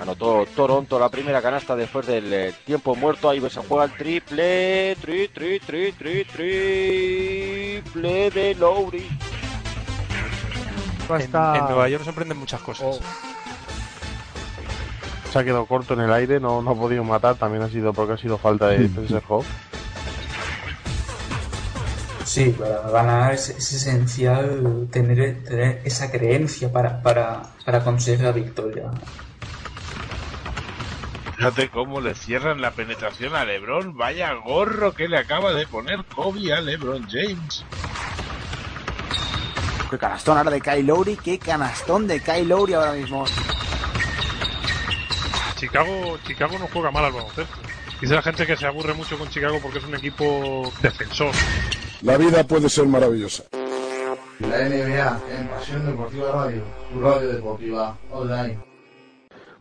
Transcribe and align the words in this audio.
Anotó 0.00 0.46
Toronto 0.56 0.98
la 0.98 1.10
primera 1.10 1.42
canasta 1.42 1.76
después 1.76 2.06
del 2.06 2.32
eh, 2.32 2.54
tiempo 2.64 2.96
muerto. 2.96 3.28
Ahí 3.28 3.40
se 3.50 3.60
juega 3.60 3.84
el 3.84 3.92
triple. 3.92 4.96
Tri, 5.00 5.28
tri, 5.28 5.60
tri, 5.60 5.92
tri, 5.92 6.24
triple 6.24 6.80
de 8.30 8.54
Lowry. 8.58 9.08
En, 11.10 11.30
Nueva 11.32 11.88
York 11.88 12.04
sorprenden 12.04 12.38
muchas 12.38 12.60
cosas. 12.60 12.86
Oh. 12.86 13.00
Se 15.30 15.38
ha 15.38 15.44
quedado 15.44 15.66
corto 15.66 15.94
en 15.94 16.00
el 16.00 16.12
aire, 16.12 16.40
no, 16.40 16.62
no 16.62 16.70
ha 16.70 16.74
podido 16.74 17.04
matar. 17.04 17.34
También 17.34 17.62
ha 17.62 17.68
sido 17.68 17.92
porque 17.92 18.14
ha 18.14 18.16
sido 18.16 18.38
falta 18.38 18.68
de 18.68 18.86
Spencer 18.86 19.22
Hawk. 19.28 19.44
Sí, 22.24 22.54
para 22.56 22.88
ganar 22.90 23.34
es, 23.34 23.50
esencial 23.50 24.88
tener, 24.90 25.42
tener, 25.42 25.82
esa 25.84 26.10
creencia 26.10 26.72
para, 26.72 27.02
para, 27.02 27.42
para 27.66 27.82
conseguir 27.82 28.22
la 28.22 28.32
victoria. 28.32 28.90
Fíjate 31.40 31.70
cómo 31.70 32.02
le 32.02 32.14
cierran 32.14 32.60
la 32.60 32.72
penetración 32.72 33.34
a 33.34 33.46
LeBron. 33.46 33.96
Vaya 33.96 34.34
gorro 34.34 34.92
que 34.92 35.08
le 35.08 35.16
acaba 35.16 35.54
de 35.54 35.66
poner 35.66 36.04
Kobe 36.04 36.52
a 36.52 36.60
LeBron 36.60 37.08
James. 37.08 37.64
Qué 39.88 39.96
canastón 39.96 40.36
ahora 40.36 40.50
de 40.50 40.60
Kyle 40.60 40.86
Lowry. 40.86 41.16
Qué 41.16 41.38
canastón 41.38 42.06
de 42.06 42.20
Kyle 42.20 42.46
Lowry 42.46 42.74
ahora 42.74 42.92
mismo. 42.92 43.24
Chicago, 45.56 46.18
Chicago 46.26 46.58
no 46.58 46.68
juega 46.70 46.90
mal 46.90 47.06
al 47.06 47.12
baloncesto. 47.12 47.56
Dice 48.02 48.14
la 48.14 48.20
gente 48.20 48.46
que 48.46 48.58
se 48.58 48.66
aburre 48.66 48.92
mucho 48.92 49.16
con 49.16 49.30
Chicago 49.30 49.60
porque 49.62 49.78
es 49.78 49.84
un 49.84 49.94
equipo 49.94 50.70
defensor. 50.82 51.34
La 52.02 52.18
vida 52.18 52.44
puede 52.44 52.68
ser 52.68 52.84
maravillosa. 52.84 53.44
La 54.40 54.68
NBA 54.68 55.20
en 55.38 55.48
Pasión 55.48 55.86
Deportiva 55.86 56.32
Radio, 56.32 56.62
tu 56.92 57.00
radio 57.00 57.28
deportiva 57.28 57.96
online. 58.10 58.69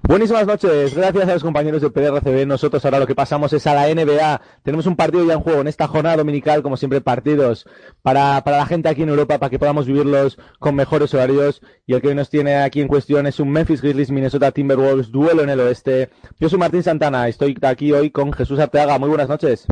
Buenísimas 0.10 0.48
noches, 0.48 0.96
gracias 0.96 1.30
a 1.30 1.34
los 1.36 1.44
compañeros 1.44 1.84
de 1.84 1.92
PDRCB. 1.92 2.48
Nosotros 2.48 2.84
ahora 2.84 2.98
lo 2.98 3.06
que 3.06 3.14
pasamos 3.14 3.54
es 3.54 3.68
a 3.68 3.76
la 3.76 3.94
NBA. 3.94 4.42
Tenemos 4.64 4.88
un 4.88 4.96
partido 4.96 5.24
ya 5.24 5.34
en 5.34 5.42
juego 5.42 5.62
en 5.62 5.68
esta 5.68 5.88
jornada 5.88 6.18
dominical, 6.18 6.64
como 6.64 6.78
siempre, 6.78 7.00
partidos 7.00 7.68
para, 8.02 8.44
para 8.44 8.58
la 8.58 8.66
gente 8.66 8.90
aquí 8.90 9.04
en 9.04 9.10
Europa, 9.10 9.38
para 9.38 9.52
que 9.52 9.60
podamos 9.60 9.86
vivirlos 9.86 10.40
con 10.58 10.74
mejores 10.74 11.14
horarios. 11.14 11.62
Y 11.86 11.94
el 11.94 12.02
que 12.02 12.08
hoy 12.08 12.16
nos 12.16 12.32
tiene 12.32 12.56
aquí 12.56 12.82
en 12.82 12.88
cuestión 12.88 13.28
es 13.28 13.40
un 13.40 13.52
Memphis 13.52 13.84
Grizzlies 13.84 14.10
Minnesota 14.10 14.52
Timberwolves, 14.52 15.12
duelo 15.12 15.44
en 15.44 15.50
el 15.52 15.60
oeste. 15.60 16.10
Yo 16.40 16.50
soy 16.50 16.58
Martín 16.58 16.82
Santana, 16.82 17.28
estoy 17.28 17.56
aquí 17.62 17.92
hoy 17.92 18.10
con 18.10 18.34
Jesús 18.34 18.58
Arteaga. 18.58 18.98
Muy 18.98 19.10
buenas 19.10 19.30
noches. 19.30 19.68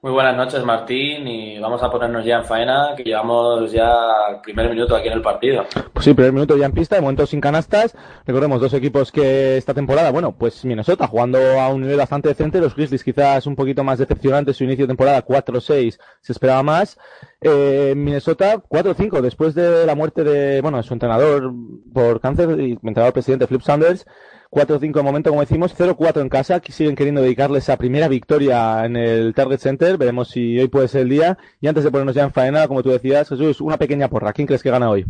Muy 0.00 0.12
buenas 0.12 0.36
noches, 0.36 0.62
Martín, 0.62 1.26
y 1.26 1.58
vamos 1.58 1.82
a 1.82 1.90
ponernos 1.90 2.24
ya 2.24 2.36
en 2.36 2.44
faena, 2.44 2.94
que 2.96 3.02
llevamos 3.02 3.72
ya 3.72 3.98
el 4.30 4.40
primer 4.40 4.70
minuto 4.70 4.94
aquí 4.94 5.08
en 5.08 5.14
el 5.14 5.22
partido. 5.22 5.64
Pues 5.92 6.04
sí, 6.04 6.14
primer 6.14 6.32
minuto 6.32 6.56
ya 6.56 6.66
en 6.66 6.72
pista, 6.72 6.94
de 6.94 7.02
momento 7.02 7.26
sin 7.26 7.40
canastas. 7.40 7.96
Recordemos, 8.24 8.60
dos 8.60 8.72
equipos 8.74 9.10
que 9.10 9.56
esta 9.56 9.74
temporada, 9.74 10.12
bueno, 10.12 10.36
pues 10.38 10.64
Minnesota 10.64 11.08
jugando 11.08 11.38
a 11.60 11.68
un 11.70 11.80
nivel 11.80 11.96
bastante 11.96 12.28
decente, 12.28 12.60
los 12.60 12.76
Grizzlies 12.76 13.02
quizás 13.02 13.44
un 13.48 13.56
poquito 13.56 13.82
más 13.82 13.98
decepcionante 13.98 14.54
su 14.54 14.62
inicio 14.62 14.84
de 14.84 14.90
temporada, 14.90 15.24
4-6, 15.24 15.98
se 16.20 16.32
esperaba 16.32 16.62
más. 16.62 16.96
Eh, 17.40 17.94
Minnesota 17.96 18.62
4-5, 18.68 19.20
después 19.20 19.56
de 19.56 19.84
la 19.84 19.96
muerte 19.96 20.22
de, 20.22 20.60
bueno, 20.60 20.80
su 20.84 20.94
entrenador 20.94 21.52
por 21.92 22.20
cáncer 22.20 22.60
y 22.60 22.72
entrenador 22.74 23.14
presidente 23.14 23.48
Flip 23.48 23.62
Sanders. 23.62 24.06
4-5 24.50 24.94
de 24.94 25.02
momento, 25.02 25.30
como 25.30 25.42
decimos, 25.42 25.76
0-4 25.76 26.20
en 26.20 26.28
casa, 26.28 26.60
que 26.60 26.72
siguen 26.72 26.96
queriendo 26.96 27.20
dedicarle 27.20 27.58
esa 27.58 27.76
primera 27.76 28.08
victoria 28.08 28.84
en 28.84 28.96
el 28.96 29.34
Target 29.34 29.58
Center, 29.58 29.98
veremos 29.98 30.28
si 30.28 30.58
hoy 30.58 30.68
puede 30.68 30.88
ser 30.88 31.02
el 31.02 31.10
día. 31.10 31.38
Y 31.60 31.68
antes 31.68 31.84
de 31.84 31.90
ponernos 31.90 32.14
ya 32.14 32.24
en 32.24 32.32
faena, 32.32 32.66
como 32.66 32.82
tú 32.82 32.90
decías, 32.90 33.28
Jesús, 33.28 33.60
una 33.60 33.76
pequeña 33.76 34.08
porra, 34.08 34.32
¿quién 34.32 34.46
crees 34.46 34.62
que 34.62 34.70
gana 34.70 34.90
hoy? 34.90 35.04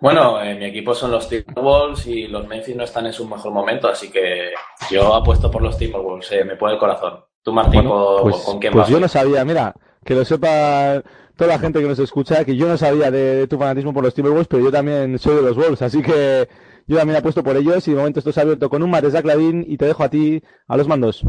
Bueno, 0.00 0.42
eh, 0.42 0.56
mi 0.56 0.64
equipo 0.64 0.94
son 0.94 1.12
los 1.12 1.28
Timberwolves 1.28 2.06
y 2.08 2.26
los 2.26 2.46
Memphis 2.48 2.74
no 2.74 2.82
están 2.82 3.06
en 3.06 3.12
su 3.12 3.28
mejor 3.28 3.52
momento, 3.52 3.88
así 3.88 4.10
que 4.10 4.50
yo 4.90 5.14
apuesto 5.14 5.48
por 5.48 5.62
los 5.62 5.78
Timberwolves, 5.78 6.32
eh, 6.32 6.44
me 6.44 6.56
puede 6.56 6.74
el 6.74 6.80
corazón. 6.80 7.20
Tú, 7.42 7.52
Martín, 7.52 7.88
pues, 8.22 8.36
¿con 8.38 8.58
quién 8.58 8.72
Pues 8.72 8.82
vas? 8.82 8.90
yo 8.90 8.98
no 8.98 9.06
sabía, 9.06 9.44
mira, 9.44 9.74
que 10.04 10.14
lo 10.14 10.24
sepa 10.24 11.02
toda 11.36 11.54
la 11.54 11.58
gente 11.60 11.80
que 11.80 11.86
nos 11.86 12.00
escucha, 12.00 12.44
que 12.44 12.56
yo 12.56 12.66
no 12.66 12.76
sabía 12.76 13.12
de, 13.12 13.46
tu 13.46 13.58
fanatismo 13.58 13.94
por 13.94 14.02
los 14.02 14.14
Timberwolves, 14.14 14.48
pero 14.48 14.64
yo 14.64 14.72
también 14.72 15.18
soy 15.18 15.36
de 15.36 15.42
los 15.42 15.56
Wolves, 15.56 15.82
así 15.82 16.02
que 16.02 16.48
yo 16.86 16.96
también 16.96 17.18
apuesto 17.18 17.42
por 17.42 17.56
ellos 17.56 17.86
y 17.86 17.92
de 17.92 17.96
momento 17.96 18.18
esto 18.18 18.32
se 18.32 18.40
ha 18.40 18.42
abierto 18.42 18.68
con 18.68 18.82
un 18.82 18.90
mate 18.90 19.06
de 19.06 19.12
Saclavin 19.12 19.64
y 19.66 19.76
te 19.76 19.86
dejo 19.86 20.02
a 20.02 20.10
ti 20.10 20.42
a 20.68 20.76
los 20.76 20.88
mandos. 20.88 21.24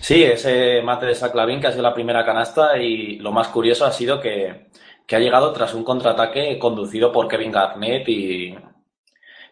Sí, 0.00 0.22
ese 0.22 0.82
mate 0.82 1.06
de 1.06 1.14
Saclavin 1.14 1.60
que 1.60 1.66
ha 1.66 1.72
sido 1.72 1.82
la 1.82 1.94
primera 1.94 2.24
canasta 2.24 2.78
y 2.78 3.18
lo 3.18 3.32
más 3.32 3.48
curioso 3.48 3.84
ha 3.84 3.92
sido 3.92 4.20
que, 4.20 4.68
que 5.06 5.16
ha 5.16 5.20
llegado 5.20 5.52
tras 5.52 5.74
un 5.74 5.84
contraataque 5.84 6.58
conducido 6.58 7.12
por 7.12 7.28
Kevin 7.28 7.52
Garnett 7.52 8.08
y, 8.08 8.54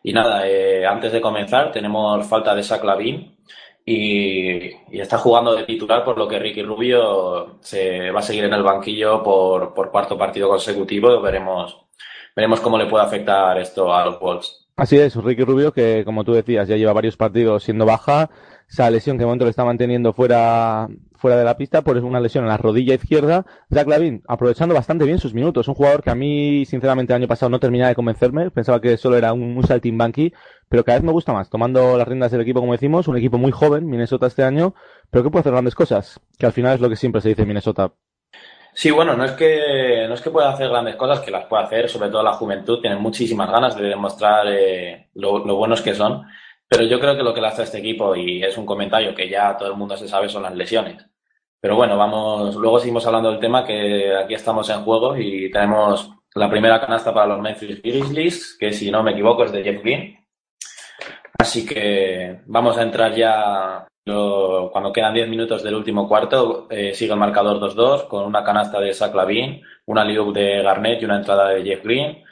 y 0.02 0.12
nada, 0.12 0.48
eh, 0.48 0.86
antes 0.86 1.12
de 1.12 1.20
comenzar 1.20 1.72
tenemos 1.72 2.26
falta 2.26 2.54
de 2.54 2.62
Saclavin 2.62 3.36
y, 3.84 4.68
y, 4.90 5.00
está 5.00 5.18
jugando 5.18 5.54
de 5.54 5.64
titular 5.64 6.04
por 6.04 6.18
lo 6.18 6.28
que 6.28 6.38
Ricky 6.38 6.62
Rubio 6.62 7.58
se 7.60 8.10
va 8.10 8.20
a 8.20 8.22
seguir 8.22 8.44
en 8.44 8.54
el 8.54 8.62
banquillo 8.62 9.22
por, 9.22 9.74
por 9.74 9.90
cuarto 9.90 10.18
partido 10.18 10.48
consecutivo 10.48 11.20
veremos 11.20 11.88
veremos 12.36 12.60
cómo 12.60 12.78
le 12.78 12.86
puede 12.86 13.04
afectar 13.04 13.58
esto 13.58 13.92
a 13.92 14.04
los 14.04 14.20
Wolves. 14.20 14.67
Así 14.78 14.96
es, 14.96 15.16
Ricky 15.16 15.42
Rubio, 15.42 15.72
que 15.72 16.04
como 16.04 16.22
tú 16.22 16.34
decías, 16.34 16.68
ya 16.68 16.76
lleva 16.76 16.92
varios 16.92 17.16
partidos 17.16 17.64
siendo 17.64 17.84
baja. 17.84 18.30
Esa 18.70 18.88
lesión 18.88 19.16
que 19.16 19.22
de 19.22 19.24
momento 19.24 19.44
le 19.44 19.50
está 19.50 19.64
manteniendo 19.64 20.12
fuera, 20.12 20.86
fuera 21.16 21.36
de 21.36 21.44
la 21.44 21.56
pista, 21.56 21.82
por 21.82 21.96
una 21.96 22.20
lesión 22.20 22.44
en 22.44 22.48
la 22.48 22.58
rodilla 22.58 22.94
izquierda. 22.94 23.44
Jack 23.70 23.88
Lavin, 23.88 24.22
aprovechando 24.28 24.76
bastante 24.76 25.04
bien 25.04 25.18
sus 25.18 25.34
minutos. 25.34 25.66
Un 25.66 25.74
jugador 25.74 26.04
que 26.04 26.10
a 26.10 26.14
mí, 26.14 26.64
sinceramente, 26.64 27.12
el 27.12 27.16
año 27.16 27.26
pasado 27.26 27.50
no 27.50 27.58
terminaba 27.58 27.88
de 27.88 27.96
convencerme. 27.96 28.52
Pensaba 28.52 28.80
que 28.80 28.96
solo 28.96 29.16
era 29.16 29.32
un, 29.32 29.56
un 29.56 29.66
saltimbanqui, 29.66 30.32
pero 30.68 30.84
cada 30.84 30.98
vez 30.98 31.04
me 31.04 31.10
gusta 31.10 31.32
más. 31.32 31.50
Tomando 31.50 31.98
las 31.98 32.06
riendas 32.06 32.30
del 32.30 32.42
equipo, 32.42 32.60
como 32.60 32.70
decimos, 32.70 33.08
un 33.08 33.16
equipo 33.16 33.36
muy 33.36 33.50
joven, 33.50 33.84
Minnesota 33.84 34.28
este 34.28 34.44
año, 34.44 34.76
pero 35.10 35.24
que 35.24 35.30
puede 35.30 35.40
hacer 35.40 35.52
grandes 35.54 35.74
cosas. 35.74 36.20
Que 36.38 36.46
al 36.46 36.52
final 36.52 36.76
es 36.76 36.80
lo 36.80 36.88
que 36.88 36.94
siempre 36.94 37.20
se 37.20 37.30
dice 37.30 37.42
en 37.42 37.48
Minnesota. 37.48 37.94
Sí, 38.78 38.92
bueno, 38.92 39.16
no 39.16 39.24
es 39.24 39.32
que 39.32 40.06
no 40.06 40.14
es 40.14 40.20
que 40.20 40.30
pueda 40.30 40.50
hacer 40.50 40.68
grandes 40.68 40.94
cosas, 40.94 41.18
que 41.18 41.32
las 41.32 41.46
puede 41.46 41.64
hacer, 41.64 41.88
sobre 41.88 42.10
todo 42.10 42.22
la 42.22 42.34
juventud, 42.34 42.80
tienen 42.80 43.02
muchísimas 43.02 43.50
ganas 43.50 43.76
de 43.76 43.88
demostrar 43.88 44.46
eh, 44.46 45.08
lo, 45.14 45.44
lo, 45.44 45.56
buenos 45.56 45.82
que 45.82 45.96
son, 45.96 46.24
pero 46.68 46.84
yo 46.84 47.00
creo 47.00 47.16
que 47.16 47.24
lo 47.24 47.34
que 47.34 47.40
le 47.40 47.48
hace 47.48 47.62
a 47.62 47.64
este 47.64 47.78
equipo, 47.78 48.14
y 48.14 48.40
es 48.40 48.56
un 48.56 48.64
comentario 48.64 49.16
que 49.16 49.28
ya 49.28 49.56
todo 49.56 49.68
el 49.68 49.76
mundo 49.76 49.96
se 49.96 50.06
sabe, 50.06 50.28
son 50.28 50.44
las 50.44 50.54
lesiones. 50.54 51.04
Pero 51.60 51.74
bueno, 51.74 51.98
vamos, 51.98 52.54
luego 52.54 52.78
seguimos 52.78 53.04
hablando 53.04 53.32
del 53.32 53.40
tema, 53.40 53.64
que 53.64 54.14
aquí 54.14 54.34
estamos 54.34 54.70
en 54.70 54.84
juego 54.84 55.16
y 55.16 55.50
tenemos 55.50 56.12
la 56.36 56.48
primera 56.48 56.80
canasta 56.80 57.12
para 57.12 57.26
los 57.26 57.40
Memphis 57.40 57.82
Grizzlies, 57.82 58.56
que 58.60 58.72
si 58.72 58.92
no 58.92 59.02
me 59.02 59.10
equivoco 59.10 59.42
es 59.42 59.50
de 59.50 59.64
Jeff 59.64 59.82
Green. 59.82 60.24
Así 61.36 61.66
que 61.66 62.42
vamos 62.46 62.78
a 62.78 62.82
entrar 62.82 63.12
ya 63.12 63.88
cuando 64.72 64.92
quedan 64.92 65.14
10 65.14 65.28
minutos 65.28 65.62
del 65.62 65.74
último 65.74 66.08
cuarto, 66.08 66.66
eh, 66.70 66.94
sigue 66.94 67.12
el 67.12 67.18
marcador 67.18 67.58
2-2 67.60 68.08
con 68.08 68.24
una 68.24 68.42
canasta 68.42 68.80
de 68.80 68.94
Zach 68.94 69.14
Lavin, 69.14 69.62
una 69.86 70.04
liup 70.04 70.34
de 70.34 70.62
Garnett 70.62 71.02
y 71.02 71.04
una 71.04 71.16
entrada 71.16 71.48
de 71.50 71.62
Jeff 71.62 71.84
Green. 71.84 72.24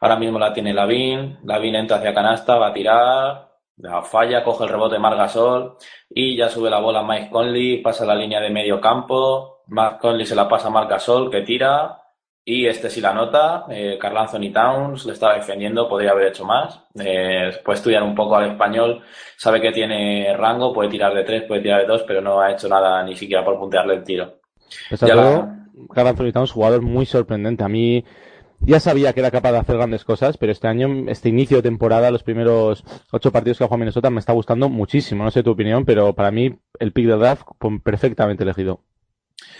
Ahora 0.00 0.16
mismo 0.16 0.38
la 0.38 0.52
tiene 0.52 0.72
Lavin, 0.72 1.38
Lavin 1.44 1.74
entra 1.74 1.98
hacia 1.98 2.14
canasta, 2.14 2.56
va 2.56 2.68
a 2.68 2.72
tirar, 2.72 3.50
la 3.76 4.02
falla, 4.02 4.42
coge 4.44 4.64
el 4.64 4.70
rebote 4.70 4.98
Margasol 4.98 5.76
y 6.08 6.36
ya 6.36 6.48
sube 6.48 6.70
la 6.70 6.80
bola 6.80 7.02
Mike 7.02 7.30
Conley, 7.30 7.78
pasa 7.78 8.04
la 8.04 8.14
línea 8.14 8.40
de 8.40 8.50
medio 8.50 8.80
campo, 8.80 9.62
Mike 9.68 9.98
Conley 10.00 10.26
se 10.26 10.34
la 10.34 10.48
pasa 10.48 10.68
a 10.68 10.70
Margasol 10.70 11.30
que 11.30 11.42
tira 11.42 11.99
y 12.44 12.66
este 12.66 12.90
sí 12.90 13.00
la 13.00 13.12
nota, 13.12 13.64
eh, 13.68 13.98
Carl 14.00 14.16
Anthony 14.16 14.52
Towns 14.52 15.04
le 15.06 15.12
estaba 15.12 15.34
defendiendo, 15.34 15.88
podría 15.88 16.12
haber 16.12 16.28
hecho 16.28 16.44
más. 16.44 16.82
Eh, 16.98 17.52
puede 17.64 17.76
estudiar 17.76 18.02
un 18.02 18.14
poco 18.14 18.36
al 18.36 18.50
español, 18.50 19.02
sabe 19.36 19.60
que 19.60 19.72
tiene 19.72 20.34
rango, 20.36 20.72
puede 20.72 20.88
tirar 20.88 21.14
de 21.14 21.24
tres, 21.24 21.44
puede 21.44 21.60
tirar 21.62 21.82
de 21.82 21.86
dos, 21.86 22.02
pero 22.06 22.20
no 22.20 22.40
ha 22.40 22.52
hecho 22.52 22.68
nada 22.68 23.02
ni 23.04 23.14
siquiera 23.14 23.44
por 23.44 23.58
puntearle 23.58 23.94
el 23.94 24.04
tiro. 24.04 24.40
Pues 24.88 25.00
todo, 25.00 25.14
la... 25.14 25.66
Carl 25.94 26.08
Anthony 26.08 26.32
Towns, 26.32 26.52
jugador 26.52 26.82
muy 26.82 27.06
sorprendente. 27.06 27.62
A 27.62 27.68
mí 27.68 28.04
ya 28.60 28.80
sabía 28.80 29.12
que 29.12 29.20
era 29.20 29.30
capaz 29.30 29.52
de 29.52 29.58
hacer 29.58 29.76
grandes 29.76 30.04
cosas, 30.04 30.36
pero 30.36 30.52
este 30.52 30.68
año, 30.68 31.08
este 31.08 31.28
inicio 31.28 31.58
de 31.58 31.62
temporada, 31.62 32.10
los 32.10 32.22
primeros 32.22 32.84
ocho 33.10 33.32
partidos 33.32 33.58
que 33.58 33.64
ha 33.64 33.66
jugado 33.66 33.80
Minnesota, 33.80 34.10
me 34.10 34.20
está 34.20 34.32
gustando 34.32 34.68
muchísimo. 34.68 35.24
No 35.24 35.30
sé 35.30 35.42
tu 35.42 35.50
opinión, 35.50 35.84
pero 35.84 36.14
para 36.14 36.30
mí 36.30 36.58
el 36.78 36.92
pick 36.92 37.06
de 37.06 37.16
draft 37.16 37.42
perfectamente 37.82 38.44
elegido. 38.44 38.80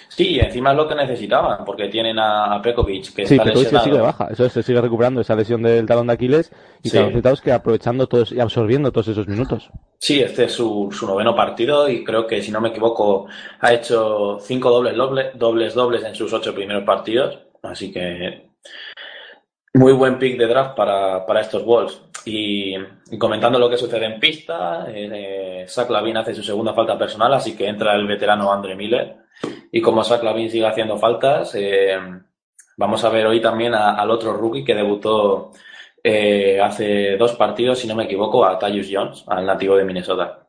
Sí, 0.08 0.38
encima 0.40 0.72
es 0.72 0.76
lo 0.76 0.88
que 0.88 0.94
necesitaban, 0.96 1.64
porque 1.64 1.88
tienen 1.88 2.18
a, 2.18 2.60
Pekovic, 2.62 3.14
que 3.14 3.26
sí, 3.26 3.34
está 3.34 3.44
Pekovic 3.44 3.64
lesionado. 3.72 3.84
que 3.84 3.90
sigue 3.90 4.02
baja, 4.02 4.28
eso 4.30 4.44
es, 4.44 4.52
se 4.52 4.62
sigue 4.62 4.80
recuperando 4.80 5.20
esa 5.20 5.36
lesión 5.36 5.62
del 5.62 5.86
talón 5.86 6.08
de 6.08 6.12
Aquiles 6.14 6.52
y 6.82 6.90
Sí. 6.90 6.98
necesitamos 6.98 7.40
que 7.40 7.52
aprovechando 7.52 8.06
todos 8.08 8.32
y 8.32 8.40
absorbiendo 8.40 8.90
todos 8.92 9.08
esos 9.08 9.28
minutos. 9.28 9.70
Sí, 9.98 10.20
este 10.20 10.44
es 10.44 10.52
su, 10.52 10.88
su 10.90 11.06
noveno 11.06 11.34
partido 11.36 11.88
y 11.88 12.02
creo 12.04 12.26
que, 12.26 12.42
si 12.42 12.50
no 12.50 12.60
me 12.60 12.70
equivoco, 12.70 13.26
ha 13.60 13.72
hecho 13.72 14.38
cinco 14.40 14.70
dobles, 14.70 14.96
dobles, 14.96 15.38
dobles, 15.38 15.74
dobles 15.74 16.04
en 16.04 16.14
sus 16.14 16.32
ocho 16.32 16.54
primeros 16.54 16.82
partidos. 16.84 17.38
Así 17.62 17.92
que 17.92 18.50
muy 19.74 19.92
buen 19.92 20.18
pick 20.18 20.36
de 20.38 20.46
draft 20.46 20.74
para, 20.76 21.24
para 21.24 21.40
estos 21.40 21.64
Wolves. 21.64 22.02
Y, 22.24 22.74
y 23.10 23.18
comentando 23.18 23.58
lo 23.58 23.70
que 23.70 23.76
sucede 23.78 24.06
en 24.06 24.18
pista, 24.20 24.86
eh, 24.88 25.64
Zach 25.68 25.88
Lavin 25.88 26.16
hace 26.18 26.34
su 26.34 26.42
segunda 26.42 26.74
falta 26.74 26.98
personal, 26.98 27.32
así 27.32 27.56
que 27.56 27.68
entra 27.68 27.94
el 27.94 28.06
veterano 28.06 28.52
Andre 28.52 28.74
Miller. 28.74 29.16
Y 29.72 29.80
como 29.80 30.04
Zach 30.04 30.22
Lavin 30.22 30.50
sigue 30.50 30.66
haciendo 30.66 30.96
faltas, 30.98 31.54
eh, 31.54 31.98
vamos 32.76 33.04
a 33.04 33.10
ver 33.10 33.26
hoy 33.26 33.40
también 33.40 33.74
al 33.74 34.10
otro 34.10 34.32
rookie 34.32 34.64
que 34.64 34.74
debutó 34.74 35.52
eh, 36.02 36.60
hace 36.60 37.16
dos 37.16 37.34
partidos, 37.34 37.78
si 37.78 37.86
no 37.86 37.94
me 37.94 38.04
equivoco, 38.04 38.44
a 38.44 38.58
Tyus 38.58 38.88
Jones, 38.90 39.24
al 39.28 39.46
nativo 39.46 39.76
de 39.76 39.84
Minnesota. 39.84 40.48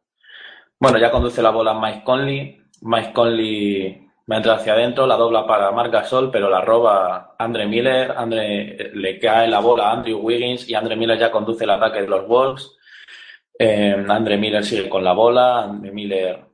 Bueno, 0.79 0.97
ya 0.97 1.11
conduce 1.11 1.41
la 1.41 1.51
bola 1.51 1.73
Mike 1.73 2.03
Conley. 2.03 2.59
Mike 2.81 3.13
Conley 3.13 4.07
va 4.29 4.35
a 4.35 4.37
entrar 4.37 4.57
hacia 4.57 4.73
adentro, 4.73 5.05
la 5.05 5.17
dobla 5.17 5.45
para 5.45 5.71
Marc 5.71 5.91
Gasol, 5.91 6.31
pero 6.31 6.49
la 6.49 6.61
roba 6.61 7.35
Andre 7.37 7.67
Miller. 7.67 8.13
Andre, 8.17 8.91
le 8.93 9.19
cae 9.19 9.47
la 9.47 9.59
bola 9.59 9.89
a 9.89 9.93
Andrew 9.93 10.19
Wiggins 10.19 10.67
y 10.69 10.73
Andre 10.73 10.95
Miller 10.95 11.19
ya 11.19 11.31
conduce 11.31 11.65
el 11.65 11.69
ataque 11.69 12.01
de 12.01 12.07
los 12.07 12.27
Wolves. 12.27 12.77
Eh, 13.59 14.05
Andre 14.07 14.37
Miller 14.37 14.63
sigue 14.63 14.89
con 14.89 15.03
la 15.03 15.13
bola. 15.13 15.63
Andre 15.63 15.91
Miller 15.91 16.50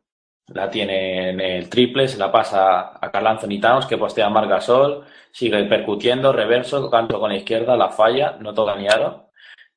la 0.47 0.69
tiene 0.69 1.29
en 1.29 1.39
el 1.39 1.69
triple, 1.69 2.07
se 2.07 2.17
la 2.17 2.31
pasa 2.31 2.97
a 2.99 3.11
Carl 3.11 3.27
Anthony 3.27 3.59
que 3.87 3.97
postea 3.97 4.27
a 4.27 4.29
Marc 4.29 4.49
Gasol, 4.49 5.03
sigue 5.31 5.63
percutiendo, 5.65 6.31
reverso, 6.31 6.89
canto 6.89 7.19
con 7.19 7.29
la 7.29 7.37
izquierda, 7.37 7.75
la 7.75 7.89
falla, 7.89 8.37
no 8.39 8.53
toca 8.53 8.75
ni. 8.75 8.87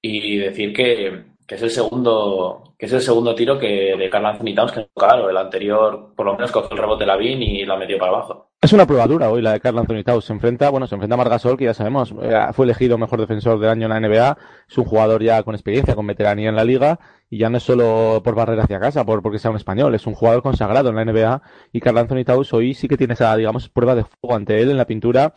Y 0.02 0.38
decir 0.38 0.72
que, 0.72 1.25
que 1.46 1.55
es 1.56 1.62
el 1.62 1.70
segundo 1.70 2.70
que 2.81 2.87
es 2.87 2.93
el 2.94 3.02
segundo 3.02 3.34
tiro 3.34 3.58
que 3.58 3.94
de 3.94 4.08
Carl 4.08 4.25
Anthony 4.25 4.55
que 4.72 4.88
claro, 4.94 5.28
el 5.28 5.37
anterior 5.37 6.14
por 6.17 6.25
lo 6.25 6.32
menos 6.32 6.50
cogió 6.50 6.70
el 6.70 6.78
rebote 6.78 7.05
la 7.05 7.14
Lavin 7.14 7.43
y 7.43 7.67
la 7.67 7.76
metió 7.76 7.99
para 7.99 8.12
abajo. 8.12 8.50
Es 8.62 8.72
una 8.72 8.87
prueba 8.87 9.06
dura 9.06 9.31
hoy 9.31 9.43
la 9.43 9.52
de 9.52 9.61
Carl 9.61 9.78
Anthony. 9.78 10.20
Se 10.22 10.32
enfrenta, 10.32 10.70
bueno, 10.70 10.87
se 10.87 10.94
enfrenta 10.94 11.14
a 11.14 11.19
Margasol, 11.19 11.58
que 11.58 11.64
ya 11.64 11.75
sabemos, 11.75 12.14
eh, 12.22 12.38
fue 12.52 12.64
elegido 12.64 12.96
mejor 12.96 13.20
defensor 13.20 13.58
del 13.58 13.69
año 13.69 13.87
en 13.87 13.90
la 13.90 14.00
NBA. 14.00 14.38
Es 14.69 14.78
un 14.78 14.84
jugador 14.84 15.22
ya 15.22 15.43
con 15.43 15.55
experiencia, 15.55 15.94
con 15.94 16.06
veteranía 16.06 16.49
en 16.49 16.56
la 16.56 16.64
liga. 16.64 16.99
Y 17.32 17.38
ya 17.38 17.49
no 17.49 17.59
es 17.59 17.62
solo 17.62 18.21
por 18.25 18.35
barrera 18.35 18.65
hacia 18.65 18.81
casa, 18.81 19.05
por 19.06 19.23
porque 19.23 19.38
sea 19.38 19.53
un 19.53 19.56
español. 19.56 19.94
Es 19.94 20.06
un 20.06 20.15
jugador 20.15 20.43
consagrado 20.43 20.91
en 20.91 20.97
la 20.97 21.05
NBA. 21.05 21.43
Y 21.73 21.81
Carl 21.81 21.99
Anthony 21.99 22.25
Towns 22.25 22.53
hoy 22.53 22.75
sí 22.75 22.88
que 22.88 22.97
tiene 22.97 23.15
esa, 23.15 23.37
digamos, 23.37 23.69
prueba 23.69 23.94
de 23.94 24.05
fuego 24.05 24.35
ante 24.35 24.61
él 24.61 24.71
en 24.71 24.77
la 24.77 24.85
pintura. 24.85 25.32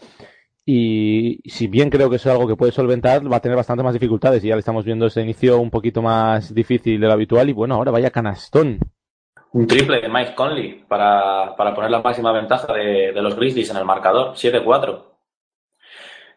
Y 0.66 1.40
si 1.46 1.68
bien 1.68 1.92
creo 1.92 2.10
que 2.10 2.16
es 2.16 2.26
algo 2.26 2.48
que 2.48 2.56
puede 2.56 2.72
solventar, 2.72 3.32
va 3.32 3.38
a 3.38 3.42
tener 3.42 3.56
bastante 3.56 3.84
más 3.84 3.94
dificultades. 3.94 4.44
Y 4.44 4.48
ya 4.48 4.56
le 4.56 4.62
estamos 4.62 4.86
viendo 4.86 5.06
ese 5.06 5.22
inicio 5.22 5.60
un 5.60 5.70
poquito 5.70 6.02
más 6.02 6.52
difícil 6.52 7.00
de 7.00 7.06
lo 7.06 7.14
habitual. 7.14 7.48
Y 7.50 7.54
bueno, 7.54 7.76
ahora 7.76 7.92
vaya 7.92 8.10
canastón. 8.10 8.80
Un 9.52 9.68
triple 9.68 10.02
de 10.02 10.10
Mike 10.10 10.34
Conley 10.34 10.84
para, 10.88 11.56
para 11.56 11.76
poner 11.76 11.92
la 11.92 12.02
máxima 12.02 12.32
ventaja 12.32 12.74
de, 12.74 13.12
de 13.14 13.22
los 13.22 13.36
Grizzlies 13.36 13.70
en 13.70 13.78
el 13.78 13.86
marcador, 13.86 14.34
7-4. 14.34 15.13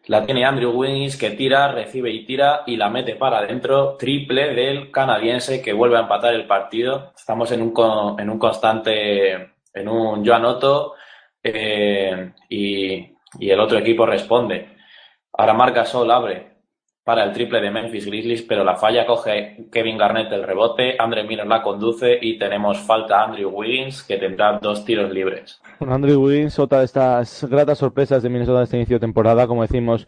La 0.07 0.25
tiene 0.25 0.45
Andrew 0.45 0.71
Wiggins 0.71 1.17
que 1.17 1.31
tira, 1.31 1.71
recibe 1.71 2.09
y 2.11 2.25
tira 2.25 2.63
y 2.65 2.77
la 2.77 2.89
mete 2.89 3.15
para 3.15 3.39
adentro. 3.39 3.97
Triple 3.97 4.53
del 4.53 4.89
canadiense 4.89 5.61
que 5.61 5.73
vuelve 5.73 5.97
a 5.97 6.01
empatar 6.01 6.33
el 6.33 6.47
partido. 6.47 7.11
Estamos 7.15 7.51
en 7.51 7.61
un, 7.61 8.19
en 8.19 8.29
un 8.29 8.39
constante, 8.39 9.33
en 9.73 9.87
un 9.89 10.23
yo 10.23 10.33
anoto 10.33 10.93
eh, 11.43 12.31
y, 12.49 12.95
y 13.39 13.49
el 13.49 13.59
otro 13.59 13.77
equipo 13.77 14.05
responde. 14.05 14.77
Ahora 15.33 15.53
marca 15.53 15.85
Sol 15.85 16.09
abre 16.09 16.46
para 17.07 17.23
el 17.23 17.31
triple 17.31 17.61
de 17.61 17.71
Memphis 17.71 18.05
Grizzlies, 18.05 18.41
pero 18.41 18.65
la 18.65 18.75
falla 18.75 19.05
coge 19.05 19.69
Kevin 19.71 19.97
Garnett 19.97 20.29
el 20.33 20.43
rebote, 20.43 20.97
Andre 20.99 21.23
Miller 21.23 21.47
la 21.47 21.61
conduce 21.63 22.19
y 22.21 22.37
tenemos 22.37 22.79
falta 22.79 23.21
a 23.21 23.23
Andrew 23.27 23.49
Wiggins 23.49 24.03
que 24.03 24.17
tendrá 24.17 24.59
dos 24.61 24.83
tiros 24.83 25.09
libres. 25.09 25.61
Andrew 25.79 26.21
Wiggins, 26.21 26.59
otra 26.59 26.79
de 26.79 26.83
estas 26.83 27.47
gratas 27.49 27.77
sorpresas 27.77 28.23
de 28.23 28.29
Minnesota 28.29 28.57
de 28.57 28.65
este 28.65 28.75
inicio 28.75 28.97
de 28.97 28.99
temporada, 28.99 29.47
como 29.47 29.61
decimos, 29.61 30.05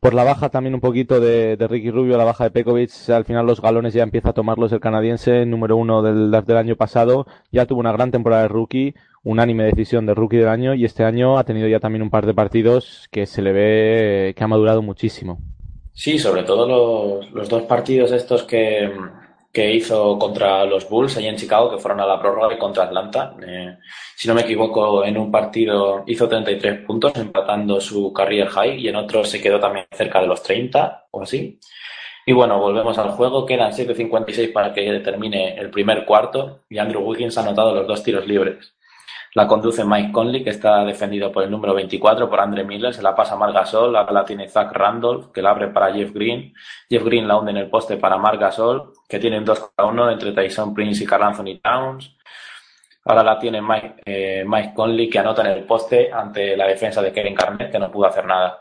por 0.00 0.14
la 0.14 0.24
baja 0.24 0.48
también 0.48 0.74
un 0.74 0.80
poquito 0.80 1.20
de, 1.20 1.58
Ricky 1.68 1.90
Rubio, 1.90 2.16
la 2.16 2.24
baja 2.24 2.44
de 2.44 2.50
Pekovic, 2.50 3.10
al 3.10 3.26
final 3.26 3.44
los 3.44 3.60
galones 3.60 3.92
ya 3.92 4.02
empieza 4.02 4.30
a 4.30 4.32
tomarlos 4.32 4.72
el 4.72 4.80
canadiense, 4.80 5.44
número 5.44 5.76
uno 5.76 6.00
del 6.00 6.30
del 6.30 6.56
año 6.56 6.76
pasado, 6.76 7.26
ya 7.52 7.66
tuvo 7.66 7.80
una 7.80 7.92
gran 7.92 8.10
temporada 8.10 8.44
de 8.44 8.48
rookie, 8.48 8.94
unánime 9.22 9.64
decisión 9.64 10.06
de 10.06 10.14
rookie 10.14 10.38
del 10.38 10.48
año 10.48 10.72
y 10.72 10.86
este 10.86 11.04
año 11.04 11.36
ha 11.36 11.44
tenido 11.44 11.68
ya 11.68 11.78
también 11.78 12.00
un 12.00 12.08
par 12.08 12.24
de 12.24 12.32
partidos 12.32 13.06
que 13.10 13.26
se 13.26 13.42
le 13.42 13.52
ve 13.52 14.34
que 14.34 14.44
ha 14.44 14.48
madurado 14.48 14.80
muchísimo. 14.80 15.42
Sí, 15.98 16.16
sobre 16.16 16.44
todo 16.44 16.64
los, 16.64 17.32
los 17.32 17.48
dos 17.48 17.62
partidos 17.64 18.12
estos 18.12 18.44
que, 18.44 18.88
que, 19.52 19.74
hizo 19.74 20.16
contra 20.16 20.64
los 20.64 20.88
Bulls 20.88 21.16
allí 21.16 21.26
en 21.26 21.34
Chicago, 21.34 21.72
que 21.72 21.78
fueron 21.78 22.00
a 22.00 22.06
la 22.06 22.20
prórroga 22.20 22.54
y 22.54 22.58
contra 22.58 22.84
Atlanta. 22.84 23.34
Eh, 23.44 23.78
si 24.14 24.28
no 24.28 24.34
me 24.34 24.42
equivoco, 24.42 25.04
en 25.04 25.18
un 25.18 25.32
partido 25.32 26.04
hizo 26.06 26.28
33 26.28 26.86
puntos, 26.86 27.16
empatando 27.16 27.80
su 27.80 28.12
career 28.12 28.46
high, 28.46 28.78
y 28.78 28.86
en 28.86 28.94
otro 28.94 29.24
se 29.24 29.40
quedó 29.40 29.58
también 29.58 29.86
cerca 29.90 30.20
de 30.20 30.28
los 30.28 30.40
30 30.40 31.08
o 31.10 31.22
así. 31.22 31.58
Y 32.24 32.32
bueno, 32.32 32.60
volvemos 32.60 32.96
al 32.98 33.10
juego. 33.10 33.44
Quedan 33.44 33.72
7.56 33.72 34.52
para 34.52 34.72
que 34.72 35.00
termine 35.00 35.58
el 35.58 35.68
primer 35.68 36.04
cuarto 36.04 36.60
y 36.70 36.78
Andrew 36.78 37.02
Wiggins 37.02 37.36
ha 37.38 37.42
anotado 37.42 37.74
los 37.74 37.88
dos 37.88 38.04
tiros 38.04 38.24
libres. 38.24 38.77
La 39.38 39.46
conduce 39.46 39.84
Mike 39.84 40.10
Conley, 40.10 40.42
que 40.42 40.50
está 40.50 40.84
defendido 40.84 41.30
por 41.30 41.44
el 41.44 41.50
número 41.52 41.72
24, 41.72 42.28
por 42.28 42.40
Andre 42.40 42.64
Miller. 42.64 42.92
Se 42.92 43.02
la 43.02 43.14
pasa 43.14 43.34
a 43.34 43.36
Marc 43.36 43.54
Gasol. 43.54 43.94
Ahora 43.94 44.12
la 44.12 44.24
tiene 44.24 44.48
Zach 44.48 44.72
Randolph, 44.72 45.30
que 45.30 45.40
la 45.40 45.50
abre 45.50 45.68
para 45.68 45.94
Jeff 45.94 46.12
Green. 46.12 46.52
Jeff 46.90 47.04
Green 47.04 47.28
la 47.28 47.36
hunde 47.36 47.52
en 47.52 47.58
el 47.58 47.70
poste 47.70 47.98
para 47.98 48.16
Marc 48.18 48.40
Gasol, 48.40 48.94
que 49.08 49.20
tiene 49.20 49.38
un 49.38 49.44
2 49.44 49.60
contra 49.60 49.84
1 49.86 50.10
entre 50.10 50.32
Tyson 50.32 50.74
Prince 50.74 51.04
y 51.04 51.06
Carl 51.06 51.22
Anthony 51.22 51.60
Towns. 51.62 52.16
Ahora 53.04 53.22
la 53.22 53.38
tiene 53.38 53.62
Mike, 53.62 54.02
eh, 54.04 54.44
Mike 54.44 54.72
Conley, 54.74 55.08
que 55.08 55.20
anota 55.20 55.42
en 55.42 55.56
el 55.56 55.62
poste 55.62 56.12
ante 56.12 56.56
la 56.56 56.66
defensa 56.66 57.00
de 57.00 57.12
Kevin 57.12 57.36
Garnett, 57.36 57.70
que 57.70 57.78
no 57.78 57.92
pudo 57.92 58.06
hacer 58.06 58.26
nada. 58.26 58.60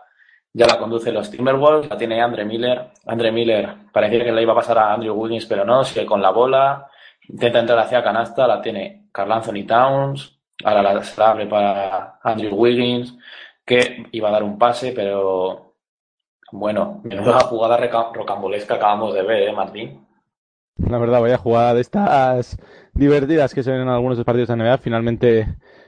Ya 0.54 0.68
la 0.68 0.78
conduce 0.78 1.12
los 1.12 1.32
Timberwolves, 1.32 1.90
la 1.90 1.98
tiene 1.98 2.22
Andre 2.22 2.46
Miller. 2.46 2.90
Andre 3.08 3.32
Miller 3.32 3.78
parecía 3.92 4.24
que 4.24 4.32
le 4.32 4.44
iba 4.44 4.54
a 4.54 4.58
pasar 4.58 4.78
a 4.78 4.94
Andrew 4.94 5.16
Wiggins, 5.16 5.48
pero 5.48 5.66
no, 5.66 5.84
sigue 5.84 6.06
con 6.06 6.22
la 6.22 6.30
bola. 6.30 6.88
Intenta 7.30 7.62
entrar 7.62 7.80
hacia 7.80 8.04
canasta, 8.04 8.46
la 8.46 8.62
tiene 8.62 9.08
Carl 9.12 9.32
Anthony 9.32 9.66
Towns. 9.66 10.37
Ahora 10.64 10.82
la, 10.82 10.94
la 10.94 11.30
abre 11.30 11.46
para 11.46 12.20
Andrew 12.24 12.56
Wiggins, 12.56 13.16
que 13.66 14.08
iba 14.12 14.30
a 14.30 14.32
dar 14.32 14.44
un 14.44 14.58
pase, 14.58 14.92
pero 14.92 15.74
bueno, 16.52 17.02
menuda 17.04 17.42
jugada 17.42 17.78
rocambolesca 18.14 18.76
acabamos 18.76 19.14
de 19.14 19.24
ver, 19.24 19.50
¿eh, 19.50 19.54
Martín? 19.54 20.08
La 20.78 20.98
verdad, 20.98 21.22
vaya 21.22 21.38
jugada 21.38 21.74
de 21.74 21.82
estas 21.82 22.58
divertidas 22.94 23.54
que 23.54 23.64
se 23.64 23.72
ven 23.72 23.82
en 23.82 23.90
algunos 23.90 24.18
de 24.18 24.22
los 24.22 24.26
partidos 24.26 24.50
de 24.50 24.56
NBA. 24.56 24.78
Finalmente, 24.78 25.48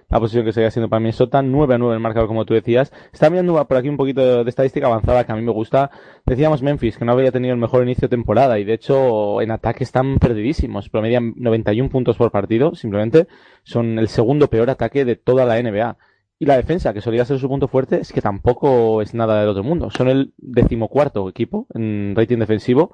la 0.09 0.19
posición 0.19 0.43
que 0.45 0.51
seguía 0.51 0.71
siendo 0.71 0.89
para 0.89 0.99
Minnesota, 0.99 1.41
9 1.41 1.75
a 1.75 1.77
9 1.77 1.95
el 1.95 2.01
marcador, 2.01 2.27
como 2.27 2.45
tú 2.45 2.53
decías. 2.53 2.91
Está 3.13 3.29
viendo 3.29 3.53
por 3.67 3.77
aquí 3.77 3.89
un 3.89 3.97
poquito 3.97 4.43
de 4.43 4.49
estadística 4.49 4.87
avanzada 4.87 5.23
que 5.23 5.31
a 5.31 5.35
mí 5.35 5.41
me 5.41 5.51
gusta. 5.51 5.91
Decíamos 6.25 6.61
Memphis, 6.61 6.97
que 6.97 7.05
no 7.05 7.11
había 7.11 7.31
tenido 7.31 7.53
el 7.53 7.59
mejor 7.59 7.83
inicio 7.83 8.07
de 8.07 8.09
temporada 8.09 8.57
y 8.59 8.63
de 8.63 8.73
hecho 8.73 9.41
en 9.41 9.51
ataque 9.51 9.83
están 9.83 10.17
perdidísimos. 10.17 10.89
Promedian 10.89 11.33
91 11.37 11.89
puntos 11.89 12.17
por 12.17 12.31
partido, 12.31 12.73
simplemente. 12.75 13.27
Son 13.63 13.99
el 13.99 14.07
segundo 14.07 14.47
peor 14.47 14.69
ataque 14.69 15.05
de 15.05 15.15
toda 15.15 15.45
la 15.45 15.61
NBA. 15.61 15.97
Y 16.41 16.45
la 16.45 16.55
defensa, 16.55 16.93
que 16.93 17.01
solía 17.01 17.25
ser 17.25 17.37
su 17.37 17.49
punto 17.49 17.67
fuerte, 17.67 17.99
es 17.99 18.13
que 18.13 18.21
tampoco 18.21 19.01
es 19.01 19.13
nada 19.13 19.41
del 19.41 19.49
otro 19.49 19.61
mundo. 19.61 19.89
Son 19.89 20.07
el 20.07 20.33
decimocuarto 20.37 21.27
equipo 21.27 21.67
en 21.73 22.13
rating 22.15 22.37
defensivo. 22.37 22.93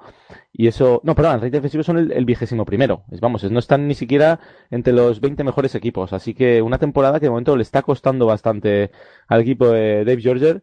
Y 0.52 0.66
eso, 0.66 1.00
no, 1.04 1.14
perdón, 1.14 1.34
en 1.34 1.40
rating 1.42 1.52
defensivo 1.52 1.84
son 1.84 2.10
el, 2.10 2.24
vigésimo 2.24 2.64
primero. 2.64 3.04
Es, 3.12 3.20
vamos, 3.20 3.48
no 3.48 3.60
están 3.60 3.86
ni 3.86 3.94
siquiera 3.94 4.40
entre 4.72 4.92
los 4.92 5.20
20 5.20 5.44
mejores 5.44 5.76
equipos. 5.76 6.12
Así 6.12 6.34
que 6.34 6.60
una 6.60 6.78
temporada 6.78 7.20
que 7.20 7.26
de 7.26 7.30
momento 7.30 7.56
le 7.56 7.62
está 7.62 7.82
costando 7.82 8.26
bastante 8.26 8.90
al 9.28 9.42
equipo 9.42 9.68
de 9.68 10.04
Dave 10.04 10.20
Georger. 10.20 10.62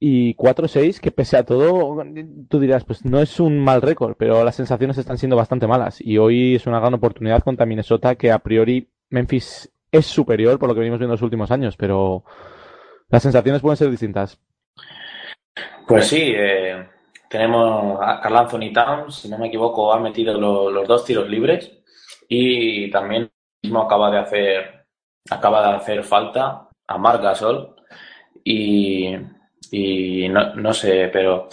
Y 0.00 0.34
4-6, 0.36 1.00
que 1.00 1.10
pese 1.10 1.36
a 1.36 1.44
todo, 1.44 2.02
tú 2.48 2.58
dirás, 2.58 2.84
pues 2.84 3.04
no 3.04 3.20
es 3.20 3.38
un 3.38 3.58
mal 3.58 3.82
récord, 3.82 4.16
pero 4.18 4.44
las 4.44 4.56
sensaciones 4.56 4.96
están 4.96 5.18
siendo 5.18 5.36
bastante 5.36 5.66
malas. 5.66 6.00
Y 6.00 6.16
hoy 6.16 6.54
es 6.54 6.66
una 6.66 6.80
gran 6.80 6.94
oportunidad 6.94 7.42
contra 7.42 7.66
Minnesota, 7.66 8.14
que 8.14 8.32
a 8.32 8.38
priori 8.38 8.90
Memphis 9.10 9.70
es 9.94 10.06
superior 10.06 10.58
por 10.58 10.68
lo 10.68 10.74
que 10.74 10.80
venimos 10.80 10.98
viendo 10.98 11.12
en 11.12 11.18
los 11.18 11.22
últimos 11.22 11.50
años, 11.50 11.76
pero 11.76 12.24
las 13.08 13.22
sensaciones 13.22 13.62
pueden 13.62 13.76
ser 13.76 13.90
distintas. 13.90 14.40
Pues 15.86 16.08
sí, 16.08 16.32
eh, 16.36 16.88
tenemos 17.28 18.00
a 18.02 18.20
Carl 18.20 18.36
Anthony 18.38 18.72
Towns, 18.72 19.14
si 19.14 19.28
no 19.28 19.38
me 19.38 19.46
equivoco, 19.46 19.92
ha 19.92 20.00
metido 20.00 20.38
lo, 20.40 20.70
los 20.70 20.88
dos 20.88 21.04
tiros 21.04 21.28
libres 21.28 21.70
y 22.28 22.90
también 22.90 23.30
mismo 23.62 23.82
acaba 23.82 24.10
de 24.10 24.18
hacer 24.18 24.86
acaba 25.30 25.68
de 25.68 25.76
hacer 25.76 26.02
falta 26.02 26.68
a 26.86 26.98
Marc 26.98 27.22
Gasol 27.22 27.76
y, 28.42 29.14
y 29.70 30.28
no, 30.28 30.54
no 30.54 30.74
sé, 30.74 31.08
pero 31.12 31.48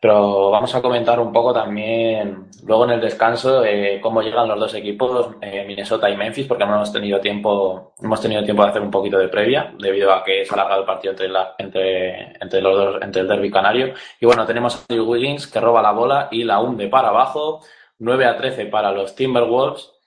pero 0.00 0.50
vamos 0.50 0.74
a 0.74 0.80
comentar 0.80 1.20
un 1.20 1.30
poco 1.30 1.52
también 1.52 2.48
luego 2.64 2.84
en 2.84 2.92
el 2.92 3.00
descanso 3.00 3.64
eh, 3.64 4.00
cómo 4.02 4.22
llegan 4.22 4.48
los 4.48 4.58
dos 4.58 4.74
equipos, 4.74 5.36
eh, 5.42 5.64
Minnesota 5.66 6.08
y 6.08 6.16
Memphis, 6.16 6.46
porque 6.46 6.64
no 6.64 6.76
hemos 6.76 6.92
tenido 6.92 7.20
tiempo, 7.20 7.92
hemos 8.02 8.20
tenido 8.20 8.42
tiempo 8.42 8.62
de 8.62 8.70
hacer 8.70 8.82
un 8.82 8.90
poquito 8.90 9.18
de 9.18 9.28
previa, 9.28 9.74
debido 9.78 10.12
a 10.12 10.24
que 10.24 10.44
se 10.44 10.52
ha 10.52 10.54
alargado 10.54 10.80
el 10.80 10.86
partido 10.86 11.12
entre, 11.12 11.28
la, 11.28 11.54
entre, 11.58 12.32
entre 12.40 12.62
los 12.62 12.76
dos, 12.76 13.02
entre 13.02 13.22
el 13.22 13.28
derby 13.28 13.50
canario. 13.50 13.92
Y 14.18 14.26
bueno, 14.26 14.46
tenemos 14.46 14.76
a 14.76 14.80
Andrew 14.88 15.10
Wiggins 15.10 15.46
que 15.46 15.60
roba 15.60 15.82
la 15.82 15.92
bola 15.92 16.28
y 16.30 16.44
la 16.44 16.60
hunde 16.60 16.88
para 16.88 17.08
abajo, 17.08 17.60
9 17.98 18.24
a 18.24 18.36
13 18.36 18.66
para 18.66 18.92
los 18.92 19.14
Timberwolves 19.14 19.99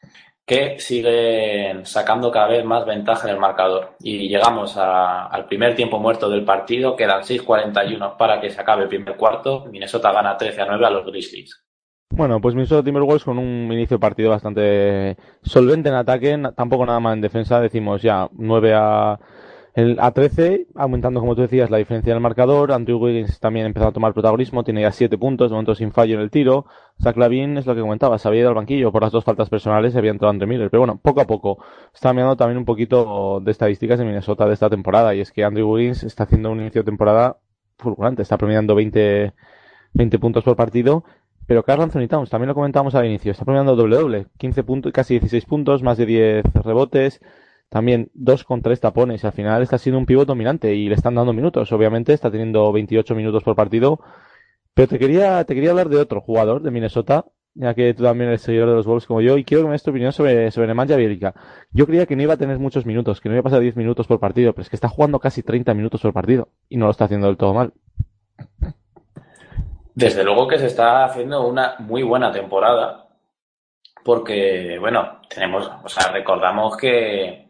que 0.45 0.77
siguen 0.79 1.85
sacando 1.85 2.31
cada 2.31 2.47
vez 2.49 2.65
más 2.65 2.85
ventaja 2.85 3.27
en 3.27 3.35
el 3.35 3.39
marcador. 3.39 3.95
Y 3.99 4.27
llegamos 4.27 4.75
a, 4.77 5.27
al 5.27 5.45
primer 5.45 5.75
tiempo 5.75 5.99
muerto 5.99 6.29
del 6.29 6.43
partido, 6.43 6.95
quedan 6.95 7.21
6.41 7.21 8.17
para 8.17 8.41
que 8.41 8.49
se 8.49 8.59
acabe 8.59 8.83
el 8.83 8.89
primer 8.89 9.15
cuarto. 9.15 9.65
Minnesota 9.71 10.11
gana 10.11 10.37
13 10.37 10.61
a 10.61 10.65
9 10.65 10.85
a 10.85 10.89
los 10.89 11.05
Grizzlies. 11.05 11.63
Bueno, 12.09 12.39
pues 12.39 12.53
Minnesota 12.53 12.83
Timberwolves 12.83 13.23
con 13.23 13.39
un 13.39 13.71
inicio 13.71 13.97
de 13.97 14.01
partido 14.01 14.29
bastante 14.29 15.17
solvente 15.41 15.89
en 15.89 15.95
ataque, 15.95 16.39
tampoco 16.55 16.85
nada 16.85 16.99
más 16.99 17.15
en 17.15 17.21
defensa, 17.21 17.59
decimos 17.59 18.03
ya 18.03 18.29
9 18.33 18.73
a 18.75 19.19
El 19.73 19.97
A13, 19.97 20.67
aumentando, 20.75 21.19
como 21.19 21.35
tú 21.35 21.41
decías, 21.41 21.71
la 21.71 21.77
diferencia 21.77 22.13
del 22.13 22.21
marcador. 22.21 22.71
Andrew 22.71 22.99
Wiggins 22.99 23.39
también 23.39 23.65
empezó 23.65 23.87
a 23.87 23.91
tomar 23.91 24.13
protagonismo, 24.13 24.63
tiene 24.63 24.81
ya 24.81 24.91
7 24.91 25.17
puntos, 25.17 25.49
de 25.49 25.53
momento 25.53 25.73
sin 25.73 25.91
fallo 25.91 26.13
en 26.13 26.21
el 26.21 26.29
tiro. 26.29 26.67
Zach 27.01 27.17
Lavin 27.17 27.57
es 27.57 27.65
lo 27.65 27.73
que 27.73 27.81
comentaba, 27.81 28.19
se 28.19 28.27
había 28.27 28.41
ido 28.41 28.49
al 28.49 28.55
banquillo 28.55 28.91
por 28.91 29.01
las 29.01 29.11
dos 29.11 29.23
faltas 29.23 29.49
personales 29.49 29.95
y 29.95 29.97
había 29.97 30.11
entrado 30.11 30.29
Andrew 30.29 30.47
Miller. 30.47 30.69
Pero 30.69 30.81
bueno, 30.81 30.99
poco 31.01 31.21
a 31.21 31.25
poco 31.25 31.57
está 31.91 32.13
mirando 32.13 32.35
también 32.35 32.59
un 32.59 32.65
poquito 32.65 33.39
de 33.41 33.49
estadísticas 33.49 33.97
de 33.97 34.05
Minnesota 34.05 34.45
de 34.45 34.53
esta 34.53 34.69
temporada. 34.69 35.15
Y 35.15 35.21
es 35.21 35.31
que 35.31 35.43
Andrew 35.43 35.71
Wiggins 35.71 36.03
está 36.03 36.25
haciendo 36.25 36.51
un 36.51 36.61
inicio 36.61 36.81
de 36.81 36.85
temporada 36.85 37.37
fulgurante, 37.79 38.21
está 38.21 38.37
promediando 38.37 38.75
20, 38.75 39.33
20 39.93 40.19
puntos 40.19 40.43
por 40.43 40.55
partido. 40.55 41.03
Pero 41.47 41.63
Carl 41.63 41.81
Anthony 41.81 42.07
Towns, 42.07 42.29
también 42.29 42.47
lo 42.49 42.53
comentábamos 42.53 42.93
al 42.95 43.05
inicio, 43.05 43.31
está 43.31 43.43
promediando 43.43 43.75
doble 43.75 43.97
doble, 43.97 44.27
15 44.37 44.63
puntos, 44.63 44.93
casi 44.93 45.15
16 45.15 45.45
puntos, 45.45 45.83
más 45.83 45.97
de 45.97 46.05
10 46.05 46.45
rebotes, 46.63 47.21
también 47.73 48.11
dos 48.13 48.43
con 48.43 48.61
tres 48.61 48.79
tapones. 48.79 49.25
Al 49.25 49.31
final 49.31 49.63
está 49.63 49.79
siendo 49.79 49.97
un 49.97 50.05
pivot 50.05 50.27
dominante 50.27 50.75
y 50.75 50.89
le 50.89 50.93
están 50.93 51.15
dando 51.15 51.33
minutos. 51.33 51.71
Obviamente 51.71 52.13
está 52.13 52.29
teniendo 52.29 52.71
28 52.71 53.15
minutos 53.15 53.43
por 53.43 53.55
partido. 53.55 53.99
Pero 54.75 54.87
te 54.87 54.99
quería, 54.99 55.43
te 55.43 55.55
quería 55.55 55.71
hablar 55.71 55.89
de 55.89 55.97
otro 55.97 56.21
jugador 56.21 56.61
de 56.61 56.69
Minnesota, 56.69 57.25
ya 57.55 57.73
que 57.73 57.95
tú 57.95 58.03
también 58.03 58.29
eres 58.29 58.43
seguidor 58.43 58.69
de 58.69 58.75
los 58.75 58.85
Wolves 58.85 59.07
como 59.07 59.21
yo, 59.21 59.39
y 59.39 59.43
quiero 59.43 59.63
que 59.63 59.69
me 59.69 59.71
des 59.71 59.81
tu 59.81 59.89
opinión 59.89 60.11
sobre, 60.11 60.51
sobre 60.51 60.67
Nemanja 60.67 60.95
Bjelica. 60.95 61.33
Yo 61.71 61.87
creía 61.87 62.05
que 62.05 62.15
no 62.15 62.21
iba 62.21 62.35
a 62.35 62.37
tener 62.37 62.59
muchos 62.59 62.85
minutos, 62.85 63.19
que 63.19 63.27
no 63.27 63.33
iba 63.33 63.39
a 63.39 63.43
pasar 63.43 63.59
10 63.59 63.75
minutos 63.75 64.05
por 64.05 64.19
partido, 64.19 64.53
pero 64.53 64.61
es 64.61 64.69
que 64.69 64.75
está 64.75 64.87
jugando 64.87 65.19
casi 65.19 65.41
30 65.41 65.73
minutos 65.73 65.99
por 65.99 66.13
partido 66.13 66.49
y 66.69 66.77
no 66.77 66.85
lo 66.85 66.91
está 66.91 67.05
haciendo 67.05 67.25
del 67.25 67.37
todo 67.37 67.55
mal. 67.55 67.73
Desde 69.95 70.23
luego 70.23 70.47
que 70.47 70.59
se 70.59 70.67
está 70.67 71.05
haciendo 71.05 71.47
una 71.47 71.75
muy 71.79 72.03
buena 72.03 72.31
temporada, 72.31 73.07
porque, 74.03 74.77
bueno, 74.79 75.21
tenemos, 75.27 75.71
o 75.83 75.89
sea, 75.89 76.11
recordamos 76.11 76.77
que 76.77 77.42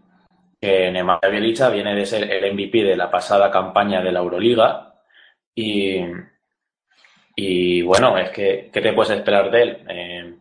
que 0.63 0.89
Nemanja 0.89 1.27
Bielica 1.27 1.67
viene 1.67 1.93
de 1.93 2.05
ser 2.05 2.31
el 2.31 2.53
MVP 2.53 2.85
de 2.85 2.95
la 2.95 3.11
pasada 3.11 3.51
campaña 3.51 4.01
de 4.01 4.13
la 4.13 4.19
Euroliga 4.19 4.93
y, 5.53 5.97
y 7.35 7.81
bueno, 7.81 8.17
es 8.17 8.29
que, 8.29 8.69
¿qué 8.71 8.79
te 8.79 8.93
puedes 8.93 9.11
esperar 9.11 9.51
de 9.51 9.61
él? 9.61 9.77
Eh, 9.89 10.35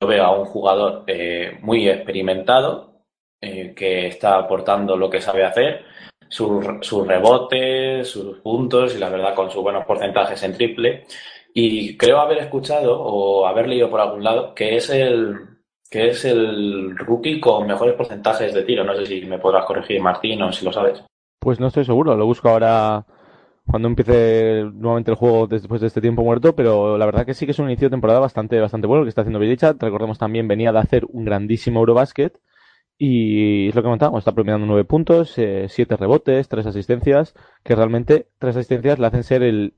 yo 0.00 0.08
veo 0.08 0.24
a 0.24 0.36
un 0.36 0.46
jugador 0.46 1.04
eh, 1.06 1.56
muy 1.60 1.88
experimentado 1.88 3.04
eh, 3.40 3.72
que 3.76 4.08
está 4.08 4.38
aportando 4.38 4.96
lo 4.96 5.08
que 5.08 5.20
sabe 5.20 5.44
hacer, 5.44 5.84
sus, 6.28 6.66
sus 6.80 7.06
rebotes, 7.06 8.08
sus 8.08 8.40
puntos 8.40 8.96
y 8.96 8.98
la 8.98 9.08
verdad 9.08 9.36
con 9.36 9.52
sus 9.52 9.62
buenos 9.62 9.86
porcentajes 9.86 10.42
en 10.42 10.54
triple. 10.54 11.06
Y 11.54 11.96
creo 11.96 12.18
haber 12.18 12.38
escuchado 12.38 13.00
o 13.00 13.46
haber 13.46 13.68
leído 13.68 13.88
por 13.88 14.00
algún 14.00 14.24
lado 14.24 14.52
que 14.52 14.74
es 14.74 14.90
el, 14.90 15.53
que 15.94 16.08
es 16.08 16.24
el 16.24 16.98
rookie 16.98 17.38
con 17.38 17.68
mejores 17.68 17.94
porcentajes 17.94 18.52
de 18.52 18.64
tiro. 18.64 18.82
No 18.82 18.96
sé 18.96 19.06
si 19.06 19.20
me 19.26 19.38
podrás 19.38 19.64
corregir, 19.64 20.02
Martín, 20.02 20.42
o 20.42 20.50
si 20.50 20.64
lo 20.64 20.72
sabes. 20.72 21.04
Pues 21.38 21.60
no 21.60 21.68
estoy 21.68 21.84
seguro, 21.84 22.16
lo 22.16 22.26
busco 22.26 22.48
ahora 22.48 23.06
cuando 23.64 23.86
empiece 23.86 24.64
nuevamente 24.72 25.12
el 25.12 25.16
juego 25.16 25.46
después 25.46 25.80
de 25.80 25.86
este 25.86 26.00
tiempo 26.00 26.24
muerto, 26.24 26.56
pero 26.56 26.98
la 26.98 27.06
verdad 27.06 27.24
que 27.24 27.32
sí 27.32 27.46
que 27.46 27.52
es 27.52 27.60
un 27.60 27.66
inicio 27.66 27.86
de 27.86 27.92
temporada 27.92 28.18
bastante, 28.18 28.58
bastante 28.58 28.88
bueno 28.88 29.04
que 29.04 29.10
está 29.10 29.20
haciendo 29.20 29.38
Bilica. 29.38 29.76
Recordemos 29.78 30.18
también 30.18 30.48
venía 30.48 30.72
de 30.72 30.80
hacer 30.80 31.06
un 31.08 31.24
grandísimo 31.24 31.78
Eurobasket 31.78 32.40
y 32.98 33.68
es 33.68 33.74
lo 33.76 33.82
que 33.82 33.86
comentábamos, 33.86 34.18
está 34.18 34.32
promediando 34.32 34.66
nueve 34.66 34.84
puntos, 34.84 35.38
eh, 35.38 35.66
siete 35.68 35.96
rebotes, 35.96 36.48
tres 36.48 36.66
asistencias, 36.66 37.34
que 37.62 37.76
realmente 37.76 38.26
tres 38.40 38.56
asistencias 38.56 38.98
le 38.98 39.06
hacen 39.06 39.22
ser 39.22 39.44
el 39.44 39.74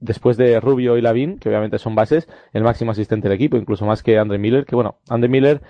después 0.00 0.36
de 0.36 0.60
Rubio 0.60 0.96
y 0.96 1.02
Lavin, 1.02 1.38
que 1.38 1.48
obviamente 1.48 1.78
son 1.78 1.94
bases, 1.94 2.28
el 2.52 2.62
máximo 2.62 2.92
asistente 2.92 3.28
del 3.28 3.36
equipo, 3.36 3.56
incluso 3.56 3.86
más 3.86 4.02
que 4.02 4.18
Andre 4.18 4.38
Miller, 4.38 4.64
que 4.64 4.74
bueno, 4.74 4.96
Andre 5.08 5.28
Miller 5.28 5.60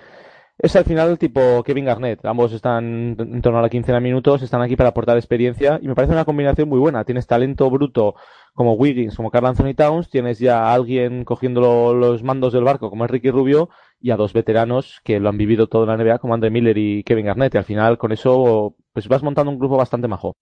es 0.57 0.75
al 0.75 0.85
final 0.85 1.17
tipo 1.17 1.63
Kevin 1.63 1.85
Garnett. 1.85 2.23
Ambos 2.25 2.53
están 2.53 3.15
en 3.17 3.41
torno 3.41 3.59
a 3.59 3.61
la 3.61 3.69
quincena 3.69 3.97
de 3.97 4.03
minutos, 4.03 4.41
están 4.41 4.61
aquí 4.61 4.75
para 4.75 4.89
aportar 4.89 5.17
experiencia 5.17 5.79
y 5.81 5.87
me 5.87 5.95
parece 5.95 6.13
una 6.13 6.25
combinación 6.25 6.69
muy 6.69 6.79
buena. 6.79 7.03
Tienes 7.03 7.25
talento 7.27 7.69
bruto 7.69 8.15
como 8.53 8.73
Wiggins, 8.73 9.15
como 9.15 9.31
Carl 9.31 9.47
Anthony 9.47 9.73
Towns, 9.75 10.09
tienes 10.09 10.37
ya 10.37 10.65
a 10.65 10.73
alguien 10.73 11.23
cogiendo 11.23 11.93
los 11.93 12.21
mandos 12.21 12.53
del 12.53 12.63
barco 12.63 12.89
como 12.89 13.05
es 13.05 13.11
Ricky 13.11 13.31
Rubio 13.31 13.69
y 14.01 14.11
a 14.11 14.17
dos 14.17 14.33
veteranos 14.33 14.99
que 15.03 15.19
lo 15.19 15.29
han 15.29 15.37
vivido 15.37 15.67
todo 15.67 15.83
en 15.83 15.89
la 15.89 15.97
NBA 15.97 16.19
como 16.19 16.33
Andre 16.33 16.49
Miller 16.49 16.77
y 16.77 17.03
Kevin 17.03 17.25
Garnett. 17.25 17.55
Y 17.55 17.57
al 17.57 17.63
final 17.63 17.97
con 17.97 18.11
eso 18.11 18.75
pues 18.93 19.07
vas 19.07 19.23
montando 19.23 19.51
un 19.51 19.59
grupo 19.59 19.77
bastante 19.77 20.07
majo. 20.07 20.35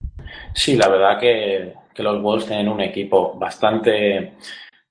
Sí, 0.53 0.75
la 0.75 0.89
verdad 0.89 1.19
que, 1.19 1.73
que 1.93 2.03
los 2.03 2.21
Wolves 2.21 2.47
tienen 2.47 2.67
un 2.67 2.81
equipo 2.81 3.37
bastante 3.37 4.33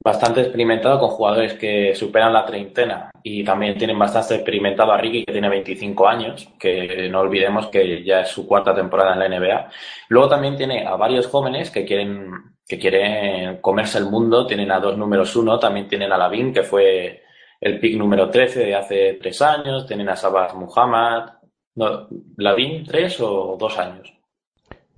bastante 0.08 0.40
experimentado 0.40 0.98
con 0.98 1.10
jugadores 1.10 1.52
que 1.54 1.94
superan 1.94 2.32
la 2.32 2.46
treintena 2.46 3.10
y 3.22 3.44
también 3.44 3.76
tienen 3.76 3.98
bastante 3.98 4.36
experimentado 4.36 4.92
a 4.92 4.96
Ricky 4.96 5.24
que 5.24 5.32
tiene 5.32 5.50
25 5.50 6.08
años, 6.08 6.48
que 6.58 7.08
no 7.10 7.20
olvidemos 7.20 7.66
que 7.66 8.02
ya 8.02 8.22
es 8.22 8.28
su 8.30 8.46
cuarta 8.46 8.74
temporada 8.74 9.12
en 9.12 9.18
la 9.20 9.38
NBA. 9.38 9.70
Luego 10.08 10.28
también 10.30 10.56
tiene 10.56 10.86
a 10.86 10.96
varios 10.96 11.26
jóvenes 11.26 11.70
que 11.70 11.84
quieren 11.84 12.30
que 12.66 12.78
quieren 12.78 13.58
comerse 13.60 13.98
el 13.98 14.06
mundo, 14.06 14.46
tienen 14.46 14.70
a 14.72 14.80
dos 14.80 14.96
números 14.96 15.34
uno, 15.36 15.58
también 15.58 15.88
tienen 15.88 16.12
a 16.12 16.18
Lavin 16.18 16.52
que 16.52 16.62
fue 16.62 17.22
el 17.60 17.78
pick 17.78 17.96
número 17.96 18.30
13 18.30 18.60
de 18.60 18.74
hace 18.74 19.18
tres 19.20 19.42
años, 19.42 19.86
tienen 19.86 20.08
a 20.08 20.16
Sabas 20.16 20.54
Muhammad, 20.54 21.34
no, 21.74 22.08
Lavin 22.36 22.84
tres 22.84 23.20
o 23.20 23.56
dos 23.58 23.78
años. 23.78 24.17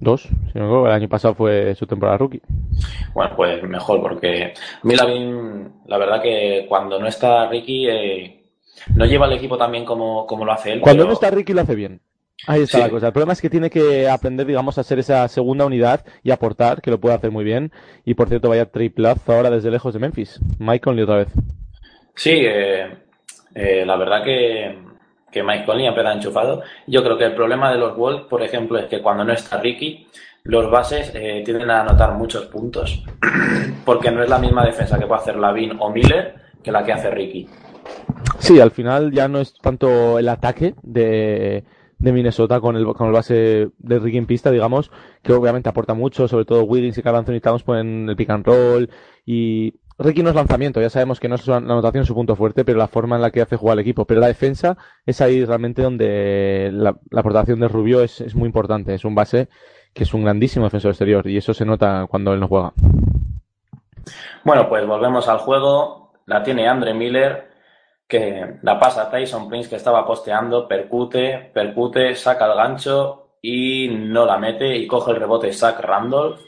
Dos, 0.00 0.23
si 0.23 0.59
no 0.59 0.87
el 0.87 0.92
año 0.92 1.09
pasado 1.09 1.35
fue 1.35 1.75
su 1.75 1.87
temporada 1.87 2.16
rookie. 2.16 2.40
Bueno, 3.12 3.37
pues 3.37 3.62
mejor, 3.62 4.00
porque 4.00 4.54
Milavin, 4.83 5.83
la 5.87 5.99
verdad 5.99 6.23
que 6.23 6.64
cuando 6.66 6.99
no 6.99 7.07
está 7.07 7.47
Ricky, 7.49 7.87
eh, 7.87 8.42
no 8.97 9.04
lleva 9.04 9.26
el 9.26 9.35
equipo 9.35 9.59
también 9.59 9.85
como, 9.85 10.26
como 10.26 10.47
lo 10.47 10.52
hace 10.52 10.73
él. 10.73 10.80
Cuando 10.80 11.04
no 11.04 11.12
está 11.12 11.30
Ricky 11.30 11.52
lo 11.52 11.61
hace 11.61 11.75
bien. 11.75 12.00
Ahí 12.47 12.62
está 12.62 12.78
la 12.78 12.88
cosa. 12.88 13.09
El 13.09 13.12
problema 13.12 13.35
es 13.35 13.42
que 13.42 13.50
tiene 13.50 13.69
que 13.69 14.09
aprender, 14.09 14.47
digamos, 14.47 14.78
a 14.78 14.83
ser 14.83 14.99
esa 14.99 15.28
segunda 15.28 15.66
unidad 15.66 16.04
y 16.23 16.30
aportar, 16.30 16.80
que 16.80 16.90
lo 16.90 16.99
puede 16.99 17.14
hacer 17.14 17.30
muy 17.30 17.45
bien. 17.45 17.71
Y 18.07 18.14
por 18.14 18.28
cierto, 18.28 18.49
vaya 18.49 18.71
triplazo 18.71 19.33
ahora 19.33 19.50
desde 19.50 19.71
lejos 19.71 19.92
de 19.92 20.00
Memphis. 20.00 20.40
Mike 20.59 20.80
Conley 20.80 21.04
otra 21.04 21.16
vez. 21.16 21.28
Sí, 22.14 22.30
eh, 22.33 22.87
eh, 23.54 23.85
la 23.85 23.97
verdad 23.97 24.25
que 24.25 24.78
que 25.31 25.43
Mike 25.43 25.65
Conley 25.65 25.87
ha 25.87 26.13
enchufado. 26.13 26.63
Yo 26.87 27.03
creo 27.03 27.17
que 27.17 27.25
el 27.25 27.35
problema 27.35 27.71
de 27.71 27.79
los 27.79 27.97
Wolves, 27.97 28.27
por 28.29 28.43
ejemplo, 28.43 28.79
es 28.79 28.87
que 28.87 29.01
cuando 29.01 29.25
no 29.25 29.33
está 29.33 29.61
Ricky, 29.61 30.07
los 30.45 30.71
bases 30.71 31.13
eh, 31.15 31.43
tienden 31.45 31.71
a 31.71 31.83
anotar 31.83 32.15
muchos 32.15 32.47
puntos, 32.47 33.05
porque 33.85 34.11
no 34.11 34.23
es 34.23 34.29
la 34.29 34.39
misma 34.39 34.65
defensa 34.65 34.99
que 34.99 35.07
puede 35.07 35.21
hacer 35.21 35.37
Lavin 35.37 35.77
o 35.79 35.91
Miller 35.91 36.35
que 36.63 36.73
la 36.73 36.85
que 36.85 36.93
hace 36.93 37.11
Ricky. 37.11 37.49
Sí, 38.39 38.61
al 38.61 38.71
final 38.71 39.13
ya 39.13 39.29
no 39.29 39.41
es 39.41 39.55
tanto 39.55 40.19
el 40.19 40.29
ataque 40.29 40.75
de, 40.83 41.65
de 41.99 42.13
Minnesota 42.13 42.61
con 42.61 42.77
el, 42.77 42.85
con 42.95 43.07
el 43.07 43.13
base 43.13 43.71
de 43.79 43.99
Ricky 43.99 44.19
en 44.19 44.27
pista, 44.27 44.51
digamos, 44.51 44.91
que 45.23 45.33
obviamente 45.33 45.69
aporta 45.69 45.95
mucho, 45.95 46.27
sobre 46.29 46.45
todo 46.45 46.65
Wiggins 46.65 46.99
y 46.99 47.03
Carl 47.03 47.17
Anthony 47.17 47.41
Towns 47.41 47.63
ponen 47.63 48.09
el 48.09 48.17
pick 48.17 48.31
and 48.31 48.47
roll 48.47 48.91
y 49.25 49.75
Ricky 50.02 50.23
no 50.23 50.30
es 50.30 50.35
lanzamiento, 50.35 50.80
ya 50.80 50.88
sabemos 50.88 51.21
que 51.21 51.28
no 51.28 51.35
es 51.35 51.47
la 51.47 51.57
anotación 51.57 52.07
su 52.07 52.14
punto 52.14 52.35
fuerte, 52.35 52.64
pero 52.64 52.78
la 52.78 52.88
forma 52.88 53.16
en 53.16 53.23
la 53.23 53.30
que 53.30 53.42
hace 53.42 53.57
jugar 53.57 53.75
el 53.75 53.80
equipo. 53.80 54.07
Pero 54.07 54.21
la 54.21 54.28
defensa 54.28 54.78
es 55.04 55.21
ahí 55.21 55.45
realmente 55.45 55.83
donde 55.83 56.71
la, 56.73 56.97
aportación 57.14 57.61
de 57.61 57.69
Rubio 57.69 58.02
es, 58.02 58.23
es, 58.23 58.35
muy 58.35 58.47
importante. 58.47 58.95
Es 58.95 59.04
un 59.04 59.14
base 59.14 59.49
que 59.92 60.04
es 60.04 60.14
un 60.14 60.25
grandísimo 60.25 60.64
defensor 60.64 60.92
exterior 60.92 61.26
y 61.26 61.37
eso 61.37 61.52
se 61.52 61.66
nota 61.66 62.07
cuando 62.09 62.33
él 62.33 62.40
no 62.40 62.49
juega. 62.49 62.73
Bueno, 64.42 64.69
pues 64.71 64.87
volvemos 64.87 65.28
al 65.28 65.38
juego. 65.38 66.12
La 66.25 66.42
tiene 66.42 66.66
Andre 66.66 66.95
Miller, 66.95 67.50
que 68.09 68.57
la 68.62 68.78
pasa 68.78 69.02
a 69.02 69.11
Tyson 69.11 69.50
Prince, 69.50 69.69
que 69.69 69.76
estaba 69.76 70.07
posteando, 70.07 70.66
percute, 70.66 71.50
percute, 71.52 72.14
saca 72.14 72.47
el 72.47 72.57
gancho 72.57 73.33
y 73.42 73.88
no 73.88 74.25
la 74.25 74.38
mete 74.38 74.76
y 74.76 74.87
coge 74.87 75.11
el 75.11 75.19
rebote 75.19 75.52
Zach 75.52 75.78
Randolph 75.80 76.40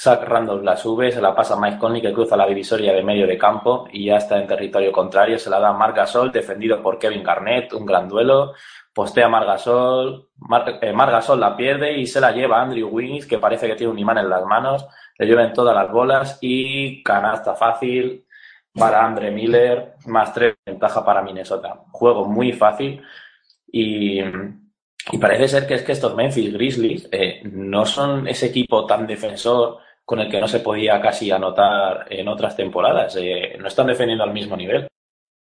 Zach 0.00 0.22
Randolph 0.22 0.64
la 0.64 0.78
sube, 0.78 1.12
se 1.12 1.20
la 1.20 1.34
pasa 1.34 1.52
a 1.52 1.60
Mike 1.60 1.76
Conley 1.76 2.00
que 2.00 2.14
cruza 2.14 2.34
la 2.34 2.46
divisoria 2.46 2.94
de 2.94 3.02
medio 3.02 3.26
de 3.26 3.36
campo 3.36 3.86
y 3.92 4.06
ya 4.06 4.16
está 4.16 4.38
en 4.38 4.46
territorio 4.46 4.90
contrario. 4.90 5.38
Se 5.38 5.50
la 5.50 5.60
da 5.60 5.74
Marc 5.74 5.94
Gasol, 5.94 6.32
defendido 6.32 6.80
por 6.80 6.98
Kevin 6.98 7.22
Garnett, 7.22 7.74
un 7.74 7.84
gran 7.84 8.08
duelo. 8.08 8.54
Postea 8.94 9.28
Marc 9.28 9.46
Gasol, 9.46 10.30
eh, 10.80 10.94
Gasol 10.96 11.38
la 11.38 11.54
pierde 11.54 11.98
y 11.98 12.06
se 12.06 12.18
la 12.18 12.32
lleva 12.32 12.62
Andrew 12.62 12.88
Wiggins, 12.88 13.26
que 13.26 13.36
parece 13.36 13.66
que 13.66 13.74
tiene 13.74 13.92
un 13.92 13.98
imán 13.98 14.16
en 14.16 14.30
las 14.30 14.42
manos. 14.46 14.86
Le 15.18 15.26
llevan 15.26 15.52
todas 15.52 15.74
las 15.74 15.92
bolas 15.92 16.38
y 16.40 17.02
canasta 17.02 17.54
fácil 17.54 18.24
para 18.72 19.04
Andre 19.04 19.30
Miller, 19.30 19.96
más 20.06 20.32
tres 20.32 20.54
ventaja 20.64 21.04
para 21.04 21.20
Minnesota. 21.20 21.82
Juego 21.90 22.24
muy 22.24 22.52
fácil 22.52 23.02
y 23.70 24.22
y 25.12 25.18
parece 25.18 25.48
ser 25.48 25.66
que 25.66 25.74
es 25.74 25.82
que 25.82 25.92
estos 25.92 26.14
Memphis 26.14 26.52
Grizzlies 26.52 27.08
eh, 27.10 27.40
no 27.44 27.86
son 27.86 28.28
ese 28.28 28.46
equipo 28.46 28.86
tan 28.86 29.06
defensor 29.06 29.78
con 30.10 30.18
el 30.18 30.28
que 30.28 30.40
no 30.40 30.48
se 30.48 30.58
podía 30.58 31.00
casi 31.00 31.30
anotar 31.30 32.04
en 32.10 32.26
otras 32.26 32.56
temporadas. 32.56 33.16
Eh, 33.16 33.56
no 33.60 33.68
están 33.68 33.86
defendiendo 33.86 34.24
al 34.24 34.32
mismo 34.32 34.56
nivel. 34.56 34.88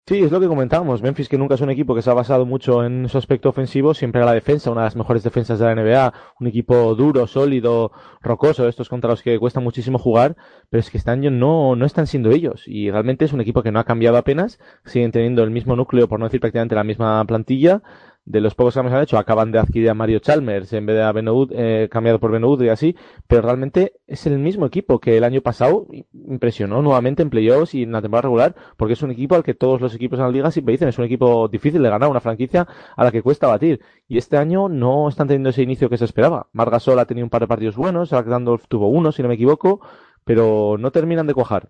Sí, 0.06 0.22
es 0.22 0.32
lo 0.32 0.40
que 0.40 0.48
comentábamos. 0.48 1.02
Memphis, 1.02 1.28
que 1.28 1.40
nunca 1.40 1.56
es 1.56 1.62
un 1.62 1.72
equipo 1.72 1.96
que 1.96 2.04
se 2.04 2.10
ha 2.12 2.14
basado 2.14 2.46
mucho 2.46 2.86
en 2.86 3.10
su 3.10 3.18
aspecto 3.18 3.50
ofensivo, 3.50 3.96
siempre 3.96 4.22
a 4.22 4.26
la 4.26 4.34
defensa, 4.34 4.70
una 4.70 4.82
de 4.82 4.86
las 4.86 4.96
mejores 4.96 5.24
defensas 5.24 5.58
de 5.58 5.66
la 5.66 5.74
NBA, 5.74 6.14
un 6.40 6.46
equipo 6.46 6.94
duro, 6.94 7.26
sólido, 7.26 7.92
rocoso, 8.22 8.68
estos 8.68 8.90
contra 8.90 9.10
los 9.10 9.24
que 9.24 9.40
cuesta 9.40 9.60
muchísimo 9.60 9.98
jugar, 9.98 10.36
pero 10.70 10.82
es 10.82 10.92
que 10.92 11.00
este 11.00 11.10
año 11.10 11.32
no, 11.32 11.76
no 11.76 11.86
están 11.88 12.06
siendo 12.06 12.30
ellos. 12.30 12.68
Y 12.68 12.92
realmente 12.92 13.26
es 13.26 13.34
un 13.34 13.42
equipo 13.42 13.64
que 13.64 13.72
no 13.72 13.80
ha 13.80 13.86
cambiado 13.86 14.18
apenas, 14.18 14.60
siguen 14.86 15.12
teniendo 15.12 15.44
el 15.44 15.50
mismo 15.50 15.76
núcleo, 15.76 16.08
por 16.08 16.20
no 16.20 16.26
decir 16.26 16.42
prácticamente 16.42 16.76
la 16.76 16.84
misma 16.84 17.26
plantilla, 17.26 17.82
de 18.30 18.42
los 18.42 18.54
pocos 18.54 18.76
que 18.76 18.80
han 18.80 19.02
hecho, 19.02 19.18
acaban 19.18 19.52
de 19.52 19.58
adquirir 19.58 19.90
a 19.90 19.96
Mario 19.96 20.20
Chalmers 20.20 20.72
en 20.74 20.86
vez 20.86 20.98
de 20.98 21.02
a 21.02 21.12
Benoud, 21.12 21.52
eh, 21.52 21.90
cambiado 21.92 22.20
por 22.20 22.32
Benoud 22.32 22.62
y 22.62 22.70
así, 22.70 22.96
pero 23.28 23.42
realmente 23.42 23.94
es 24.06 24.28
el 24.28 24.38
mismo 24.38 24.68
equipo 24.68 25.00
que 25.00 25.18
el 25.18 25.24
año 25.24 25.42
pasado 25.42 25.88
impresionó 26.14 26.84
nuevamente 26.84 27.24
en 27.24 27.32
playoffs 27.32 27.74
y 27.74 27.82
en 27.82 27.92
la 27.92 28.04
temporada 28.04 28.28
regular, 28.28 28.56
porque 28.78 28.94
es 28.94 29.02
un 29.02 29.10
equipo 29.10 29.34
al 29.34 29.44
que 29.44 29.56
todos 29.56 29.82
los 29.82 29.96
equipos 29.96 30.20
en 30.20 30.26
la 30.26 30.32
liga 30.32 30.52
siempre 30.52 30.74
dicen, 30.74 30.88
es 30.88 31.00
un 31.00 31.06
equipo 31.06 31.48
difícil 31.48 31.82
de 31.82 31.90
ganar, 31.90 32.08
una 32.08 32.22
franquicia 32.22 32.68
a 32.96 33.04
la 33.04 33.12
que 33.12 33.24
cuesta 33.24 33.48
batir. 33.48 33.82
Y 34.08 34.20
este 34.20 34.38
año 34.38 34.70
no 34.70 35.10
están 35.10 35.28
teniendo 35.28 35.50
ese 35.50 35.64
inicio 35.64 35.90
que 35.90 35.98
se 35.98 36.06
esperaba. 36.06 36.50
Margasol 36.54 37.00
ha 37.00 37.06
tenido 37.06 37.26
un 37.26 37.32
par 37.32 37.42
de 37.42 37.48
partidos 37.48 37.78
buenos, 37.78 38.12
Randolph 38.12 38.66
tuvo 38.68 38.90
uno, 38.90 39.12
si 39.12 39.24
no 39.24 39.28
me 39.28 39.36
equivoco, 39.36 39.82
pero 40.24 40.78
no 40.78 40.92
terminan 40.92 41.26
de 41.26 41.34
cuajar. 41.34 41.70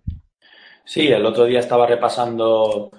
Sí, 0.84 1.08
el 1.08 1.26
otro 1.26 1.46
día 1.46 1.60
estaba 1.60 1.88
repasando 1.88 2.92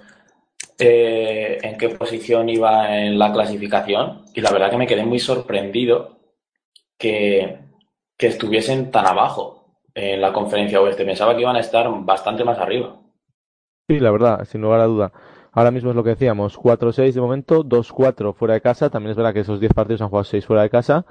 eh, 0.81 1.59
en 1.63 1.77
qué 1.77 1.91
posición 1.91 2.49
iba 2.49 2.97
en 2.97 3.19
la 3.19 3.33
clasificación 3.33 4.25
y 4.35 4.41
la 4.41 4.51
verdad 4.51 4.71
que 4.71 4.79
me 4.79 4.87
quedé 4.87 5.05
muy 5.05 5.19
sorprendido 5.19 6.19
que, 6.99 7.59
que 8.17 8.27
estuviesen 8.27 8.91
tan 8.91 9.07
abajo 9.07 9.79
en 9.95 10.21
la 10.21 10.33
conferencia 10.33 10.81
oeste. 10.81 11.05
Pensaba 11.05 11.35
que 11.35 11.43
iban 11.43 11.57
a 11.57 11.61
estar 11.61 11.87
bastante 12.05 12.45
más 12.45 12.59
arriba. 12.59 12.97
Sí, 13.89 13.99
la 13.99 14.11
verdad, 14.11 14.45
sin 14.45 14.63
lugar 14.63 14.81
a 14.81 14.87
duda. 14.87 15.13
Ahora 15.53 15.73
mismo 15.73 15.91
es 15.91 15.97
lo 15.97 16.05
que 16.05 16.11
decíamos, 16.11 16.57
4-6 16.57 17.13
de 17.13 17.21
momento, 17.21 17.65
2-4 17.65 18.35
fuera 18.35 18.55
de 18.55 18.61
casa. 18.61 18.89
También 18.89 19.11
es 19.11 19.17
verdad 19.17 19.35
que 19.35 19.41
esos 19.41 19.59
10 19.59 19.75
partidos 19.75 20.01
han 20.01 20.09
jugado 20.09 20.25
6 20.25 20.47
fuera 20.47 20.63
de 20.63 20.71
casa, 20.71 21.05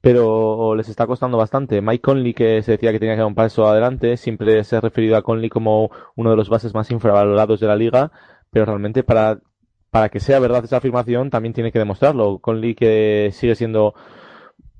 pero 0.00 0.74
les 0.74 0.88
está 0.88 1.06
costando 1.06 1.38
bastante. 1.38 1.80
Mike 1.80 2.02
Conley, 2.02 2.34
que 2.34 2.60
se 2.62 2.72
decía 2.72 2.90
que 2.90 2.98
tenía 2.98 3.14
que 3.14 3.20
dar 3.20 3.28
un 3.28 3.36
paso 3.36 3.68
adelante, 3.68 4.16
siempre 4.16 4.64
se 4.64 4.76
ha 4.76 4.80
referido 4.80 5.16
a 5.16 5.22
Conley 5.22 5.48
como 5.48 5.90
uno 6.16 6.30
de 6.30 6.36
los 6.36 6.48
bases 6.48 6.74
más 6.74 6.90
infravalorados 6.90 7.60
de 7.60 7.66
la 7.68 7.76
liga 7.76 8.10
pero 8.54 8.66
realmente 8.66 9.02
para, 9.02 9.40
para 9.90 10.08
que 10.08 10.20
sea 10.20 10.38
verdad 10.38 10.64
esa 10.64 10.76
afirmación 10.76 11.28
también 11.28 11.52
tiene 11.52 11.72
que 11.72 11.80
demostrarlo. 11.80 12.38
Conley 12.38 12.76
que 12.76 13.30
sigue 13.32 13.56
siendo 13.56 13.94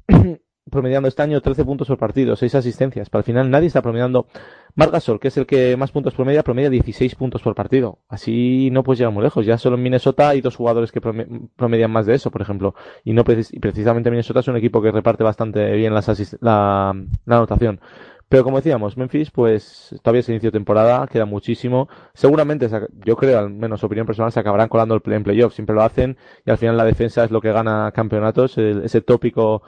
promediando 0.70 1.08
este 1.08 1.22
año 1.22 1.40
13 1.40 1.64
puntos 1.64 1.88
por 1.88 1.98
partido, 1.98 2.36
6 2.36 2.54
asistencias. 2.54 3.10
Para 3.10 3.20
el 3.20 3.24
final 3.24 3.50
nadie 3.50 3.66
está 3.66 3.82
promediando. 3.82 4.28
Margasol, 4.76 5.18
que 5.18 5.28
es 5.28 5.36
el 5.36 5.46
que 5.46 5.76
más 5.76 5.90
puntos 5.90 6.14
promedia, 6.14 6.44
promedia 6.44 6.70
16 6.70 7.16
puntos 7.16 7.42
por 7.42 7.56
partido. 7.56 7.98
Así 8.08 8.70
no 8.70 8.84
puedes 8.84 9.00
llegar 9.00 9.12
muy 9.12 9.24
lejos. 9.24 9.44
Ya 9.44 9.58
solo 9.58 9.76
en 9.76 9.82
Minnesota 9.82 10.28
hay 10.28 10.40
dos 10.40 10.54
jugadores 10.54 10.92
que 10.92 11.00
promedian 11.00 11.90
más 11.90 12.06
de 12.06 12.14
eso, 12.14 12.30
por 12.30 12.42
ejemplo. 12.42 12.76
Y 13.02 13.12
no 13.12 13.24
precisamente 13.24 14.10
Minnesota 14.10 14.38
es 14.38 14.48
un 14.48 14.56
equipo 14.56 14.80
que 14.80 14.92
reparte 14.92 15.24
bastante 15.24 15.72
bien 15.72 15.94
las 15.94 16.06
la, 16.40 16.94
la 17.24 17.36
anotación. 17.36 17.80
Pero 18.28 18.42
como 18.42 18.56
decíamos, 18.56 18.96
Memphis, 18.96 19.30
pues 19.30 19.94
todavía 20.02 20.20
es 20.20 20.28
inicio 20.28 20.50
de 20.50 20.58
temporada, 20.58 21.06
queda 21.06 21.24
muchísimo. 21.24 21.88
Seguramente, 22.14 22.68
yo 23.04 23.16
creo, 23.16 23.38
al 23.38 23.50
menos 23.50 23.84
opinión 23.84 24.06
personal, 24.06 24.32
se 24.32 24.40
acabarán 24.40 24.68
colando 24.68 25.00
en 25.04 25.22
playoff. 25.22 25.54
Siempre 25.54 25.76
lo 25.76 25.82
hacen 25.82 26.16
y 26.44 26.50
al 26.50 26.58
final 26.58 26.76
la 26.76 26.84
defensa 26.84 27.24
es 27.24 27.30
lo 27.30 27.40
que 27.40 27.52
gana 27.52 27.92
campeonatos, 27.92 28.58
ese 28.58 29.00
tópico 29.02 29.62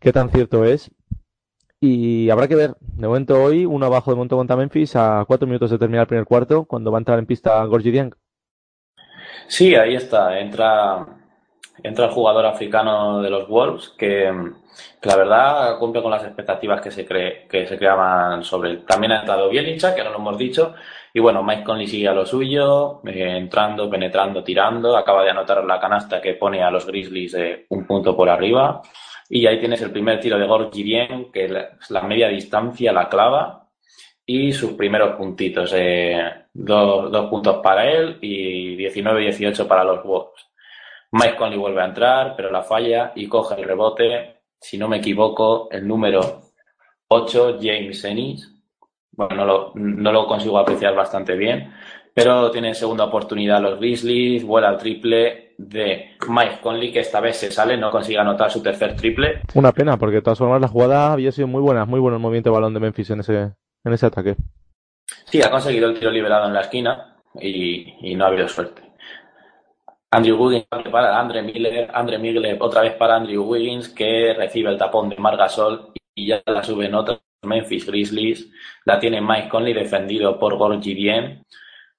que 0.00 0.12
tan 0.12 0.30
cierto 0.30 0.64
es. 0.64 0.90
Y 1.80 2.30
habrá 2.30 2.46
que 2.46 2.54
ver, 2.54 2.76
de 2.80 3.06
momento 3.08 3.42
hoy, 3.42 3.66
uno 3.66 3.86
abajo 3.86 4.12
de 4.12 4.16
Monto 4.16 4.36
contra 4.36 4.56
Memphis 4.56 4.94
a 4.94 5.24
cuatro 5.26 5.46
minutos 5.46 5.70
de 5.70 5.78
terminar 5.78 6.02
el 6.02 6.08
primer 6.08 6.26
cuarto, 6.26 6.64
cuando 6.64 6.92
va 6.92 6.98
a 6.98 7.00
entrar 7.00 7.18
en 7.18 7.26
pista 7.26 7.64
Gorgi 7.64 7.90
Dieng. 7.90 8.14
Sí, 9.48 9.74
ahí 9.74 9.96
está, 9.96 10.38
entra, 10.38 11.06
entra 11.82 12.06
el 12.06 12.12
jugador 12.12 12.46
africano 12.46 13.20
de 13.20 13.30
los 13.30 13.48
Wolves, 13.48 13.90
que 13.96 14.30
la 15.02 15.16
verdad 15.16 15.78
cumple 15.78 16.02
con 16.02 16.10
las 16.10 16.24
expectativas 16.24 16.80
que 16.80 16.90
se 16.90 17.06
cree, 17.06 17.46
que 17.48 17.66
se 17.66 17.76
creaban 17.76 18.42
sobre 18.44 18.70
él. 18.70 18.84
También 18.84 19.12
ha 19.12 19.20
entrado 19.20 19.48
Bielicha, 19.48 19.94
que 19.94 20.04
no 20.04 20.10
lo 20.10 20.18
hemos 20.18 20.38
dicho, 20.38 20.74
y 21.12 21.20
bueno, 21.20 21.42
Mike 21.42 21.64
Conley 21.64 21.86
sigue 21.86 22.08
a 22.08 22.14
lo 22.14 22.24
suyo, 22.24 23.00
eh, 23.06 23.36
entrando, 23.36 23.90
penetrando, 23.90 24.42
tirando, 24.42 24.96
acaba 24.96 25.24
de 25.24 25.30
anotar 25.30 25.64
la 25.64 25.80
canasta 25.80 26.20
que 26.20 26.34
pone 26.34 26.62
a 26.62 26.70
los 26.70 26.86
Grizzlies 26.86 27.36
un 27.68 27.86
punto 27.86 28.16
por 28.16 28.28
arriba, 28.28 28.82
y 29.28 29.46
ahí 29.46 29.58
tienes 29.58 29.82
el 29.82 29.90
primer 29.90 30.20
tiro 30.20 30.38
de 30.38 30.46
Gorgi 30.46 30.82
bien, 30.82 31.32
que 31.32 31.44
es 31.44 31.90
la 31.90 32.02
media 32.02 32.28
distancia, 32.28 32.92
la 32.92 33.08
clava, 33.08 33.62
y 34.24 34.52
sus 34.52 34.72
primeros 34.72 35.16
puntitos, 35.16 35.72
eh, 35.76 36.46
dos, 36.52 37.10
dos 37.10 37.28
puntos 37.28 37.58
para 37.62 37.90
él 37.90 38.18
y 38.20 38.76
19-18 38.76 39.66
para 39.66 39.84
los 39.84 40.04
Wolves. 40.04 40.51
Mike 41.12 41.36
Conley 41.36 41.58
vuelve 41.58 41.82
a 41.82 41.86
entrar, 41.86 42.34
pero 42.36 42.50
la 42.50 42.62
falla 42.62 43.12
y 43.14 43.28
coge 43.28 43.54
el 43.54 43.64
rebote 43.64 44.42
si 44.62 44.78
no 44.78 44.88
me 44.88 44.98
equivoco, 44.98 45.68
el 45.70 45.86
número 45.86 46.20
8, 47.08 47.58
James 47.60 48.04
Ennis. 48.04 48.48
Bueno, 49.10 49.34
no 49.34 49.44
lo, 49.44 49.72
no 49.74 50.12
lo 50.12 50.26
consigo 50.26 50.56
apreciar 50.56 50.94
bastante 50.94 51.36
bien, 51.36 51.72
pero 52.14 52.50
tiene 52.50 52.72
segunda 52.74 53.04
oportunidad 53.04 53.60
los 53.60 53.78
Grizzlies, 53.78 54.44
vuela 54.44 54.70
al 54.70 54.78
triple 54.78 55.54
de 55.58 56.12
Mike 56.26 56.60
Conley, 56.62 56.92
que 56.92 57.00
esta 57.00 57.20
vez 57.20 57.36
se 57.36 57.50
sale, 57.50 57.76
no 57.76 57.90
consigue 57.90 58.18
anotar 58.18 58.50
su 58.50 58.62
tercer 58.62 58.96
triple. 58.96 59.42
Una 59.54 59.72
pena, 59.72 59.98
porque 59.98 60.16
de 60.16 60.22
todas 60.22 60.38
formas 60.38 60.60
la 60.60 60.68
jugada 60.68 61.12
había 61.12 61.32
sido 61.32 61.48
muy 61.48 61.60
buena, 61.60 61.84
muy 61.84 62.00
bueno 62.00 62.16
el 62.16 62.22
movimiento 62.22 62.50
de 62.50 62.54
balón 62.54 62.72
de 62.72 62.80
Memphis 62.80 63.10
en 63.10 63.20
ese, 63.20 63.52
en 63.84 63.92
ese 63.92 64.06
ataque. 64.06 64.36
Sí, 65.24 65.42
ha 65.42 65.50
conseguido 65.50 65.90
el 65.90 65.98
tiro 65.98 66.10
liberado 66.10 66.46
en 66.46 66.54
la 66.54 66.60
esquina 66.62 67.16
y, 67.34 67.94
y 68.00 68.14
no 68.14 68.24
ha 68.24 68.28
habido 68.28 68.48
suerte. 68.48 68.81
Andrew 70.14 70.36
Wiggins 70.36 70.66
para 70.90 71.18
Andre 71.18 71.40
Miller, 71.42 71.90
Andre 71.94 72.18
Miller 72.18 72.58
otra 72.60 72.82
vez 72.82 72.92
para 72.94 73.16
Andrew 73.16 73.44
Wiggins 73.44 73.88
que 73.88 74.34
recibe 74.34 74.68
el 74.68 74.76
tapón 74.76 75.08
de 75.08 75.16
Margasol 75.16 75.90
y 76.14 76.26
ya 76.26 76.42
la 76.44 76.62
sube 76.62 76.84
en 76.84 76.94
otros 76.94 77.22
Memphis 77.40 77.86
Grizzlies. 77.86 78.50
La 78.84 79.00
tiene 79.00 79.22
Mike 79.22 79.48
Conley 79.48 79.72
defendido 79.72 80.38
por 80.38 80.58
Gorgie 80.58 80.94
Bien. 80.94 81.46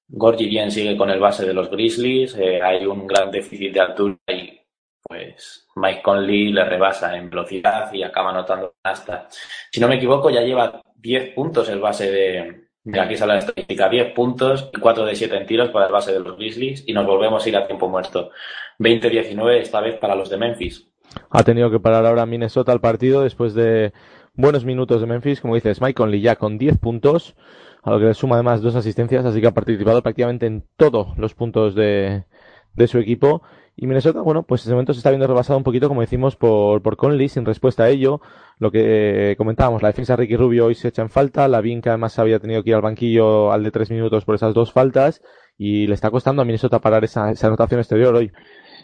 Gorgie 0.08 0.48
Bien 0.48 0.70
sigue 0.70 0.96
con 0.96 1.10
el 1.10 1.20
base 1.20 1.44
de 1.44 1.56
los 1.56 1.72
Grizzlies. 1.72 2.36
Eh, 2.38 2.62
hay 2.62 2.86
un 2.86 3.08
gran 3.08 3.32
déficit 3.32 3.74
de 3.74 3.80
altura 3.80 4.18
y 4.28 4.60
pues 5.02 5.68
Mike 5.76 6.04
Conley 6.04 6.54
le 6.54 6.66
rebasa 6.66 7.18
en 7.18 7.32
velocidad 7.32 7.92
y 7.92 8.04
acaba 8.04 8.30
anotando 8.30 8.76
hasta. 8.84 9.28
Si 9.72 9.82
no 9.82 9.88
me 9.88 9.96
equivoco, 9.96 10.30
ya 10.30 10.42
lleva 10.42 10.84
10 10.98 11.34
puntos 11.34 11.68
el 11.68 11.80
base 11.80 12.12
de, 12.12 12.63
aquí 12.92 13.16
sale 13.16 13.34
la 13.34 13.40
estadística, 13.40 13.90
10 13.90 14.14
puntos 14.14 14.70
y 14.74 14.80
4 14.80 15.06
de 15.06 15.16
7 15.16 15.38
en 15.38 15.46
tiros 15.46 15.70
para 15.70 15.88
el 15.88 15.92
base 15.92 16.12
de 16.12 16.20
los 16.20 16.38
Grizzlies 16.38 16.84
y 16.88 16.94
nos 16.94 17.06
volvemos 17.06 17.46
a 17.46 17.50
ir 17.50 17.58
a 17.58 17.68
tiempo 17.68 17.88
muerto. 17.88 18.32
20-19 18.80 19.58
esta 19.60 19.82
vez 19.82 19.98
para 19.98 20.16
los 20.16 20.30
de 20.30 20.38
Memphis. 20.38 20.88
Ha 21.30 21.44
tenido 21.44 21.70
que 21.70 21.80
parar 21.80 22.06
ahora 22.06 22.26
Minnesota 22.26 22.74
el 22.74 22.80
partido 22.80 23.22
después 23.22 23.54
de 23.54 23.94
buenos 24.34 24.66
minutos 24.66 25.00
de 25.00 25.08
Memphis, 25.08 25.42
como 25.42 25.56
dices, 25.56 25.82
Mike 25.82 25.94
Conley 25.94 26.22
ya 26.22 26.36
con 26.36 26.58
10 26.58 26.80
puntos, 26.80 27.36
a 27.84 27.92
lo 27.92 28.00
que 28.00 28.06
le 28.06 28.14
suma 28.14 28.36
además 28.36 28.62
dos 28.62 28.76
asistencias, 28.76 29.26
así 29.26 29.40
que 29.40 29.48
ha 29.48 29.54
participado 29.54 30.02
prácticamente 30.02 30.48
en 30.48 30.66
todos 30.76 31.18
los 31.18 31.36
puntos 31.36 31.76
de, 31.76 32.26
de 32.74 32.88
su 32.88 32.98
equipo 32.98 33.44
y 33.76 33.88
Minnesota, 33.88 34.22
bueno, 34.22 34.44
pues 34.44 34.62
en 34.62 34.70
ese 34.70 34.74
momento 34.74 34.94
se 34.94 35.00
está 35.00 35.10
viendo 35.10 35.26
rebasado 35.26 35.58
un 35.58 35.64
poquito, 35.64 35.88
como 35.88 36.02
decimos, 36.02 36.36
por, 36.36 36.82
por 36.84 36.96
Conley, 36.96 37.28
sin 37.28 37.44
respuesta 37.44 37.84
a 37.84 37.90
ello. 37.90 38.22
Lo 38.60 38.72
que 38.72 39.32
eh, 39.32 39.36
comentábamos, 39.36 39.82
la 39.82 39.90
defensa 39.90 40.14
de 40.14 40.24
Ricky 40.24 40.38
Rubio 40.38 40.68
hoy 40.68 40.76
se 40.76 40.90
echa 40.90 41.02
en 41.02 41.10
falta, 41.10 41.48
la 41.48 41.62
que 41.62 41.90
además 41.90 42.20
había 42.20 42.40
tenido 42.40 42.64
que 42.64 42.70
ir 42.70 42.76
al 42.76 42.84
banquillo 42.84 43.52
al 43.52 43.64
de 43.64 43.72
tres 43.72 43.90
minutos 43.90 44.26
por 44.26 44.36
esas 44.36 44.54
dos 44.54 44.72
faltas, 44.72 45.22
y 45.58 45.88
le 45.88 45.96
está 45.96 46.12
costando 46.12 46.42
a 46.42 46.46
Minnesota 46.46 46.80
parar 46.80 47.04
esa, 47.04 47.32
esa 47.32 47.48
anotación 47.48 47.80
exterior 47.80 48.14
hoy. 48.14 48.32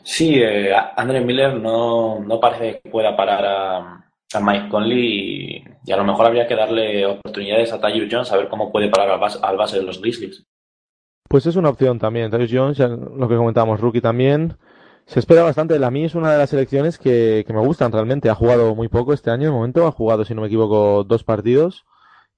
Sí, 0.04 0.41
eh, 0.41 0.73
Miller 1.23 1.56
no, 1.56 2.19
no 2.19 2.39
parece 2.39 2.82
que 2.82 2.89
pueda 2.89 3.15
parar 3.15 3.45
a, 3.45 4.12
a 4.34 4.39
Mike 4.39 4.69
Conley 4.69 5.63
y, 5.86 5.91
a 5.91 5.97
lo 5.97 6.04
mejor 6.04 6.25
habría 6.25 6.47
que 6.47 6.56
darle 6.56 7.06
oportunidades 7.06 7.71
a 7.73 7.80
Tyus 7.80 8.10
Jones 8.12 8.32
a 8.32 8.38
ver 8.38 8.49
cómo 8.49 8.71
puede 8.71 8.89
parar 8.89 9.12
al 9.12 9.19
base, 9.19 9.39
al 9.41 9.58
base 9.58 9.78
de 9.78 9.84
los 9.84 10.02
Grizzlies. 10.02 10.45
Pues 11.28 11.45
es 11.45 11.56
una 11.56 11.69
opción 11.69 11.99
también. 11.99 12.32
Tyus 12.32 12.52
Jones, 12.52 12.80
lo 12.80 13.28
que 13.28 13.36
comentábamos, 13.36 13.80
rookie 13.80 14.02
también. 14.02 14.58
Se 15.10 15.19
espera 15.19 15.41
bastante. 15.41 15.80
La 15.80 15.89
mí 15.89 16.06
es 16.06 16.13
una 16.13 16.32
de 16.32 16.38
las 16.38 16.52
selecciones 16.52 17.00
que, 17.00 17.43
que, 17.48 17.52
me 17.52 17.65
gustan 17.65 17.91
realmente. 17.91 18.30
Ha 18.30 18.36
jugado 18.36 18.76
muy 18.76 18.89
poco 18.89 19.12
este 19.12 19.32
año, 19.32 19.45
de 19.45 19.52
momento. 19.52 19.88
Ha 19.88 19.91
jugado, 19.91 20.24
si 20.24 20.36
no 20.36 20.41
me 20.41 20.48
equivoco, 20.48 21.04
dos 21.04 21.24
partidos 21.24 21.88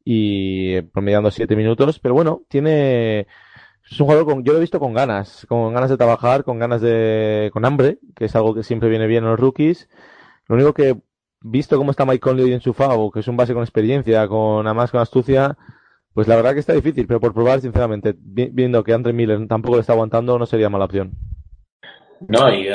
y 0.05 0.81
promediando 0.84 1.31
siete 1.31 1.57
minutos. 1.57 1.99
Pero 1.99 2.13
bueno, 2.13 2.43
tiene. 2.47 3.27
Es 3.89 3.99
un 3.99 4.05
jugador 4.05 4.25
con, 4.25 4.45
yo 4.45 4.53
lo 4.53 4.60
he 4.60 4.62
visto 4.62 4.79
con 4.79 4.93
ganas, 4.93 5.45
con 5.49 5.73
ganas 5.73 5.89
de 5.89 5.97
trabajar, 5.97 6.45
con 6.45 6.60
ganas 6.60 6.79
de, 6.79 7.49
con 7.51 7.65
hambre, 7.65 7.99
que 8.15 8.23
es 8.23 8.36
algo 8.38 8.55
que 8.55 8.63
siempre 8.63 8.88
viene 8.88 9.05
bien 9.05 9.25
en 9.25 9.31
los 9.31 9.39
rookies. 9.39 9.89
Lo 10.47 10.55
único 10.55 10.73
que, 10.73 10.97
visto 11.41 11.75
cómo 11.75 11.91
está 11.91 12.05
Mike 12.05 12.21
Conley 12.21 12.53
en 12.53 12.62
su 12.62 12.73
FAO, 12.73 13.12
que 13.12 13.19
es 13.19 13.27
un 13.27 13.36
base 13.36 13.53
con 13.53 13.63
experiencia, 13.63 14.25
con, 14.29 14.65
además 14.65 14.91
con 14.91 15.01
astucia, 15.01 15.57
pues 16.13 16.29
la 16.29 16.38
verdad 16.38 16.53
que 16.53 16.62
está 16.62 16.71
difícil, 16.71 17.05
pero 17.05 17.19
por 17.19 17.34
probar, 17.34 17.60
sinceramente, 17.60 18.15
viendo 18.17 18.81
que 18.86 18.93
Andre 18.93 19.12
Miller 19.12 19.45
tampoco 19.49 19.75
le 19.75 19.81
está 19.81 19.91
aguantando, 19.91 20.39
no 20.39 20.45
sería 20.45 20.69
mala 20.69 20.86
opción. 20.86 21.30
No, 22.27 22.53
y, 22.53 22.67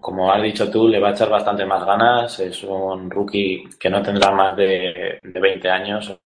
como 0.00 0.30
has 0.30 0.42
dicho 0.42 0.70
tú, 0.70 0.88
le 0.88 1.00
va 1.00 1.08
a 1.08 1.12
echar 1.12 1.30
bastante 1.30 1.64
más 1.64 1.84
ganas. 1.84 2.38
Es 2.40 2.62
un 2.64 3.10
rookie 3.10 3.64
que 3.78 3.90
no 3.90 4.02
tendrá 4.02 4.30
más 4.30 4.56
de, 4.56 5.18
de 5.22 5.40
20 5.40 5.70
años, 5.70 6.18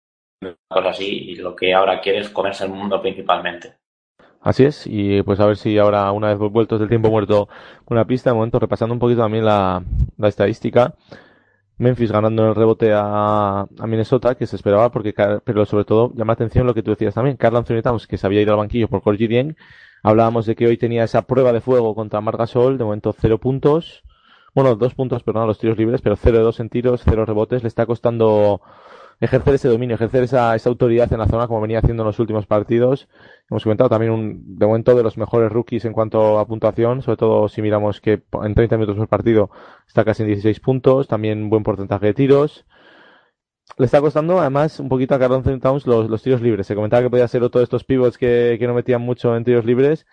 cosas 0.68 0.90
así, 0.90 1.30
y 1.30 1.36
lo 1.36 1.54
que 1.54 1.74
ahora 1.74 2.00
quiere 2.00 2.20
es 2.20 2.30
comerse 2.30 2.64
el 2.64 2.70
mundo 2.70 3.00
principalmente. 3.00 3.74
Así 4.40 4.64
es, 4.64 4.86
y 4.86 5.22
pues 5.22 5.40
a 5.40 5.46
ver 5.46 5.56
si 5.56 5.76
ahora, 5.78 6.10
una 6.12 6.28
vez 6.28 6.38
vueltos 6.38 6.78
del 6.78 6.88
tiempo 6.88 7.10
muerto 7.10 7.48
una 7.86 8.06
pista, 8.06 8.30
de 8.30 8.36
momento 8.36 8.58
repasando 8.60 8.94
un 8.94 9.00
poquito 9.00 9.22
también 9.22 9.44
la, 9.44 9.82
la 10.16 10.28
estadística. 10.28 10.94
Memphis 11.78 12.10
ganando 12.10 12.48
el 12.48 12.54
rebote 12.56 12.92
a, 12.92 13.60
a, 13.60 13.86
Minnesota, 13.86 14.34
que 14.34 14.46
se 14.46 14.56
esperaba, 14.56 14.90
porque, 14.90 15.14
pero 15.44 15.64
sobre 15.64 15.84
todo 15.84 16.12
llama 16.14 16.32
la 16.32 16.34
atención 16.34 16.66
lo 16.66 16.74
que 16.74 16.82
tú 16.82 16.90
decías 16.90 17.14
también. 17.14 17.36
Carl 17.36 17.56
Anthony 17.56 17.82
que 18.08 18.16
se 18.16 18.26
había 18.26 18.42
ido 18.42 18.52
al 18.52 18.58
banquillo 18.58 18.88
por 18.88 19.02
Corgi 19.02 19.28
Dieng, 19.28 19.56
Hablábamos 20.02 20.46
de 20.46 20.54
que 20.54 20.66
hoy 20.66 20.76
tenía 20.76 21.04
esa 21.04 21.22
prueba 21.22 21.52
de 21.52 21.60
fuego 21.60 21.94
contra 21.94 22.20
Margasol, 22.20 22.78
de 22.78 22.84
momento 22.84 23.14
cero 23.18 23.38
puntos. 23.38 24.02
Bueno, 24.54 24.76
dos 24.76 24.94
puntos, 24.94 25.22
perdón, 25.22 25.46
los 25.46 25.58
tiros 25.58 25.78
libres, 25.78 26.00
pero 26.02 26.16
cero 26.16 26.38
de 26.38 26.44
dos 26.44 26.60
en 26.60 26.68
tiros, 26.68 27.02
cero 27.04 27.24
rebotes. 27.24 27.62
Le 27.62 27.68
está 27.68 27.86
costando 27.86 28.60
ejercer 29.20 29.54
ese 29.54 29.68
dominio, 29.68 29.96
ejercer 29.96 30.22
esa, 30.22 30.54
esa 30.54 30.68
autoridad 30.68 31.12
en 31.12 31.18
la 31.18 31.26
zona 31.26 31.48
como 31.48 31.60
venía 31.60 31.80
haciendo 31.80 32.02
en 32.02 32.08
los 32.08 32.18
últimos 32.18 32.46
partidos. 32.46 33.08
Hemos 33.50 33.64
comentado 33.64 33.90
también 33.90 34.12
un, 34.12 34.58
de 34.58 34.66
momento 34.66 34.94
de 34.94 35.02
los 35.02 35.16
mejores 35.18 35.50
rookies 35.50 35.84
en 35.84 35.92
cuanto 35.92 36.38
a 36.38 36.46
puntuación, 36.46 37.02
sobre 37.02 37.16
todo 37.16 37.48
si 37.48 37.62
miramos 37.62 38.00
que 38.00 38.22
en 38.42 38.54
30 38.54 38.76
minutos 38.76 38.96
por 38.96 39.08
partido 39.08 39.50
está 39.86 40.04
casi 40.04 40.22
en 40.22 40.28
16 40.28 40.60
puntos, 40.60 41.08
también 41.08 41.50
buen 41.50 41.64
porcentaje 41.64 42.06
de 42.06 42.14
tiros. 42.14 42.64
Le 43.78 43.86
está 43.86 44.00
costando 44.00 44.40
además 44.40 44.80
un 44.80 44.88
poquito 44.88 45.14
a 45.14 45.18
Carl 45.18 45.60
Towns 45.60 45.86
los, 45.86 46.10
los 46.10 46.22
tiros 46.22 46.42
libres. 46.42 46.66
Se 46.66 46.74
comentaba 46.74 47.02
que 47.02 47.10
podía 47.10 47.28
ser 47.28 47.42
otro 47.42 47.60
de 47.60 47.64
estos 47.64 47.84
pivots 47.84 48.18
que, 48.18 48.56
que 48.58 48.66
no 48.66 48.74
metían 48.74 49.02
mucho 49.02 49.36
en 49.36 49.44
tiros 49.44 49.64
libres 49.64 50.06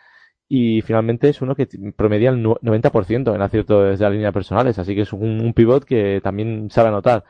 y 0.47 0.81
finalmente 0.81 1.29
es 1.29 1.41
uno 1.41 1.55
que 1.55 1.67
promedia 1.95 2.29
el 2.29 2.43
90% 2.43 3.33
en 3.33 3.41
acierto 3.41 3.81
desde 3.81 4.03
la 4.03 4.11
línea 4.11 4.31
personales, 4.31 4.77
así 4.77 4.93
que 4.93 5.01
es 5.01 5.11
un, 5.11 5.41
un 5.41 5.53
pivot 5.53 5.83
que 5.83 6.21
también 6.23 6.69
sabe 6.69 6.89
anotar 6.89 7.23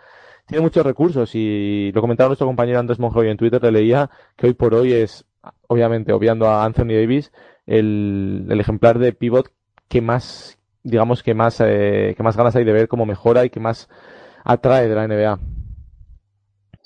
tiene 0.45 0.61
muchos 0.61 0.85
recursos 0.85 1.31
y 1.33 1.91
lo 1.91 2.01
comentaba 2.01 2.29
nuestro 2.29 2.47
compañero 2.47 2.79
Andrés 2.79 2.99
Monjoy 2.99 3.29
en 3.29 3.37
Twitter, 3.37 3.61
le 3.63 3.71
leía 3.71 4.09
que 4.35 4.47
hoy 4.47 4.53
por 4.53 4.75
hoy 4.75 4.93
es, 4.93 5.25
obviamente, 5.67 6.13
obviando 6.13 6.47
a 6.47 6.65
Anthony 6.65 6.93
Davis, 6.93 7.31
el, 7.65 8.45
el 8.49 8.59
ejemplar 8.59 8.99
de 8.99 9.13
pivot 9.13 9.51
que 9.87 10.01
más, 10.01 10.59
digamos, 10.83 11.23
que 11.23 11.33
más, 11.33 11.59
eh, 11.61 12.13
que 12.15 12.23
más 12.23 12.37
ganas 12.37 12.55
hay 12.55 12.63
de 12.63 12.73
ver 12.73 12.87
cómo 12.87 13.05
mejora 13.05 13.43
y 13.45 13.49
que 13.49 13.59
más 13.59 13.89
atrae 14.43 14.87
de 14.87 14.95
la 14.95 15.07
NBA. 15.07 15.39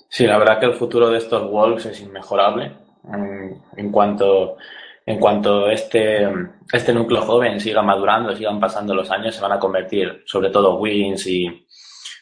Sí, 0.10 0.26
la 0.26 0.38
verdad 0.38 0.60
que 0.60 0.66
el 0.66 0.74
futuro 0.74 1.10
de 1.10 1.20
estos 1.20 1.50
Wolves 1.50 1.86
es 1.86 2.02
inmejorable 2.02 2.74
en, 3.14 3.62
en 3.78 3.92
cuanto 3.92 4.58
en 5.06 5.20
cuanto 5.20 5.72
este, 5.72 6.28
este 6.72 6.94
núcleo 6.94 7.24
joven 7.24 7.60
siga 7.60 7.82
madurando, 7.82 8.36
sigan 8.36 8.60
pasando 8.60 8.94
los 8.94 9.10
años, 9.10 9.34
se 9.34 9.42
van 9.42 9.54
a 9.54 9.60
convertir, 9.60 10.22
sobre 10.26 10.52
todo 10.52 10.78
Wiggins 10.78 11.26
y, 11.26 11.66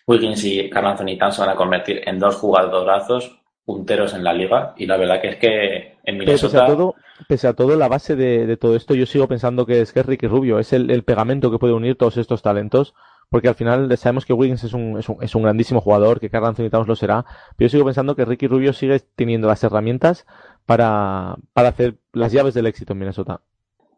Wiggins 0.06 0.45
y 0.45 0.69
Carl 0.69 0.88
Anthony 0.88 1.17
Towns 1.19 1.36
se 1.36 1.41
van 1.41 1.50
a 1.50 1.56
convertir 1.56 2.02
en 2.06 2.17
dos 2.17 2.36
jugadorazos 2.38 3.41
punteros 3.65 4.13
en 4.13 4.23
la 4.23 4.32
liga 4.32 4.73
y 4.78 4.86
la 4.86 4.95
verdad 4.95 5.21
que 5.21 5.28
es 5.28 5.36
que 5.36 5.97
en 6.02 6.17
Minnesota... 6.17 6.62
Pese 6.62 6.63
a 6.63 6.65
todo, 6.65 6.95
pese 7.28 7.47
a 7.50 7.54
todo 7.54 7.76
la 7.76 7.89
base 7.89 8.15
de, 8.15 8.47
de, 8.47 8.56
todo 8.56 8.78
esto, 8.78 8.95
yo 8.95 9.06
sigo 9.06 9.28
pensando 9.28 9.65
que 9.65 9.82
es 9.82 9.91
que 9.91 10.00
es 10.00 10.06
Ricky 10.06 10.28
Rubio, 10.28 10.58
es 10.58 10.71
el, 10.71 10.89
el, 10.89 11.04
pegamento 11.04 11.52
que 11.52 11.60
puede 11.60 11.73
unir 11.73 11.97
todos 11.97 12.15
estos 12.15 12.41
talentos, 12.41 12.93
porque 13.30 13.50
al 13.50 13.56
final 13.56 13.96
sabemos 13.98 14.26
que 14.26 14.34
Wiggins 14.34 14.63
es 14.63 14.74
un, 14.74 14.98
es 14.98 15.10
un, 15.10 15.22
es 15.22 15.36
un 15.36 15.44
grandísimo 15.44 15.82
jugador, 15.82 16.20
que 16.20 16.30
Carl 16.30 16.46
Anthony 16.46 16.70
Towns 16.70 16.88
lo 16.88 16.96
será, 16.96 17.26
pero 17.56 17.68
yo 17.68 17.70
sigo 17.70 17.86
pensando 17.86 18.16
que 18.16 18.26
Ricky 18.26 18.48
Rubio 18.48 18.74
sigue 18.74 19.00
teniendo 19.16 19.48
las 19.48 19.63
herramientas 19.63 20.26
para, 20.66 21.36
para 21.54 21.70
hacer 21.70 21.96
las 22.13 22.32
llaves 22.32 22.54
del 22.54 22.68
éxito 22.68 22.94
en 22.94 23.00
Minnesota. 23.00 23.42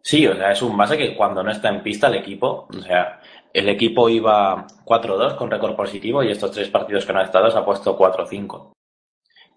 Sí, 0.02 0.26
o 0.26 0.36
sea, 0.36 0.52
es 0.52 0.62
un 0.62 0.78
base 0.78 0.98
que 0.98 1.16
cuando 1.16 1.44
no 1.44 1.52
está 1.52 1.70
en 1.70 1.84
pista 1.84 2.08
el 2.08 2.16
equipo, 2.16 2.68
o 2.70 2.82
sea, 2.82 3.20
el 3.54 3.70
equipo 3.70 4.10
iba 4.10 4.66
4-2 4.86 5.36
con 5.36 5.52
récord 5.52 5.76
positivo 5.76 6.24
y 6.24 6.32
estos 6.32 6.52
tres 6.52 6.70
partidos 6.70 7.06
que 7.06 7.14
no 7.14 7.20
ha 7.20 7.24
estado 7.24 7.50
se 7.52 7.58
ha 7.58 7.66
puesto 7.66 7.98
4-5. 7.98 8.72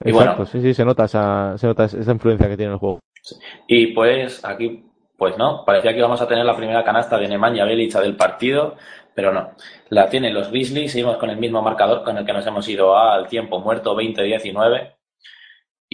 Y 0.05 0.11
Exacto, 0.11 0.37
bueno, 0.37 0.47
sí, 0.47 0.61
sí, 0.61 0.75
se 0.75 0.85
nota 0.85 1.05
esa, 1.05 1.57
se 1.57 1.67
nota 1.67 1.85
esa 1.85 2.13
influencia 2.13 2.49
que 2.49 2.57
tiene 2.57 2.73
el 2.73 2.79
juego. 2.79 2.99
Y 3.69 3.89
pues 3.89 4.45
aquí, 4.45 4.85
pues 5.17 5.39
no, 5.39 5.65
parecía 5.65 5.93
que 5.93 5.99
íbamos 5.99 6.21
a 6.21 6.27
tener 6.27 6.45
la 6.45 6.57
primera 6.57 6.83
canasta 6.83 7.19
de 7.19 7.29
Nemanja 7.29 7.65
Belicha 7.65 8.01
del 8.01 8.17
partido, 8.17 8.77
pero 9.15 9.33
no. 9.33 9.53
La 9.91 10.09
tienen 10.09 10.35
los 10.35 10.51
Grizzlies, 10.51 10.93
seguimos 10.93 11.17
con 11.17 11.31
el 11.31 11.37
mismo 11.37 11.63
marcador 11.63 12.03
con 12.05 12.17
el 12.19 12.25
que 12.25 12.33
nos 12.33 12.47
hemos 12.47 12.69
ido 12.69 12.97
al 12.97 13.29
tiempo 13.29 13.61
muerto 13.61 13.97
20-19 13.97 14.95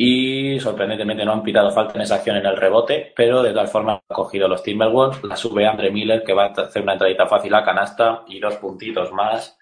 y 0.00 0.60
sorprendentemente 0.60 1.24
no 1.24 1.32
han 1.32 1.42
pitado 1.42 1.72
falta 1.72 1.94
en 1.96 2.02
esa 2.02 2.16
acción 2.16 2.36
en 2.36 2.46
el 2.46 2.56
rebote, 2.56 3.12
pero 3.16 3.42
de 3.42 3.52
tal 3.52 3.66
forma 3.66 3.94
han 3.94 4.00
cogido 4.06 4.46
los 4.46 4.62
Timberwolves, 4.62 5.24
la 5.24 5.34
sube 5.34 5.66
Andre 5.66 5.90
Miller 5.90 6.22
que 6.22 6.34
va 6.34 6.46
a 6.46 6.62
hacer 6.62 6.82
una 6.82 6.92
entradita 6.92 7.26
fácil 7.26 7.52
a 7.54 7.64
canasta 7.64 8.22
y 8.28 8.38
dos 8.38 8.56
puntitos 8.56 9.10
más 9.12 9.58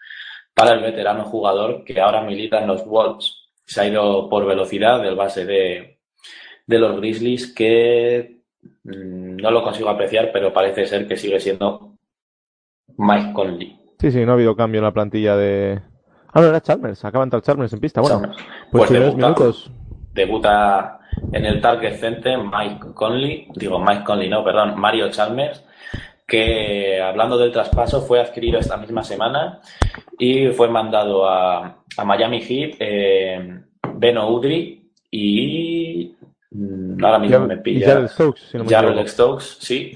para 0.54 0.72
el 0.72 0.80
veterano 0.80 1.24
jugador 1.24 1.84
que 1.84 2.00
ahora 2.00 2.20
milita 2.20 2.60
en 2.60 2.66
los 2.66 2.84
Wolves. 2.84 3.48
Se 3.64 3.80
ha 3.80 3.86
ido 3.86 4.28
por 4.28 4.44
velocidad 4.46 5.02
del 5.02 5.16
base 5.16 5.46
de, 5.46 6.00
de 6.66 6.78
los 6.78 6.96
Grizzlies 6.96 7.54
que 7.54 8.42
mmm, 8.84 9.36
no 9.36 9.50
lo 9.50 9.62
consigo 9.62 9.88
apreciar, 9.88 10.30
pero 10.32 10.52
parece 10.52 10.86
ser 10.86 11.06
que 11.08 11.16
sigue 11.16 11.40
siendo 11.40 11.85
Mike 12.98 13.32
Conley. 13.32 13.78
Sí, 13.98 14.10
sí, 14.10 14.24
no 14.24 14.32
ha 14.32 14.34
habido 14.34 14.54
cambio 14.56 14.78
en 14.80 14.84
la 14.84 14.92
plantilla 14.92 15.36
de... 15.36 15.80
Ah, 16.32 16.40
no, 16.40 16.48
era 16.48 16.60
Chalmers, 16.60 17.04
acaba 17.04 17.24
de 17.24 17.26
entrar 17.26 17.42
Chalmers 17.42 17.72
en 17.72 17.80
pista. 17.80 18.00
Bueno, 18.00 18.20
Chalmers. 18.20 18.42
pues, 18.70 18.88
Pues 18.88 18.90
debuta. 18.90 19.16
minutos. 19.16 19.70
debuta 20.12 20.98
en 21.32 21.46
el 21.46 21.60
Target 21.62 21.94
Center 21.98 22.38
Mike 22.38 22.88
Conley, 22.94 23.48
digo 23.54 23.78
Mike 23.78 24.04
Conley, 24.04 24.28
no, 24.28 24.44
perdón, 24.44 24.78
Mario 24.78 25.10
Chalmers, 25.10 25.64
que 26.26 27.00
hablando 27.00 27.38
del 27.38 27.52
traspaso 27.52 28.02
fue 28.02 28.20
adquirido 28.20 28.58
esta 28.58 28.76
misma 28.76 29.02
semana 29.02 29.60
y 30.18 30.48
fue 30.48 30.68
mandado 30.68 31.26
a, 31.28 31.78
a 31.96 32.04
Miami 32.04 32.40
Heat 32.42 32.76
eh, 32.80 33.60
Beno 33.94 34.28
Udry 34.28 34.90
y 35.10 36.14
mm, 36.50 37.02
ahora 37.04 37.18
mismo 37.18 37.40
me 37.46 37.54
Y 37.54 37.58
pilla 37.58 37.86
Jared 37.94 38.08
Stokes, 38.08 38.40
si 38.50 38.58
no 38.58 38.64
me 38.64 38.70
Jarrell 38.70 38.90
equivoco. 38.98 39.08
Stokes, 39.40 39.56
sí. 39.60 39.92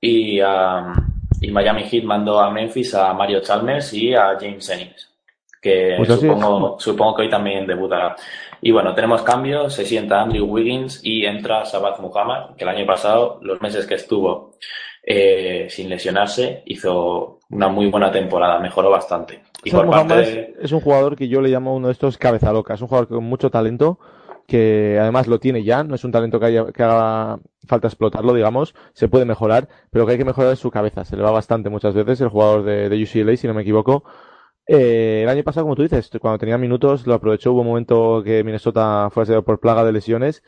Y, 0.00 0.40
um, 0.40 0.92
y 1.40 1.50
Miami 1.50 1.84
Heat 1.84 2.04
mandó 2.04 2.40
a 2.40 2.50
Memphis 2.50 2.94
a 2.94 3.12
Mario 3.12 3.40
Chalmers 3.40 3.92
y 3.94 4.14
a 4.14 4.36
James 4.38 4.68
Ennis, 4.68 5.08
que 5.60 5.94
Pues 5.96 6.08
supongo, 6.08 6.78
supongo 6.78 7.16
que 7.16 7.22
hoy 7.22 7.30
también 7.30 7.66
debutará. 7.66 8.16
Y 8.60 8.70
bueno, 8.72 8.94
tenemos 8.94 9.22
cambios, 9.22 9.74
se 9.74 9.86
sienta 9.86 10.20
Andrew 10.20 10.44
Wiggins 10.44 11.00
y 11.02 11.24
entra 11.24 11.64
Sabat 11.64 11.98
Muhammad, 12.00 12.54
que 12.56 12.64
el 12.64 12.70
año 12.70 12.86
pasado, 12.86 13.38
los 13.42 13.60
meses 13.62 13.86
que 13.86 13.94
estuvo 13.94 14.52
eh, 15.02 15.66
sin 15.70 15.88
lesionarse, 15.88 16.62
hizo 16.66 17.40
una 17.50 17.68
muy 17.68 17.86
buena 17.86 18.12
temporada, 18.12 18.58
mejoró 18.58 18.90
bastante. 18.90 19.40
Y 19.64 19.70
por 19.70 19.88
parte 19.88 20.14
de... 20.14 20.54
es 20.60 20.72
un 20.72 20.80
jugador 20.80 21.16
que 21.16 21.28
yo 21.28 21.40
le 21.40 21.48
llamo 21.48 21.74
uno 21.74 21.88
de 21.88 21.92
estos 21.92 22.18
cabeza 22.18 22.52
loca. 22.52 22.74
Es 22.74 22.82
un 22.82 22.88
jugador 22.88 23.08
con 23.08 23.24
mucho 23.24 23.50
talento, 23.50 23.98
que 24.50 24.98
además 25.00 25.28
lo 25.28 25.38
tiene 25.38 25.62
ya. 25.62 25.84
No 25.84 25.94
es 25.94 26.02
un 26.04 26.10
talento 26.10 26.40
que, 26.40 26.46
haya, 26.46 26.66
que 26.72 26.82
haga 26.82 27.38
falta 27.66 27.86
explotarlo, 27.86 28.34
digamos. 28.34 28.74
Se 28.92 29.08
puede 29.08 29.24
mejorar, 29.24 29.68
pero 29.90 30.04
que 30.04 30.12
hay 30.12 30.18
que 30.18 30.24
mejorar 30.24 30.52
es 30.52 30.58
su 30.58 30.72
cabeza. 30.72 31.04
Se 31.04 31.16
le 31.16 31.22
va 31.22 31.30
bastante 31.30 31.70
muchas 31.70 31.94
veces 31.94 32.20
el 32.20 32.28
jugador 32.28 32.64
de, 32.64 32.88
de 32.88 33.02
UCLA, 33.02 33.36
si 33.36 33.46
no 33.46 33.54
me 33.54 33.62
equivoco. 33.62 34.02
Eh, 34.66 35.20
el 35.22 35.28
año 35.28 35.44
pasado, 35.44 35.64
como 35.66 35.76
tú 35.76 35.82
dices, 35.82 36.10
cuando 36.20 36.38
tenía 36.38 36.58
minutos, 36.58 37.06
lo 37.06 37.14
aprovechó. 37.14 37.52
Hubo 37.52 37.60
un 37.60 37.68
momento 37.68 38.22
que 38.24 38.42
Minnesota 38.42 39.08
fue 39.12 39.22
asediado 39.22 39.44
por 39.44 39.60
plaga 39.60 39.84
de 39.84 39.92
lesiones 39.92 40.42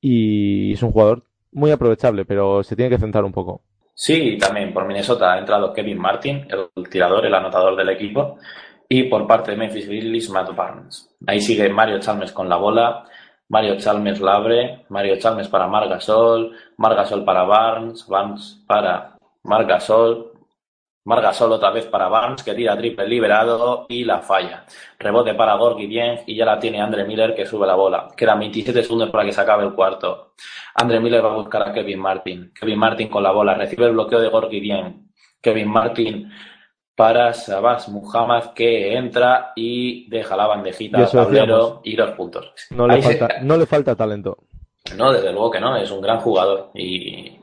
y 0.00 0.72
es 0.72 0.82
un 0.84 0.92
jugador 0.92 1.24
muy 1.50 1.72
aprovechable, 1.72 2.24
pero 2.24 2.62
se 2.62 2.76
tiene 2.76 2.90
que 2.90 2.98
centrar 2.98 3.24
un 3.24 3.32
poco. 3.32 3.62
Sí, 3.92 4.38
también 4.38 4.72
por 4.72 4.86
Minnesota 4.86 5.32
ha 5.32 5.38
entrado 5.40 5.72
Kevin 5.72 5.98
Martin, 5.98 6.46
el 6.48 6.88
tirador, 6.88 7.26
el 7.26 7.34
anotador 7.34 7.74
del 7.74 7.88
equipo, 7.88 8.38
y 8.88 9.04
por 9.04 9.26
parte 9.26 9.50
de 9.50 9.56
Memphis 9.56 9.88
Grizzlies, 9.88 10.30
Matt 10.30 10.54
Barnes. 10.54 11.10
Ahí 11.26 11.40
sigue 11.40 11.68
Mario 11.68 11.98
Chalmers 11.98 12.30
con 12.30 12.48
la 12.48 12.56
bola, 12.56 13.04
Mario 13.48 13.76
Chalmers 13.78 14.20
Labre, 14.20 14.84
Mario 14.90 15.18
Chalmers 15.18 15.48
para 15.48 15.66
Margasol, 15.66 16.52
Margasol 16.76 17.24
para 17.24 17.44
Barnes, 17.44 18.06
Barnes 18.06 18.62
para 18.66 19.16
Margasol, 19.44 20.32
Margasol 21.04 21.52
otra 21.52 21.70
vez 21.70 21.86
para 21.86 22.08
Barnes, 22.08 22.42
que 22.42 22.52
tira 22.52 22.76
triple 22.76 23.08
liberado 23.08 23.86
y 23.88 24.04
la 24.04 24.20
falla. 24.20 24.66
Rebote 24.98 25.32
para 25.32 25.54
Gorgui 25.54 25.86
Dieng 25.86 26.20
y 26.26 26.36
ya 26.36 26.44
la 26.44 26.58
tiene 26.58 26.82
Andre 26.82 27.04
Miller 27.06 27.34
que 27.34 27.46
sube 27.46 27.66
la 27.66 27.74
bola. 27.74 28.08
Quedan 28.14 28.38
27 28.40 28.82
segundos 28.82 29.08
para 29.08 29.24
que 29.24 29.32
se 29.32 29.40
acabe 29.40 29.64
el 29.64 29.72
cuarto. 29.72 30.34
Andre 30.74 31.00
Miller 31.00 31.24
va 31.24 31.32
a 31.32 31.36
buscar 31.36 31.66
a 31.66 31.72
Kevin 31.72 32.00
Martin. 32.00 32.52
Kevin 32.52 32.78
Martin 32.78 33.08
con 33.08 33.22
la 33.22 33.32
bola, 33.32 33.54
recibe 33.54 33.86
el 33.86 33.92
bloqueo 33.92 34.20
de 34.20 34.28
Gorgui 34.28 34.60
Dieng. 34.60 35.10
Kevin 35.40 35.68
Martin 35.68 36.30
para 36.98 37.32
Sabas 37.32 37.88
Muhammad 37.88 38.52
que 38.54 38.96
entra 38.96 39.52
y 39.54 40.10
deja 40.10 40.36
la 40.36 40.48
bandejita 40.48 40.98
al 40.98 41.08
tablero 41.10 41.80
y 41.84 41.94
dos 41.94 42.10
puntos. 42.10 42.52
No 42.70 42.88
le, 42.88 42.94
Ahí 42.94 43.02
se- 43.02 43.16
falta, 43.16 43.40
no 43.40 43.56
le 43.56 43.66
falta 43.66 43.94
talento. 43.94 44.36
no, 44.96 45.12
desde 45.12 45.30
luego 45.32 45.48
que 45.52 45.60
no, 45.60 45.76
es 45.76 45.88
un 45.92 46.00
gran 46.00 46.18
jugador. 46.18 46.70
Y, 46.74 47.38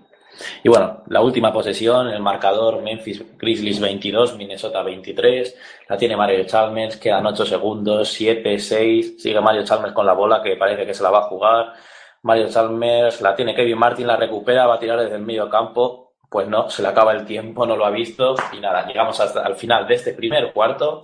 y 0.62 0.68
bueno, 0.68 1.04
la 1.08 1.22
última 1.22 1.54
posesión, 1.54 2.10
el 2.10 2.20
marcador 2.22 2.82
Memphis 2.82 3.24
Grizzlies 3.38 3.80
22, 3.80 4.36
Minnesota 4.36 4.84
23, 4.84 5.58
la 5.88 5.96
tiene 5.96 6.18
Mario 6.18 6.44
Chalmers, 6.46 6.98
quedan 6.98 7.26
8 7.26 7.46
segundos, 7.46 8.10
7, 8.10 8.60
6, 8.60 9.16
sigue 9.24 9.40
Mario 9.40 9.64
Chalmers 9.64 9.94
con 9.94 10.06
la 10.06 10.12
bola 10.14 10.44
que 10.44 10.58
parece 10.58 10.86
que 10.86 10.94
se 10.94 11.02
la 11.02 11.12
va 11.12 11.20
a 11.20 11.30
jugar. 11.30 11.72
Mario 12.24 12.50
Chalmers 12.50 13.22
la 13.22 13.34
tiene 13.34 13.56
Kevin 13.56 13.78
Martin, 13.78 14.06
la 14.08 14.18
recupera, 14.18 14.68
va 14.68 14.76
a 14.76 14.80
tirar 14.80 15.00
desde 15.00 15.16
el 15.16 15.22
medio 15.22 15.50
campo. 15.50 16.05
Pues 16.36 16.50
no, 16.50 16.70
se 16.70 16.82
le 16.82 16.90
acaba 16.90 17.14
el 17.14 17.26
tiempo, 17.26 17.66
no 17.66 17.78
lo 17.78 17.86
ha 17.86 17.92
visto. 17.92 18.36
Y 18.52 18.60
nada, 18.60 18.86
llegamos 18.86 19.18
hasta 19.22 19.40
al 19.40 19.56
final 19.56 19.88
de 19.88 19.96
este 19.96 20.12
primer 20.12 20.52
cuarto, 20.52 21.04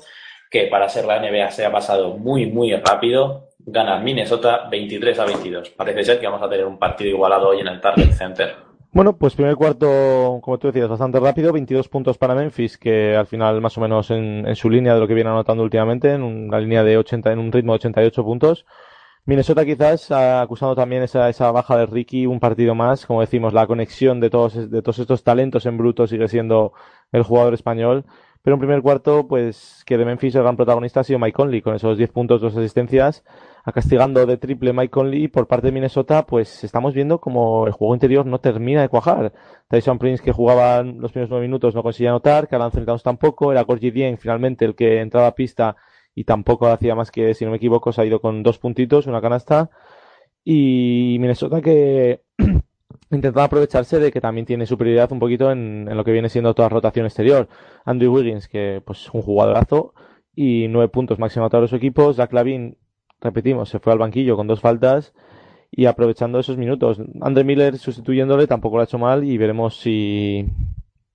que 0.49 0.63
para 0.65 0.89
ser 0.89 1.05
la 1.05 1.21
NBA 1.21 1.51
se 1.51 1.65
ha 1.65 1.71
pasado 1.71 2.17
muy, 2.17 2.47
muy 2.47 2.75
rápido. 2.75 3.47
Gana 3.59 3.97
Minnesota 3.99 4.67
23 4.69 5.19
a 5.19 5.23
22. 5.23 5.69
Parece 5.69 6.03
ser 6.03 6.19
que 6.19 6.27
vamos 6.27 6.41
a 6.41 6.49
tener 6.49 6.65
un 6.65 6.77
partido 6.77 7.11
igualado 7.11 7.47
hoy 7.47 7.61
en 7.61 7.69
el 7.69 7.79
Target 7.79 8.11
Center. 8.11 8.55
Bueno, 8.91 9.15
pues 9.15 9.33
primer 9.33 9.55
cuarto, 9.55 10.39
como 10.41 10.59
tú 10.59 10.67
decías, 10.67 10.89
bastante 10.89 11.17
rápido, 11.17 11.53
22 11.53 11.87
puntos 11.87 12.17
para 12.17 12.35
Memphis, 12.35 12.77
que 12.77 13.15
al 13.15 13.25
final 13.25 13.61
más 13.61 13.77
o 13.77 13.79
menos 13.79 14.11
en, 14.11 14.45
en 14.45 14.55
su 14.57 14.69
línea 14.69 14.95
de 14.95 14.99
lo 14.99 15.07
que 15.07 15.13
viene 15.13 15.29
anotando 15.29 15.63
últimamente, 15.63 16.11
en 16.11 16.23
una 16.23 16.59
línea 16.59 16.83
de 16.83 16.97
80, 16.97 17.31
en 17.31 17.39
un 17.39 17.53
ritmo 17.53 17.71
de 17.71 17.77
88 17.77 18.21
puntos. 18.25 18.65
Minnesota 19.25 19.65
quizás 19.65 20.11
ha 20.11 20.41
acusado 20.41 20.75
también 20.75 21.03
esa, 21.03 21.29
esa 21.29 21.51
baja 21.51 21.77
de 21.77 21.85
Ricky 21.85 22.25
un 22.25 22.39
partido 22.39 22.73
más. 22.73 23.05
Como 23.05 23.21
decimos, 23.21 23.53
la 23.53 23.67
conexión 23.67 24.19
de 24.19 24.29
todos, 24.29 24.71
de 24.71 24.81
todos 24.81 24.99
estos 24.99 25.23
talentos 25.23 25.65
en 25.65 25.77
bruto 25.77 26.07
sigue 26.07 26.27
siendo 26.27 26.73
el 27.11 27.23
jugador 27.23 27.53
español. 27.53 28.05
Pero 28.41 28.55
en 28.55 28.59
primer 28.59 28.81
cuarto, 28.81 29.27
pues 29.27 29.83
que 29.85 29.97
de 29.99 30.05
Memphis 30.05 30.33
el 30.33 30.41
gran 30.41 30.55
protagonista 30.55 31.01
ha 31.01 31.03
sido 31.03 31.19
Mike 31.19 31.33
Conley, 31.33 31.61
con 31.61 31.75
esos 31.75 31.97
10 31.99 32.09
puntos, 32.11 32.41
dos 32.41 32.57
asistencias, 32.57 33.23
a 33.63 33.71
castigando 33.71 34.25
de 34.25 34.37
triple 34.37 34.73
Mike 34.73 34.89
Conley. 34.89 35.27
Por 35.27 35.47
parte 35.47 35.67
de 35.67 35.73
Minnesota, 35.73 36.25
pues 36.25 36.63
estamos 36.63 36.95
viendo 36.95 37.21
como 37.21 37.67
el 37.67 37.73
juego 37.73 37.93
interior 37.93 38.25
no 38.25 38.39
termina 38.39 38.81
de 38.81 38.89
cuajar. 38.89 39.33
Tyson 39.67 39.99
Prince, 39.99 40.23
que 40.23 40.31
jugaba 40.31 40.81
los 40.81 41.11
primeros 41.11 41.29
nueve 41.29 41.45
minutos, 41.45 41.75
no 41.75 41.83
conseguía 41.83 42.09
anotar, 42.09 42.47
que 42.47 42.55
Anthony 42.55 42.85
Towns 42.85 43.03
tampoco, 43.03 43.51
era 43.51 43.61
Gorgie 43.61 43.91
Dien 43.91 44.17
finalmente 44.17 44.65
el 44.65 44.73
que 44.73 45.01
entraba 45.01 45.27
a 45.27 45.35
pista 45.35 45.75
y 46.15 46.23
tampoco 46.25 46.67
hacía 46.67 46.95
más 46.95 47.11
que, 47.11 47.33
si 47.33 47.45
no 47.45 47.51
me 47.51 47.57
equivoco, 47.57 47.91
se 47.91 48.01
ha 48.01 48.05
ido 48.05 48.21
con 48.21 48.43
dos 48.43 48.57
puntitos, 48.57 49.07
una 49.07 49.21
canasta. 49.21 49.69
Y 50.43 51.17
Minnesota 51.19 51.61
que 51.61 52.21
intentaba 53.11 53.45
aprovecharse 53.45 53.99
de 53.99 54.11
que 54.11 54.21
también 54.21 54.45
tiene 54.45 54.65
superioridad 54.65 55.11
un 55.11 55.19
poquito 55.19 55.51
en, 55.51 55.85
lo 55.85 56.03
que 56.03 56.11
viene 56.11 56.29
siendo 56.29 56.53
toda 56.53 56.69
rotación 56.69 57.05
exterior. 57.05 57.47
Andrew 57.85 58.13
Wiggins, 58.13 58.47
que 58.47 58.81
pues 58.85 59.09
un 59.13 59.21
jugadorazo 59.21 59.93
y 60.35 60.67
nueve 60.69 60.89
puntos 60.89 61.19
máximo 61.19 61.45
a 61.45 61.49
todos 61.49 61.63
los 61.63 61.73
equipos. 61.73 62.17
Zach 62.17 62.33
Lavin, 62.33 62.77
repetimos, 63.21 63.69
se 63.69 63.79
fue 63.79 63.93
al 63.93 63.99
banquillo 63.99 64.35
con 64.35 64.47
dos 64.47 64.61
faltas 64.61 65.13
y 65.71 65.85
aprovechando 65.85 66.39
esos 66.39 66.57
minutos. 66.57 67.01
Andre 67.21 67.43
Miller 67.43 67.77
sustituyéndole 67.77 68.47
tampoco 68.47 68.77
lo 68.77 68.81
ha 68.81 68.85
hecho 68.85 68.99
mal 68.99 69.23
y 69.23 69.37
veremos 69.37 69.79
si, 69.79 70.45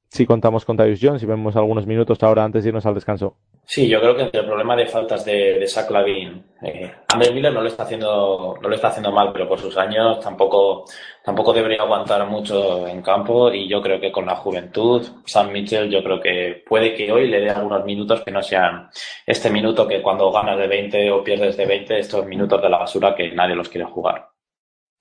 si 0.08 0.26
contamos 0.26 0.64
con 0.64 0.76
Tyus 0.76 1.00
Jones 1.02 1.22
y 1.22 1.26
vemos 1.26 1.56
algunos 1.56 1.86
minutos 1.86 2.22
ahora 2.22 2.44
antes 2.44 2.64
de 2.64 2.70
irnos 2.70 2.86
al 2.86 2.94
descanso. 2.94 3.36
Sí, 3.68 3.88
yo 3.88 4.00
creo 4.00 4.14
que 4.14 4.38
el 4.38 4.44
problema 4.46 4.76
de 4.76 4.86
faltas 4.86 5.24
de, 5.24 5.58
de 5.58 5.66
Zach 5.66 5.90
Lavin, 5.90 6.40
eh, 6.62 6.92
Miller 7.18 7.52
no 7.52 7.62
lo 7.62 7.66
está 7.66 7.82
haciendo, 7.82 8.56
no 8.62 8.68
lo 8.68 8.74
está 8.76 8.88
haciendo 8.88 9.10
mal, 9.10 9.32
pero 9.32 9.48
por 9.48 9.58
sus 9.58 9.76
años 9.76 10.20
tampoco, 10.20 10.84
tampoco 11.24 11.52
debería 11.52 11.82
aguantar 11.82 12.24
mucho 12.28 12.86
en 12.86 13.02
campo 13.02 13.52
y 13.52 13.68
yo 13.68 13.82
creo 13.82 14.00
que 14.00 14.12
con 14.12 14.24
la 14.24 14.36
juventud, 14.36 15.04
Sam 15.24 15.50
Mitchell, 15.50 15.90
yo 15.90 16.00
creo 16.04 16.20
que 16.20 16.62
puede 16.64 16.94
que 16.94 17.10
hoy 17.10 17.26
le 17.26 17.40
dé 17.40 17.50
algunos 17.50 17.84
minutos 17.84 18.22
que 18.22 18.30
no 18.30 18.40
sean 18.40 18.88
este 19.26 19.50
minuto 19.50 19.88
que 19.88 20.00
cuando 20.00 20.30
ganas 20.30 20.58
de 20.58 20.68
20 20.68 21.10
o 21.10 21.24
pierdes 21.24 21.56
de 21.56 21.66
20, 21.66 21.98
estos 21.98 22.24
minutos 22.24 22.62
de 22.62 22.68
la 22.70 22.78
basura 22.78 23.16
que 23.16 23.32
nadie 23.32 23.56
los 23.56 23.68
quiere 23.68 23.86
jugar. 23.88 24.28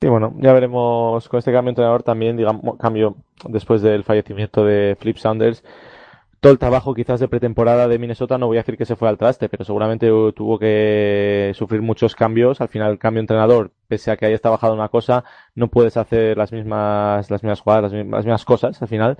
Y 0.01 0.07
bueno, 0.07 0.33
ya 0.39 0.53
veremos 0.53 1.29
con 1.29 1.37
este 1.37 1.51
cambio 1.51 1.69
de 1.69 1.73
entrenador 1.73 2.01
también, 2.01 2.35
digamos, 2.35 2.77
cambio 2.79 3.15
después 3.47 3.83
del 3.83 4.03
fallecimiento 4.03 4.65
de 4.65 4.97
Flip 4.99 5.17
Saunders 5.17 5.63
todo 6.45 6.51
el 6.51 6.59
trabajo 6.59 6.93
quizás 6.93 7.19
de 7.19 7.27
pretemporada 7.27 7.87
de 7.87 7.97
Minnesota, 7.97 8.37
no 8.37 8.45
voy 8.45 8.57
a 8.57 8.59
decir 8.59 8.77
que 8.77 8.85
se 8.85 8.95
fue 8.95 9.09
al 9.09 9.17
traste, 9.17 9.49
pero 9.49 9.65
seguramente 9.65 10.09
tuvo 10.35 10.59
que 10.59 11.51
sufrir 11.55 11.81
muchos 11.81 12.13
cambios. 12.13 12.61
Al 12.61 12.67
final, 12.67 12.91
el 12.91 12.99
cambio 12.99 13.21
de 13.21 13.23
entrenador, 13.23 13.71
pese 13.87 14.11
a 14.11 14.15
que 14.15 14.27
hayas 14.27 14.41
trabajado 14.41 14.75
una 14.75 14.89
cosa, 14.89 15.23
no 15.55 15.69
puedes 15.69 15.97
hacer 15.97 16.37
las 16.37 16.51
mismas, 16.51 17.31
las 17.31 17.41
mismas 17.41 17.61
jugadas, 17.61 17.91
las 17.91 18.25
mismas, 18.25 18.45
cosas 18.45 18.79
al 18.79 18.87
final. 18.87 19.17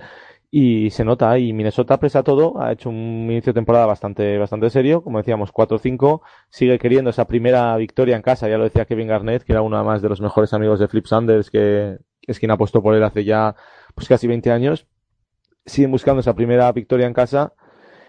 Y 0.52 0.90
se 0.90 1.04
nota, 1.04 1.36
y 1.36 1.52
Minnesota, 1.52 1.98
pese 1.98 2.18
a 2.18 2.22
todo, 2.22 2.62
ha 2.62 2.70
hecho 2.70 2.90
un 2.90 3.26
inicio 3.28 3.52
de 3.52 3.58
temporada 3.58 3.86
bastante, 3.86 4.38
bastante 4.38 4.70
serio. 4.70 5.02
Como 5.02 5.18
decíamos, 5.18 5.52
4-5. 5.52 6.20
Sigue 6.48 6.78
queriendo 6.78 7.10
esa 7.10 7.26
primera 7.26 7.76
victoria 7.76 8.14
en 8.14 8.22
casa. 8.22 8.48
Ya 8.48 8.56
lo 8.56 8.62
decía 8.62 8.84
Kevin 8.84 9.08
Garnett, 9.08 9.42
que 9.42 9.52
era 9.52 9.62
uno 9.62 9.82
más 9.82 10.00
de 10.00 10.08
los 10.08 10.20
mejores 10.20 10.54
amigos 10.54 10.78
de 10.78 10.86
Flip 10.86 11.06
Sanders, 11.06 11.50
que 11.50 11.98
es 12.24 12.38
quien 12.38 12.52
apostó 12.52 12.80
por 12.84 12.94
él 12.94 13.02
hace 13.02 13.24
ya, 13.24 13.56
pues 13.96 14.06
casi 14.06 14.28
20 14.28 14.52
años 14.52 14.86
siguen 15.66 15.90
buscando 15.90 16.20
esa 16.20 16.34
primera 16.34 16.70
victoria 16.72 17.06
en 17.06 17.12
casa 17.12 17.52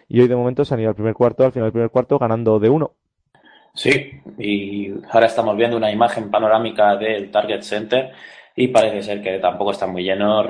y 0.07 0.21
hoy 0.21 0.27
de 0.27 0.35
momento 0.35 0.63
se 0.63 0.73
han 0.73 0.79
ido 0.79 0.89
al 0.89 0.95
primer 0.95 1.13
cuarto, 1.13 1.43
al 1.43 1.51
final 1.51 1.65
del 1.65 1.73
primer 1.73 1.89
cuarto, 1.89 2.17
ganando 2.17 2.59
de 2.59 2.69
uno. 2.69 2.93
Sí, 3.73 4.21
y 4.39 4.91
ahora 5.11 5.27
estamos 5.27 5.55
viendo 5.55 5.77
una 5.77 5.91
imagen 5.91 6.31
panorámica 6.31 6.95
del 6.95 7.29
Target 7.29 7.61
Center 7.61 8.11
y 8.55 8.69
parece 8.69 9.03
ser 9.03 9.21
que 9.21 9.37
tampoco 9.39 9.71
está 9.71 9.85
muy 9.85 10.03
lleno. 10.03 10.43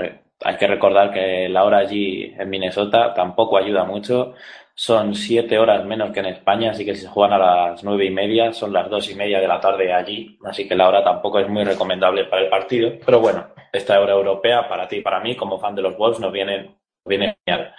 Hay 0.43 0.57
que 0.57 0.67
recordar 0.67 1.11
que 1.11 1.49
la 1.49 1.65
hora 1.65 1.79
allí 1.79 2.33
en 2.37 2.49
Minnesota 2.49 3.13
tampoco 3.13 3.57
ayuda 3.57 3.83
mucho. 3.83 4.33
Son 4.73 5.15
siete 5.15 5.57
horas 5.57 5.83
menos 5.85 6.11
que 6.11 6.19
en 6.19 6.27
España, 6.27 6.71
así 6.71 6.85
que 6.85 6.93
si 6.93 7.01
se 7.01 7.07
juegan 7.07 7.33
a 7.33 7.71
las 7.71 7.83
nueve 7.83 8.05
y 8.05 8.11
media, 8.11 8.53
son 8.53 8.71
las 8.71 8.89
dos 8.89 9.09
y 9.09 9.15
media 9.15 9.41
de 9.41 9.47
la 9.47 9.59
tarde 9.59 9.91
allí, 9.91 10.37
así 10.45 10.67
que 10.67 10.75
la 10.75 10.87
hora 10.87 11.03
tampoco 11.03 11.39
es 11.39 11.49
muy 11.49 11.63
recomendable 11.63 12.25
para 12.25 12.43
el 12.43 12.49
partido. 12.49 12.91
Pero 13.03 13.19
bueno, 13.19 13.47
esta 13.73 13.99
hora 13.99 14.13
europea, 14.13 14.69
para 14.69 14.87
ti 14.87 14.97
y 14.97 15.01
para 15.01 15.19
mí, 15.19 15.35
como 15.35 15.59
fan 15.59 15.75
de 15.75 15.81
los 15.81 15.97
Wolves, 15.97 16.19
nos 16.19 16.31
viene 16.31 16.75
viene 17.07 17.37
genial. 17.45 17.73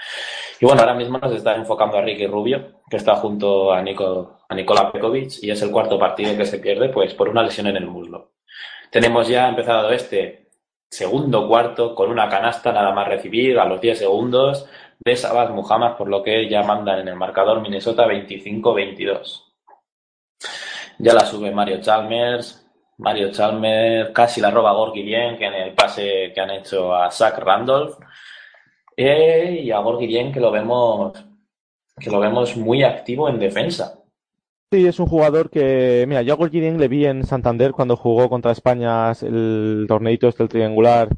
Y 0.61 0.67
bueno, 0.67 0.81
ahora 0.81 0.95
mismo 0.95 1.19
nos 1.19 1.33
está 1.33 1.55
enfocando 1.55 1.99
a 1.99 2.03
Ricky 2.03 2.27
Rubio, 2.27 2.81
que 2.91 2.97
está 2.97 3.17
junto 3.17 3.73
a, 3.73 3.81
Nico, 3.83 4.41
a 4.49 4.55
Nikola 4.55 4.91
Pekovic 4.91 5.43
y 5.43 5.51
es 5.51 5.62
el 5.62 5.71
cuarto 5.71 5.99
partido 5.99 6.37
que 6.37 6.45
se 6.45 6.59
pierde 6.59 6.88
pues 6.88 7.14
por 7.14 7.29
una 7.29 7.43
lesión 7.43 7.69
en 7.69 7.77
el 7.77 7.87
muslo. 7.87 8.33
Tenemos 8.91 9.29
ya 9.29 9.49
empezado 9.49 9.91
este 9.93 10.49
segundo 10.91 11.47
cuarto 11.47 11.95
con 11.95 12.11
una 12.11 12.29
canasta 12.29 12.73
nada 12.73 12.93
más 12.93 13.07
recibir 13.07 13.59
a 13.59 13.67
los 13.67 13.81
10 13.81 13.99
segundos 13.99 14.67
de 14.99 15.17
Sabaz 15.17 15.51
Muhammad, 15.51 15.97
por 15.97 16.09
lo 16.09 16.23
que 16.23 16.49
ya 16.49 16.62
mandan 16.62 17.01
en 17.01 17.09
el 17.09 17.17
marcador 17.17 17.61
Minnesota 17.61 18.07
25-22. 18.07 19.45
Ya 20.99 21.14
la 21.14 21.25
sube 21.25 21.53
Mario 21.53 21.81
Chalmers. 21.81 22.64
Mario 22.99 23.31
Chalmers 23.31 24.11
casi 24.11 24.41
la 24.41 24.51
roba 24.51 24.73
Gorky 24.73 25.03
bien, 25.03 25.38
que 25.38 25.45
en 25.47 25.55
el 25.55 25.75
pase 25.75 26.33
que 26.35 26.41
han 26.41 26.51
hecho 26.51 26.93
a 26.95 27.11
Zach 27.11 27.38
Randolph. 27.38 27.97
Eh, 29.01 29.61
y 29.63 29.71
a 29.71 29.79
Gorguillén 29.79 30.33
que 30.33 30.41
lo 30.41 30.51
vemos 30.51 31.13
que 32.01 32.11
lo 32.11 32.19
vemos 32.19 32.57
muy 32.57 32.83
activo 32.83 33.29
en 33.29 33.39
defensa. 33.39 34.03
Sí, 34.73 34.87
es 34.87 34.99
un 34.99 35.07
jugador 35.07 35.51
que, 35.51 36.05
mira, 36.09 36.23
yo 36.23 36.35
a 36.35 36.37
Gorguillén 36.37 36.79
le 36.79 36.89
vi 36.89 37.07
en 37.07 37.25
Santander 37.25 37.71
cuando 37.71 37.97
jugó 37.97 38.29
contra 38.29 38.51
España 38.51 39.13
el 39.23 39.87
torneito 39.87 40.27
este, 40.27 40.43
el 40.43 40.49
triangular 40.49 41.11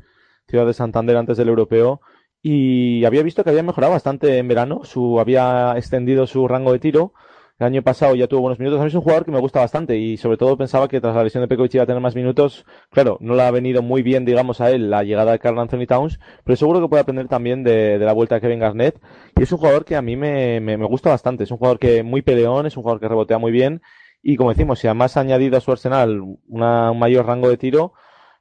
Ciudad 0.46 0.66
de 0.66 0.74
Santander 0.74 1.16
antes 1.16 1.38
del 1.38 1.48
europeo 1.48 2.02
y 2.42 3.02
había 3.06 3.22
visto 3.22 3.42
que 3.44 3.50
había 3.50 3.62
mejorado 3.62 3.94
bastante 3.94 4.36
en 4.36 4.48
verano, 4.48 4.84
su 4.84 5.18
había 5.18 5.72
extendido 5.76 6.26
su 6.26 6.46
rango 6.48 6.72
de 6.72 6.80
tiro 6.80 7.14
el 7.60 7.66
año 7.66 7.82
pasado 7.82 8.14
ya 8.14 8.26
tuvo 8.26 8.40
buenos 8.40 8.58
minutos. 8.58 8.80
A 8.80 8.84
mí 8.84 8.88
es 8.88 8.94
un 8.94 9.02
jugador 9.02 9.26
que 9.26 9.30
me 9.30 9.38
gusta 9.38 9.60
bastante 9.60 9.98
y 9.98 10.16
sobre 10.16 10.38
todo 10.38 10.56
pensaba 10.56 10.88
que 10.88 10.98
tras 10.98 11.14
la 11.14 11.24
lesión 11.24 11.42
de 11.42 11.48
Pekovic 11.48 11.74
iba 11.74 11.84
a 11.84 11.86
tener 11.86 12.00
más 12.00 12.14
minutos. 12.14 12.64
Claro, 12.90 13.18
no 13.20 13.34
le 13.34 13.42
ha 13.42 13.50
venido 13.50 13.82
muy 13.82 14.02
bien, 14.02 14.24
digamos, 14.24 14.62
a 14.62 14.70
él 14.70 14.88
la 14.88 15.04
llegada 15.04 15.32
de 15.32 15.38
Carl 15.38 15.58
Anthony 15.58 15.86
Towns, 15.86 16.18
pero 16.42 16.56
seguro 16.56 16.80
que 16.80 16.88
puede 16.88 17.02
aprender 17.02 17.28
también 17.28 17.62
de, 17.62 17.98
de 17.98 18.04
la 18.06 18.14
vuelta 18.14 18.36
de 18.36 18.40
Kevin 18.40 18.60
Garnett. 18.60 18.98
Y 19.36 19.42
es 19.42 19.52
un 19.52 19.58
jugador 19.58 19.84
que 19.84 19.94
a 19.94 20.00
mí 20.00 20.16
me, 20.16 20.58
me, 20.60 20.78
me, 20.78 20.86
gusta 20.86 21.10
bastante. 21.10 21.44
Es 21.44 21.50
un 21.50 21.58
jugador 21.58 21.78
que 21.78 22.02
muy 22.02 22.22
peleón, 22.22 22.64
es 22.64 22.78
un 22.78 22.82
jugador 22.82 22.98
que 22.98 23.08
rebotea 23.08 23.36
muy 23.36 23.52
bien. 23.52 23.82
Y 24.22 24.36
como 24.36 24.50
decimos, 24.50 24.78
si 24.78 24.86
además 24.86 25.18
ha 25.18 25.20
añadido 25.20 25.58
a 25.58 25.60
su 25.60 25.70
arsenal 25.70 26.18
una, 26.48 26.90
un 26.90 26.98
mayor 26.98 27.26
rango 27.26 27.50
de 27.50 27.58
tiro, 27.58 27.92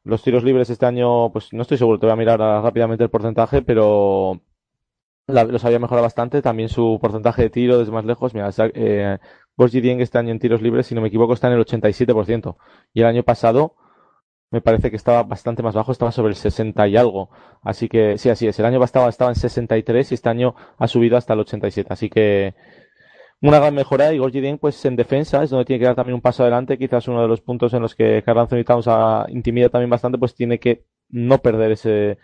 los 0.06 0.24
tiros 0.24 0.46
libres 0.46 0.70
este 0.70 0.86
año, 0.86 1.30
pues 1.34 1.52
no 1.52 1.64
estoy 1.64 1.78
seguro, 1.78 2.00
te 2.00 2.06
voy 2.06 2.14
a 2.14 2.18
mirar 2.18 2.40
rápidamente 2.40 3.04
el 3.04 3.10
porcentaje, 3.10 3.62
pero 3.62 4.42
la, 5.30 5.44
los 5.44 5.64
había 5.66 5.80
mejorado 5.80 6.04
bastante. 6.04 6.42
También 6.42 6.70
su 6.70 7.00
porcentaje 7.02 7.44
de 7.44 7.50
tiro 7.50 7.78
desde 7.80 7.92
más 7.92 8.06
lejos. 8.06 8.34
Mira, 8.34 8.50
eh, 8.58 9.18
Dieng 9.58 10.02
este 10.02 10.18
año 10.18 10.32
en 10.32 10.40
tiros 10.40 10.62
libres, 10.62 10.88
si 10.88 10.96
no 10.96 11.02
me 11.02 11.08
equivoco, 11.08 11.34
está 11.34 11.48
en 11.48 11.54
el 11.54 11.66
87%. 11.66 12.58
Y 12.94 13.02
el 13.02 13.08
año 13.08 13.24
pasado 13.24 13.76
me 14.52 14.62
parece 14.62 14.90
que 14.90 14.96
estaba 14.96 15.24
bastante 15.24 15.62
más 15.62 15.76
bajo, 15.76 15.92
estaba 15.92 16.12
sobre 16.12 16.30
el 16.30 16.36
60 16.36 16.88
y 16.88 16.98
algo. 16.98 17.30
Así 17.62 17.88
que, 17.88 18.18
sí, 18.18 18.30
así 18.30 18.48
es. 18.48 18.58
El 18.60 18.66
año 18.66 18.80
pasado 18.80 19.08
estaba 19.10 19.32
en 19.32 19.36
63 19.36 20.12
y 20.12 20.16
este 20.16 20.30
año 20.30 20.56
ha 20.78 20.88
subido 20.88 21.18
hasta 21.18 21.34
el 21.34 21.42
87. 21.42 21.94
Así 21.94 22.10
que 22.10 22.56
una 23.42 23.60
gran 23.60 23.76
mejora 23.76 24.14
y 24.14 24.18
Gorgie 24.18 24.42
Dieng, 24.42 24.58
pues 24.58 24.84
en 24.86 24.96
defensa 24.96 25.44
es 25.44 25.50
donde 25.50 25.66
tiene 25.66 25.80
que 25.80 25.86
dar 25.86 25.96
también 25.96 26.16
un 26.16 26.22
paso 26.22 26.44
adelante. 26.44 26.78
Quizás 26.78 27.08
uno 27.08 27.22
de 27.22 27.28
los 27.28 27.42
puntos 27.42 27.74
en 27.74 27.82
los 27.82 27.96
que 27.96 28.24
Carl 28.24 28.40
Anthony 28.40 28.64
Towns 28.66 28.88
intimida 29.30 29.70
también 29.70 29.90
bastante, 29.90 30.18
pues 30.18 30.36
tiene 30.36 30.60
que 30.60 30.86
no 31.10 31.40
perder 31.40 31.72
ese, 31.72 32.18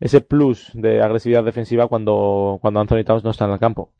ese 0.00 0.20
plus 0.20 0.70
de 0.74 1.02
agresividad 1.02 1.44
defensiva 1.44 1.88
cuando, 1.88 2.58
cuando 2.60 2.80
Anthony 2.80 3.04
Towns 3.04 3.24
no 3.24 3.30
está 3.30 3.46
en 3.46 3.52
el 3.52 3.58
campo. 3.58 3.92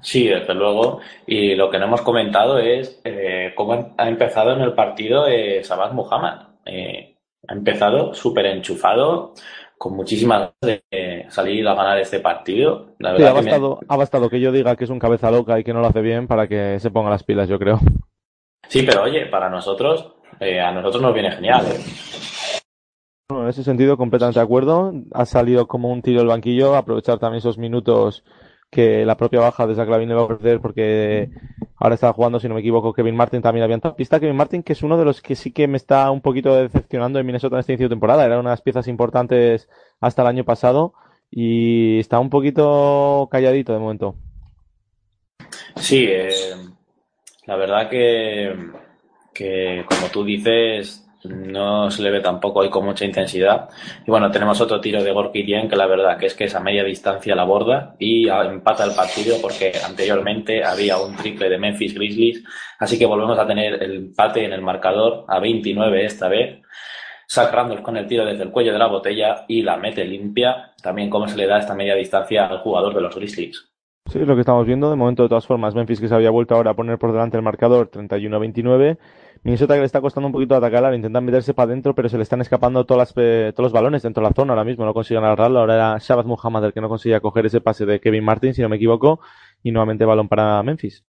Sí, 0.00 0.26
desde 0.26 0.54
luego. 0.54 1.00
Y 1.26 1.54
lo 1.54 1.70
que 1.70 1.78
no 1.78 1.86
hemos 1.86 2.02
comentado 2.02 2.58
es 2.58 3.00
eh, 3.04 3.52
cómo 3.54 3.94
ha 3.96 4.08
empezado 4.08 4.52
en 4.52 4.60
el 4.60 4.74
partido 4.74 5.26
eh, 5.26 5.62
Sabaz 5.64 5.92
Muhammad. 5.92 6.48
Eh, 6.66 7.16
ha 7.48 7.54
empezado 7.54 8.14
súper 8.14 8.46
enchufado, 8.46 9.34
con 9.76 9.96
muchísimas 9.96 10.52
ganas 10.60 10.82
de 10.90 11.26
salir 11.28 11.66
a 11.66 11.74
ganar 11.74 11.98
este 11.98 12.20
partido. 12.20 12.94
La 12.98 13.12
verdad 13.12 13.26
sí, 13.26 13.30
ha, 13.30 13.32
bastado, 13.32 13.78
me... 13.80 13.86
ha 13.88 13.96
bastado 13.96 14.30
que 14.30 14.40
yo 14.40 14.52
diga 14.52 14.76
que 14.76 14.84
es 14.84 14.90
un 14.90 15.00
cabeza 15.00 15.30
loca 15.30 15.58
y 15.58 15.64
que 15.64 15.72
no 15.72 15.80
lo 15.80 15.88
hace 15.88 16.02
bien 16.02 16.28
para 16.28 16.46
que 16.46 16.78
se 16.78 16.90
ponga 16.90 17.10
las 17.10 17.24
pilas, 17.24 17.48
yo 17.48 17.58
creo. 17.58 17.80
Sí, 18.68 18.84
pero 18.84 19.02
oye, 19.02 19.26
para 19.26 19.50
nosotros, 19.50 20.14
eh, 20.40 20.60
a 20.60 20.70
nosotros 20.72 21.02
nos 21.02 21.14
viene 21.14 21.32
genial. 21.32 21.66
¿eh? 21.66 21.80
En 23.40 23.48
ese 23.48 23.64
sentido, 23.64 23.96
completamente 23.96 24.38
de 24.38 24.44
acuerdo. 24.44 24.92
Ha 25.12 25.24
salido 25.24 25.66
como 25.66 25.90
un 25.90 26.02
tiro 26.02 26.20
del 26.20 26.28
banquillo, 26.28 26.76
aprovechar 26.76 27.18
también 27.18 27.38
esos 27.38 27.58
minutos 27.58 28.24
que 28.70 29.04
la 29.04 29.16
propia 29.16 29.40
baja 29.40 29.66
de 29.66 29.74
Zach 29.74 29.88
Lavine 29.88 30.14
va 30.14 30.22
a 30.22 30.28
perder 30.28 30.60
porque 30.60 31.30
ahora 31.76 31.94
está 31.94 32.10
jugando, 32.12 32.40
si 32.40 32.48
no 32.48 32.54
me 32.54 32.60
equivoco, 32.60 32.94
Kevin 32.94 33.16
Martin 33.16 33.42
también 33.42 33.64
había 33.64 33.74
entrado 33.74 33.96
pista. 33.96 34.18
Kevin 34.18 34.36
Martin, 34.36 34.62
que 34.62 34.72
es 34.72 34.82
uno 34.82 34.96
de 34.96 35.04
los 35.04 35.20
que 35.20 35.34
sí 35.34 35.52
que 35.52 35.68
me 35.68 35.76
está 35.76 36.10
un 36.10 36.22
poquito 36.22 36.54
decepcionando 36.54 37.18
en 37.18 37.26
Minnesota 37.26 37.56
en 37.56 37.60
este 37.60 37.72
inicio 37.72 37.88
de 37.88 37.94
temporada. 37.94 38.24
Era 38.24 38.40
unas 38.40 38.62
piezas 38.62 38.88
importantes 38.88 39.68
hasta 40.00 40.22
el 40.22 40.28
año 40.28 40.44
pasado 40.44 40.94
y 41.30 41.98
está 41.98 42.18
un 42.18 42.30
poquito 42.30 43.28
calladito 43.30 43.72
de 43.72 43.78
momento. 43.78 44.14
Sí, 45.76 46.06
eh, 46.08 46.30
la 47.46 47.56
verdad 47.56 47.90
que 47.90 48.54
que 49.32 49.84
como 49.88 50.08
tú 50.08 50.24
dices, 50.24 51.01
no 51.24 51.90
se 51.90 52.02
le 52.02 52.10
ve 52.10 52.20
tampoco 52.20 52.60
hoy 52.60 52.70
con 52.70 52.84
mucha 52.84 53.04
intensidad. 53.04 53.68
Y 54.06 54.10
bueno, 54.10 54.30
tenemos 54.30 54.60
otro 54.60 54.80
tiro 54.80 55.02
de 55.02 55.12
Gorky 55.12 55.42
Dien 55.42 55.68
que 55.68 55.76
la 55.76 55.86
verdad 55.86 56.18
que 56.18 56.26
es 56.26 56.34
que 56.34 56.44
es 56.44 56.54
a 56.54 56.60
media 56.60 56.84
distancia 56.84 57.34
la 57.34 57.44
borda 57.44 57.94
y 57.98 58.28
empata 58.28 58.84
el 58.84 58.94
partido 58.94 59.36
porque 59.40 59.72
anteriormente 59.86 60.64
había 60.64 60.98
un 60.98 61.16
triple 61.16 61.48
de 61.48 61.58
Memphis 61.58 61.94
Grizzlies. 61.94 62.44
Así 62.78 62.98
que 62.98 63.06
volvemos 63.06 63.38
a 63.38 63.46
tener 63.46 63.82
el 63.82 63.96
empate 63.96 64.44
en 64.44 64.52
el 64.52 64.62
marcador 64.62 65.24
a 65.28 65.38
29 65.38 66.04
esta 66.04 66.28
vez. 66.28 66.60
Zach 67.28 67.52
con 67.82 67.96
el 67.96 68.06
tiro 68.06 68.26
desde 68.26 68.42
el 68.42 68.50
cuello 68.50 68.72
de 68.72 68.78
la 68.78 68.88
botella 68.88 69.44
y 69.48 69.62
la 69.62 69.76
mete 69.76 70.04
limpia. 70.04 70.72
También 70.82 71.08
cómo 71.08 71.26
se 71.28 71.36
le 71.36 71.46
da 71.46 71.58
esta 71.58 71.74
media 71.74 71.94
distancia 71.94 72.46
al 72.46 72.58
jugador 72.58 72.94
de 72.94 73.00
los 73.00 73.14
Grizzlies. 73.14 73.72
Sí, 74.10 74.18
es 74.18 74.26
lo 74.26 74.34
que 74.34 74.40
estamos 74.40 74.66
viendo. 74.66 74.90
De 74.90 74.96
momento, 74.96 75.22
de 75.22 75.28
todas 75.28 75.46
formas, 75.46 75.74
Memphis 75.74 76.00
que 76.00 76.08
se 76.08 76.14
había 76.14 76.30
vuelto 76.30 76.54
ahora 76.54 76.72
a 76.72 76.74
poner 76.74 76.98
por 76.98 77.12
delante 77.12 77.36
el 77.36 77.42
marcador 77.42 77.90
31-29 77.90 78.98
Minnesota 79.44 79.74
le 79.74 79.84
está 79.84 80.00
costando 80.00 80.28
un 80.28 80.32
poquito 80.32 80.54
atacar, 80.54 80.94
intentan 80.94 81.24
meterse 81.24 81.52
para 81.52 81.72
adentro, 81.72 81.94
pero 81.94 82.08
se 82.08 82.16
le 82.16 82.22
están 82.22 82.40
escapando 82.40 82.84
todas 82.84 83.12
todos 83.12 83.58
los 83.58 83.72
balones 83.72 84.02
dentro 84.02 84.22
de 84.22 84.28
la 84.28 84.34
zona 84.34 84.52
ahora 84.52 84.64
mismo, 84.64 84.84
no 84.84 84.94
consiguen 84.94 85.24
agarrarlo. 85.24 85.58
Ahora 85.58 85.74
era 85.74 85.98
Shabbat 85.98 86.26
Muhammad 86.26 86.66
el 86.66 86.72
que 86.72 86.80
no 86.80 86.88
conseguía 86.88 87.20
coger 87.20 87.46
ese 87.46 87.60
pase 87.60 87.84
de 87.84 88.00
Kevin 88.00 88.24
Martin, 88.24 88.54
si 88.54 88.62
no 88.62 88.68
me 88.68 88.76
equivoco, 88.76 89.20
y 89.62 89.72
nuevamente 89.72 90.04
balón 90.04 90.28
para 90.28 90.62
Memphis. 90.62 91.04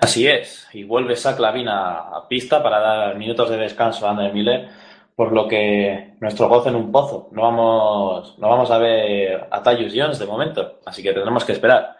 Así 0.00 0.26
es, 0.26 0.68
y 0.74 0.84
vuelve 0.84 1.16
Zach 1.16 1.38
Lavin 1.38 1.68
a, 1.68 2.26
pista 2.28 2.62
para 2.62 2.80
dar 2.80 3.16
minutos 3.16 3.48
de 3.48 3.56
descanso 3.56 4.06
a 4.06 4.10
André 4.10 4.32
Miller, 4.32 4.68
por 5.14 5.32
lo 5.32 5.48
que 5.48 6.14
nuestro 6.20 6.48
gozo 6.48 6.68
en 6.68 6.76
un 6.76 6.92
pozo. 6.92 7.28
No 7.32 7.42
vamos, 7.42 8.38
no 8.38 8.48
vamos 8.48 8.70
a 8.70 8.78
ver 8.78 9.48
a 9.50 9.62
Tyus 9.62 9.92
Jones 9.96 10.18
de 10.18 10.26
momento, 10.26 10.80
así 10.84 11.02
que 11.02 11.12
tendremos 11.12 11.44
que 11.44 11.52
esperar. 11.52 11.96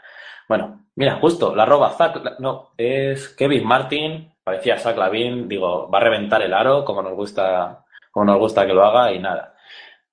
Bueno, 0.47 0.85
mira, 0.95 1.17
justo, 1.21 1.55
la 1.55 1.65
roba 1.65 1.91
Zach, 1.91 2.39
no, 2.39 2.73
es 2.77 3.31
Kevin 3.31 3.67
Martin, 3.67 4.32
parecía 4.45 4.79
Zach 4.79 4.97
Lavin, 4.97 5.49
digo, 5.49 5.89
va 5.91 5.99
a 5.99 6.03
reventar 6.03 6.43
el 6.43 6.55
aro 6.55 6.85
como 6.85 7.03
nos 7.03 7.15
gusta, 7.15 7.85
como 8.11 8.27
nos 8.27 8.39
gusta 8.39 8.67
que 8.67 8.75
lo 8.75 8.85
haga 8.85 9.13
y 9.13 9.19
nada. 9.19 9.55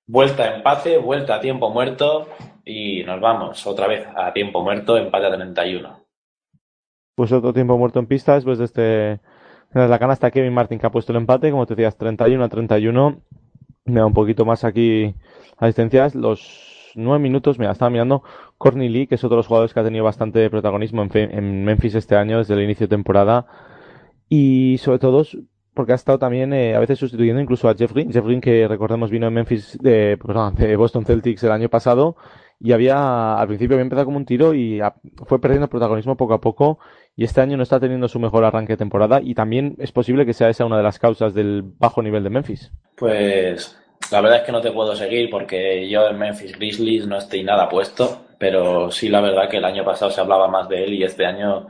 Vuelta 0.06 0.44
a 0.44 0.56
empate, 0.56 0.98
vuelta 0.98 1.36
a 1.36 1.40
tiempo 1.40 1.70
muerto 1.70 2.28
y 2.64 3.04
nos 3.04 3.20
vamos 3.20 3.66
otra 3.66 3.86
vez 3.86 4.06
a 4.14 4.32
tiempo 4.32 4.62
muerto, 4.62 4.96
empate 4.96 5.26
a 5.26 5.32
31. 5.32 6.00
Pues 7.14 7.32
otro 7.32 7.52
tiempo 7.52 7.76
muerto 7.76 7.98
en 7.98 8.06
pista 8.06 8.34
después 8.34 8.58
de 8.58 8.64
este 8.64 9.20
la 9.72 9.98
canasta 10.00 10.32
Kevin 10.32 10.52
Martin 10.52 10.80
que 10.80 10.86
ha 10.86 10.90
puesto 10.90 11.12
el 11.12 11.18
empate, 11.18 11.50
como 11.50 11.66
te 11.66 11.76
decías, 11.76 11.96
31 11.96 12.42
a 12.42 12.48
31. 12.48 13.22
Me 13.84 14.00
da 14.00 14.06
un 14.06 14.14
poquito 14.14 14.44
más 14.44 14.64
aquí 14.64 15.14
a 15.58 15.66
distancias. 15.66 16.16
Los 16.16 16.92
nueve 16.96 17.20
minutos, 17.20 17.58
mira, 17.58 17.70
estaba 17.70 17.90
mirando 17.90 18.24
Corny 18.58 18.88
Lee, 18.88 19.06
que 19.06 19.14
es 19.14 19.22
otro 19.22 19.36
de 19.36 19.38
los 19.38 19.46
jugadores 19.46 19.72
que 19.72 19.78
ha 19.78 19.84
tenido 19.84 20.04
bastante 20.04 20.50
protagonismo 20.50 21.02
en, 21.02 21.10
en 21.14 21.64
Memphis 21.64 21.94
este 21.94 22.16
año, 22.16 22.38
desde 22.38 22.54
el 22.54 22.62
inicio 22.62 22.88
de 22.88 22.96
temporada 22.96 23.46
y 24.30 24.78
sobre 24.78 25.00
todo 25.00 25.24
porque 25.74 25.92
ha 25.92 25.96
estado 25.96 26.18
también 26.18 26.52
eh, 26.52 26.74
a 26.74 26.78
veces 26.78 26.98
sustituyendo 26.98 27.42
incluso 27.42 27.68
a 27.68 27.74
Jeff 27.74 27.92
Green. 27.92 28.12
Jeff 28.12 28.24
Green 28.24 28.40
que 28.40 28.66
recordemos 28.68 29.10
vino 29.10 29.26
en 29.26 29.34
Memphis 29.34 29.76
de, 29.80 30.18
de 30.56 30.76
Boston 30.76 31.04
Celtics 31.04 31.42
el 31.42 31.52
año 31.52 31.68
pasado 31.68 32.16
y 32.60 32.72
había 32.72 33.34
al 33.34 33.48
principio 33.48 33.74
había 33.74 33.82
empezado 33.82 34.04
como 34.04 34.18
un 34.18 34.26
tiro 34.26 34.54
y 34.54 34.80
fue 35.26 35.40
perdiendo 35.40 35.68
protagonismo 35.68 36.16
poco 36.16 36.34
a 36.34 36.40
poco 36.40 36.78
y 37.16 37.24
este 37.24 37.40
año 37.40 37.56
no 37.56 37.62
está 37.62 37.80
teniendo 37.80 38.06
su 38.06 38.20
mejor 38.20 38.44
arranque 38.44 38.74
de 38.74 38.78
temporada 38.78 39.20
y 39.22 39.34
también 39.34 39.74
es 39.78 39.90
posible 39.90 40.24
que 40.24 40.32
sea 40.32 40.48
esa 40.48 40.64
una 40.64 40.76
de 40.76 40.84
las 40.84 40.98
causas 40.98 41.34
del 41.34 41.62
bajo 41.62 42.02
nivel 42.02 42.22
de 42.22 42.30
Memphis. 42.30 42.70
Pues 42.96 43.76
la 44.12 44.20
verdad 44.20 44.38
es 44.40 44.44
que 44.44 44.52
no 44.52 44.60
te 44.60 44.70
puedo 44.70 44.94
seguir 44.94 45.28
porque 45.28 45.88
yo 45.88 46.06
en 46.06 46.18
Memphis 46.18 46.56
Grizzlies 46.56 47.06
no 47.06 47.16
estoy 47.16 47.42
nada 47.42 47.68
puesto 47.68 48.26
pero 48.40 48.90
sí 48.90 49.10
la 49.10 49.20
verdad 49.20 49.50
que 49.50 49.58
el 49.58 49.64
año 49.66 49.84
pasado 49.84 50.10
se 50.10 50.18
hablaba 50.18 50.48
más 50.48 50.66
de 50.66 50.82
él 50.82 50.94
y 50.94 51.04
este 51.04 51.26
año 51.26 51.66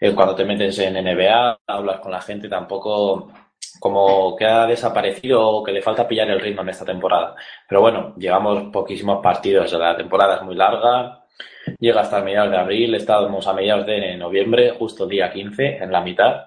eh, 0.00 0.14
cuando 0.14 0.34
te 0.34 0.46
metes 0.46 0.78
en 0.78 0.94
NBA, 0.94 1.58
hablas 1.66 2.00
con 2.00 2.12
la 2.12 2.22
gente, 2.22 2.48
tampoco 2.48 3.30
como 3.78 4.34
que 4.34 4.46
ha 4.46 4.66
desaparecido 4.66 5.46
o 5.46 5.62
que 5.62 5.72
le 5.72 5.82
falta 5.82 6.08
pillar 6.08 6.30
el 6.30 6.40
ritmo 6.40 6.62
en 6.62 6.70
esta 6.70 6.86
temporada. 6.86 7.34
Pero 7.68 7.82
bueno, 7.82 8.14
llevamos 8.16 8.70
poquísimos 8.72 9.22
partidos, 9.22 9.70
la 9.74 9.94
temporada 9.98 10.36
es 10.36 10.42
muy 10.42 10.54
larga, 10.54 11.26
llega 11.78 12.00
hasta 12.00 12.22
mediados 12.22 12.52
de 12.52 12.56
abril, 12.56 12.94
estamos 12.94 13.46
a 13.46 13.52
mediados 13.52 13.84
de 13.84 14.16
noviembre, 14.16 14.70
justo 14.78 15.06
día 15.06 15.30
15, 15.30 15.76
en 15.76 15.92
la 15.92 16.00
mitad, 16.00 16.46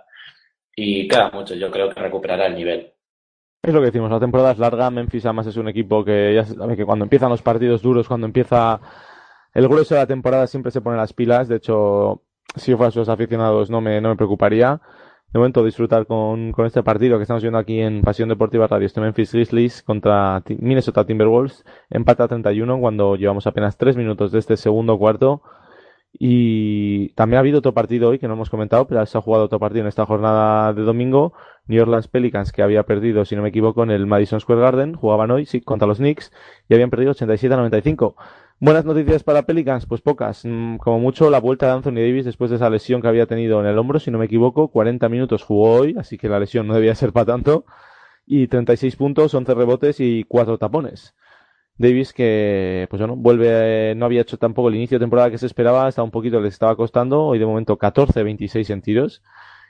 y 0.75 1.07
queda 1.07 1.29
mucho, 1.31 1.53
yo 1.53 1.69
creo 1.69 1.89
que 1.89 2.01
recuperará 2.01 2.47
el 2.47 2.55
nivel. 2.55 2.93
Es 3.61 3.73
lo 3.73 3.79
que 3.79 3.87
decimos, 3.87 4.09
la 4.09 4.19
temporada 4.19 4.53
es 4.53 4.57
larga, 4.57 4.89
Memphis 4.89 5.25
además 5.25 5.45
es 5.45 5.57
un 5.57 5.67
equipo 5.67 6.03
que 6.03 6.33
ya 6.33 6.75
que 6.75 6.85
cuando 6.85 7.05
empiezan 7.05 7.29
los 7.29 7.43
partidos 7.43 7.83
duros, 7.83 8.07
cuando 8.07 8.25
empieza 8.25 8.79
el 9.57 9.67
grueso 9.67 9.95
de 9.95 10.01
la 10.01 10.07
temporada 10.07 10.45
siempre 10.45 10.71
se 10.71 10.81
pone 10.81 10.97
las 10.97 11.13
pilas. 11.13 11.47
De 11.47 11.55
hecho, 11.55 12.21
si 12.55 12.75
fuera 12.75 12.91
sus 12.91 13.09
aficionados 13.09 13.71
no 13.71 13.81
me, 13.81 13.99
no 14.01 14.09
me 14.09 14.15
preocuparía. 14.15 14.81
De 15.33 15.39
momento 15.39 15.65
disfrutar 15.65 16.05
con, 16.05 16.51
con 16.51 16.67
este 16.67 16.83
partido 16.83 17.17
que 17.17 17.23
estamos 17.23 17.41
viendo 17.41 17.57
aquí 17.57 17.81
en 17.81 18.03
Pasión 18.03 18.29
Deportiva 18.29 18.67
Radio. 18.67 18.85
Este 18.85 19.01
Memphis 19.01 19.33
Grizzlies 19.33 19.81
contra 19.81 20.43
Minnesota 20.59 21.07
Timberwolves. 21.07 21.65
Empate 21.89 22.21
a 22.21 22.27
31 22.27 22.79
cuando 22.79 23.15
llevamos 23.15 23.47
apenas 23.47 23.77
3 23.77 23.97
minutos 23.97 24.31
de 24.31 24.37
este 24.37 24.57
segundo 24.57 24.95
cuarto. 24.99 25.41
Y 26.13 27.09
también 27.15 27.37
ha 27.37 27.39
habido 27.39 27.57
otro 27.57 27.73
partido 27.73 28.09
hoy 28.09 28.19
que 28.19 28.27
no 28.27 28.35
hemos 28.35 28.51
comentado, 28.51 28.87
pero 28.87 29.03
se 29.07 29.17
ha 29.17 29.21
jugado 29.21 29.45
otro 29.45 29.59
partido 29.59 29.81
en 29.81 29.87
esta 29.87 30.05
jornada 30.05 30.71
de 30.71 30.83
domingo. 30.83 31.33
New 31.65 31.81
Orleans 31.81 32.07
Pelicans, 32.07 32.51
que 32.51 32.61
había 32.61 32.83
perdido, 32.83 33.25
si 33.25 33.35
no 33.35 33.41
me 33.41 33.49
equivoco, 33.49 33.81
en 33.81 33.89
el 33.89 34.05
Madison 34.05 34.39
Square 34.39 34.61
Garden, 34.61 34.93
jugaban 34.93 35.31
hoy, 35.31 35.47
sí, 35.47 35.61
contra 35.61 35.87
los 35.87 35.97
Knicks, 35.97 36.31
y 36.69 36.75
habían 36.75 36.91
perdido 36.91 37.11
87 37.11 37.53
a 37.53 37.57
95. 37.57 38.15
Buenas 38.59 38.85
noticias 38.85 39.23
para 39.23 39.43
Pelicans, 39.43 39.85
pues 39.85 40.01
pocas. 40.01 40.41
Mm, 40.43 40.77
como 40.77 40.99
mucho 40.99 41.29
la 41.29 41.39
vuelta 41.39 41.67
de 41.67 41.73
Anthony 41.73 42.01
Davis 42.01 42.25
después 42.25 42.49
de 42.49 42.55
esa 42.55 42.71
lesión 42.71 43.01
que 43.03 43.07
había 43.07 43.27
tenido 43.27 43.59
en 43.59 43.67
el 43.67 43.77
hombro, 43.77 43.99
si 43.99 44.09
no 44.09 44.17
me 44.17 44.25
equivoco, 44.25 44.69
40 44.69 45.07
minutos 45.09 45.43
jugó 45.43 45.73
hoy, 45.73 45.95
así 45.99 46.17
que 46.17 46.27
la 46.27 46.39
lesión 46.39 46.65
no 46.65 46.73
debía 46.73 46.95
ser 46.95 47.13
para 47.13 47.27
tanto. 47.27 47.65
Y 48.25 48.47
36 48.47 48.95
puntos, 48.95 49.33
11 49.35 49.53
rebotes 49.53 49.99
y 49.99 50.23
4 50.23 50.57
tapones. 50.57 51.15
Davis 51.77 52.13
que, 52.13 52.87
pues 52.89 52.99
bueno, 52.99 53.15
vuelve, 53.15 53.93
no 53.95 54.05
había 54.05 54.21
hecho 54.21 54.37
tampoco 54.37 54.69
el 54.69 54.75
inicio 54.75 54.97
de 54.97 55.03
temporada 55.03 55.29
que 55.29 55.37
se 55.37 55.45
esperaba, 55.45 55.85
hasta 55.85 56.01
un 56.01 56.11
poquito 56.11 56.41
les 56.41 56.53
estaba 56.53 56.75
costando, 56.75 57.25
hoy 57.25 57.39
de 57.39 57.45
momento 57.45 57.77
14-26 57.77 58.71
en 58.71 58.81
tiros. 58.81 59.21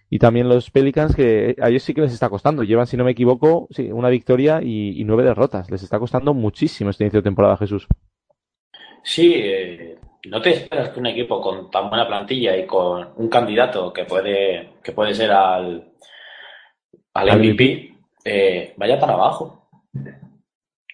Y 0.10 0.20
también 0.20 0.48
los 0.48 0.72
Pelicans 0.72 1.14
que 1.14 1.58
a 1.62 1.70
ellos 1.70 1.84
sí 1.84 1.94
que 1.94 2.02
les 2.02 2.14
está 2.14 2.30
costando, 2.30 2.64
llevan, 2.64 2.88
si 2.88 2.96
no 2.96 3.04
me 3.04 3.12
equivoco, 3.12 3.68
sí, 3.72 3.92
una 3.92 4.10
victoria 4.10 4.62
y, 4.64 5.00
y 5.00 5.04
nueve 5.04 5.24
derrotas. 5.24 5.70
Les 5.70 5.84
está 5.84 6.00
costando 6.00 6.34
muchísimo 6.34 6.90
este 6.90 7.04
inicio 7.04 7.20
de 7.20 7.24
temporada, 7.26 7.58
Jesús. 7.58 7.88
Sí, 9.08 9.34
eh, 9.36 9.98
no 10.26 10.42
te 10.42 10.50
esperas 10.52 10.90
que 10.90 11.00
un 11.00 11.06
equipo 11.08 11.40
con 11.42 11.72
tan 11.72 11.90
buena 11.90 12.06
plantilla 12.06 12.58
y 12.58 12.68
con 12.68 13.14
un 13.16 13.30
candidato 13.30 13.94
que 13.94 14.04
puede, 14.04 14.74
que 14.84 14.92
puede 14.92 15.14
ser 15.16 15.32
al, 15.32 15.94
al 17.14 17.40
MVP 17.40 17.96
eh, 18.26 18.74
vaya 18.76 19.00
para 19.00 19.14
abajo. 19.14 19.70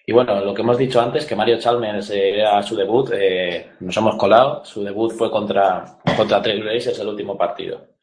Y 0.06 0.12
bueno, 0.12 0.40
lo 0.44 0.54
que 0.54 0.62
hemos 0.62 0.78
dicho 0.78 1.00
antes, 1.00 1.26
que 1.26 1.34
Mario 1.34 1.58
Chalmers 1.58 2.10
eh, 2.10 2.38
era 2.38 2.62
su 2.62 2.76
debut, 2.76 3.10
nos 3.80 3.96
hemos 3.96 4.14
colado. 4.16 4.64
Su 4.64 4.84
debut 4.84 5.10
fue 5.12 5.28
contra, 5.28 5.98
contra 6.16 6.40
Trailblazers 6.40 7.00
el 7.00 7.08
último 7.08 7.36
partido. 7.36 7.94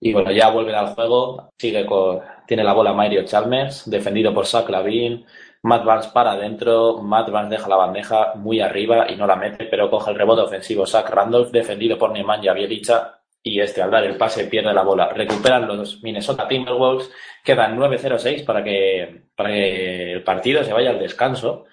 Y 0.00 0.12
bueno, 0.12 0.30
ya 0.32 0.50
vuelve 0.50 0.74
al 0.74 0.94
juego, 0.94 1.48
sigue 1.58 1.86
con, 1.86 2.20
tiene 2.46 2.62
la 2.62 2.74
bola 2.74 2.92
Mario 2.92 3.24
Chalmers, 3.24 3.88
defendido 3.90 4.34
por 4.34 4.46
Zach 4.46 4.68
Lavin, 4.68 5.24
Matt 5.62 5.84
Barnes 5.84 6.06
para 6.08 6.32
adentro, 6.32 6.98
Matt 7.02 7.30
Barnes 7.30 7.50
deja 7.50 7.68
la 7.68 7.76
bandeja 7.76 8.34
muy 8.36 8.60
arriba 8.60 9.10
y 9.10 9.16
no 9.16 9.26
la 9.26 9.36
mete, 9.36 9.64
pero 9.64 9.90
coge 9.90 10.10
el 10.10 10.18
rebote 10.18 10.42
ofensivo 10.42 10.86
Zach 10.86 11.10
Randolph, 11.10 11.50
defendido 11.50 11.98
por 11.98 12.12
Nemanja 12.12 12.52
Bielicha, 12.52 13.18
y 13.42 13.60
este 13.60 13.82
al 13.82 13.90
dar 13.90 14.04
el 14.04 14.16
pase 14.16 14.44
pierde 14.44 14.72
la 14.72 14.82
bola. 14.82 15.08
Recuperan 15.08 15.66
los 15.66 16.02
Minnesota 16.02 16.46
Timberwolves, 16.46 17.10
quedan 17.42 17.76
9-0-6 17.78 18.44
para 18.44 18.62
que, 18.62 19.28
para 19.34 19.50
que 19.50 20.12
el 20.12 20.22
partido 20.22 20.62
se 20.64 20.72
vaya 20.72 20.90
al 20.90 20.98
descanso 20.98 21.64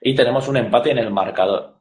y 0.00 0.14
tenemos 0.14 0.48
un 0.48 0.56
empate 0.56 0.90
en 0.90 0.98
el 0.98 1.10
marcador. 1.10 1.80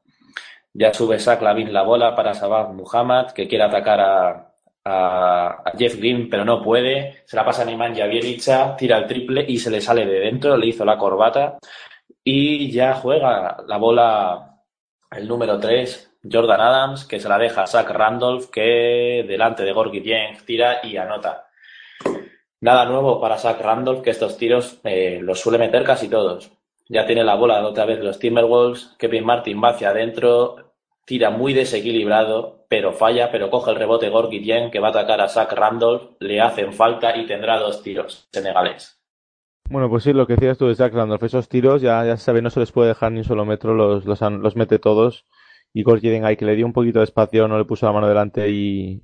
Ya 0.73 0.93
sube 0.93 1.19
Zach 1.19 1.41
Lavin 1.41 1.73
la 1.73 1.83
bola 1.83 2.15
para 2.15 2.33
Sabah 2.33 2.71
Muhammad, 2.71 3.31
que 3.31 3.47
quiere 3.47 3.65
atacar 3.65 3.99
a, 3.99 4.50
a, 4.85 5.63
Jeff 5.77 5.97
Green, 5.97 6.29
pero 6.29 6.45
no 6.45 6.61
puede. 6.61 7.23
Se 7.25 7.35
la 7.35 7.45
pasa 7.45 7.63
a 7.63 7.65
Nemanja 7.65 8.05
Bielicha, 8.05 8.75
tira 8.75 8.97
el 8.97 9.07
triple 9.07 9.45
y 9.47 9.57
se 9.57 9.69
le 9.69 9.81
sale 9.81 10.05
de 10.05 10.19
dentro, 10.19 10.57
le 10.57 10.67
hizo 10.67 10.85
la 10.85 10.97
corbata 10.97 11.57
y 12.23 12.71
ya 12.71 12.93
juega 12.93 13.57
la 13.67 13.77
bola 13.77 14.57
el 15.11 15.27
número 15.27 15.59
3, 15.59 16.17
Jordan 16.31 16.61
Adams, 16.61 17.05
que 17.05 17.19
se 17.19 17.27
la 17.27 17.37
deja 17.37 17.63
a 17.63 17.67
Zach 17.67 17.89
Randolph, 17.89 18.49
que 18.49 19.25
delante 19.27 19.63
de 19.63 19.73
Gorgie 19.73 20.01
Jeng 20.01 20.45
tira 20.45 20.79
y 20.83 20.97
anota. 20.97 21.47
Nada 22.61 22.85
nuevo 22.85 23.19
para 23.19 23.37
Zach 23.37 23.59
Randolph, 23.59 24.01
que 24.03 24.11
estos 24.11 24.37
tiros 24.37 24.79
eh, 24.83 25.19
los 25.21 25.39
suele 25.39 25.57
meter 25.57 25.83
casi 25.83 26.07
todos. 26.07 26.51
Ya 26.87 27.05
tiene 27.05 27.23
la 27.23 27.35
bola 27.35 27.65
otra 27.65 27.85
vez 27.85 27.99
los 27.99 28.19
Timberwolves. 28.19 28.95
Kevin 28.99 29.25
Martin 29.25 29.61
va 29.63 29.69
hacia 29.69 29.89
adentro, 29.89 30.73
tira 31.05 31.31
muy 31.31 31.53
desequilibrado, 31.53 32.60
pero 32.71 32.93
falla, 32.93 33.29
pero 33.29 33.49
coge 33.49 33.71
el 33.71 33.75
rebote 33.75 34.07
Gorky 34.07 34.41
que 34.71 34.79
va 34.79 34.87
a 34.87 34.91
atacar 34.91 35.19
a 35.19 35.27
Zach 35.27 35.51
Randolph, 35.51 36.13
le 36.21 36.39
hacen 36.39 36.71
falta 36.71 37.17
y 37.17 37.25
tendrá 37.25 37.59
dos 37.59 37.83
tiros 37.83 38.29
senegales. 38.31 38.97
Bueno, 39.69 39.89
pues 39.89 40.03
sí, 40.03 40.13
lo 40.13 40.25
que 40.25 40.35
decías 40.35 40.57
tú 40.57 40.67
de 40.67 40.75
Zach 40.75 40.93
Randolph, 40.93 41.21
esos 41.21 41.49
tiros 41.49 41.81
ya, 41.81 42.05
ya 42.05 42.15
se 42.15 42.23
sabe, 42.23 42.41
no 42.41 42.49
se 42.49 42.61
les 42.61 42.71
puede 42.71 42.87
dejar 42.87 43.11
ni 43.11 43.17
un 43.17 43.23
solo 43.25 43.43
metro, 43.43 43.73
los, 43.73 44.05
los, 44.05 44.21
los 44.21 44.55
mete 44.55 44.79
todos. 44.79 45.25
Y 45.73 45.83
Gorky 45.83 46.07
ahí 46.23 46.37
que 46.37 46.45
le 46.45 46.55
dio 46.55 46.65
un 46.65 46.71
poquito 46.71 46.99
de 46.99 47.03
espacio, 47.03 47.45
no 47.49 47.57
le 47.57 47.65
puso 47.65 47.87
la 47.87 47.91
mano 47.91 48.07
delante 48.07 48.49
y, 48.49 49.03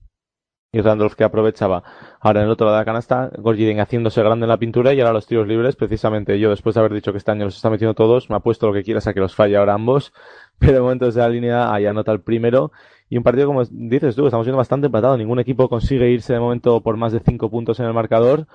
y 0.72 0.82
Randolph 0.82 1.16
que 1.16 1.24
aprovechaba. 1.24 1.84
Ahora 2.20 2.42
en 2.42 2.46
el 2.46 2.52
otro 2.52 2.66
lado 2.66 2.78
de 2.78 2.82
la 2.82 2.86
canasta, 2.86 3.32
Gorgiden 3.38 3.80
haciéndose 3.80 4.22
grande 4.22 4.46
en 4.46 4.50
la 4.50 4.58
pintura 4.58 4.94
y 4.94 5.00
ahora 5.00 5.14
los 5.14 5.28
tiros 5.28 5.48
libres, 5.48 5.76
precisamente 5.76 6.40
yo 6.40 6.50
después 6.50 6.76
de 6.76 6.80
haber 6.82 6.94
dicho 6.94 7.12
que 7.12 7.18
este 7.18 7.32
año 7.32 7.46
los 7.46 7.56
está 7.56 7.70
metiendo 7.70 7.94
todos, 7.96 8.30
me 8.30 8.36
ha 8.36 8.40
puesto 8.40 8.68
lo 8.68 8.74
que 8.74 8.84
quieras 8.84 9.08
a 9.08 9.14
que 9.14 9.20
los 9.20 9.36
falle 9.36 9.58
ahora 9.58 9.74
ambos, 9.74 10.14
pero 10.60 10.74
de 10.74 10.82
momento 10.82 11.06
desde 11.06 11.22
la 11.22 11.30
línea 11.30 11.74
ahí 11.74 11.86
anota 11.86 12.12
el 12.12 12.22
primero 12.22 12.72
y 13.10 13.18
un 13.18 13.24
partido 13.24 13.48
como 13.48 13.64
dices 13.64 14.16
tú, 14.16 14.26
estamos 14.26 14.46
viendo 14.46 14.58
bastante 14.58 14.88
empatado, 14.88 15.18
ningún 15.18 15.40
equipo 15.40 15.70
consigue 15.70 16.10
irse 16.10 16.34
de 16.34 16.40
momento 16.40 16.82
por 16.82 16.98
más 16.98 17.12
de 17.14 17.20
cinco 17.20 17.50
puntos 17.50 17.80
en 17.80 17.86
el 17.86 17.94
marcador 17.94 18.48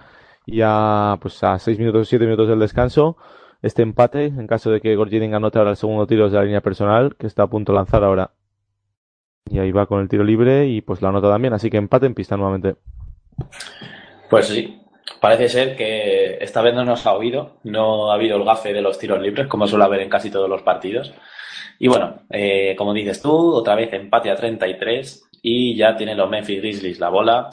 y 0.46 0.60
a 0.62 1.18
pues 1.20 1.42
a 1.42 1.58
seis 1.58 1.78
minutos, 1.78 2.08
siete 2.08 2.24
minutos 2.24 2.48
del 2.48 2.58
descanso 2.58 3.16
este 3.62 3.82
empate 3.82 4.26
en 4.26 4.46
caso 4.48 4.70
de 4.70 4.80
que 4.80 4.96
Gorginen 4.96 5.34
anote 5.34 5.58
ahora 5.58 5.70
el 5.70 5.76
segundo 5.76 6.06
tiro 6.06 6.24
desde 6.24 6.36
la 6.36 6.44
línea 6.44 6.60
personal 6.60 7.14
que 7.16 7.28
está 7.28 7.44
a 7.44 7.46
punto 7.46 7.72
de 7.72 7.76
lanzar 7.76 8.02
ahora. 8.02 8.32
Y 9.48 9.58
ahí 9.58 9.70
va 9.72 9.86
con 9.86 10.00
el 10.00 10.08
tiro 10.08 10.24
libre 10.24 10.66
y 10.66 10.80
pues 10.80 11.00
la 11.00 11.08
anota 11.08 11.28
también, 11.28 11.54
así 11.54 11.70
que 11.70 11.76
empate 11.76 12.06
en 12.06 12.14
pista 12.14 12.36
nuevamente. 12.36 12.76
Pues 14.28 14.48
sí, 14.48 14.80
parece 15.20 15.48
ser 15.48 15.76
que 15.76 16.38
esta 16.40 16.62
vez 16.62 16.74
no 16.74 16.84
nos 16.84 17.06
ha 17.06 17.12
oído, 17.12 17.58
no 17.62 18.10
ha 18.10 18.14
habido 18.14 18.36
el 18.36 18.44
gafe 18.44 18.72
de 18.72 18.82
los 18.82 18.98
tiros 18.98 19.20
libres, 19.20 19.46
como 19.46 19.66
suele 19.66 19.84
haber 19.84 20.00
en 20.00 20.08
casi 20.08 20.30
todos 20.30 20.48
los 20.48 20.62
partidos. 20.62 21.12
Y 21.82 21.88
bueno, 21.88 22.22
eh, 22.30 22.76
como 22.78 22.94
dices 22.94 23.20
tú, 23.20 23.54
otra 23.54 23.74
vez 23.74 23.92
empate 23.92 24.30
a 24.30 24.36
33 24.36 25.30
y 25.42 25.76
ya 25.76 25.96
tienen 25.96 26.16
los 26.16 26.30
Memphis 26.30 26.60
Grizzlies 26.60 27.00
la 27.00 27.08
bola, 27.08 27.50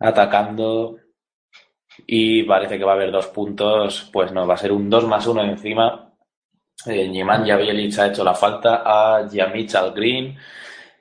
atacando 0.00 0.96
y 2.08 2.42
parece 2.42 2.76
que 2.76 2.84
va 2.84 2.92
a 2.92 2.94
haber 2.96 3.12
dos 3.12 3.28
puntos, 3.28 4.10
pues 4.12 4.32
no, 4.32 4.48
va 4.48 4.54
a 4.54 4.56
ser 4.56 4.72
un 4.72 4.90
2 4.90 5.06
más 5.06 5.28
1 5.28 5.44
encima. 5.44 6.12
Eh, 6.86 7.08
Niman 7.08 7.48
ha 7.48 8.06
hecho 8.08 8.24
la 8.24 8.34
falta 8.34 8.82
a 8.84 9.28
Yamichal 9.28 9.92
Green 9.94 10.36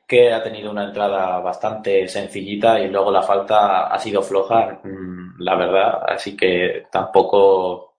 que 0.08 0.32
ha 0.32 0.44
tenido 0.44 0.70
una 0.72 0.86
entrada 0.86 1.40
bastante 1.40 2.08
sencillita 2.08 2.80
y 2.80 2.90
luego 2.90 3.12
la 3.12 3.24
falta 3.24 3.88
ha 3.88 3.98
sido 4.00 4.22
floja, 4.22 4.82
mm, 4.84 5.42
la 5.42 5.56
verdad, 5.56 6.04
así 6.08 6.38
que 6.38 6.86
tampoco, 6.92 7.96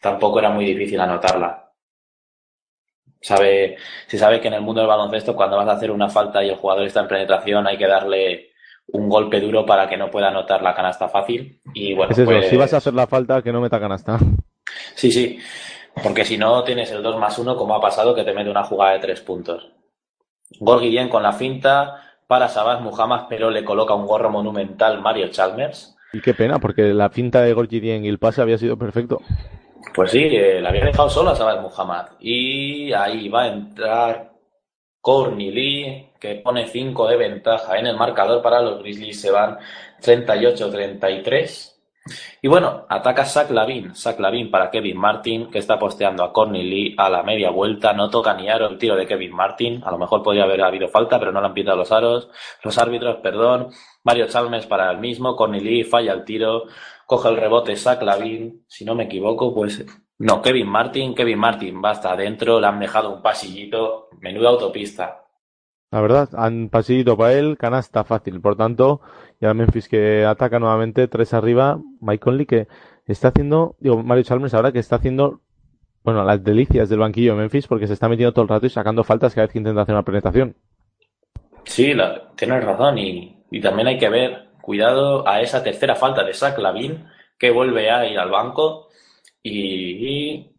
tampoco 0.00 0.38
era 0.38 0.50
muy 0.50 0.64
difícil 0.64 1.00
anotarla. 1.00 1.63
Sabe, 3.24 3.78
se 4.06 4.18
sabe 4.18 4.38
que 4.38 4.48
en 4.48 4.54
el 4.54 4.60
mundo 4.60 4.82
del 4.82 4.88
baloncesto 4.88 5.34
cuando 5.34 5.56
vas 5.56 5.66
a 5.66 5.72
hacer 5.72 5.90
una 5.90 6.10
falta 6.10 6.44
y 6.44 6.50
el 6.50 6.56
jugador 6.56 6.84
está 6.84 7.00
en 7.00 7.08
penetración 7.08 7.66
hay 7.66 7.78
que 7.78 7.86
darle 7.86 8.50
un 8.88 9.08
golpe 9.08 9.40
duro 9.40 9.64
para 9.64 9.88
que 9.88 9.96
no 9.96 10.10
pueda 10.10 10.28
anotar 10.28 10.60
la 10.60 10.74
canasta 10.74 11.08
fácil. 11.08 11.58
Y 11.72 11.94
bueno, 11.94 12.12
es 12.12 12.18
eso, 12.18 12.30
pues 12.30 12.50
si 12.50 12.56
vas 12.58 12.74
a 12.74 12.76
hacer 12.76 12.92
la 12.92 13.06
falta, 13.06 13.40
que 13.40 13.50
no 13.50 13.62
meta 13.62 13.80
canasta. 13.80 14.18
Sí, 14.94 15.10
sí, 15.10 15.38
porque 16.02 16.26
si 16.26 16.36
no 16.36 16.64
tienes 16.64 16.90
el 16.90 17.02
2 17.02 17.18
más 17.18 17.38
1 17.38 17.56
como 17.56 17.74
ha 17.74 17.80
pasado 17.80 18.14
que 18.14 18.24
te 18.24 18.34
mete 18.34 18.50
una 18.50 18.64
jugada 18.64 18.92
de 18.92 18.98
tres 18.98 19.22
puntos. 19.22 19.72
Gorgi 20.60 20.90
bien 20.90 21.08
con 21.08 21.22
la 21.22 21.32
finta 21.32 22.02
para 22.26 22.48
Sabas 22.48 22.82
Muhammad, 22.82 23.24
pero 23.30 23.50
le 23.50 23.64
coloca 23.64 23.94
un 23.94 24.06
gorro 24.06 24.28
monumental 24.28 25.00
Mario 25.00 25.28
Chalmers. 25.28 25.96
Y 26.12 26.20
qué 26.20 26.34
pena, 26.34 26.58
porque 26.58 26.92
la 26.92 27.08
finta 27.08 27.40
de 27.40 27.54
Gorgi 27.54 27.78
y 27.78 28.06
el 28.06 28.18
pase 28.18 28.42
había 28.42 28.58
sido 28.58 28.76
perfecto. 28.76 29.22
Pues 29.92 30.10
sí, 30.10 30.24
eh, 30.24 30.60
la 30.60 30.70
había 30.70 30.84
dejado 30.84 31.08
solo 31.08 31.30
a 31.30 31.36
Sabas 31.36 31.60
Muhammad. 31.60 32.06
Y 32.20 32.92
ahí 32.92 33.28
va 33.28 33.42
a 33.42 33.48
entrar 33.48 34.32
Courtney 35.00 35.50
Lee, 35.50 36.12
que 36.18 36.36
pone 36.36 36.66
5 36.66 37.08
de 37.08 37.16
ventaja 37.16 37.78
en 37.78 37.86
el 37.86 37.96
marcador 37.96 38.42
para 38.42 38.62
los 38.62 38.78
Grizzlies. 38.80 39.20
Se 39.20 39.30
van 39.30 39.58
38-33. 40.00 41.74
Y 42.42 42.48
bueno, 42.48 42.84
ataca 42.88 43.24
Zach 43.24 43.50
Lavin, 43.50 43.94
Zach 43.94 44.20
Lavin 44.20 44.50
para 44.50 44.70
Kevin 44.70 44.98
Martin, 44.98 45.50
que 45.50 45.58
está 45.58 45.78
posteando 45.78 46.22
a 46.22 46.34
Corny 46.34 46.62
Lee 46.62 46.94
a 46.98 47.08
la 47.08 47.22
media 47.22 47.48
vuelta, 47.48 47.94
no 47.94 48.10
toca 48.10 48.34
ni 48.34 48.50
aro 48.50 48.68
el 48.68 48.76
tiro 48.76 48.94
de 48.94 49.06
Kevin 49.06 49.32
Martin, 49.32 49.82
a 49.82 49.90
lo 49.90 49.96
mejor 49.96 50.22
podría 50.22 50.44
haber 50.44 50.60
habido 50.60 50.88
falta, 50.88 51.18
pero 51.18 51.32
no 51.32 51.40
le 51.40 51.46
han 51.46 51.54
pitado 51.54 51.78
los 51.78 51.90
aros, 51.92 52.28
los 52.62 52.76
árbitros, 52.76 53.16
perdón, 53.22 53.70
Mario 54.02 54.26
Chalmers 54.26 54.66
para 54.66 54.90
el 54.90 54.98
mismo, 54.98 55.34
Corny 55.34 55.60
Lee 55.60 55.84
falla 55.84 56.12
el 56.12 56.24
tiro, 56.24 56.64
coge 57.06 57.28
el 57.28 57.36
rebote 57.36 57.76
Zach 57.76 58.02
Lavin, 58.02 58.64
si 58.68 58.84
no 58.84 58.94
me 58.94 59.04
equivoco, 59.04 59.54
pues 59.54 59.84
no, 60.18 60.42
Kevin 60.42 60.68
Martin, 60.68 61.14
Kevin 61.14 61.38
Martin 61.38 61.82
va 61.84 61.90
hasta 61.90 62.12
adentro, 62.12 62.60
le 62.60 62.66
han 62.66 62.80
dejado 62.80 63.14
un 63.14 63.22
pasillito, 63.22 64.08
menuda 64.20 64.50
autopista. 64.50 65.24
La 65.90 66.00
verdad, 66.00 66.28
han 66.36 66.70
pasillito 66.70 67.16
para 67.16 67.34
él, 67.34 67.56
canasta 67.56 68.02
fácil, 68.04 68.40
por 68.40 68.56
tanto, 68.56 69.00
y 69.40 69.44
ahora 69.44 69.54
Memphis 69.54 69.88
que 69.88 70.24
ataca 70.24 70.58
nuevamente, 70.58 71.06
tres 71.06 71.34
arriba. 71.34 71.78
Mike 72.00 72.18
Conley 72.18 72.46
que 72.46 72.66
está 73.06 73.28
haciendo, 73.28 73.76
digo, 73.78 74.02
Mario 74.02 74.24
Chalmers 74.24 74.54
ahora 74.54 74.72
que 74.72 74.78
está 74.78 74.96
haciendo, 74.96 75.40
bueno, 76.02 76.24
las 76.24 76.42
delicias 76.42 76.88
del 76.88 76.98
banquillo 76.98 77.32
de 77.32 77.40
Memphis 77.40 77.66
porque 77.66 77.86
se 77.86 77.92
está 77.92 78.08
metiendo 78.08 78.32
todo 78.32 78.42
el 78.42 78.48
rato 78.48 78.66
y 78.66 78.70
sacando 78.70 79.04
faltas 79.04 79.34
cada 79.34 79.46
vez 79.46 79.52
que 79.52 79.58
intenta 79.58 79.82
hacer 79.82 79.94
una 79.94 80.04
penetración. 80.04 80.56
Sí, 81.64 81.94
la, 81.94 82.30
tienes 82.36 82.64
razón 82.64 82.98
y, 82.98 83.60
también 83.62 83.88
hay 83.88 83.98
que 83.98 84.08
ver, 84.08 84.48
cuidado 84.64 85.26
a 85.28 85.40
esa 85.40 85.62
tercera 85.62 85.94
falta 85.94 86.24
de 86.24 86.34
Zach 86.34 86.58
Lavin 86.58 87.06
que 87.38 87.50
vuelve 87.50 87.90
a 87.90 88.06
ir 88.06 88.18
al 88.18 88.30
banco 88.30 88.88
y, 89.42 90.50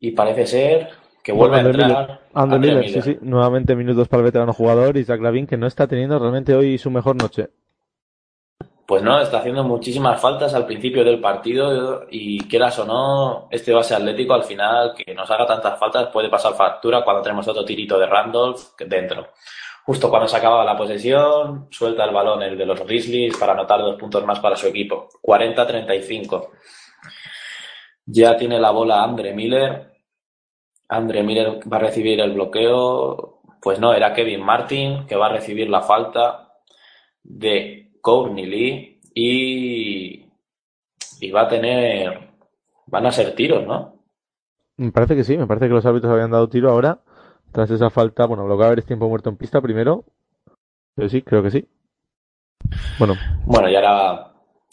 y, 0.00 0.10
parece 0.12 0.46
ser 0.46 0.90
que 1.22 1.32
vuelve 1.32 1.56
a 1.56 1.60
entrar. 1.60 2.20
Miller, 2.58 2.88
sí, 2.88 3.02
sí, 3.02 3.18
nuevamente 3.22 3.74
minutos 3.74 4.08
para 4.08 4.20
el 4.20 4.26
veterano 4.26 4.52
jugador 4.52 4.96
y 4.96 5.04
Zach 5.04 5.20
Lavin 5.20 5.46
que 5.46 5.56
no 5.56 5.66
está 5.66 5.86
teniendo 5.86 6.18
realmente 6.18 6.54
hoy 6.54 6.78
su 6.78 6.90
mejor 6.90 7.16
noche 7.16 7.48
pues 8.86 9.02
no, 9.02 9.20
está 9.20 9.38
haciendo 9.38 9.64
muchísimas 9.64 10.20
faltas 10.20 10.54
al 10.54 10.64
principio 10.64 11.04
del 11.04 11.20
partido 11.20 12.06
y 12.08 12.38
quieras 12.44 12.78
o 12.78 12.84
no, 12.84 13.48
este 13.50 13.74
base 13.74 13.96
atlético 13.96 14.34
al 14.34 14.44
final 14.44 14.94
que 14.94 15.12
nos 15.12 15.28
haga 15.28 15.44
tantas 15.44 15.78
faltas 15.78 16.08
puede 16.12 16.30
pasar 16.30 16.54
factura 16.54 17.02
cuando 17.02 17.20
tenemos 17.20 17.48
otro 17.48 17.64
tirito 17.64 17.98
de 17.98 18.06
Randolph 18.06 18.60
dentro. 18.86 19.32
Justo 19.86 20.10
cuando 20.10 20.26
se 20.26 20.36
acababa 20.36 20.64
la 20.64 20.76
posesión, 20.76 21.68
suelta 21.70 22.04
el 22.04 22.12
balón 22.12 22.42
el 22.42 22.58
de 22.58 22.66
los 22.66 22.84
Grizzlies 22.84 23.36
para 23.36 23.52
anotar 23.52 23.78
dos 23.78 23.94
puntos 23.94 24.26
más 24.26 24.40
para 24.40 24.56
su 24.56 24.66
equipo. 24.66 25.08
40-35. 25.22 26.48
Ya 28.06 28.36
tiene 28.36 28.58
la 28.58 28.72
bola 28.72 29.04
Andre 29.04 29.32
Miller. 29.32 29.92
Andre 30.88 31.22
Miller 31.22 31.60
va 31.72 31.76
a 31.76 31.80
recibir 31.80 32.18
el 32.18 32.32
bloqueo. 32.32 33.42
Pues 33.62 33.78
no, 33.78 33.94
era 33.94 34.12
Kevin 34.12 34.42
Martin 34.42 35.06
que 35.06 35.14
va 35.14 35.26
a 35.26 35.32
recibir 35.32 35.70
la 35.70 35.82
falta 35.82 36.52
de 37.22 37.92
Courtney 38.00 38.46
Lee 38.46 39.00
y, 39.14 40.28
y 41.20 41.30
va 41.30 41.42
a 41.42 41.48
tener, 41.48 42.30
van 42.86 43.06
a 43.06 43.12
ser 43.12 43.36
tiros, 43.36 43.64
¿no? 43.64 44.02
Me 44.78 44.90
parece 44.90 45.14
que 45.14 45.22
sí, 45.22 45.36
me 45.36 45.46
parece 45.46 45.68
que 45.68 45.74
los 45.74 45.86
árbitros 45.86 46.12
habían 46.12 46.32
dado 46.32 46.48
tiro 46.48 46.70
ahora, 46.70 47.00
tras 47.52 47.70
esa 47.70 47.90
falta, 47.90 48.26
bueno, 48.26 48.46
lo 48.46 48.54
que 48.54 48.58
va 48.58 48.64
a 48.64 48.66
haber 48.68 48.80
es 48.80 48.86
tiempo 48.86 49.08
muerto 49.08 49.30
en 49.30 49.36
pista 49.36 49.60
primero, 49.60 50.04
pero 50.94 51.08
sí, 51.08 51.22
creo 51.22 51.42
que 51.42 51.50
sí. 51.50 51.68
Bueno. 52.98 53.14
Bueno, 53.44 53.68
y 53.68 53.76
ahora 53.76 54.32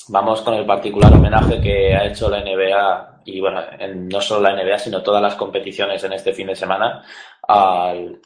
vamos 0.10 0.42
con 0.42 0.54
el 0.56 0.66
particular 0.66 1.14
homenaje 1.14 1.62
que 1.62 1.96
ha 1.96 2.06
hecho 2.06 2.30
la 2.30 2.42
NBA 2.42 3.22
y 3.26 3.40
bueno, 3.40 3.62
no 3.96 4.20
solo 4.20 4.42
la 4.42 4.56
NBA, 4.56 4.78
sino 4.80 5.02
todas 5.02 5.22
las 5.22 5.36
competiciones 5.36 6.04
en 6.04 6.14
este 6.14 6.34
fin 6.34 6.48
de 6.48 6.56
semana 6.56 7.04
al, 7.48 8.20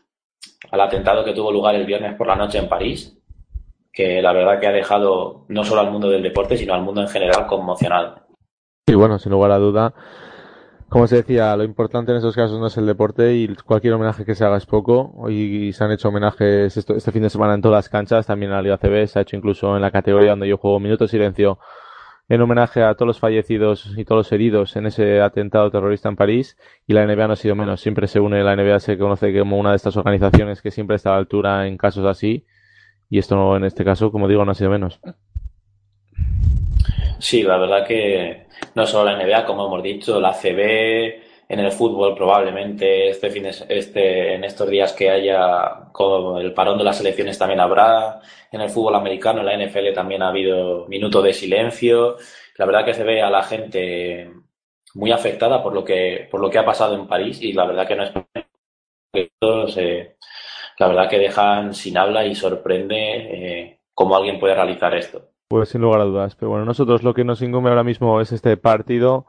al 0.71 0.81
atentado 0.81 1.23
que 1.23 1.33
tuvo 1.33 1.51
lugar 1.51 1.75
el 1.75 1.85
viernes 1.85 2.15
por 2.15 2.27
la 2.27 2.35
noche 2.35 2.57
en 2.57 2.69
París 2.69 3.17
que 3.97 4.21
la 4.21 4.31
verdad 4.31 4.59
que 4.59 4.67
ha 4.67 4.71
dejado 4.71 5.45
no 5.47 5.63
solo 5.63 5.81
al 5.81 5.89
mundo 5.89 6.07
del 6.07 6.21
deporte, 6.21 6.55
sino 6.55 6.75
al 6.75 6.83
mundo 6.83 7.01
en 7.01 7.07
general 7.07 7.47
conmocionado. 7.47 8.27
Y 8.85 8.93
bueno, 8.93 9.17
sin 9.17 9.31
lugar 9.31 9.49
a 9.49 9.57
duda, 9.57 9.91
como 10.89 11.07
se 11.07 11.17
decía, 11.17 11.55
lo 11.57 11.63
importante 11.63 12.11
en 12.11 12.17
esos 12.19 12.35
casos 12.35 12.59
no 12.59 12.67
es 12.67 12.77
el 12.77 12.85
deporte 12.85 13.35
y 13.35 13.53
cualquier 13.55 13.93
homenaje 13.93 14.25
que 14.25 14.35
se 14.35 14.45
haga 14.45 14.57
es 14.57 14.65
poco. 14.65 15.13
Hoy 15.17 15.73
se 15.73 15.83
han 15.83 15.91
hecho 15.91 16.09
homenajes 16.09 16.77
este 16.77 17.11
fin 17.11 17.23
de 17.23 17.29
semana 17.29 17.55
en 17.55 17.61
todas 17.61 17.77
las 17.77 17.89
canchas, 17.89 18.25
también 18.25 18.51
en 18.51 18.55
la 18.57 18.61
Liga 18.61 18.77
CB, 18.77 19.07
se 19.07 19.19
ha 19.19 19.21
hecho 19.23 19.35
incluso 19.35 19.75
en 19.75 19.81
la 19.81 19.91
categoría 19.91 20.31
donde 20.31 20.47
yo 20.47 20.57
juego 20.57 20.79
Minuto 20.79 21.03
de 21.03 21.09
Silencio 21.09 21.59
en 22.29 22.41
homenaje 22.41 22.83
a 22.83 22.93
todos 22.95 23.07
los 23.07 23.19
fallecidos 23.19 23.93
y 23.97 24.05
todos 24.05 24.19
los 24.19 24.31
heridos 24.31 24.75
en 24.75 24.85
ese 24.85 25.21
atentado 25.21 25.71
terrorista 25.71 26.09
en 26.09 26.15
París 26.15 26.57
y 26.85 26.93
la 26.93 27.05
NBA 27.05 27.27
no 27.27 27.33
ha 27.33 27.37
sido 27.37 27.55
menos. 27.55 27.81
Siempre 27.81 28.07
se 28.07 28.19
une, 28.19 28.43
la 28.43 28.55
NBA 28.55 28.79
se 28.79 28.97
conoce 28.97 29.37
como 29.37 29.57
una 29.57 29.71
de 29.71 29.77
estas 29.77 29.97
organizaciones 29.97 30.61
que 30.61 30.71
siempre 30.71 30.95
está 30.95 31.09
a 31.09 31.13
la 31.13 31.19
altura 31.19 31.67
en 31.67 31.77
casos 31.77 32.05
así 32.05 32.45
y 33.09 33.19
esto 33.19 33.55
en 33.55 33.63
este 33.63 33.85
caso, 33.85 34.11
como 34.11 34.27
digo, 34.27 34.43
no 34.45 34.51
ha 34.51 34.55
sido 34.55 34.69
menos. 34.69 34.99
Sí, 37.19 37.43
la 37.43 37.57
verdad 37.57 37.85
que 37.85 38.47
no 38.75 38.85
solo 38.85 39.11
la 39.11 39.17
NBA, 39.17 39.45
como 39.45 39.65
hemos 39.67 39.83
dicho, 39.83 40.19
la 40.19 40.33
CB, 40.33 41.27
en 41.49 41.59
el 41.59 41.71
fútbol 41.71 42.13
probablemente 42.15 43.09
este 43.09 43.29
fin 43.29 43.45
este 43.45 44.33
en 44.35 44.43
estos 44.43 44.69
días 44.69 44.93
que 44.93 45.09
haya 45.09 45.89
con 45.93 46.37
el 46.41 46.53
parón 46.53 46.77
de 46.77 46.83
las 46.83 46.99
elecciones 46.99 47.37
también 47.37 47.61
habrá 47.61 48.19
en 48.51 48.61
el 48.61 48.69
fútbol 48.69 48.95
americano 48.95 49.39
en 49.39 49.45
la 49.45 49.65
NFL 49.65 49.93
también 49.93 50.21
ha 50.23 50.29
habido 50.29 50.87
minutos 50.87 51.23
de 51.23 51.33
silencio 51.33 52.17
la 52.57 52.65
verdad 52.65 52.83
que 52.85 52.93
se 52.93 53.03
ve 53.03 53.21
a 53.21 53.29
la 53.29 53.43
gente 53.43 54.29
muy 54.95 55.11
afectada 55.11 55.63
por 55.63 55.73
lo 55.73 55.85
que 55.85 56.27
por 56.29 56.41
lo 56.41 56.49
que 56.49 56.57
ha 56.59 56.65
pasado 56.65 56.95
en 56.95 57.07
París 57.07 57.41
y 57.41 57.53
la 57.53 57.65
verdad 57.65 57.87
que 57.87 57.95
no 57.95 58.03
es 58.03 58.11
que 59.13 59.31
todos 59.39 59.77
la 60.79 60.87
verdad 60.87 61.09
que 61.09 61.19
dejan 61.19 61.73
sin 61.73 61.97
habla 61.97 62.25
y 62.25 62.35
sorprende 62.35 62.97
eh, 62.97 63.79
cómo 63.93 64.15
alguien 64.15 64.39
puede 64.39 64.53
realizar 64.53 64.93
esto. 64.95 65.29
Pues 65.49 65.69
sin 65.69 65.81
lugar 65.81 66.01
a 66.01 66.05
dudas. 66.05 66.35
Pero 66.35 66.49
bueno, 66.49 66.65
nosotros 66.65 67.03
lo 67.03 67.13
que 67.13 67.23
nos 67.23 67.41
incumbe 67.41 67.69
ahora 67.69 67.83
mismo 67.83 68.19
es 68.19 68.33
este 68.33 68.57
partido 68.57 69.27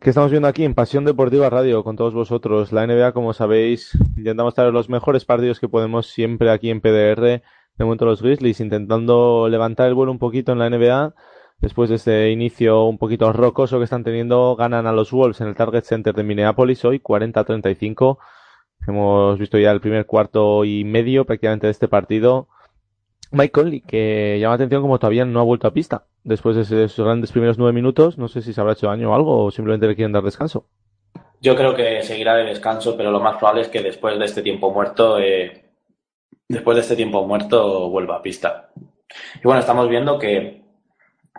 que 0.00 0.08
estamos 0.08 0.30
viendo 0.30 0.48
aquí 0.48 0.64
en 0.64 0.72
Pasión 0.74 1.04
Deportiva 1.04 1.50
Radio 1.50 1.84
con 1.84 1.94
todos 1.94 2.14
vosotros. 2.14 2.72
La 2.72 2.86
NBA, 2.86 3.12
como 3.12 3.34
sabéis, 3.34 3.98
intentamos 4.16 4.54
traer 4.54 4.72
los 4.72 4.88
mejores 4.88 5.26
partidos 5.26 5.60
que 5.60 5.68
podemos 5.68 6.06
siempre 6.06 6.50
aquí 6.50 6.70
en 6.70 6.80
PDR 6.80 7.42
De 7.76 7.84
momento 7.84 8.06
los 8.06 8.22
Grizzlies 8.22 8.60
intentando 8.60 9.46
levantar 9.50 9.88
el 9.88 9.94
vuelo 9.94 10.10
un 10.10 10.18
poquito 10.18 10.52
en 10.52 10.58
la 10.58 10.70
NBA. 10.70 11.14
Después 11.58 11.90
de 11.90 11.96
este 11.96 12.30
inicio 12.30 12.84
un 12.84 12.96
poquito 12.96 13.30
rocoso 13.34 13.76
que 13.76 13.84
están 13.84 14.04
teniendo, 14.04 14.56
ganan 14.56 14.86
a 14.86 14.92
los 14.92 15.10
Wolves 15.10 15.42
en 15.42 15.48
el 15.48 15.54
Target 15.54 15.84
Center 15.84 16.14
de 16.14 16.22
Minneapolis 16.22 16.82
hoy 16.86 16.98
40-35. 16.98 18.16
Hemos 18.86 19.38
visto 19.38 19.58
ya 19.58 19.70
el 19.70 19.82
primer 19.82 20.06
cuarto 20.06 20.64
y 20.64 20.84
medio 20.84 21.26
prácticamente 21.26 21.66
de 21.66 21.72
este 21.72 21.88
partido. 21.88 22.48
Mike 23.30 23.52
Conley, 23.52 23.80
que 23.82 24.38
llama 24.40 24.52
la 24.52 24.56
atención 24.56 24.82
como 24.82 24.98
todavía 24.98 25.24
no 25.24 25.40
ha 25.40 25.44
vuelto 25.44 25.68
a 25.68 25.72
pista 25.72 26.04
después 26.24 26.56
de 26.56 26.84
esos 26.84 27.04
grandes 27.04 27.32
primeros 27.32 27.58
nueve 27.58 27.72
minutos. 27.72 28.18
No 28.18 28.28
sé 28.28 28.42
si 28.42 28.52
se 28.52 28.60
habrá 28.60 28.74
hecho 28.74 28.88
daño 28.88 29.10
o 29.10 29.14
algo 29.14 29.44
o 29.44 29.50
simplemente 29.50 29.86
le 29.86 29.94
quieren 29.94 30.12
dar 30.12 30.22
descanso. 30.22 30.66
Yo 31.40 31.56
creo 31.56 31.74
que 31.74 32.02
seguirá 32.02 32.34
de 32.36 32.44
descanso, 32.44 32.96
pero 32.96 33.10
lo 33.10 33.20
más 33.20 33.36
probable 33.36 33.62
es 33.62 33.68
que 33.68 33.82
después 33.82 34.18
de 34.18 34.24
este 34.24 34.42
tiempo 34.42 34.70
muerto, 34.70 35.18
eh, 35.18 35.70
después 36.48 36.74
de 36.76 36.82
este 36.82 36.96
tiempo 36.96 37.26
muerto, 37.26 37.88
vuelva 37.88 38.16
a 38.16 38.22
pista. 38.22 38.70
Y 39.36 39.44
bueno, 39.44 39.60
estamos 39.60 39.88
viendo 39.88 40.18
que, 40.18 40.62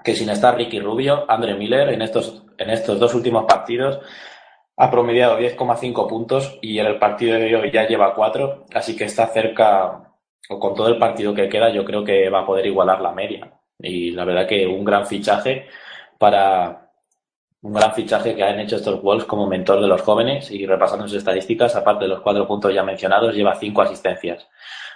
que 0.03 0.15
sin 0.15 0.29
estar 0.29 0.55
Ricky 0.57 0.79
Rubio, 0.79 1.25
Andre 1.29 1.55
Miller 1.55 1.89
en 1.89 2.01
estos, 2.01 2.43
en 2.57 2.69
estos 2.71 2.99
dos 2.99 3.13
últimos 3.13 3.45
partidos 3.45 3.99
ha 4.81 4.89
promediado 4.89 5.39
10,5 5.39 6.07
puntos 6.07 6.57
y 6.59 6.79
en 6.79 6.87
el 6.87 6.97
partido 6.97 7.37
de 7.37 7.55
hoy 7.55 7.71
ya 7.71 7.87
lleva 7.87 8.15
4, 8.15 8.65
así 8.73 8.95
que 8.95 9.03
está 9.03 9.27
cerca, 9.27 10.10
con 10.59 10.75
todo 10.75 10.87
el 10.87 10.97
partido 10.97 11.33
que 11.33 11.49
queda, 11.49 11.69
yo 11.69 11.85
creo 11.85 12.03
que 12.03 12.29
va 12.29 12.41
a 12.41 12.45
poder 12.45 12.65
igualar 12.65 13.01
la 13.01 13.11
media. 13.11 13.51
Y 13.79 14.11
la 14.11 14.25
verdad 14.25 14.47
que 14.47 14.67
un 14.67 14.83
gran 14.83 15.05
fichaje 15.07 15.67
para, 16.17 16.91
un 17.61 17.73
gran 17.73 17.93
fichaje 17.93 18.35
que 18.35 18.43
han 18.43 18.59
hecho 18.59 18.77
estos 18.77 19.01
Wolves 19.01 19.25
como 19.25 19.47
mentor 19.47 19.81
de 19.81 19.87
los 19.87 20.01
jóvenes 20.01 20.49
y 20.51 20.65
repasando 20.65 21.07
sus 21.07 21.17
estadísticas, 21.17 21.75
aparte 21.75 22.05
de 22.05 22.09
los 22.09 22.21
cuatro 22.21 22.47
puntos 22.47 22.73
ya 22.73 22.83
mencionados, 22.83 23.35
lleva 23.35 23.55
cinco 23.55 23.81
asistencias. 23.81 24.47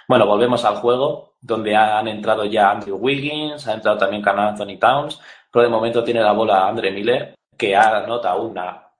Bueno, 0.08 0.26
volvemos 0.26 0.64
al 0.64 0.76
juego, 0.76 1.34
donde 1.40 1.76
han 1.76 2.08
entrado 2.08 2.44
ya 2.44 2.70
Andrew 2.70 2.96
Wiggins, 2.96 3.66
ha 3.68 3.74
entrado 3.74 3.98
también 3.98 4.22
Carl 4.22 4.38
Anthony 4.40 4.78
Towns, 4.78 5.20
pero 5.52 5.64
de 5.64 5.68
momento 5.68 6.02
tiene 6.02 6.20
la 6.20 6.32
bola 6.32 6.66
Andre 6.66 6.90
Miller, 6.90 7.34
que 7.56 7.76
anota 7.76 8.34
una, 8.36 8.90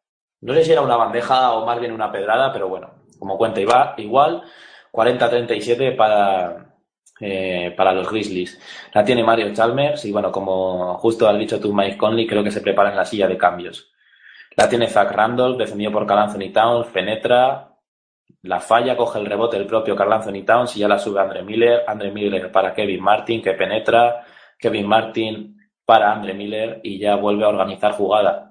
no 0.40 0.54
sé 0.54 0.64
si 0.64 0.72
era 0.72 0.80
una 0.80 0.96
bandeja 0.96 1.52
o 1.52 1.66
más 1.66 1.80
bien 1.80 1.92
una 1.92 2.11
pedrada, 2.11 2.52
pero 2.52 2.68
bueno, 2.68 2.90
como 3.18 3.36
cuenta 3.36 3.61
igual, 3.61 4.42
40-37 4.97 5.94
para, 5.94 6.74
eh, 7.20 7.74
para 7.76 7.92
los 7.92 8.11
Grizzlies. 8.11 8.59
La 8.94 9.05
tiene 9.05 9.22
Mario 9.22 9.53
Chalmers 9.53 10.05
y 10.07 10.12
bueno, 10.12 10.32
como 10.32 10.94
justo 10.94 11.28
has 11.28 11.38
dicho 11.38 11.61
tú, 11.61 11.74
Mike 11.74 11.99
Conley, 11.99 12.26
creo 12.26 12.42
que 12.42 12.51
se 12.51 12.62
prepara 12.62 12.90
en 12.90 12.97
la 12.97 13.05
silla 13.05 13.28
de 13.28 13.36
cambios. 13.36 13.92
La 14.57 14.68
tiene 14.68 14.88
Zach 14.88 15.12
Randolph, 15.12 15.59
defendido 15.59 15.92
por 15.92 16.07
Carl 16.07 16.20
Anthony 16.20 16.51
Towns, 16.51 16.86
penetra, 16.86 17.76
la 18.47 18.61
falla, 18.61 18.97
coge 18.97 19.18
el 19.18 19.26
rebote 19.26 19.57
el 19.57 19.66
propio 19.66 19.97
Carl 19.97 20.12
Anthony 20.12 20.44
Towns 20.44 20.76
y 20.76 20.80
ya 20.80 20.88
la 20.88 20.99
sube 20.99 21.20
Andre 21.20 21.42
Miller. 21.42 21.82
Andre 21.86 22.12
Miller 22.12 22.51
para 22.53 22.72
Kevin 22.72 23.03
Martin, 23.03 23.42
que 23.42 23.53
penetra. 23.53 24.24
Kevin 24.59 24.86
Martin 24.86 25.57
para 25.84 26.12
Andre 26.12 26.32
Miller 26.32 26.80
y 26.82 26.99
ya 26.99 27.16
vuelve 27.16 27.44
a 27.44 27.49
organizar 27.49 27.92
jugada. 27.92 28.45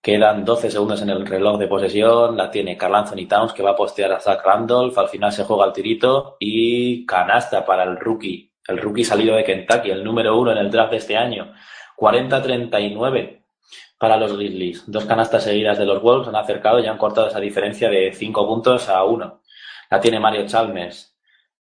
Quedan 0.00 0.44
12 0.44 0.70
segundos 0.70 1.02
en 1.02 1.10
el 1.10 1.26
reloj 1.26 1.58
de 1.58 1.66
posesión. 1.66 2.36
La 2.36 2.50
tiene 2.50 2.76
Carl 2.76 2.94
Anthony 2.94 3.26
Towns 3.28 3.52
que 3.52 3.62
va 3.62 3.70
a 3.70 3.76
postear 3.76 4.12
a 4.12 4.20
Zach 4.20 4.44
Randolph. 4.44 4.96
Al 4.96 5.08
final 5.08 5.32
se 5.32 5.44
juega 5.44 5.66
el 5.66 5.72
tirito 5.72 6.36
y 6.38 7.04
canasta 7.04 7.64
para 7.64 7.82
el 7.82 7.98
rookie. 7.98 8.52
El 8.66 8.78
rookie 8.78 9.04
salido 9.04 9.34
de 9.34 9.44
Kentucky, 9.44 9.90
el 9.90 10.04
número 10.04 10.38
uno 10.38 10.52
en 10.52 10.58
el 10.58 10.70
draft 10.70 10.92
de 10.92 10.98
este 10.98 11.16
año. 11.16 11.52
40-39 11.96 13.42
para 13.98 14.16
los 14.16 14.36
Grizzlies. 14.36 14.84
Dos 14.86 15.04
canastas 15.04 15.44
seguidas 15.44 15.78
de 15.78 15.84
los 15.84 16.00
Wolves 16.00 16.28
han 16.28 16.36
acercado 16.36 16.78
y 16.78 16.86
han 16.86 16.98
cortado 16.98 17.28
esa 17.28 17.40
diferencia 17.40 17.90
de 17.90 18.12
5 18.12 18.46
puntos 18.46 18.88
a 18.88 19.04
1. 19.04 19.42
La 19.90 20.00
tiene 20.00 20.20
Mario 20.20 20.46
Chalmers. 20.46 21.16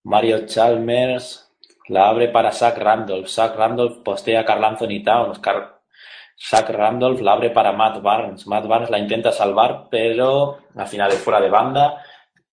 Mario 0.04 0.46
Chalmers 0.46 1.52
la 1.88 2.08
abre 2.08 2.28
para 2.28 2.52
Zach 2.52 2.78
Randolph. 2.78 3.28
Zach 3.28 3.54
Randolph 3.56 4.02
postea 4.02 4.40
a 4.40 4.44
Carl 4.44 4.64
Anthony 4.64 5.02
Towns. 5.04 5.40
Zach 6.38 6.68
Randolph 6.70 7.20
la 7.20 7.32
abre 7.32 7.50
para 7.50 7.72
Matt 7.72 8.02
Barnes. 8.02 8.46
Matt 8.46 8.66
Barnes 8.66 8.90
la 8.90 8.98
intenta 8.98 9.32
salvar, 9.32 9.88
pero 9.90 10.58
al 10.74 10.86
final 10.86 11.10
es 11.10 11.18
fuera 11.18 11.40
de 11.40 11.50
banda. 11.50 12.02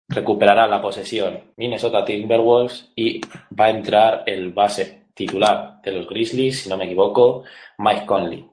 Recuperará 0.08 0.68
la 0.68 0.82
posesión 0.82 1.52
Minnesota 1.58 2.04
Timberwolves 2.04 2.92
y 2.96 3.22
va 3.58 3.66
a 3.66 3.70
entrar 3.70 4.24
el 4.26 4.52
base 4.52 5.08
titular 5.14 5.82
de 5.84 5.92
los 5.92 6.08
Grizzlies, 6.08 6.64
si 6.64 6.70
no 6.70 6.78
me 6.78 6.86
equivoco, 6.86 7.44
Mike 7.78 8.06
Conley. 8.06 8.50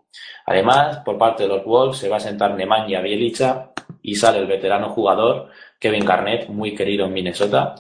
Además, 0.46 0.98
por 1.04 1.18
parte 1.18 1.44
de 1.44 1.48
los 1.48 1.64
Wolves 1.64 1.98
se 1.98 2.08
va 2.08 2.16
a 2.16 2.20
sentar 2.20 2.54
Nemanja 2.54 3.00
Bielicha 3.00 3.70
y 4.02 4.14
sale 4.14 4.38
el 4.38 4.46
veterano 4.46 4.90
jugador 4.90 5.48
Kevin 5.78 6.04
Garnett, 6.04 6.48
muy 6.48 6.74
querido 6.74 7.06
en 7.06 7.12
Minnesota. 7.12 7.74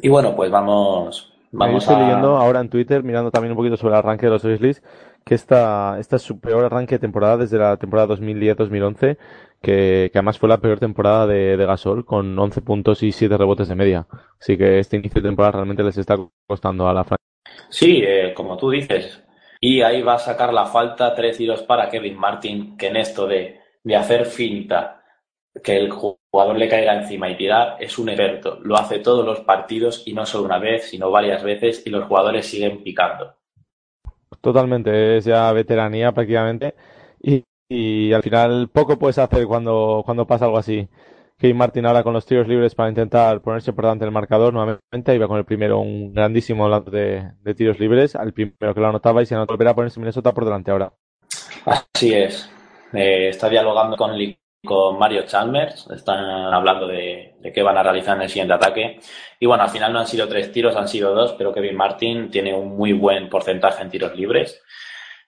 Y 0.00 0.08
bueno, 0.08 0.34
pues 0.34 0.50
vamos, 0.50 1.32
vamos 1.50 1.82
estoy 1.82 2.00
leyendo 2.00 2.36
ahora 2.36 2.60
en 2.60 2.68
Twitter, 2.68 3.02
mirando 3.02 3.30
también 3.30 3.52
un 3.52 3.56
poquito 3.56 3.76
sobre 3.76 3.94
el 3.94 3.98
arranque 3.98 4.26
de 4.26 4.32
los 4.32 4.44
Grizzlies, 4.44 4.82
que 5.28 5.34
esta, 5.34 5.98
esta 6.00 6.16
es 6.16 6.22
su 6.22 6.40
peor 6.40 6.64
arranque 6.64 6.94
de 6.94 7.00
temporada 7.00 7.36
desde 7.36 7.58
la 7.58 7.76
temporada 7.76 8.14
2010-2011, 8.16 9.18
que, 9.60 10.08
que, 10.10 10.18
además 10.18 10.38
fue 10.38 10.48
la 10.48 10.56
peor 10.56 10.80
temporada 10.80 11.26
de, 11.26 11.58
de, 11.58 11.66
Gasol, 11.66 12.06
con 12.06 12.38
11 12.38 12.62
puntos 12.62 13.02
y 13.02 13.12
7 13.12 13.36
rebotes 13.36 13.68
de 13.68 13.74
media. 13.74 14.06
Así 14.40 14.56
que 14.56 14.78
este 14.78 14.96
inicio 14.96 15.20
de 15.20 15.28
temporada 15.28 15.52
realmente 15.52 15.82
les 15.82 15.98
está 15.98 16.16
costando 16.46 16.88
a 16.88 16.94
la 16.94 17.04
franquicia. 17.04 17.68
Sí, 17.68 18.02
eh, 18.02 18.32
como 18.34 18.56
tú 18.56 18.70
dices. 18.70 19.22
Y 19.60 19.82
ahí 19.82 20.00
va 20.00 20.14
a 20.14 20.18
sacar 20.18 20.54
la 20.54 20.64
falta, 20.64 21.14
tres 21.14 21.36
tiros 21.36 21.62
para 21.62 21.90
Kevin 21.90 22.16
Martin, 22.16 22.78
que 22.78 22.86
en 22.86 22.96
esto 22.96 23.26
de, 23.26 23.60
de 23.84 23.96
hacer 23.96 24.24
finta, 24.24 25.02
que 25.62 25.76
el 25.76 25.90
jugador 25.90 26.56
le 26.56 26.70
caiga 26.70 26.94
encima 26.94 27.28
y 27.28 27.36
tirar, 27.36 27.76
es 27.80 27.98
un 27.98 28.08
experto. 28.08 28.60
Lo 28.62 28.76
hace 28.76 29.00
todos 29.00 29.26
los 29.26 29.40
partidos 29.40 30.04
y 30.06 30.14
no 30.14 30.24
solo 30.24 30.46
una 30.46 30.58
vez, 30.58 30.88
sino 30.88 31.10
varias 31.10 31.42
veces 31.42 31.82
y 31.84 31.90
los 31.90 32.04
jugadores 32.06 32.46
siguen 32.46 32.82
picando. 32.82 33.36
Totalmente, 34.40 35.16
es 35.16 35.24
ya 35.24 35.52
veteranía 35.52 36.12
prácticamente 36.12 36.74
y, 37.20 37.44
y 37.68 38.12
al 38.12 38.22
final 38.22 38.68
poco 38.68 38.98
puedes 38.98 39.18
hacer 39.18 39.46
cuando, 39.46 40.02
cuando 40.04 40.26
pasa 40.26 40.44
algo 40.46 40.58
así. 40.58 40.88
Kevin 41.38 41.56
Martin 41.56 41.86
ahora 41.86 42.02
con 42.02 42.12
los 42.12 42.26
tiros 42.26 42.48
libres 42.48 42.74
para 42.74 42.88
intentar 42.88 43.40
ponerse 43.40 43.72
por 43.72 43.84
delante 43.84 44.04
del 44.04 44.12
marcador 44.12 44.52
nuevamente. 44.52 45.14
Iba 45.14 45.28
con 45.28 45.38
el 45.38 45.44
primero 45.44 45.78
un 45.78 46.12
grandísimo 46.12 46.68
lance 46.68 46.90
de, 46.90 47.54
tiros 47.54 47.78
libres, 47.78 48.16
al 48.16 48.32
primero 48.32 48.74
que 48.74 48.80
lo 48.80 48.88
anotaba 48.88 49.22
y 49.22 49.26
se 49.26 49.36
anotó, 49.36 49.52
volverá 49.52 49.70
a 49.70 49.74
ponerse 49.76 50.00
Minnesota 50.00 50.34
por 50.34 50.44
delante 50.44 50.72
ahora. 50.72 50.92
Así 51.64 52.12
es. 52.12 52.50
Eh, 52.92 53.28
está 53.28 53.48
dialogando 53.48 53.96
con, 53.96 54.10
con 54.64 54.98
Mario 54.98 55.22
Chalmers. 55.22 55.88
Están 55.90 56.24
hablando 56.52 56.86
de, 56.86 57.36
qué 57.54 57.62
van 57.62 57.76
a 57.78 57.82
realizar 57.82 58.16
en 58.16 58.22
el 58.22 58.28
siguiente 58.28 58.54
ataque. 58.54 59.00
Y 59.38 59.46
bueno, 59.46 59.62
al 59.62 59.70
final 59.70 59.92
no 59.92 60.00
han 60.00 60.06
sido 60.06 60.28
tres 60.28 60.52
tiros, 60.52 60.76
han 60.76 60.88
sido 60.88 61.14
dos, 61.14 61.34
pero 61.36 61.52
Kevin 61.52 61.76
Martin 61.76 62.30
tiene 62.30 62.54
un 62.54 62.76
muy 62.76 62.92
buen 62.92 63.28
porcentaje 63.28 63.82
en 63.82 63.90
tiros 63.90 64.14
libres 64.16 64.62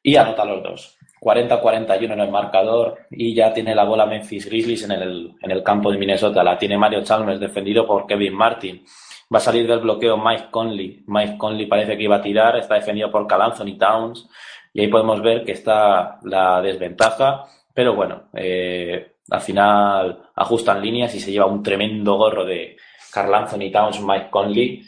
y 0.03 0.17
anota 0.17 0.45
los 0.45 0.63
dos. 0.63 0.97
40-41 1.21 2.13
en 2.13 2.21
el 2.21 2.31
marcador 2.31 2.99
y 3.11 3.35
ya 3.35 3.53
tiene 3.53 3.75
la 3.75 3.85
bola 3.85 4.07
Memphis 4.07 4.47
Grizzlies 4.47 4.85
en 4.85 4.93
el, 4.93 5.35
en 5.43 5.51
el 5.51 5.63
campo 5.63 5.93
de 5.93 5.99
Minnesota. 5.99 6.43
La 6.43 6.57
tiene 6.59 6.79
Mario 6.79 7.03
Chalmers 7.03 7.39
defendido 7.39 7.87
por 7.87 8.07
Kevin 8.07 8.35
Martin. 8.35 8.85
Va 9.33 9.39
a 9.39 9.43
salir 9.43 9.67
del 9.67 9.81
bloqueo 9.81 10.17
Mike 10.17 10.47
Conley. 10.51 11.05
Mike 11.07 11.37
Conley 11.37 11.67
parece 11.67 11.97
que 11.97 12.05
iba 12.05 12.17
a 12.17 12.23
tirar, 12.23 12.57
está 12.57 12.75
defendido 12.75 13.11
por 13.11 13.27
Cal 13.27 13.43
Anthony 13.43 13.77
Towns 13.79 14.29
y 14.73 14.81
ahí 14.81 14.89
podemos 14.89 15.21
ver 15.21 15.45
que 15.45 15.53
está 15.53 16.19
la 16.25 16.63
desventaja. 16.63 17.45
Pero 17.75 17.95
bueno, 17.95 18.25
eh, 18.33 19.13
al 19.31 19.41
final 19.41 20.23
ajustan 20.35 20.83
líneas 20.83 21.15
y 21.15 21.21
se 21.21 21.33
lleva 21.33 21.47
un 21.47 21.63
tremendo 21.63 22.17
gorro 22.17 22.45
de 22.45 22.77
Carl 23.13 23.35
Anthony 23.35 23.71
Towns, 23.73 24.01
Mike 24.01 24.29
Conley 24.31 24.83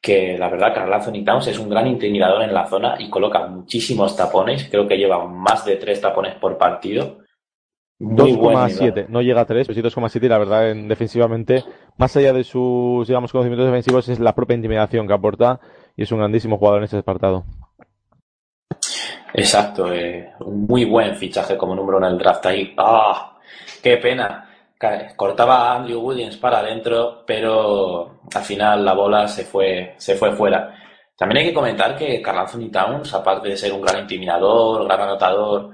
que 0.00 0.36
la 0.38 0.50
verdad 0.50 0.74
Carl 0.74 0.92
Anthony 0.92 1.24
Towns 1.24 1.46
es 1.46 1.58
un 1.58 1.68
gran 1.68 1.86
intimidador 1.86 2.42
en 2.42 2.52
la 2.52 2.66
zona 2.66 2.96
y 2.98 3.08
coloca 3.08 3.46
muchísimos 3.46 4.16
tapones, 4.16 4.68
creo 4.70 4.86
que 4.86 4.98
lleva 4.98 5.26
más 5.26 5.64
de 5.64 5.76
tres 5.76 6.00
tapones 6.00 6.34
por 6.34 6.58
partido. 6.58 7.18
2,7, 8.00 9.06
no 9.08 9.22
llega 9.22 9.42
a 9.42 9.46
3, 9.46 9.66
pero 9.66 9.90
sí 9.90 10.00
2,7 10.00 10.24
y 10.24 10.28
la 10.28 10.38
verdad 10.38 10.70
en, 10.70 10.88
defensivamente, 10.88 11.64
más 11.96 12.14
allá 12.16 12.32
de 12.32 12.44
sus 12.44 13.06
digamos 13.06 13.32
conocimientos 13.32 13.66
defensivos, 13.66 14.08
es 14.08 14.18
la 14.18 14.34
propia 14.34 14.56
intimidación 14.56 15.06
que 15.06 15.14
aporta 15.14 15.60
y 15.96 16.02
es 16.02 16.12
un 16.12 16.18
grandísimo 16.18 16.58
jugador 16.58 16.80
en 16.80 16.84
este 16.84 16.98
apartado. 16.98 17.44
Exacto, 19.32 19.92
eh, 19.92 20.32
un 20.40 20.66
muy 20.66 20.84
buen 20.84 21.16
fichaje 21.16 21.56
como 21.56 21.74
número 21.74 21.98
uno 21.98 22.08
en 22.08 22.12
el 22.12 22.18
draft 22.18 22.44
ahí. 22.46 22.74
¡Ah! 22.76 23.33
¡Qué 23.84 23.98
pena! 23.98 24.48
cortaba 25.16 25.72
a 25.72 25.76
Andrew 25.76 26.00
Williams 26.00 26.38
para 26.38 26.60
adentro, 26.60 27.22
pero 27.26 28.20
al 28.34 28.42
final 28.42 28.82
la 28.82 28.94
bola 28.94 29.28
se 29.28 29.44
fue, 29.44 29.94
se 29.98 30.14
fue 30.14 30.32
fuera. 30.32 30.74
También 31.16 31.38
hay 31.42 31.48
que 31.48 31.54
comentar 31.54 31.94
que 31.96 32.22
Carl 32.22 32.38
Anthony 32.38 32.70
Towns, 32.70 33.12
aparte 33.12 33.50
de 33.50 33.56
ser 33.58 33.72
un 33.74 33.82
gran 33.82 34.00
intimidador, 34.00 34.84
gran 34.84 35.02
anotador, 35.02 35.72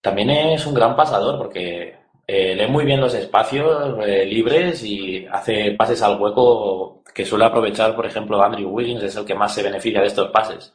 también 0.00 0.30
es 0.30 0.64
un 0.64 0.74
gran 0.74 0.94
pasador 0.94 1.38
porque 1.38 1.96
eh, 2.26 2.54
lee 2.54 2.68
muy 2.68 2.84
bien 2.84 3.00
los 3.00 3.14
espacios 3.14 3.98
eh, 4.06 4.24
libres 4.26 4.84
y 4.84 5.26
hace 5.26 5.72
pases 5.72 6.00
al 6.02 6.20
hueco 6.20 7.02
que 7.12 7.26
suele 7.26 7.46
aprovechar, 7.46 7.96
por 7.96 8.06
ejemplo, 8.06 8.40
Andrew 8.42 8.70
Wiggins, 8.70 9.02
es 9.02 9.16
el 9.16 9.24
que 9.24 9.34
más 9.34 9.52
se 9.54 9.64
beneficia 9.64 10.00
de 10.00 10.06
estos 10.06 10.30
pases. 10.30 10.72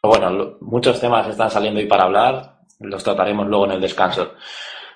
Pero 0.00 0.14
bueno, 0.16 0.56
muchos 0.60 1.00
temas 1.00 1.26
están 1.28 1.50
saliendo 1.50 1.80
ahí 1.80 1.86
para 1.86 2.04
hablar, 2.04 2.60
los 2.80 3.02
trataremos 3.02 3.46
luego 3.48 3.64
en 3.66 3.72
el 3.72 3.80
descanso. 3.80 4.34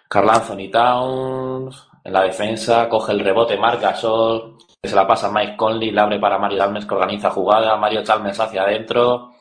Carl 0.09 0.31
Anthony 0.31 0.71
Towns, 0.71 1.89
en 2.03 2.13
la 2.13 2.23
defensa, 2.23 2.89
coge 2.89 3.13
el 3.13 3.21
rebote, 3.21 3.59
marca 3.59 3.95
Sol, 3.95 4.57
se 4.83 4.97
la 4.97 5.07
pasa 5.07 5.29
a 5.29 5.33
Mike 5.33 5.57
Conley, 5.57 5.91
le 5.91 6.01
abre 6.01 6.19
para 6.19 6.39
Mario 6.39 6.59
Chalmers 6.59 6.87
que 6.87 6.95
organiza 6.95 7.31
jugada, 7.31 7.77
Mario 7.77 8.03
Chalmers 8.03 8.41
hacia 8.41 8.63
adentro 8.63 9.33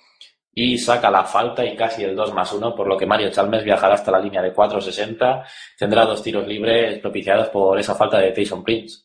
y 0.53 0.77
saca 0.77 1.11
la 1.11 1.23
falta 1.23 1.63
y 1.63 1.75
casi 1.75 2.03
el 2.03 2.15
2 2.15 2.33
más 2.33 2.51
1, 2.51 2.75
por 2.75 2.87
lo 2.87 2.97
que 2.97 3.05
Mario 3.05 3.29
Chalmers 3.29 3.63
viajará 3.63 3.93
hasta 3.93 4.11
la 4.11 4.19
línea 4.19 4.41
de 4.41 4.53
4.60, 4.53 5.43
tendrá 5.77 6.05
dos 6.05 6.23
tiros 6.23 6.47
libres 6.47 6.97
propiciados 6.99 7.49
por 7.49 7.79
esa 7.79 7.93
falta 7.93 8.17
de 8.17 8.31
Tyson 8.31 8.63
Prince. 8.63 9.03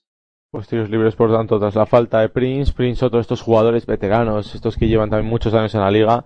Pues 0.50 0.66
tiros 0.66 0.88
libres, 0.88 1.14
por 1.14 1.30
tanto, 1.30 1.58
tras 1.58 1.74
la 1.74 1.84
falta 1.84 2.20
de 2.20 2.30
Prince, 2.30 2.72
Prince, 2.72 3.04
otro 3.04 3.18
de 3.18 3.22
estos 3.22 3.42
jugadores 3.42 3.84
veteranos, 3.84 4.54
estos 4.54 4.76
que 4.76 4.88
llevan 4.88 5.10
también 5.10 5.28
muchos 5.28 5.52
años 5.52 5.74
en 5.74 5.82
la 5.82 5.90
liga, 5.90 6.24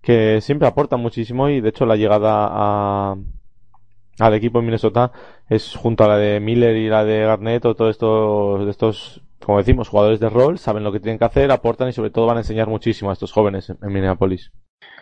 que 0.00 0.40
siempre 0.40 0.66
aportan 0.66 1.00
muchísimo 1.00 1.48
y 1.50 1.60
de 1.60 1.68
hecho 1.68 1.84
la 1.84 1.96
llegada 1.96 2.48
a, 2.50 3.16
al 4.18 4.34
equipo 4.34 4.58
en 4.58 4.66
Minnesota 4.66 5.12
es 5.48 5.74
junto 5.74 6.04
a 6.04 6.08
la 6.08 6.16
de 6.16 6.40
Miller 6.40 6.76
y 6.76 6.88
la 6.88 7.04
de 7.04 7.20
Garnett 7.20 7.64
o 7.64 7.74
todos 7.74 7.90
estos, 7.90 8.64
de 8.64 8.70
estos, 8.70 9.22
como 9.44 9.58
decimos, 9.58 9.88
jugadores 9.88 10.20
de 10.20 10.28
rol, 10.28 10.58
saben 10.58 10.84
lo 10.84 10.92
que 10.92 11.00
tienen 11.00 11.18
que 11.18 11.24
hacer, 11.24 11.50
aportan 11.50 11.88
y 11.88 11.92
sobre 11.92 12.10
todo 12.10 12.26
van 12.26 12.38
a 12.38 12.40
enseñar 12.40 12.68
muchísimo 12.68 13.10
a 13.10 13.14
estos 13.14 13.32
jóvenes 13.32 13.70
en, 13.70 13.92
Minneapolis. 13.92 14.52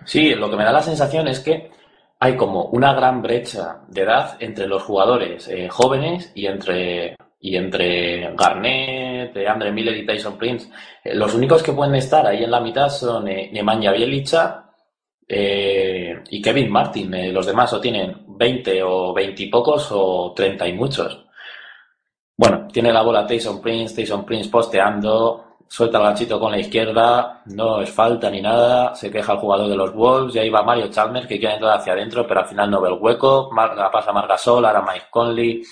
Sí, 0.05 0.35
lo 0.35 0.51
que 0.51 0.57
me 0.57 0.65
da 0.65 0.73
la 0.73 0.83
sensación 0.83 1.29
es 1.29 1.41
que 1.41 1.71
hay 2.19 2.37
como 2.37 2.67
una 2.67 2.95
gran 2.95 3.23
brecha 3.23 3.83
de 3.89 4.03
edad 4.03 4.37
entre 4.41 4.67
los 4.67 4.83
jugadores 4.83 5.49
eh, 5.49 5.69
jóvenes 5.69 6.33
y 6.35 6.47
entre 6.47 7.17
y 7.45 7.57
entre 7.57 8.33
Garnett, 8.37 9.37
Andre 9.37 9.73
Miller 9.73 9.97
y 9.97 10.07
Tyson 10.07 10.39
Prince. 10.39 10.71
Eh, 11.03 11.13
los 11.15 11.35
únicos 11.35 11.61
que 11.61 11.73
pueden 11.73 11.97
estar 11.97 12.25
ahí 12.25 12.45
en 12.45 12.53
la 12.53 12.61
mitad 12.61 12.89
son 12.89 13.27
eh, 13.27 13.51
Nemanja 13.53 13.91
Bielica 13.91 14.63
eh, 15.35 16.23
y 16.31 16.43
Kevin 16.43 16.71
Martin. 16.71 17.15
Eh, 17.15 17.33
los 17.33 17.47
demás 17.47 17.73
o 17.73 17.81
tienen 17.81 18.32
20 18.43 18.83
o 18.83 19.15
20 19.15 19.41
y 19.45 19.47
pocos 19.47 19.89
o 19.93 20.33
30 20.35 20.67
y 20.67 20.73
muchos. 20.73 21.25
Bueno, 22.37 22.67
tiene 22.73 22.93
la 22.93 23.03
bola 23.03 23.25
Tyson 23.25 23.61
Prince, 23.61 23.95
Tyson 23.95 24.25
Prince 24.25 24.51
posteando, 24.51 25.59
suelta 25.69 25.99
el 25.99 26.05
ganchito 26.05 26.41
con 26.41 26.51
la 26.51 26.59
izquierda, 26.59 27.43
no 27.47 27.81
es 27.81 27.91
falta 27.91 28.29
ni 28.31 28.43
nada, 28.43 28.97
se 28.97 29.13
queja 29.13 29.35
el 29.35 29.39
jugador 29.39 29.69
de 29.69 29.77
los 29.77 29.95
Wolves, 29.95 30.35
y 30.35 30.41
ahí 30.41 30.51
va 30.51 30.65
Mario 30.65 30.89
Chalmers 30.89 31.29
que 31.29 31.39
quiere 31.39 31.55
entrar 31.55 31.79
hacia 31.79 31.93
adentro, 31.93 32.27
pero 32.27 32.41
al 32.41 32.49
final 32.49 32.69
no 32.69 32.81
ve 32.81 32.89
el 32.89 32.99
hueco, 32.99 33.49
la 33.55 33.91
pasa 33.93 34.13
Margasol, 34.13 34.65
ahora 34.65 34.83
Mike 34.83 35.07
Conley, 35.09 35.63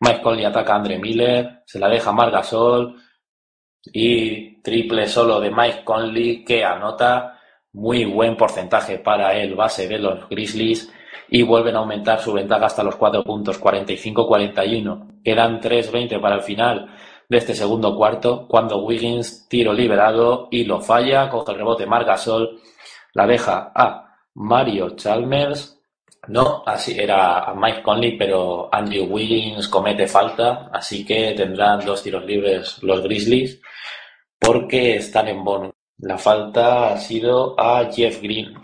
Mike 0.00 0.22
Conley 0.22 0.44
ataca 0.46 0.72
a 0.72 0.76
Andre 0.76 0.98
Miller, 0.98 1.62
se 1.66 1.78
la 1.78 1.88
deja 1.88 2.12
Margasol 2.12 2.96
y 3.92 4.62
triple 4.62 5.06
solo 5.06 5.38
de 5.38 5.50
Mike 5.50 5.84
Conley 5.84 6.44
que 6.44 6.64
anota 6.64 7.38
muy 7.74 8.06
buen 8.06 8.38
porcentaje 8.38 9.00
para 9.00 9.34
el 9.34 9.54
base 9.54 9.86
de 9.86 9.98
los 9.98 10.26
Grizzlies 10.30 10.90
y 11.28 11.42
vuelven 11.42 11.76
a 11.76 11.80
aumentar 11.80 12.20
su 12.20 12.32
ventaja 12.32 12.66
hasta 12.66 12.82
los 12.82 12.96
4 12.96 13.22
puntos, 13.24 13.60
45-41. 13.60 15.22
Quedan 15.22 15.60
3-20 15.60 16.20
para 16.20 16.36
el 16.36 16.42
final 16.42 16.88
de 17.28 17.38
este 17.38 17.54
segundo 17.54 17.96
cuarto, 17.96 18.46
cuando 18.48 18.84
Wiggins 18.84 19.48
tiro 19.48 19.72
liberado 19.72 20.48
y 20.50 20.64
lo 20.64 20.80
falla, 20.80 21.28
coge 21.28 21.52
el 21.52 21.58
rebote 21.58 21.86
Margasol, 21.86 22.60
la 23.14 23.26
deja 23.26 23.72
a 23.74 24.16
Mario 24.34 24.90
Chalmers, 24.90 25.76
no, 26.28 26.62
así 26.66 26.98
era 26.98 27.40
a 27.40 27.54
Mike 27.54 27.82
Conley, 27.82 28.16
pero 28.16 28.68
Andrew 28.72 29.04
Wiggins 29.04 29.68
comete 29.68 30.06
falta, 30.06 30.70
así 30.72 31.04
que 31.04 31.34
tendrán 31.36 31.84
dos 31.84 32.02
tiros 32.02 32.24
libres 32.24 32.82
los 32.82 33.02
Grizzlies 33.02 33.60
porque 34.38 34.96
están 34.96 35.28
en 35.28 35.44
bonus. 35.44 35.72
La 35.98 36.18
falta 36.18 36.92
ha 36.92 36.98
sido 36.98 37.58
a 37.58 37.90
Jeff 37.90 38.20
Green, 38.20 38.54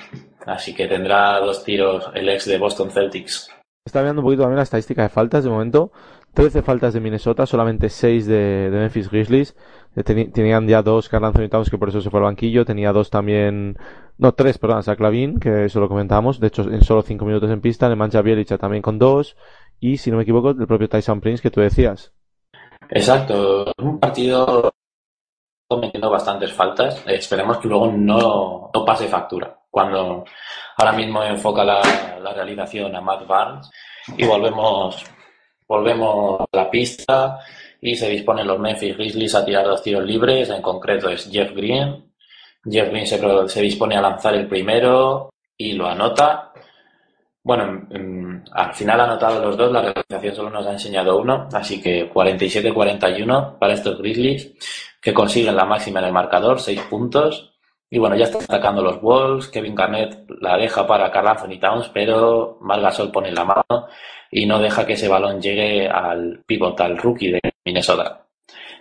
así 0.47 0.75
que 0.75 0.87
tendrá 0.87 1.39
dos 1.41 1.65
tiros 1.65 2.11
el 2.15 2.29
ex 2.29 2.47
de 2.47 2.59
Boston 2.59 2.91
Celtics. 2.91 3.51
Está 3.85 4.03
viendo 4.03 4.21
un 4.21 4.27
poquito 4.27 4.43
también 4.43 4.59
la 4.59 4.63
estadística 4.63 5.03
de 5.03 5.09
faltas 5.09 5.45
de 5.45 5.51
momento. 5.51 5.93
13 6.35 6.63
faltas 6.63 6.95
de 6.95 7.01
Minnesota, 7.01 7.45
solamente 7.45 7.89
6 7.89 8.27
de, 8.27 8.69
Memphis 8.73 9.11
Grizzlies. 9.11 9.57
Eh, 9.97 10.03
tenían 10.03 10.67
ya 10.67 10.83
dos 10.83 11.09
Carl 11.09 11.25
Anthony 11.25 11.49
Towns, 11.49 11.69
que 11.69 11.77
por 11.77 11.91
eso 11.91 12.01
se 12.01 12.09
fue 12.09 12.21
al 12.21 12.25
banquillo. 12.25 12.65
Tenía 12.65 12.93
dos 12.93 13.11
también, 13.11 13.77
no, 14.19 14.33
tres, 14.33 14.57
perdón, 14.59 14.83
Zach 14.83 14.99
Lavin, 15.01 15.39
que 15.39 15.67
eso 15.67 15.81
lo 15.81 15.89
comentábamos. 15.89 16.41
De 16.41 16.47
hecho, 16.47 16.63
en 16.63 16.83
solo 16.83 17.03
5 17.03 17.25
minutos 17.25 17.51
en 17.51 17.61
pista. 17.61 17.89
Le 17.89 17.97
mancha 17.97 18.23
Bielicha 18.23 18.57
también 18.57 18.83
con 18.83 18.99
dos. 18.99 19.37
Y, 19.79 19.99
si 19.99 20.11
no 20.11 20.17
me 20.17 20.23
equivoco, 20.23 20.51
el 20.51 20.67
propio 20.67 20.89
Tyson 20.89 21.21
Prince 21.21 21.43
que 21.43 21.51
tú 21.51 21.61
decías. 21.61 22.13
Exacto. 22.89 23.73
Un 23.79 23.99
partido 23.99 24.73
cometiendo 25.69 26.11
bastantes 26.11 26.53
faltas. 26.53 27.03
esperemos 27.07 27.59
que 27.59 27.69
luego 27.69 27.91
no, 27.91 28.71
no, 28.73 28.85
pase 28.85 29.09
factura. 29.09 29.59
Cuando 29.73 30.27
ahora 30.77 30.93
mismo 30.93 31.25
enfoca 31.25 31.65
la, 31.65 31.81
realización 32.35 32.95
a 32.95 33.01
Matt 33.01 33.27
Barnes 33.27 33.71
y 34.19 34.27
volvemos, 34.27 35.03
volvemos 35.67 36.43
a 36.43 36.57
la 36.59 36.71
pista 36.71 37.39
y 37.81 37.97
se 37.97 38.11
disponen 38.11 38.47
los 38.47 38.59
Memphis 38.59 38.95
Grizzlies 38.95 39.35
a 39.35 39.47
tirar 39.47 39.65
dos 39.65 39.83
tiros 39.83 40.05
libres. 40.05 40.51
En 40.51 40.61
concreto 40.61 41.09
es 41.09 41.27
Jeff 41.33 41.53
Green. 41.55 42.13
Jeff 42.71 42.91
Green 42.91 43.07
se, 43.07 43.49
se 43.49 43.63
dispone 43.63 43.97
a 43.97 44.03
lanzar 44.03 44.35
el 44.35 44.47
primero 44.47 45.31
y 45.57 45.73
lo 45.73 45.89
anota. 45.89 46.53
Bueno, 47.43 47.89
al 48.53 48.75
final 48.75 49.01
ha 49.01 49.05
anotado 49.05 49.43
los 49.43 49.57
dos, 49.57 49.73
la 49.73 49.81
realización 49.81 50.35
solo 50.37 50.51
nos 50.51 50.67
ha 50.67 50.73
enseñado 50.73 51.19
uno, 51.19 51.49
así 51.51 51.81
que 51.81 52.13
47-41 52.13 53.59
para 53.59 53.73
estos 53.73 53.97
Grizzlies 53.99 54.53
que 55.01 55.15
consiguen 55.15 55.57
la 55.57 55.65
máxima 55.65 56.01
en 56.01 56.07
el 56.07 56.13
marcador, 56.13 56.61
seis 56.61 56.81
puntos. 56.83 57.52
Y 57.93 57.99
bueno, 57.99 58.17
ya 58.17 58.25
están 58.25 58.45
atacando 58.45 58.83
los 58.83 59.03
Wolves. 59.03 59.49
Kevin 59.49 59.75
Garnett 59.75 60.25
la 60.41 60.57
deja 60.57 60.87
para 60.87 61.11
Carl 61.11 61.29
Anthony 61.29 61.61
Towns, 61.61 61.91
pero 61.93 62.57
Margasol 62.63 63.13
pone 63.13 63.31
la 63.31 63.45
mano 63.45 63.87
y 64.31 64.47
no 64.47 64.59
deja 64.59 64.87
que 64.87 64.95
ese 64.95 65.09
balón 65.09 65.43
llegue 65.43 65.87
al 65.87 66.43
pivot, 66.47 66.81
al 66.81 66.97
rookie 66.97 67.33
de 67.33 67.41
Minnesota. 67.67 68.25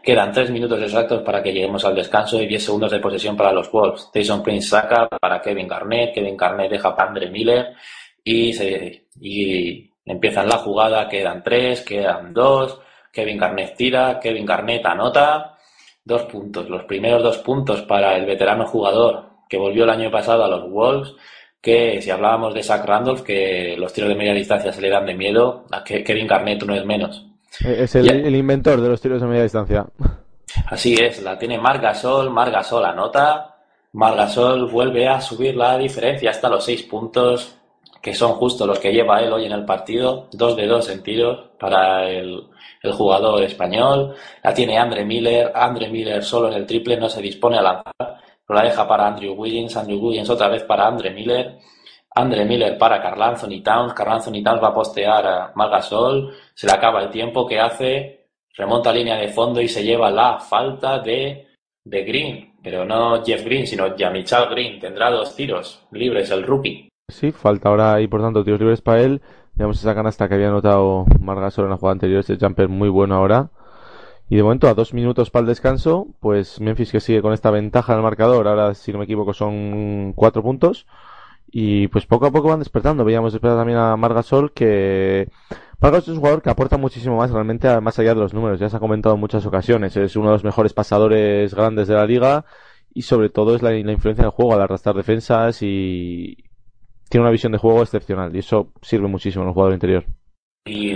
Quedan 0.01 0.32
tres 0.32 0.49
minutos 0.49 0.82
exactos 0.82 1.24
para 1.24 1.43
que 1.43 1.51
lleguemos 1.51 1.84
al 1.84 1.93
descanso 1.93 2.41
y 2.41 2.47
diez 2.47 2.64
segundos 2.64 2.89
de 2.89 3.01
posesión 3.01 3.36
para 3.36 3.51
los 3.51 3.70
Wolves. 3.70 4.09
Tyson 4.14 4.41
Prince 4.41 4.70
saca 4.70 5.09
para 5.09 5.41
Kevin 5.41 5.68
Garnett, 5.68 6.14
Kevin 6.14 6.38
Garnett 6.38 6.72
deja 6.72 6.95
para 6.95 7.09
Andre 7.09 7.30
Miller 7.30 7.74
y, 8.24 8.53
se, 8.53 9.07
y 9.20 9.91
empiezan 10.05 10.47
la 10.47 10.59
jugada, 10.59 11.09
quedan 11.09 11.43
tres, 11.43 11.82
quedan 11.82 12.34
dos, 12.34 12.80
Kevin 13.12 13.38
Garnett 13.38 13.76
tira, 13.76 14.18
Kevin 14.22 14.45
Garnett 14.45 14.86
anota 14.86 15.51
Dos 16.04 16.24
puntos. 16.24 16.70
Los 16.70 16.84
primeros 16.84 17.22
dos 17.22 17.38
puntos 17.39 17.82
para 17.84 18.18
el 18.18 18.26
veterano 18.26 18.66
jugador 18.66 19.32
que 19.47 19.58
volvió 19.58 19.84
el 19.84 19.89
año 19.89 20.10
pasado 20.10 20.45
a 20.45 20.47
los 20.47 20.70
Wolves, 20.70 21.14
que 21.62 22.02
si 22.02 22.10
hablábamos 22.10 22.54
de 22.54 22.64
Zach 22.64 22.86
Randolph, 22.86 23.22
que 23.22 23.76
los 23.78 23.91
tiros 23.91 24.10
de 24.10 24.16
media 24.16 24.34
distancia 24.34 24.72
se 24.72 24.82
le 24.82 24.89
dan 24.89 25.06
de 25.06 25.14
miedo, 25.14 25.66
a 25.72 25.84
que 25.84 26.04
Kevin 26.04 26.26
Garnett 26.26 26.64
no 26.64 26.74
es 26.74 26.86
menos. 26.86 27.28
Eh, 27.66 27.80
es 27.84 27.95
el, 27.95 28.36
inventor 28.36 28.80
de 28.80 28.89
los 28.89 29.02
tiros 29.02 29.22
de 29.22 29.28
media 29.28 29.43
distancia. 29.43 29.86
Así 30.68 30.95
es, 30.95 31.22
la 31.22 31.38
tiene 31.38 31.58
Margasol, 31.58 32.30
Margasol 32.30 32.86
anota, 32.86 33.58
Margasol 33.93 34.70
vuelve 34.70 35.08
a 35.08 35.20
subir 35.20 35.56
la 35.56 35.78
diferencia 35.78 36.32
hasta 36.32 36.49
los 36.49 36.64
seis 36.64 36.84
puntos, 36.84 37.58
que 38.02 38.14
son 38.14 38.34
justo 38.34 38.66
los 38.66 38.80
que 38.80 38.91
lleva 38.91 39.22
él 39.22 39.32
hoy 39.32 39.45
en 39.45 39.52
el 39.52 39.66
partido, 39.66 40.28
dos 40.32 40.56
de 40.56 40.66
dos 40.66 40.89
en 40.89 41.04
tiros 41.04 41.52
para 41.60 42.10
el, 42.10 42.47
el 42.82 42.91
jugador 42.93 43.43
español. 43.43 44.16
La 44.43 44.54
tiene 44.54 44.78
Andre 44.78 45.06
Miller. 45.06 45.52
Andre 45.54 45.89
Miller 45.89 46.24
solo 46.24 46.47
en 46.47 46.56
el 46.56 46.66
triple 46.66 46.97
no 46.97 47.10
se 47.10 47.22
dispone 47.22 47.58
a 47.58 47.62
lanzar, 47.62 47.93
pero 48.47 48.60
la 48.60 48.64
deja 48.64 48.88
para 48.88 49.08
Andrew 49.08 49.34
Wiggins. 49.34 49.78
Andrew 49.78 49.99
Wiggins 49.99 50.30
otra 50.30 50.47
vez 50.49 50.64
para 50.64 50.88
Andre 50.88 51.12
Miller. 51.12 51.60
Andre 52.14 52.43
Miller 52.45 52.78
para 52.78 53.02
Carl 53.02 53.22
Anthony 53.22 53.62
Towns. 53.64 53.93
Carl 53.93 54.14
Anthony 54.14 54.43
Towns 54.43 54.64
va 54.64 54.70
a 54.70 54.74
postear 54.74 55.28
a 55.28 55.52
Margasol. 55.56 56.34
Se 56.54 56.68
le 56.68 56.74
acaba 56.74 57.04
el 57.04 57.10
tiempo 57.10 57.45
que 57.47 57.60
hace. 57.60 58.28
Remonta 58.54 58.91
línea 58.91 59.16
de 59.16 59.30
fondo 59.30 59.62
y 59.62 59.68
se 59.70 59.84
lleva 59.84 60.12
la 60.12 60.39
falta 60.39 60.99
de, 60.99 61.47
de 61.84 62.04
Green. 62.04 62.54
Pero 62.62 62.84
no 62.84 63.24
Jeff 63.24 63.45
Green, 63.45 63.66
sino 63.66 63.95
Jamichal 63.97 64.49
Green. 64.49 64.80
Tendrá 64.80 65.10
dos 65.10 65.36
tiros 65.36 65.88
libres 65.91 66.30
el 66.32 66.43
rookie. 66.43 66.91
Sí, 67.12 67.32
falta 67.32 67.70
ahora 67.70 68.01
y 68.01 68.07
por 68.07 68.22
tanto 68.22 68.43
tiros 68.43 68.59
libres 68.59 68.82
para 68.82 69.01
él. 69.01 69.22
Veamos 69.55 69.80
esa 69.80 69.93
canasta 69.93 70.28
que 70.28 70.36
había 70.36 70.47
anotado 70.49 71.05
Margasol 71.20 71.66
en 71.66 71.72
la 71.72 71.78
jugada 71.78 71.93
anterior, 71.93 72.20
ese 72.22 72.38
jumper 72.38 72.70
muy 72.70 72.89
bueno 72.89 73.16
ahora. 73.16 73.51
Y 74.32 74.38
de 74.38 74.43
momento, 74.43 74.70
a 74.70 74.74
dos 74.74 74.93
minutos 74.93 75.30
para 75.30 75.41
el 75.41 75.47
descanso, 75.47 76.07
pues 76.22 76.62
Memphis 76.62 76.91
que 76.93 77.01
sigue 77.01 77.22
con 77.22 77.34
esta 77.34 77.51
ventaja 77.51 77.91
en 77.91 77.99
el 77.99 78.03
marcador. 78.03 78.47
Ahora, 78.47 78.74
si 78.76 78.93
no 78.93 78.99
me 78.99 79.03
equivoco, 79.03 79.34
son 79.34 80.14
cuatro 80.16 80.41
puntos. 80.41 80.88
Y 81.51 81.89
pues 81.89 82.05
poco 82.05 82.28
a 82.28 82.32
poco 82.32 82.47
van 82.47 82.59
despertando. 82.59 83.03
Veíamos 83.03 83.34
despertar 83.34 83.59
también 83.59 83.78
a 83.80 83.97
Margasol, 83.97 84.53
que 84.53 85.28
Margasol 85.82 86.14
es 86.14 86.18
un 86.18 86.22
jugador 86.22 86.41
que 86.41 86.49
aporta 86.49 86.78
muchísimo 86.78 87.18
más 87.18 87.30
realmente, 87.32 87.82
más 87.82 87.99
allá 87.99 88.14
de 88.14 88.22
los 88.22 88.34
números. 88.34 88.57
Ya 88.59 88.70
se 88.70 88.78
ha 88.78 88.80
comentado 88.80 89.16
en 89.16 89.22
muchas 89.22 89.45
ocasiones. 89.45 89.97
Es 89.97 90.16
uno 90.16 90.28
de 90.28 90.36
los 90.36 90.45
mejores 90.45 90.74
pasadores 90.74 91.53
grandes 91.53 91.89
de 91.89 91.95
la 91.95 92.05
liga. 92.05 92.45
Y 92.93 93.01
sobre 93.01 93.30
todo 93.30 93.53
es 93.55 93.62
la, 93.62 93.72
la 93.72 93.91
influencia 93.91 94.24
del 94.24 94.32
juego 94.32 94.53
al 94.53 94.62
arrastrar 94.62 94.95
defensas 94.95 95.62
y, 95.62 96.38
tiene 97.12 97.24
una 97.24 97.32
visión 97.32 97.51
de 97.51 97.57
juego 97.57 97.82
excepcional 97.82 98.34
y 98.34 98.39
eso 98.39 98.72
sirve 98.82 99.07
muchísimo 99.07 99.43
en 99.43 99.49
el 99.49 99.53
jugador 99.53 99.74
interior. 99.74 100.05
Y 100.66 100.95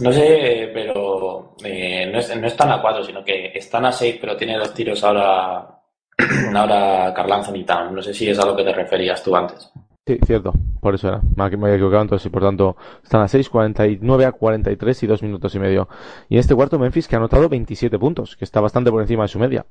no 0.00 0.12
sé, 0.12 0.70
pero 0.74 1.56
eh, 1.64 2.10
no, 2.12 2.18
es, 2.18 2.36
no, 2.38 2.46
están 2.46 2.70
a 2.70 2.82
cuatro, 2.82 3.02
sino 3.02 3.24
que 3.24 3.50
están 3.54 3.86
a 3.86 3.92
seis, 3.92 4.18
pero 4.20 4.36
tiene 4.36 4.58
dos 4.58 4.74
tiros 4.74 5.02
ahora, 5.02 5.80
ahora 6.54 7.14
Carl 7.14 7.32
Anthony 7.32 7.64
Town. 7.64 7.94
No 7.94 8.02
sé 8.02 8.12
si 8.12 8.28
es 8.28 8.38
a 8.38 8.44
lo 8.44 8.54
que 8.54 8.64
te 8.64 8.74
referías 8.74 9.22
tú 9.22 9.34
antes. 9.34 9.72
Sí, 10.06 10.18
cierto, 10.26 10.52
por 10.78 10.94
eso 10.94 11.08
era. 11.08 11.22
Me 11.36 11.44
había 11.44 11.74
equivocado, 11.74 12.02
entonces, 12.02 12.26
y 12.26 12.30
por 12.30 12.42
tanto, 12.42 12.76
están 13.02 13.22
a 13.22 13.28
6, 13.28 13.48
49 13.48 14.26
a 14.26 14.32
43 14.32 15.02
y 15.02 15.06
2 15.06 15.22
minutos 15.22 15.54
y 15.54 15.58
medio. 15.58 15.88
Y 16.28 16.34
en 16.34 16.40
este 16.40 16.54
cuarto, 16.54 16.78
Memphis 16.78 17.08
que 17.08 17.16
ha 17.16 17.18
anotado 17.18 17.48
27 17.48 17.98
puntos, 17.98 18.36
que 18.36 18.44
está 18.44 18.60
bastante 18.60 18.90
por 18.90 19.00
encima 19.00 19.22
de 19.22 19.28
su 19.28 19.38
media 19.38 19.64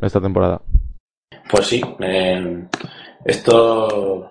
esta 0.00 0.20
temporada. 0.20 0.62
Pues 1.50 1.66
sí, 1.66 1.82
eh, 2.00 2.66
esto 3.24 4.30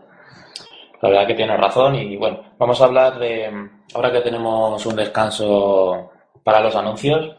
la 1.04 1.10
verdad 1.10 1.28
que 1.28 1.34
tiene 1.34 1.58
razón 1.58 1.96
y 1.96 2.16
bueno, 2.16 2.56
vamos 2.58 2.80
a 2.80 2.86
hablar 2.86 3.20
de, 3.20 3.52
ahora 3.94 4.10
que 4.10 4.22
tenemos 4.22 4.86
un 4.86 4.96
descanso 4.96 6.12
para 6.46 6.62
los 6.62 6.74
anuncios, 6.78 7.36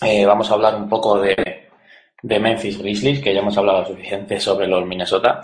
eh, 0.00 0.24
vamos 0.24 0.50
a 0.50 0.54
hablar 0.54 0.76
un 0.76 0.88
poco 0.88 1.20
de, 1.20 1.68
de 2.22 2.40
Memphis 2.40 2.78
Grizzlies, 2.78 3.20
que 3.20 3.34
ya 3.34 3.40
hemos 3.40 3.58
hablado 3.58 3.84
suficiente 3.84 4.40
sobre 4.40 4.66
los 4.66 4.86
Minnesota. 4.86 5.42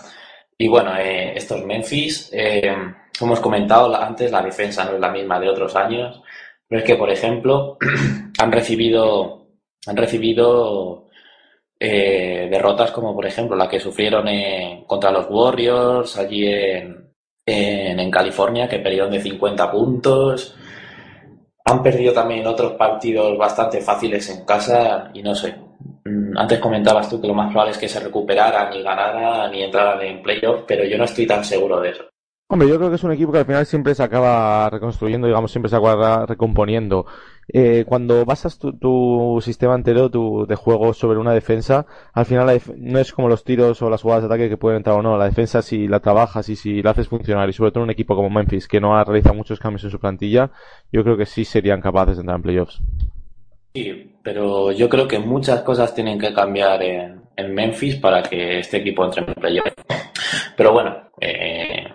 Y 0.56 0.66
bueno, 0.66 0.96
eh, 0.96 1.36
estos 1.36 1.62
Memphis, 1.62 2.30
eh, 2.32 2.74
como 3.18 3.32
hemos 3.32 3.40
comentado 3.40 3.94
antes, 3.94 4.32
la 4.32 4.40
defensa 4.40 4.86
no 4.86 4.92
es 4.92 5.00
la 5.00 5.10
misma 5.10 5.38
de 5.38 5.50
otros 5.50 5.76
años, 5.76 6.22
pero 6.66 6.80
es 6.80 6.86
que, 6.86 6.96
por 6.96 7.10
ejemplo, 7.10 7.76
han 8.38 8.50
recibido, 8.50 9.46
han 9.86 9.96
recibido 9.98 11.04
derrotas 11.78 12.92
como, 12.92 13.14
por 13.14 13.26
ejemplo, 13.26 13.54
la 13.54 13.68
que 13.68 13.78
sufrieron 13.78 14.26
contra 14.86 15.10
los 15.10 15.26
Warriors 15.28 16.16
allí 16.16 16.46
en, 16.46 17.05
en, 17.46 18.00
en 18.00 18.10
California, 18.10 18.68
que 18.68 18.80
perdieron 18.80 19.12
de 19.12 19.22
50 19.22 19.70
puntos. 19.70 20.56
Han 21.64 21.82
perdido 21.82 22.12
también 22.12 22.46
otros 22.46 22.72
partidos 22.72 23.38
bastante 23.38 23.80
fáciles 23.80 24.28
en 24.30 24.44
casa 24.44 25.10
y 25.14 25.22
no 25.22 25.34
sé, 25.34 25.54
Mm, 26.06 26.38
antes 26.38 26.60
comentabas 26.60 27.08
tú 27.08 27.20
que 27.20 27.26
lo 27.26 27.34
más 27.34 27.50
probable 27.50 27.72
es 27.72 27.78
que 27.78 27.88
se 27.88 28.00
recuperaran 28.00 28.72
y 28.72 28.82
ganaran 28.82 29.52
y 29.54 29.62
entraran 29.62 30.00
en 30.02 30.22
playoff, 30.22 30.62
pero 30.66 30.84
yo 30.84 30.96
no 30.96 31.04
estoy 31.04 31.26
tan 31.26 31.44
seguro 31.44 31.80
de 31.80 31.90
eso. 31.90 32.04
Hombre, 32.48 32.68
yo 32.68 32.76
creo 32.76 32.90
que 32.90 32.94
es 32.94 33.02
un 33.02 33.10
equipo 33.10 33.32
que 33.32 33.38
al 33.38 33.46
final 33.46 33.66
siempre 33.66 33.92
se 33.94 34.04
acaba 34.04 34.70
reconstruyendo, 34.70 35.26
digamos, 35.26 35.50
siempre 35.50 35.68
se 35.68 35.76
acaba 35.76 36.26
recomponiendo. 36.26 37.06
Eh, 37.48 37.84
cuando 37.86 38.24
basas 38.24 38.58
tu, 38.58 39.38
sistema 39.40 39.74
entero 39.74 40.10
tu, 40.10 40.46
de 40.46 40.56
juego 40.56 40.92
sobre 40.94 41.18
una 41.18 41.32
defensa, 41.32 41.86
al 42.12 42.26
final 42.26 42.60
no 42.76 42.98
es 42.98 43.12
como 43.12 43.28
los 43.28 43.44
tiros 43.44 43.80
o 43.82 43.90
las 43.90 44.02
jugadas 44.02 44.24
de 44.24 44.26
ataque 44.26 44.48
que 44.48 44.56
pueden 44.56 44.78
entrar 44.78 44.96
o 44.96 45.02
no. 45.02 45.16
La 45.16 45.26
defensa, 45.26 45.62
si 45.62 45.86
la 45.88 46.00
trabajas 46.00 46.48
y 46.48 46.56
si 46.56 46.82
la 46.82 46.90
haces 46.90 47.08
funcionar, 47.08 47.48
y 47.48 47.52
sobre 47.52 47.70
todo 47.70 47.84
un 47.84 47.90
equipo 47.90 48.16
como 48.16 48.30
Memphis, 48.30 48.68
que 48.68 48.80
no 48.80 48.96
ha 48.96 49.04
realizado 49.04 49.34
muchos 49.34 49.60
cambios 49.60 49.84
en 49.84 49.90
su 49.90 50.00
plantilla, 50.00 50.50
yo 50.92 51.02
creo 51.04 51.16
que 51.16 51.26
sí 51.26 51.44
serían 51.44 51.80
capaces 51.80 52.16
de 52.16 52.22
entrar 52.22 52.36
en 52.36 52.42
playoffs. 52.42 52.82
Sí, 53.76 54.16
pero 54.22 54.72
yo 54.72 54.88
creo 54.88 55.06
que 55.06 55.18
muchas 55.18 55.60
cosas 55.60 55.94
tienen 55.94 56.18
que 56.18 56.32
cambiar 56.32 56.82
en, 56.82 57.26
Memphis 57.36 57.96
para 57.96 58.22
que 58.22 58.60
este 58.60 58.78
equipo 58.78 59.04
entre 59.04 59.22
en 59.22 59.34
playoff. 59.34 59.66
Pero 60.56 60.72
bueno, 60.72 60.96
eh, 61.20 61.86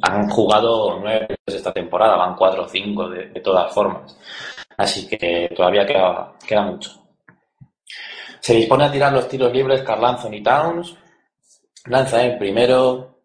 han 0.00 0.30
jugado 0.30 0.98
nueve 0.98 1.36
esta 1.44 1.74
temporada, 1.74 2.16
van 2.16 2.34
cuatro 2.36 2.64
o 2.64 2.68
cinco 2.68 3.10
de, 3.10 3.26
todas 3.40 3.70
formas. 3.74 4.16
Así 4.80 5.06
que 5.06 5.52
todavía 5.54 5.84
queda, 5.84 6.32
queda 6.48 6.62
mucho. 6.62 6.90
Se 8.40 8.54
dispone 8.54 8.84
a 8.86 8.90
tirar 8.90 9.12
los 9.12 9.28
tiros 9.28 9.52
libres 9.52 9.82
Carl 9.82 10.02
Anthony 10.02 10.42
Towns, 10.42 10.96
lanza 11.84 12.24
el 12.24 12.38
primero 12.38 13.18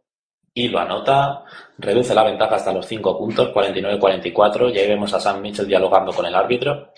y 0.53 0.67
lo 0.67 0.79
anota, 0.79 1.45
reduce 1.77 2.13
la 2.13 2.25
ventaja 2.25 2.55
hasta 2.55 2.73
los 2.73 2.85
cinco 2.85 3.17
puntos, 3.17 3.53
49-44, 3.53 4.73
y 4.73 4.79
ahí 4.79 4.87
vemos 4.89 5.13
a 5.13 5.19
Sam 5.21 5.39
Mitchell 5.41 5.65
dialogando 5.65 6.11
con 6.11 6.25
el 6.25 6.35
árbitro. 6.35 6.91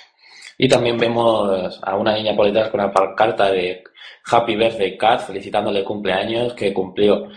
Y 0.57 0.67
también 0.67 0.97
vemos 0.97 1.79
a 1.83 1.95
una 1.95 2.15
niña 2.15 2.35
por 2.35 2.47
detrás 2.47 2.69
con 2.71 2.79
una 2.79 2.91
carta 3.15 3.51
de 3.51 3.83
Happy 4.25 4.55
Birthday 4.55 4.97
Cat 4.97 5.19
felicitándole 5.21 5.79
el 5.81 5.85
cumpleaños 5.85 6.55
que 6.55 6.73
cumplió 6.73 7.27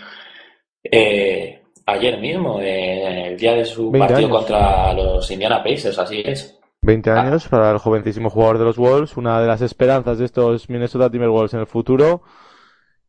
eh, 0.83 1.65
ayer 1.85 2.19
mismo, 2.19 2.63
eh, 2.63 3.29
el 3.29 3.37
día 3.37 3.53
de 3.57 3.67
su 3.67 3.93
partido 3.93 4.31
contra 4.31 4.95
los 4.95 5.31
Indiana 5.31 5.63
Pacers, 5.63 5.99
así 5.99 6.23
es. 6.25 6.60
20 6.91 7.11
ah. 7.11 7.21
años 7.21 7.47
para 7.47 7.71
el 7.71 7.79
jovencísimo 7.79 8.31
jugador 8.31 8.59
de 8.59 8.65
los 8.65 8.77
Wolves, 8.77 9.17
una 9.17 9.41
de 9.41 9.47
las 9.47 9.63
esperanzas 9.63 10.19
de 10.19 10.25
estos 10.25 10.69
Minnesota 10.69 11.09
Timberwolves 11.09 11.55
en 11.55 11.61
el 11.61 11.67
futuro. 11.69 12.23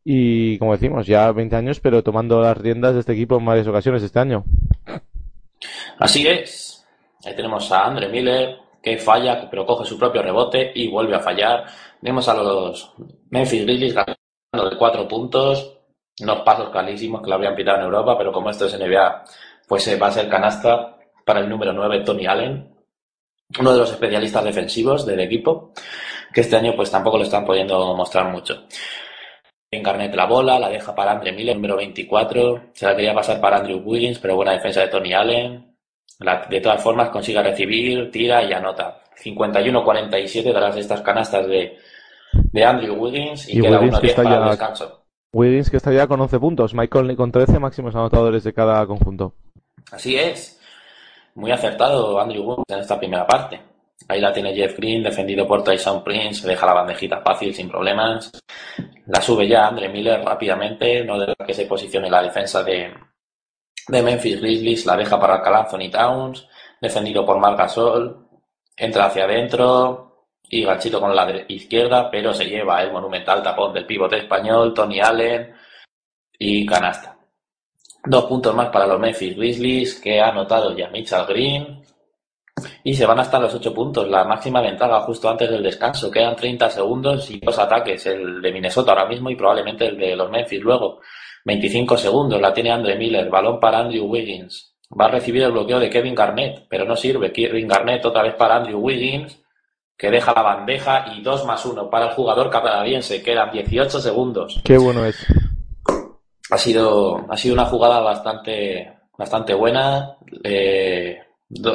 Y 0.03 0.59
como 0.59 0.73
decimos, 0.73 1.07
ya 1.07 1.31
20 1.31 1.55
años, 1.55 1.79
pero 1.79 2.03
tomando 2.03 2.39
las 2.41 2.57
riendas 2.57 2.93
de 2.93 2.99
este 2.99 3.13
equipo 3.13 3.37
en 3.37 3.45
varias 3.45 3.67
ocasiones 3.67 4.03
este 4.03 4.19
año. 4.19 4.43
Así 5.97 6.27
es. 6.27 6.85
Ahí 7.25 7.35
tenemos 7.35 7.71
a 7.71 7.85
Andre 7.85 8.07
Miller, 8.09 8.57
que 8.83 8.97
falla, 8.97 9.49
pero 9.49 9.65
coge 9.65 9.85
su 9.85 9.97
propio 9.97 10.21
rebote 10.21 10.71
y 10.75 10.87
vuelve 10.87 11.15
a 11.15 11.19
fallar. 11.19 11.65
Vemos 12.01 12.27
a 12.29 12.35
los 12.35 12.93
Memphis 13.31 13.63
Grizzlies 13.63 13.95
ganando 13.95 14.69
de 14.69 14.77
cuatro 14.77 15.07
puntos, 15.07 15.77
unos 16.19 16.41
pasos 16.41 16.69
clarísimos 16.69 17.21
que 17.21 17.29
lo 17.29 17.35
habrían 17.35 17.55
pitado 17.55 17.77
en 17.77 17.85
Europa, 17.85 18.15
pero 18.15 18.31
como 18.31 18.51
esto 18.51 18.65
es 18.65 18.77
NBA, 18.77 19.23
pues 19.67 19.87
eh, 19.87 19.97
va 19.97 20.07
a 20.07 20.11
ser 20.11 20.29
canasta 20.29 20.97
para 21.25 21.39
el 21.39 21.49
número 21.49 21.73
9, 21.73 22.01
Tony 22.01 22.25
Allen, 22.25 22.70
uno 23.59 23.73
de 23.73 23.79
los 23.79 23.91
especialistas 23.91 24.43
defensivos 24.43 25.05
del 25.05 25.19
equipo, 25.19 25.71
que 26.33 26.41
este 26.41 26.55
año 26.55 26.73
pues 26.75 26.91
tampoco 26.91 27.17
lo 27.17 27.23
están 27.23 27.45
pudiendo 27.45 27.95
mostrar 27.95 28.31
mucho. 28.31 28.65
En 29.69 29.83
Garnett 29.83 30.13
la 30.15 30.25
bola, 30.25 30.59
la 30.59 30.69
deja 30.69 30.93
para 30.93 31.11
Andre 31.11 31.31
Miller, 31.31 31.55
número 31.55 31.77
24, 31.77 32.71
se 32.73 32.85
la 32.85 32.95
quería 32.95 33.13
pasar 33.13 33.39
para 33.39 33.57
Andrew 33.57 33.81
Wiggins, 33.83 34.19
pero 34.19 34.35
buena 34.35 34.53
defensa 34.53 34.81
de 34.81 34.87
Tony 34.87 35.13
Allen, 35.13 35.75
de 36.49 36.61
todas 36.61 36.83
formas 36.83 37.09
consigue 37.09 37.41
recibir, 37.41 38.11
tira 38.11 38.43
y 38.43 38.53
anota. 38.53 39.01
51-47 39.23 40.51
tras 40.51 40.77
estas 40.77 41.01
canastas 41.01 41.47
de, 41.47 41.77
de 42.33 42.63
Andrew 42.63 42.95
Wiggins 42.95 43.47
y, 43.49 43.61
queda 43.61 43.79
Wiggins 43.79 43.99
1 44.03 44.23
para 44.23 44.43
el 44.43 44.49
descanso. 44.49 45.05
Wiggins 45.33 45.69
que 45.69 45.77
está 45.77 45.93
ya 45.93 46.07
con 46.07 46.19
11 46.19 46.39
puntos, 46.39 46.73
Michael 46.73 47.15
con 47.15 47.31
13 47.31 47.59
máximos 47.59 47.95
anotadores 47.95 48.43
de 48.43 48.53
cada 48.53 48.85
conjunto. 48.85 49.33
Así 49.91 50.17
es. 50.17 50.60
Muy 51.35 51.51
acertado 51.51 52.19
Andrew 52.19 52.43
Wiggins 52.43 52.65
en 52.69 52.79
esta 52.79 52.99
primera 52.99 53.25
parte. 53.25 53.61
Ahí 54.07 54.19
la 54.19 54.33
tiene 54.33 54.53
Jeff 54.53 54.77
Green, 54.77 55.03
defendido 55.03 55.47
por 55.47 55.63
Tyson 55.63 56.03
Prince, 56.03 56.47
deja 56.47 56.65
la 56.65 56.73
bandejita 56.73 57.21
fácil, 57.21 57.53
sin 57.53 57.69
problemas. 57.69 58.31
La 59.05 59.21
sube 59.21 59.47
ya 59.47 59.67
Andre 59.67 59.89
Miller 59.89 60.21
rápidamente, 60.23 61.03
no 61.03 61.19
deja 61.19 61.35
que 61.45 61.53
se 61.53 61.65
posicione 61.65 62.09
la 62.09 62.23
defensa 62.23 62.63
de, 62.63 62.93
de 63.87 64.01
Memphis 64.01 64.39
Grizzlies 64.39 64.85
la 64.85 64.97
deja 64.97 65.19
para 65.19 65.41
Cal 65.41 65.55
Anthony 65.55 65.89
Towns, 65.91 66.47
defendido 66.79 67.25
por 67.25 67.39
Marc 67.39 67.57
Gasol, 67.57 68.27
entra 68.75 69.05
hacia 69.05 69.25
adentro 69.25 70.27
y 70.49 70.63
ganchito 70.63 70.99
con 70.99 71.15
la 71.15 71.45
izquierda, 71.47 72.09
pero 72.11 72.33
se 72.33 72.45
lleva 72.45 72.81
el 72.81 72.91
monumental 72.91 73.41
tapón 73.41 73.73
del 73.73 73.85
pivote 73.85 74.17
español, 74.17 74.73
Tony 74.73 74.99
Allen 74.99 75.53
y 76.37 76.65
canasta. 76.65 77.10
Dos 78.03 78.25
puntos 78.25 78.55
más 78.55 78.69
para 78.69 78.87
los 78.87 78.99
Memphis 78.99 79.35
Grizzlies 79.35 79.99
que 79.99 80.19
ha 80.19 80.29
anotado 80.29 80.75
ya 80.75 80.89
Mitchell 80.89 81.25
Green 81.27 81.81
y 82.83 82.93
se 82.93 83.05
van 83.05 83.19
hasta 83.19 83.39
los 83.39 83.53
ocho 83.53 83.73
puntos, 83.73 84.07
la 84.07 84.23
máxima 84.23 84.61
ventaja 84.61 85.01
justo 85.01 85.29
antes 85.29 85.49
del 85.49 85.63
descanso. 85.63 86.09
Quedan 86.09 86.35
30 86.35 86.69
segundos 86.69 87.29
y 87.29 87.39
dos 87.39 87.57
ataques, 87.59 88.05
el 88.07 88.41
de 88.41 88.51
Minnesota 88.51 88.91
ahora 88.91 89.05
mismo 89.05 89.29
y 89.29 89.35
probablemente 89.35 89.87
el 89.87 89.97
de 89.97 90.15
los 90.15 90.29
Memphis 90.29 90.61
luego. 90.61 90.99
25 91.45 91.97
segundos, 91.97 92.41
la 92.41 92.53
tiene 92.53 92.71
Andre 92.71 92.95
Miller, 92.95 93.29
balón 93.29 93.59
para 93.59 93.79
Andrew 93.79 94.05
Wiggins. 94.05 94.75
Va 94.99 95.05
a 95.05 95.11
recibir 95.11 95.43
el 95.43 95.51
bloqueo 95.51 95.79
de 95.79 95.89
Kevin 95.89 96.13
Garnett, 96.13 96.67
pero 96.69 96.85
no 96.85 96.95
sirve. 96.95 97.31
Kevin 97.31 97.67
Garnett 97.67 98.05
otra 98.05 98.23
vez 98.23 98.35
para 98.35 98.57
Andrew 98.57 98.79
Wiggins, 98.79 99.41
que 99.97 100.11
deja 100.11 100.33
la 100.33 100.41
bandeja 100.41 101.05
y 101.15 101.21
2 101.21 101.45
más 101.45 101.65
1 101.65 101.89
para 101.89 102.07
el 102.07 102.11
jugador 102.11 102.49
canadiense. 102.49 103.23
Quedan 103.23 103.51
18 103.51 103.99
segundos. 103.99 104.61
Qué 104.63 104.77
bueno 104.77 105.05
es. 105.05 105.25
Ha 106.51 106.57
sido, 106.57 107.25
ha 107.29 107.37
sido 107.37 107.53
una 107.53 107.65
jugada 107.65 108.01
bastante, 108.01 108.93
bastante 109.17 109.53
buena. 109.53 110.17
Eh, 110.43 111.17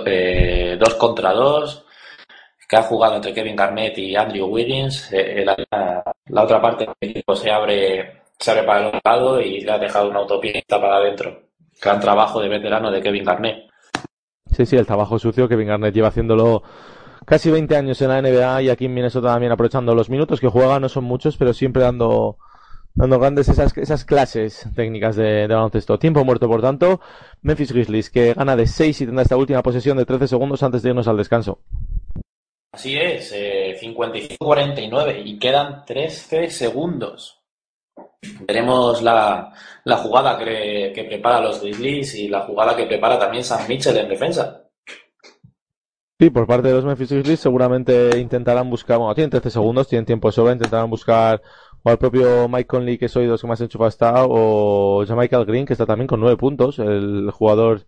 eh, 0.07 0.77
dos 0.79 0.95
contra 0.95 1.33
dos 1.33 1.85
que 2.69 2.77
ha 2.77 2.83
jugado 2.83 3.17
entre 3.17 3.33
Kevin 3.33 3.57
Garnett 3.57 3.97
y 3.99 4.15
Andrew 4.15 4.47
Wiggins. 4.47 5.11
Eh, 5.13 5.45
la, 5.45 6.05
la, 6.27 6.43
otra 6.43 6.61
parte 6.61 6.85
del 6.85 7.11
equipo 7.11 7.35
se 7.35 7.51
abre 7.51 8.23
sale 8.39 8.65
para 8.65 8.81
el 8.81 8.87
otro 8.87 9.01
lado 9.05 9.41
y 9.41 9.61
le 9.61 9.73
ha 9.73 9.79
dejado 9.79 10.11
una 10.11 10.21
autopista 10.21 10.81
para 10.81 10.97
adentro. 10.97 11.49
Gran 11.81 11.99
trabajo 11.99 12.41
de 12.41 12.49
veterano 12.49 12.91
de 12.91 13.01
Kevin 13.01 13.25
Garnett. 13.25 13.71
Sí, 14.51 14.67
sí, 14.67 14.77
el 14.77 14.87
trabajo 14.87 15.19
sucio. 15.19 15.49
Kevin 15.49 15.69
Garnett 15.69 15.95
lleva 15.95 16.09
haciéndolo 16.09 16.63
casi 17.25 17.51
20 17.51 17.77
años 17.77 18.01
en 18.03 18.09
la 18.09 18.21
NBA 18.21 18.63
y 18.63 18.69
aquí 18.69 18.85
en 18.87 18.95
Minnesota 18.95 19.33
también 19.33 19.53
aprovechando 19.53 19.95
los 19.95 20.11
minutos 20.11 20.41
que 20.41 20.49
juega, 20.49 20.79
no 20.81 20.89
son 20.89 21.05
muchos, 21.05 21.37
pero 21.37 21.53
siempre 21.53 21.83
dando 21.83 22.39
dando 22.97 23.21
grandes 23.21 23.49
esas, 23.49 23.77
esas 23.77 24.05
clases 24.05 24.67
técnicas 24.75 25.17
de, 25.17 25.47
baloncesto. 25.47 25.99
Tiempo 25.99 26.25
muerto, 26.25 26.49
por 26.49 26.63
tanto, 26.63 27.01
Memphis 27.43 27.73
Grizzlies, 27.73 28.11
que 28.11 28.35
gana 28.35 28.57
de 28.57 28.67
6 28.67 29.03
y 29.03 29.07
tendrá 29.07 29.23
esta 29.23 29.37
última 29.37 29.63
posesión 29.63 29.97
de 29.99 30.07
13 30.07 30.27
segundos 30.27 30.63
antes 30.63 30.83
de 30.83 30.89
irnos 30.89 31.07
al 31.07 31.19
descanso. 31.19 31.61
Así 32.73 32.97
es, 32.97 33.33
eh, 33.35 33.79
55-49 33.81 35.23
y 35.25 35.39
quedan 35.39 35.85
13 35.85 36.51
segundos. 36.51 37.41
Veremos 38.41 39.03
la, 39.03 39.53
la 39.85 39.97
jugada 39.99 40.37
que, 40.39 40.93
que, 40.95 41.05
prepara 41.05 41.41
los 41.41 41.61
Grizzlies 41.61 42.15
y 42.17 42.29
la 42.29 42.41
jugada 42.41 42.77
que 42.77 42.87
prepara 42.87 43.19
también 43.19 43.45
Sam 43.45 43.69
Mitchell 43.69 43.97
en 43.97 44.09
defensa. 44.09 44.63
Sí, 46.19 46.31
por 46.31 46.47
parte 46.47 46.69
de 46.69 46.75
los 46.75 46.85
Memphis 46.85 47.13
Grizzlies 47.13 47.41
seguramente 47.41 48.19
intentarán 48.19 48.71
buscar, 48.71 48.99
bueno, 48.99 49.15
tienen 49.15 49.31
13 49.31 49.51
segundos, 49.51 49.87
tienen 49.87 50.07
tiempo 50.07 50.29
de 50.29 50.33
sobra, 50.33 50.53
intentarán 50.53 50.89
buscar 50.89 51.43
o 51.87 51.91
al 51.91 51.99
propio 51.99 52.49
Mike 52.49 52.67
Conley, 52.67 52.99
que 52.99 53.09
soy 53.09 53.27
dos 53.27 53.41
que 53.41 53.47
más 53.47 53.61
enchufado 53.61 53.87
está, 53.89 54.25
o 54.27 55.05
Michael 55.09 55.45
Green, 55.45 55.67
que 55.67 55.73
está 55.73 55.87
también 55.87 56.09
con 56.09 56.19
nueve 56.19 56.37
puntos, 56.37 56.81
el 56.81 57.31
jugador 57.31 57.87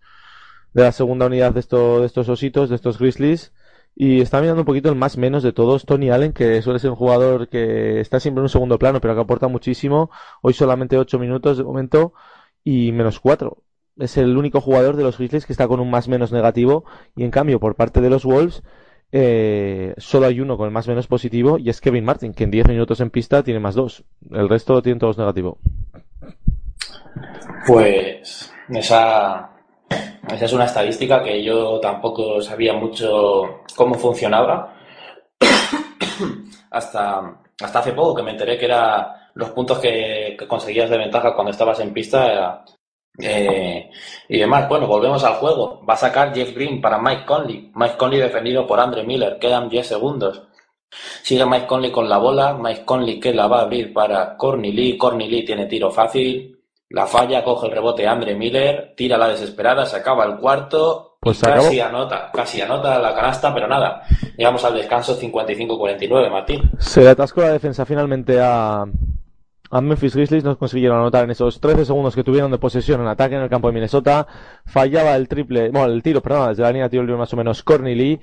de 0.73 0.85
la 0.85 0.93
segunda 0.93 1.27
unidad 1.27 1.53
de, 1.53 1.59
esto, 1.59 1.99
de 1.99 2.07
estos 2.07 2.29
ositos, 2.29 2.69
de 2.69 2.77
estos 2.77 2.97
Grizzlies. 2.97 3.53
Y 3.97 4.21
está 4.21 4.41
mirando 4.41 4.63
un 4.63 4.67
poquito 4.67 4.89
el 4.89 4.95
más 4.95 5.19
menos 5.19 5.43
de 5.43 5.53
todos, 5.53 5.85
Tony 5.85 6.11
Allen, 6.11 6.33
que 6.33 6.63
suele 6.63 6.79
ser 6.79 6.91
un 6.91 6.97
jugador 6.97 7.49
que 7.49 7.99
está 7.99 8.21
siempre 8.21 8.39
en 8.39 8.45
un 8.45 8.49
segundo 8.51 8.79
plano, 8.79 9.01
pero 9.01 9.17
que 9.17 9.21
aporta 9.23 9.49
muchísimo. 9.49 10.13
Hoy 10.43 10.53
solamente 10.53 10.97
8 10.97 11.19
minutos 11.19 11.59
de 11.59 11.65
momento 11.65 12.13
y 12.63 12.93
menos 12.93 13.19
4. 13.19 13.57
Es 13.97 14.17
el 14.17 14.37
único 14.37 14.61
jugador 14.61 14.95
de 14.95 15.03
los 15.03 15.19
Grizzlies 15.19 15.45
que 15.45 15.53
está 15.53 15.67
con 15.67 15.81
un 15.81 15.91
más 15.91 16.07
menos 16.07 16.31
negativo. 16.31 16.85
Y 17.17 17.25
en 17.25 17.33
cambio, 17.33 17.59
por 17.59 17.75
parte 17.75 18.01
de 18.01 18.11
los 18.11 18.25
Wolves, 18.25 18.63
eh, 19.13 19.95
solo 19.97 20.27
hay 20.27 20.41
uno 20.41 20.57
con 20.57 20.67
el 20.67 20.73
más 20.73 20.89
menos 20.89 21.07
positivo 21.07 21.59
y 21.59 21.71
es 21.71 21.81
Kevin 21.81 22.05
Martin, 22.05 22.35
que 22.35 22.45
en 22.45 22.51
10 22.51 22.69
minutos 22.69 23.01
en 23.01 23.11
pista 23.11 23.43
tiene 23.43 23.61
más 23.61 23.75
2. 23.75 24.05
El 24.33 24.49
resto 24.49 24.83
tienen 24.83 24.99
todos 24.99 25.19
negativo. 25.19 25.59
Pues 27.67 28.53
esa 28.71 29.51
esa 30.33 30.45
es 30.45 30.53
una 30.53 30.67
estadística 30.67 31.23
que 31.23 31.43
yo 31.43 31.81
tampoco 31.81 32.43
sabía 32.43 32.75
mucho 32.75 33.63
cómo 33.75 33.95
funcionaba. 33.95 34.75
hasta, 36.71 37.41
hasta 37.63 37.79
hace 37.79 37.93
poco 37.93 38.17
que 38.17 38.23
me 38.23 38.33
enteré 38.33 38.59
que 38.59 38.67
era 38.67 39.31
los 39.35 39.51
puntos 39.51 39.79
que, 39.79 40.37
conseguías 40.49 40.91
de 40.91 40.99
ventaja 40.99 41.35
cuando 41.35 41.53
estabas 41.53 41.81
en 41.81 41.93
pista 41.93 42.65
eh, 43.21 43.91
y 44.29 44.39
demás. 44.39 44.69
Bueno, 44.69 44.87
volvemos 44.87 45.23
al 45.25 45.35
juego. 45.35 45.85
Va 45.89 45.95
a 45.95 45.99
sacar 45.99 46.35
Jeff 46.35 46.55
Green 46.55 46.81
para 46.81 46.99
Mike 46.99 47.25
Conley. 47.25 47.73
Mike 47.75 47.97
Conley 47.97 48.21
defendido 48.21 48.67
por 48.67 48.81
Andre 48.81 49.05
Miller. 49.05 49.39
Quedan 49.39 49.69
10 49.69 49.87
segundos. 49.87 50.43
Sigue 51.23 51.45
Mike 51.45 51.67
Conley 51.67 51.91
con 51.91 52.09
la 52.09 52.19
bola. 52.19 52.55
Mike 52.55 52.85
Conley 52.85 53.21
que 53.21 53.35
la 53.35 53.47
va 53.47 53.61
a 53.61 53.63
abrir 53.63 53.93
para 53.93 54.37
Corny 54.37 54.73
Lee. 54.73 54.97
Corny 54.97 55.29
Lee 55.29 55.45
tiene 55.45 55.67
tiro 55.67 55.91
fácil. 55.91 56.59
La 56.91 57.07
falla, 57.07 57.45
coge 57.45 57.67
el 57.67 57.73
rebote 57.73 58.07
Andre 58.07 58.35
Miller, 58.35 58.95
tira 58.97 59.19
la 59.19 59.29
desesperada, 59.29 59.85
se 59.85 59.97
acaba 59.97 60.25
el 60.25 60.39
cuarto. 60.39 61.19
Pues 61.21 61.41
casi 61.41 61.81
anota, 61.81 62.31
casi 62.33 62.63
anota 62.63 62.99
la 62.99 63.15
canasta, 63.15 63.53
pero 63.53 63.67
nada. 63.67 64.03
Llegamos 64.37 64.65
al 64.65 64.75
descanso 64.75 65.19
55-49, 65.21 66.31
Martín. 66.31 66.71
Se 66.79 67.03
le 67.03 67.11
atascó 67.11 67.43
la 67.43 67.53
defensa 67.53 67.85
finalmente 67.85 68.41
a, 68.41 68.87
a 69.71 69.81
Memphis 69.81 70.15
Grizzlies 70.15 70.45
no 70.45 70.59
consiguieron 70.59 70.99
anotar 70.99 71.25
en 71.25 71.31
esos 71.31 71.61
13 71.61 71.85
segundos 71.85 72.15
que 72.15 72.25
tuvieron 72.25 72.51
de 72.51 72.59
posesión 72.59 73.01
en 73.01 73.09
ataque 73.09 73.35
en 73.35 73.43
el 73.43 73.49
campo 73.49 73.69
de 73.69 73.75
Minnesota. 73.75 74.27
Fallaba 74.65 75.15
el 75.17 75.29
triple, 75.29 75.71
bueno, 75.71 75.93
el 75.93 76.03
tiro, 76.03 76.23
perdón, 76.23 76.51
desde 76.51 76.63
la 76.63 76.71
línea 76.71 76.85
de 76.85 76.91
tiro 76.91 77.03
libre 77.03 77.19
más 77.19 77.33
o 77.33 77.37
menos 77.37 77.63
Corny 77.63 77.95
Lee 77.95 78.21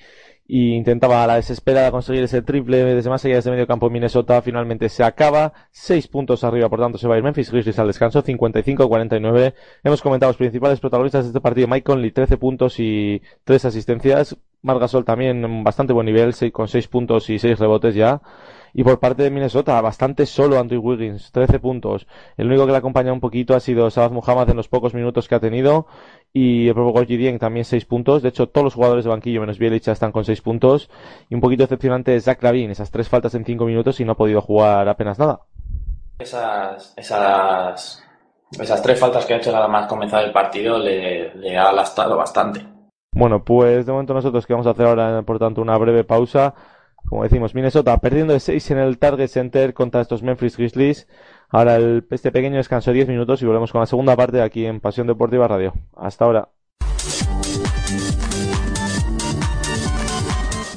y 0.47 0.75
intentaba 0.75 1.23
a 1.23 1.27
la 1.27 1.35
desesperada 1.35 1.89
conseguir 1.91 2.23
ese 2.23 2.41
triple 2.43 2.83
desde 2.83 3.09
más 3.09 3.23
allá 3.25 3.35
de 3.35 3.39
ese 3.39 3.49
medio 3.49 3.65
campo 3.65 3.89
Minnesota. 3.89 4.41
Finalmente 4.41 4.89
se 4.89 5.03
acaba. 5.03 5.53
Seis 5.71 6.07
puntos 6.07 6.43
arriba, 6.43 6.69
por 6.69 6.79
tanto 6.79 6.97
se 6.97 7.07
va 7.07 7.15
a 7.15 7.17
ir 7.17 7.23
Memphis 7.23 7.51
Grizzlies 7.51 7.79
al 7.79 7.87
descanso. 7.87 8.23
55-49. 8.23 9.53
Hemos 9.83 10.01
comentado 10.01 10.29
los 10.29 10.37
principales 10.37 10.79
protagonistas 10.79 11.25
de 11.25 11.29
este 11.29 11.41
partido. 11.41 11.67
Mike 11.67 11.83
Conley, 11.83 12.11
13 12.11 12.37
puntos 12.37 12.79
y 12.79 13.21
3 13.43 13.65
asistencias. 13.65 14.37
Margasol 14.61 15.05
también 15.05 15.63
bastante 15.63 15.93
buen 15.93 16.05
nivel, 16.05 16.33
con 16.51 16.67
6 16.67 16.87
puntos 16.87 17.29
y 17.29 17.39
6 17.39 17.59
rebotes 17.59 17.95
ya. 17.95 18.21
Y 18.77 18.83
por 18.83 18.99
parte 18.99 19.23
de 19.23 19.31
Minnesota, 19.31 19.79
bastante 19.79 20.25
solo 20.25 20.59
Andrew 20.59 20.81
Wiggins, 20.81 21.31
13 21.31 21.59
puntos. 21.59 22.07
El 22.35 22.47
único 22.47 22.65
que 22.65 22.73
le 22.73 22.77
acompaña 22.77 23.13
un 23.13 23.21
poquito 23.21 23.55
ha 23.55 23.61
sido 23.61 23.89
Sabaz 23.89 24.11
Muhammad 24.11 24.49
en 24.49 24.57
los 24.57 24.67
pocos 24.67 24.93
minutos 24.93 25.29
que 25.29 25.35
ha 25.35 25.39
tenido. 25.39 25.87
Y 26.33 26.67
el 26.67 26.73
propio 26.73 26.91
Gorgie 26.91 27.15
Dieng 27.15 27.39
también 27.39 27.63
6 27.63 27.85
puntos. 27.85 28.21
De 28.21 28.27
hecho, 28.27 28.49
todos 28.49 28.65
los 28.65 28.73
jugadores 28.73 29.05
de 29.05 29.11
banquillo 29.11 29.39
menos 29.39 29.59
Bielich 29.59 29.87
están 29.87 30.11
con 30.11 30.25
6 30.25 30.41
puntos. 30.41 30.89
Y 31.29 31.35
un 31.35 31.39
poquito 31.39 31.63
decepcionante 31.63 32.17
es 32.17 32.25
Zach 32.25 32.43
Lavin, 32.43 32.69
esas 32.69 32.91
tres 32.91 33.07
faltas 33.07 33.33
en 33.35 33.45
5 33.45 33.65
minutos 33.65 33.97
y 34.01 34.03
no 34.03 34.11
ha 34.11 34.17
podido 34.17 34.41
jugar 34.41 34.89
apenas 34.89 35.17
nada. 35.19 35.39
Esas, 36.19 36.93
esas, 36.97 38.03
esas 38.59 38.81
tres 38.81 38.99
faltas 38.99 39.25
que 39.25 39.35
ha 39.35 39.37
hecho 39.37 39.53
nada 39.53 39.69
más 39.69 39.87
comenzar 39.87 40.25
el 40.25 40.33
partido 40.33 40.77
le, 40.77 41.33
le 41.35 41.57
ha 41.57 41.71
lastrado 41.71 42.17
bastante. 42.17 42.75
Bueno, 43.13 43.41
pues 43.41 43.85
de 43.85 43.93
momento 43.93 44.13
nosotros 44.13 44.45
que 44.45 44.51
vamos 44.51 44.67
a 44.67 44.71
hacer 44.71 44.85
ahora, 44.85 45.21
por 45.21 45.39
tanto, 45.39 45.61
una 45.61 45.77
breve 45.77 46.03
pausa 46.03 46.53
como 47.07 47.23
decimos, 47.23 47.53
Minnesota 47.53 47.97
perdiendo 47.99 48.33
de 48.33 48.39
6 48.39 48.71
en 48.71 48.77
el 48.79 48.97
Target 48.97 49.27
Center 49.27 49.73
contra 49.73 50.01
estos 50.01 50.23
Memphis 50.23 50.57
Grizzlies. 50.57 51.07
Ahora 51.49 51.77
este 52.09 52.31
pequeño 52.31 52.57
descanso 52.57 52.91
de 52.91 52.95
10 52.95 53.07
minutos 53.09 53.41
y 53.41 53.45
volvemos 53.45 53.71
con 53.71 53.81
la 53.81 53.85
segunda 53.85 54.15
parte 54.15 54.41
aquí 54.41 54.65
en 54.65 54.79
Pasión 54.79 55.07
Deportiva 55.07 55.47
Radio. 55.47 55.73
Hasta 55.95 56.25
ahora. 56.25 56.49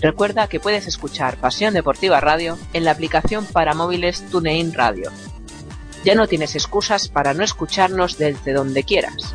Recuerda 0.01 0.47
que 0.47 0.61
puedes 0.61 0.87
escuchar 0.87 1.39
Pasión 1.39 1.75
Deportiva 1.75 2.21
Radio 2.21 2.57
en 2.73 2.85
la 2.85 2.93
aplicación 2.93 3.45
para 3.47 3.75
móviles 3.75 4.25
TuneIn 4.31 4.73
Radio. 4.73 5.11
Ya 6.05 6.15
no 6.15 6.29
tienes 6.29 6.55
excusas 6.55 7.09
para 7.09 7.35
no 7.35 7.43
escucharnos 7.43 8.19
desde 8.19 8.53
donde 8.53 8.85
quieras. 8.85 9.35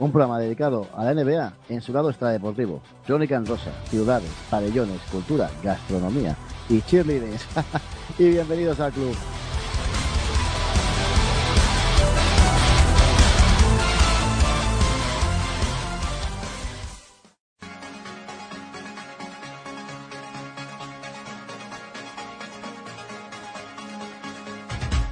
Un 0.00 0.12
programa 0.12 0.38
dedicado 0.38 0.86
a 0.94 1.04
la 1.04 1.12
NBA 1.12 1.52
en 1.68 1.80
su 1.80 1.92
lado 1.92 2.10
extradeportivo. 2.10 2.80
Crónica 3.04 3.34
en 3.34 3.46
rosa, 3.46 3.72
ciudades, 3.86 4.30
pabellones, 4.48 5.00
cultura, 5.10 5.50
gastronomía 5.62 6.36
y 6.68 6.80
cheerleaders. 6.82 7.44
y 8.18 8.28
bienvenidos 8.28 8.78
al 8.78 8.92
club. 8.92 9.16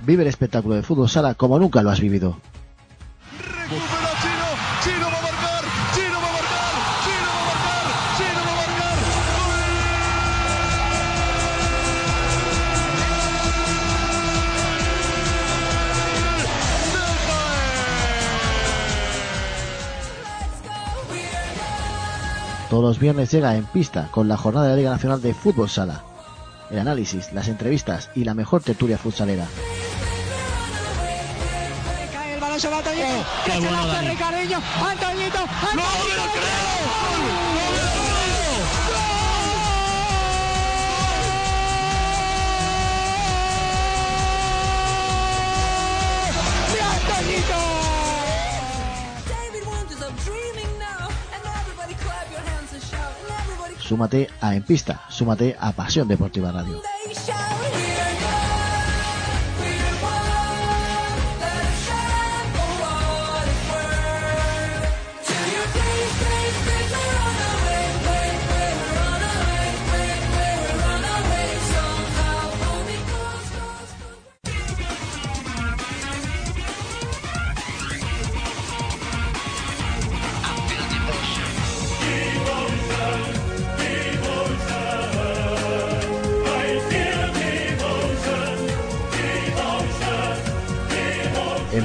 Vive 0.07 0.23
el 0.23 0.29
espectáculo 0.29 0.77
de 0.77 0.85
fútbol 0.85 1.09
sala 1.09 1.35
como 1.35 1.59
nunca 1.59 1.83
lo 1.83 1.91
has 1.91 2.01
vivido. 2.01 2.37
Todos 22.77 22.91
los 22.91 22.99
viernes 22.99 23.31
llega 23.33 23.57
en 23.57 23.65
pista 23.65 24.09
con 24.11 24.29
la 24.29 24.37
jornada 24.37 24.67
de 24.67 24.73
la 24.73 24.77
Liga 24.77 24.91
Nacional 24.91 25.23
de 25.23 25.33
Fútbol 25.33 25.71
Sala. 25.71 26.03
El 26.71 26.79
análisis, 26.79 27.33
las 27.33 27.49
entrevistas 27.49 28.11
y 28.15 28.23
la 28.25 28.35
mejor 28.35 28.63
tertulia 28.63 28.99
futsalera. 28.99 29.47
Cae 32.13 32.35
el 32.35 32.39
balón 32.39 32.61
sobre 32.61 32.77
Antoñito. 32.77 33.07
que 33.47 33.53
se 33.53 33.71
la 33.71 33.83
hace 33.83 34.11
Ricardiño. 34.11 34.59
Antoñito. 34.59 35.39
Antoñito. 35.39 35.87
¡De 37.81 37.86
Súmate 53.87 54.27
a 54.41 54.57
En 54.57 54.65
Pista, 54.65 55.03
súmate 55.09 55.55
a 55.61 55.71
Pasión 55.71 56.09
Deportiva 56.09 56.51
Radio. 56.51 56.83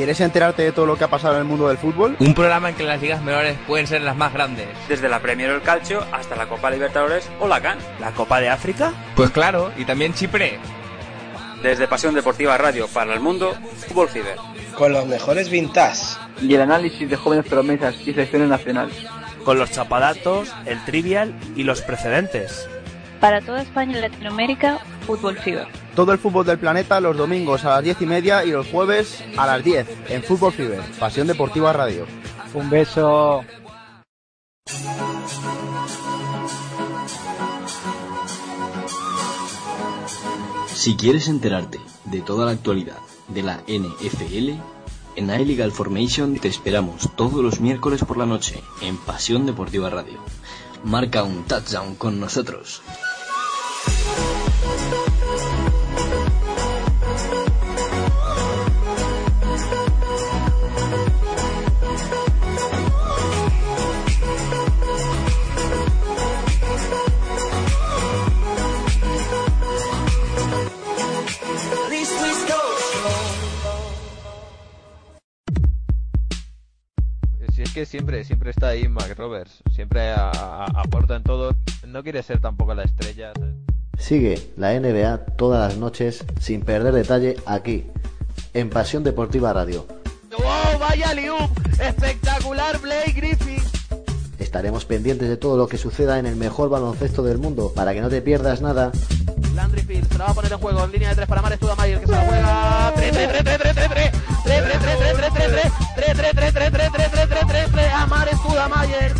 ¿Quieres 0.00 0.18
enterarte 0.22 0.62
de 0.62 0.72
todo 0.72 0.86
lo 0.86 0.96
que 0.96 1.04
ha 1.04 1.10
pasado 1.10 1.34
en 1.34 1.40
el 1.40 1.44
mundo 1.44 1.68
del 1.68 1.76
fútbol? 1.76 2.16
Un 2.20 2.32
programa 2.32 2.70
en 2.70 2.74
que 2.74 2.84
las 2.84 3.02
ligas 3.02 3.22
menores 3.22 3.58
pueden 3.66 3.86
ser 3.86 4.00
las 4.00 4.16
más 4.16 4.32
grandes. 4.32 4.66
Desde 4.88 5.10
la 5.10 5.20
Premier 5.20 5.50
o 5.50 5.56
el 5.56 5.60
Calcio 5.60 6.02
hasta 6.10 6.36
la 6.36 6.48
Copa 6.48 6.70
Libertadores 6.70 7.28
o 7.38 7.46
la 7.46 7.60
CAN. 7.60 7.76
¿La 8.00 8.10
Copa 8.12 8.40
de 8.40 8.48
África? 8.48 8.94
Pues 9.14 9.28
claro, 9.30 9.70
y 9.76 9.84
también 9.84 10.14
Chipre. 10.14 10.58
Desde 11.62 11.86
Pasión 11.86 12.14
Deportiva 12.14 12.56
Radio 12.56 12.88
para 12.88 13.12
el 13.12 13.20
mundo, 13.20 13.54
Fútbol 13.88 14.08
Fever. 14.08 14.36
Con 14.74 14.94
los 14.94 15.04
mejores 15.04 15.50
vintage. 15.50 16.16
Y 16.40 16.54
el 16.54 16.62
análisis 16.62 17.10
de 17.10 17.16
jóvenes 17.16 17.44
promesas 17.44 17.94
y 18.00 18.14
selecciones 18.14 18.48
nacionales. 18.48 18.96
Con 19.44 19.58
los 19.58 19.70
chapadatos, 19.70 20.50
el 20.64 20.82
trivial 20.86 21.38
y 21.56 21.64
los 21.64 21.82
precedentes. 21.82 22.70
Para 23.20 23.42
toda 23.42 23.60
España 23.60 23.98
y 23.98 24.00
Latinoamérica, 24.00 24.78
Fútbol 25.06 25.36
Fever. 25.36 25.68
Todo 25.94 26.12
el 26.12 26.18
fútbol 26.18 26.46
del 26.46 26.58
planeta 26.58 27.00
los 27.00 27.16
domingos 27.16 27.64
a 27.64 27.70
las 27.70 27.84
10 27.84 28.02
y 28.02 28.06
media 28.06 28.44
y 28.44 28.50
los 28.50 28.66
jueves 28.68 29.22
a 29.36 29.46
las 29.46 29.62
10 29.62 29.86
en 30.08 30.22
Fútbol 30.22 30.52
Fever, 30.52 30.80
Pasión 30.98 31.26
Deportiva 31.26 31.72
Radio. 31.72 32.06
Un 32.54 32.70
beso. 32.70 33.44
Si 40.74 40.96
quieres 40.96 41.28
enterarte 41.28 41.78
de 42.06 42.22
toda 42.22 42.46
la 42.46 42.52
actualidad 42.52 42.96
de 43.28 43.42
la 43.42 43.58
NFL, 43.68 44.52
en 45.16 45.30
iLegal 45.30 45.72
Formation 45.72 46.38
te 46.38 46.48
esperamos 46.48 47.10
todos 47.16 47.44
los 47.44 47.60
miércoles 47.60 48.02
por 48.02 48.16
la 48.16 48.24
noche 48.24 48.62
en 48.80 48.96
Pasión 48.96 49.44
Deportiva 49.44 49.90
Radio. 49.90 50.18
Marca 50.84 51.22
un 51.22 51.44
touchdown 51.44 51.96
con 51.96 52.18
nosotros. 52.18 52.80
Que 77.80 77.86
siempre, 77.86 78.24
siempre 78.24 78.50
está 78.50 78.68
ahí 78.68 78.86
Mac 78.88 79.14
Roberts, 79.16 79.62
siempre 79.74 80.10
a- 80.10 80.30
a- 80.30 80.66
aporta 80.82 81.16
en 81.16 81.22
todo, 81.22 81.54
no 81.86 82.02
quiere 82.02 82.22
ser 82.22 82.38
tampoco 82.38 82.74
la 82.74 82.82
estrella. 82.82 83.32
¿sabes? 83.34 83.54
Sigue 83.98 84.50
la 84.58 84.74
NBA 84.74 85.24
todas 85.38 85.66
las 85.70 85.78
noches 85.78 86.22
sin 86.38 86.60
perder 86.60 86.92
detalle 86.92 87.36
aquí, 87.46 87.86
en 88.52 88.68
Pasión 88.68 89.02
Deportiva 89.02 89.54
Radio. 89.54 89.86
¡Wow! 90.30 90.78
¡Vaya 90.78 91.14
liup! 91.14 91.50
¡Espectacular 91.80 92.78
Blake 92.82 93.12
Griffin! 93.12 93.62
Estaremos 94.38 94.84
pendientes 94.84 95.30
de 95.30 95.38
todo 95.38 95.56
lo 95.56 95.66
que 95.66 95.78
suceda 95.78 96.18
en 96.18 96.26
el 96.26 96.36
mejor 96.36 96.68
baloncesto 96.68 97.22
del 97.22 97.38
mundo 97.38 97.72
para 97.74 97.94
que 97.94 98.02
no 98.02 98.10
te 98.10 98.20
pierdas 98.20 98.60
nada. 98.60 98.92
Landry 99.54 99.82
Field 99.82 100.08
se 100.10 100.18
la 100.18 100.24
va 100.24 100.30
a 100.30 100.34
poner 100.34 100.52
en 100.52 100.58
juego 100.58 100.84
en 100.84 100.92
línea 100.92 101.08
de 101.10 101.14
tres 101.16 101.28
para 101.28 101.42
Mares 101.42 101.58
Tudamayer 101.58 102.00
que 102.00 102.06
se 102.06 102.12
la 102.12 102.20
juega. 102.20 102.92
3 102.94 103.12
3 103.12 103.28
3 103.28 103.44
3 103.44 103.58
3 103.58 103.74
3 103.74 103.90
3 103.90 104.12
3 104.44 104.62
3 104.62 104.80
3 104.80 104.98
3 104.98 105.16
3 105.16 105.32
3 105.32 105.72
3 105.96 106.14
3 106.16 106.34
3 106.34 106.52
3 106.52 106.52
3 106.52 106.90
3 106.92 107.10
3 107.10 107.28
3 107.28 107.46
3 107.46 107.72
3 107.72 107.92
a 107.92 108.06
Mares 108.06 108.42
Tudamayer. 108.42 109.12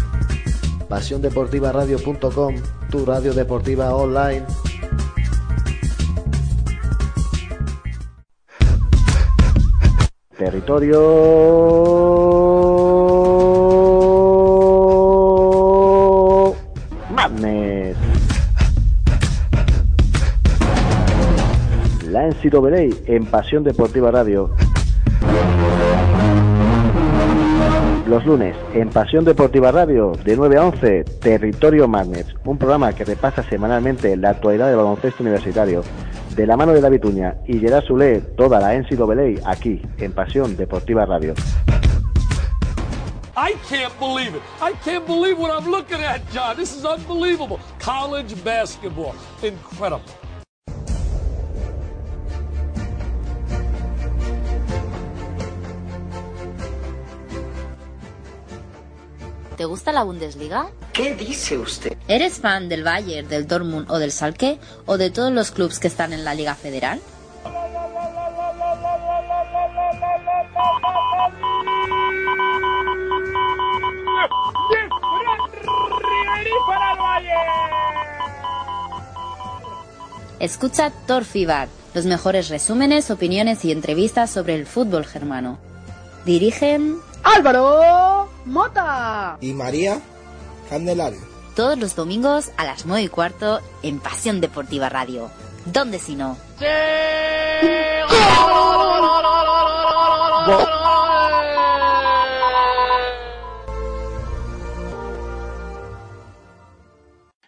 pasiondeportivaradio.com, 0.89 2.55
tu 2.91 3.05
radio 3.05 3.33
deportiva 3.33 3.95
online. 3.95 4.45
Territorio 10.37 10.99
La 22.31 22.37
NCAA 22.37 22.97
en 23.07 23.27
Pasión 23.27 23.65
Deportiva 23.65 24.13
Radio. 24.13 24.55
Los 28.07 28.25
lunes, 28.25 28.55
en 28.73 28.89
Pasión 28.91 29.25
Deportiva 29.25 29.73
Radio, 29.73 30.13
de 30.25 30.37
9 30.37 30.57
a 30.57 30.67
11, 30.67 31.05
Territorio 31.21 31.89
Madness, 31.89 32.33
un 32.45 32.57
programa 32.57 32.93
que 32.93 33.05
repasa 33.05 33.43
semanalmente 33.43 34.17
la 34.17 34.31
actualidad 34.31 34.69
del 34.69 34.77
baloncesto 34.77 35.25
universitario. 35.25 35.83
De 36.37 36.47
la 36.47 36.57
mano 36.57 36.73
de 36.73 36.81
David 36.81 37.05
Uña 37.05 37.35
y 37.49 37.59
Gerard 37.59 37.85
Soule, 37.85 38.21
toda 38.37 38.61
la 38.61 38.75
NCAA 38.75 39.51
aquí, 39.51 39.83
en 39.99 40.13
Pasión 40.13 40.57
Deportiva 40.57 41.07
Radio. 41.07 41.35
I 43.37 43.55
can't 43.69 43.99
believe 43.99 44.37
it. 44.37 44.43
I 44.61 44.73
can't 44.85 45.05
believe 45.05 45.37
what 45.37 45.51
I'm 45.51 45.69
looking 45.69 46.01
at, 46.01 46.21
John. 46.31 46.57
This 46.57 46.77
is 46.77 46.85
unbelievable. 46.85 47.59
College 47.81 48.35
basketball. 48.45 49.17
Incredible. 49.43 50.03
¿Te 59.61 59.67
gusta 59.67 59.93
la 59.93 60.05
Bundesliga? 60.05 60.71
¿Qué 60.95 61.15
dice 61.15 61.59
usted? 61.59 61.95
¿Eres 62.09 62.39
fan 62.39 62.71
del 62.71 62.83
Bayern, 62.83 63.29
del 63.29 63.47
Dortmund 63.47 63.91
o 63.91 63.99
del 63.99 64.11
Schalke 64.11 64.59
o 64.87 64.97
de 64.97 65.11
todos 65.11 65.31
los 65.31 65.51
clubes 65.51 65.79
que 65.79 65.87
están 65.87 66.15
en 66.15 66.25
la 66.25 66.33
Liga 66.33 66.55
Federal? 66.55 66.99
Escucha 80.39 80.91
Torfibar, 81.07 81.69
los 81.93 82.07
mejores 82.07 82.49
resúmenes, 82.49 83.11
opiniones 83.11 83.63
y 83.67 83.73
entrevistas 83.73 84.31
sobre 84.31 84.55
el 84.55 84.65
fútbol 84.65 85.05
germano. 85.05 85.59
Dirigen 86.25 86.97
Álvaro 87.23 88.29
Mota. 88.47 89.37
Y 89.41 89.53
María 89.53 90.01
Candelario. 90.69 91.21
todos 91.55 91.79
los 91.79 91.95
domingos 91.95 92.51
a 92.57 92.65
las 92.65 92.87
9 92.87 93.03
y 93.03 93.09
cuarto 93.09 93.61
en 93.83 94.01
Pasión 94.01 94.41
Deportiva 94.41 94.89
Radio. 94.89 95.31
¿Dónde 95.67 95.99
si 95.99 96.15
no? 96.17 96.37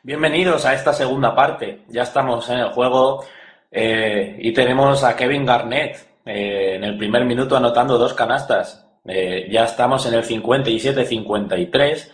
Bienvenidos 0.02 0.64
a 0.66 0.74
esta 0.74 0.92
segunda 0.92 1.34
parte. 1.34 1.84
Ya 1.88 2.02
estamos 2.02 2.48
en 2.50 2.58
el 2.58 2.70
juego 2.70 3.24
eh, 3.70 4.36
y 4.40 4.52
tenemos 4.52 5.04
a 5.04 5.16
Kevin 5.16 5.46
Garnett 5.46 5.96
eh, 6.26 6.74
en 6.74 6.84
el 6.84 6.98
primer 6.98 7.24
minuto 7.24 7.56
anotando 7.56 7.96
dos 7.96 8.12
canastas. 8.12 8.84
Eh, 9.04 9.48
ya 9.50 9.64
estamos 9.64 10.06
en 10.06 10.14
el 10.14 10.24
57-53. 10.24 12.10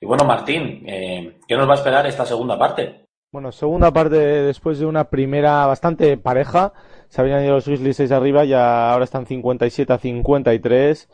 Y 0.00 0.06
bueno, 0.06 0.24
Martín, 0.24 0.82
eh, 0.86 1.38
¿qué 1.46 1.56
nos 1.56 1.68
va 1.68 1.72
a 1.72 1.76
esperar 1.76 2.06
esta 2.06 2.26
segunda 2.26 2.58
parte? 2.58 3.06
Bueno, 3.30 3.50
segunda 3.50 3.90
parte 3.90 4.16
después 4.16 4.78
de 4.78 4.86
una 4.86 5.04
primera 5.04 5.64
bastante 5.66 6.16
pareja. 6.18 6.72
Se 7.08 7.20
habían 7.20 7.44
ido 7.44 7.54
los 7.54 7.66
Grizzlies 7.66 7.96
6 7.96 8.12
arriba 8.12 8.44
y 8.44 8.52
ahora 8.52 9.04
están 9.04 9.26
57 9.26 9.92
a 9.92 9.98
53. 9.98 11.08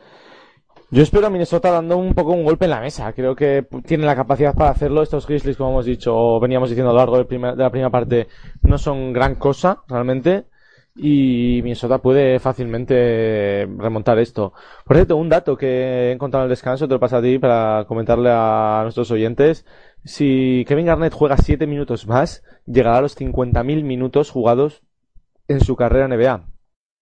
Yo 0.90 1.02
espero 1.02 1.26
a 1.26 1.30
Minnesota 1.30 1.70
dando 1.70 1.98
un 1.98 2.14
poco 2.14 2.32
un 2.32 2.44
golpe 2.44 2.64
en 2.64 2.70
la 2.70 2.80
mesa. 2.80 3.12
Creo 3.12 3.36
que 3.36 3.66
tienen 3.84 4.06
la 4.06 4.16
capacidad 4.16 4.54
para 4.54 4.70
hacerlo. 4.70 5.02
Estos 5.02 5.26
Grizzlies, 5.26 5.58
como 5.58 5.70
hemos 5.70 5.84
dicho, 5.84 6.16
o 6.16 6.40
veníamos 6.40 6.70
diciendo 6.70 6.90
a 6.90 6.94
lo 6.94 6.98
largo 6.98 7.22
de 7.22 7.54
la 7.56 7.70
primera 7.70 7.90
parte, 7.90 8.26
no 8.62 8.78
son 8.78 9.12
gran 9.12 9.34
cosa 9.34 9.82
realmente. 9.86 10.46
Y 11.00 11.60
Minnesota 11.62 11.98
puede 11.98 12.40
fácilmente 12.40 13.68
remontar 13.78 14.18
esto. 14.18 14.52
Por 14.84 14.96
cierto, 14.96 15.16
un 15.16 15.28
dato 15.28 15.56
que 15.56 16.10
he 16.10 16.12
encontrado 16.12 16.44
en 16.44 16.48
el 16.48 16.50
descanso, 16.50 16.88
te 16.88 16.94
lo 16.94 17.00
paso 17.00 17.18
a 17.18 17.22
ti 17.22 17.38
para 17.38 17.84
comentarle 17.86 18.30
a 18.32 18.80
nuestros 18.82 19.10
oyentes. 19.12 19.64
Si 20.04 20.64
Kevin 20.66 20.86
Garnett 20.86 21.14
juega 21.14 21.36
7 21.36 21.68
minutos 21.68 22.08
más, 22.08 22.42
llegará 22.66 22.98
a 22.98 23.02
los 23.02 23.16
50.000 23.16 23.84
minutos 23.84 24.30
jugados 24.30 24.82
en 25.46 25.60
su 25.60 25.76
carrera 25.76 26.06
en 26.06 26.18
NBA. 26.18 26.48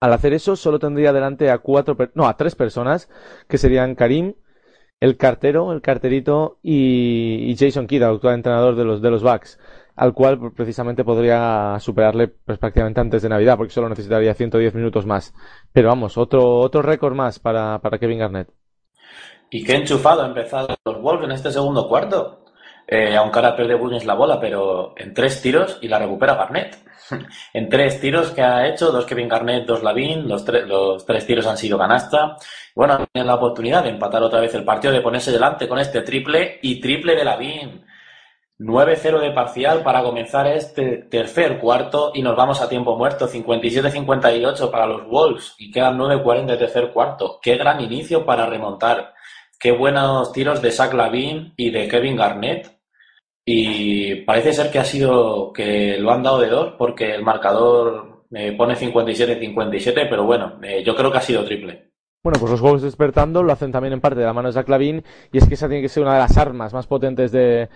Al 0.02 0.14
hacer 0.14 0.34
eso, 0.34 0.56
solo 0.56 0.78
tendría 0.78 1.14
delante 1.14 1.50
a 1.50 1.60
cuatro, 1.60 1.98
no, 2.16 2.28
a 2.28 2.38
tres 2.38 2.56
personas, 2.56 3.10
que 3.48 3.58
serían 3.58 3.96
Karim, 3.96 4.36
el 5.00 5.18
cartero, 5.18 5.72
el 5.72 5.82
carterito 5.82 6.60
y, 6.62 7.56
Jason 7.58 7.88
Kidd, 7.88 8.04
actual 8.04 8.36
entrenador 8.36 8.76
de 8.76 8.84
los, 8.84 9.02
de 9.02 9.12
los 9.12 9.24
Bucks, 9.24 9.60
al 9.96 10.14
cual 10.14 10.52
precisamente 10.54 11.04
podría 11.04 11.78
superarle 11.80 12.28
pues, 12.28 12.58
prácticamente 12.58 13.02
antes 13.02 13.22
de 13.22 13.30
Navidad, 13.30 13.58
porque 13.58 13.74
solo 13.74 13.90
necesitaría 13.90 14.34
110 14.34 14.74
minutos 14.76 15.06
más. 15.06 15.34
Pero 15.72 15.90
vamos, 15.90 16.18
otro, 16.18 16.58
otro 16.60 16.82
récord 16.82 17.16
más 17.16 17.40
para, 17.40 17.80
Kevin 18.00 18.20
Garnett. 18.20 18.50
Y 19.50 19.64
qué 19.64 19.76
enchufado 19.76 20.24
ha 20.24 20.28
empezado 20.28 20.76
los 20.86 21.02
Wolves 21.02 21.26
en 21.26 21.32
este 21.32 21.52
segundo 21.52 21.88
cuarto. 21.88 22.42
Eh, 22.88 23.16
aunque 23.16 23.40
ahora 23.40 23.56
pierde 23.56 23.76
Wiggins 23.76 24.06
la 24.06 24.14
bola, 24.14 24.40
pero 24.40 24.94
en 24.98 25.14
tres 25.14 25.42
tiros 25.42 25.80
y 25.82 25.88
la 25.88 25.98
recupera 26.00 26.36
Garnett. 26.36 26.78
en 27.54 27.70
tres 27.70 28.00
tiros 28.00 28.32
que 28.32 28.42
ha 28.42 28.68
hecho, 28.68 28.92
dos 28.92 29.06
Kevin 29.06 29.28
Garnett, 29.28 29.66
dos 29.66 29.82
Lavin, 29.82 30.28
los, 30.28 30.46
tre- 30.46 30.66
los 30.66 31.06
tres 31.06 31.26
tiros 31.26 31.48
han 31.48 31.58
sido 31.58 31.78
canasta. 31.78 32.38
Bueno, 32.76 33.06
tiene 33.12 33.28
la 33.28 33.36
oportunidad 33.36 33.84
de 33.84 33.90
empatar 33.90 34.22
otra 34.22 34.40
vez 34.40 34.54
el 34.54 34.64
partido, 34.66 34.94
de 34.94 35.02
ponerse 35.02 35.32
delante 35.32 35.68
con 35.68 35.80
este 35.80 36.02
triple 36.02 36.60
y 36.62 36.80
triple 36.80 37.16
de 37.16 37.24
Lavin. 37.26 37.86
9-0 38.60 39.20
de 39.20 39.32
parcial 39.32 39.84
para 39.84 40.02
comenzar 40.02 40.48
este 40.48 40.98
tercer 41.10 41.60
cuarto 41.60 42.12
y 42.14 42.22
nos 42.22 42.38
vamos 42.38 42.62
a 42.62 42.70
tiempo 42.70 42.98
muerto, 42.98 43.28
57-58 43.28 44.72
para 44.72 44.88
los 44.88 45.08
Wolves 45.08 45.56
y 45.58 45.72
quedan 45.72 45.98
9-40 45.98 46.46
de 46.46 46.58
tercer 46.58 46.92
cuarto. 46.92 47.40
Qué 47.42 47.58
gran 47.58 47.82
inicio 47.82 48.26
para 48.26 48.46
remontar. 48.46 49.14
Qué 49.60 49.72
buenos 49.72 50.32
tiros 50.32 50.62
de 50.62 50.72
Zach 50.72 50.94
Lavin 50.94 51.54
y 51.58 51.70
de 51.70 51.88
Kevin 51.88 52.16
Garnett. 52.16 52.80
Y 53.46 54.16
parece 54.24 54.54
ser 54.54 54.72
que 54.72 54.80
ha 54.80 54.86
sido 54.86 55.52
que 55.54 55.98
lo 56.00 56.12
han 56.12 56.24
dado 56.24 56.40
de 56.40 56.48
dos 56.48 56.74
porque 56.78 57.14
el 57.14 57.24
marcador 57.24 58.26
eh, 58.32 58.54
pone 58.58 58.76
57-57, 58.76 60.08
pero 60.10 60.26
bueno, 60.26 60.60
eh, 60.64 60.82
yo 60.84 60.96
creo 60.96 61.12
que 61.12 61.18
ha 61.18 61.22
sido 61.22 61.44
triple. 61.44 61.92
Bueno, 62.24 62.40
pues 62.40 62.52
los 62.52 62.62
Wolves 62.62 62.82
despertando 62.82 63.44
lo 63.44 63.54
hacen 63.54 63.72
también 63.72 63.94
en 63.94 64.02
parte 64.02 64.22
de 64.22 64.26
la 64.26 64.34
mano 64.34 64.48
de 64.48 64.54
Zach 64.54 64.68
Lavin 64.68 65.04
y 65.32 65.38
es 65.38 65.48
que 65.48 65.54
esa 65.54 65.68
tiene 65.68 65.84
que 65.84 65.90
ser 65.90 66.02
una 66.02 66.14
de 66.14 66.20
las 66.22 66.38
armas 66.38 66.74
más 66.74 66.88
potentes 66.88 67.32
de, 67.32 67.70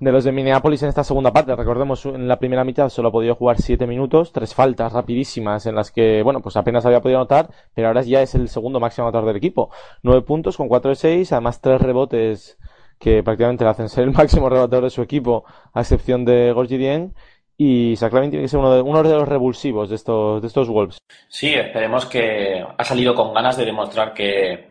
de 0.00 0.12
los 0.12 0.24
de 0.24 0.32
Minneapolis 0.32 0.82
en 0.82 0.88
esta 0.88 1.04
segunda 1.04 1.32
parte. 1.32 1.54
Recordemos, 1.56 2.04
en 2.06 2.28
la 2.28 2.38
primera 2.38 2.64
mitad 2.64 2.88
solo 2.88 3.08
ha 3.08 3.12
podido 3.12 3.34
jugar 3.34 3.60
7 3.60 3.86
minutos, 3.86 4.32
tres 4.32 4.54
faltas 4.54 4.92
rapidísimas 4.92 5.66
en 5.66 5.74
las 5.74 5.90
que, 5.90 6.22
bueno, 6.22 6.40
pues 6.40 6.56
apenas 6.56 6.84
había 6.84 7.00
podido 7.00 7.18
anotar, 7.18 7.48
pero 7.74 7.88
ahora 7.88 8.02
ya 8.02 8.22
es 8.22 8.34
el 8.34 8.48
segundo 8.48 8.80
máximo 8.80 9.06
anotador 9.06 9.28
del 9.28 9.36
equipo. 9.36 9.70
9 10.02 10.22
puntos 10.22 10.56
con 10.56 10.68
4 10.68 10.90
de 10.90 10.96
6, 10.96 11.32
además 11.32 11.60
3 11.60 11.80
rebotes 11.80 12.58
que 12.98 13.22
prácticamente 13.22 13.64
le 13.64 13.70
hacen 13.70 13.88
ser 13.88 14.04
el 14.04 14.12
máximo 14.12 14.48
rebotador 14.48 14.84
de 14.84 14.90
su 14.90 15.02
equipo, 15.02 15.44
a 15.72 15.80
excepción 15.80 16.24
de 16.24 16.52
Gorgie 16.52 16.78
Dieng. 16.78 17.14
Y 17.58 17.96
Zach 17.96 18.12
Lavin 18.12 18.28
tiene 18.28 18.44
que 18.44 18.48
ser 18.48 18.60
uno 18.60 18.74
de, 18.74 18.82
uno 18.82 19.02
de 19.02 19.14
los 19.14 19.26
revulsivos 19.26 19.88
de 19.88 19.94
estos, 19.94 20.42
de 20.42 20.48
estos 20.48 20.68
Wolves. 20.68 20.98
Sí, 21.28 21.54
esperemos 21.54 22.04
que 22.04 22.62
ha 22.76 22.84
salido 22.84 23.14
con 23.14 23.32
ganas 23.32 23.56
de 23.56 23.64
demostrar 23.64 24.12
que, 24.12 24.68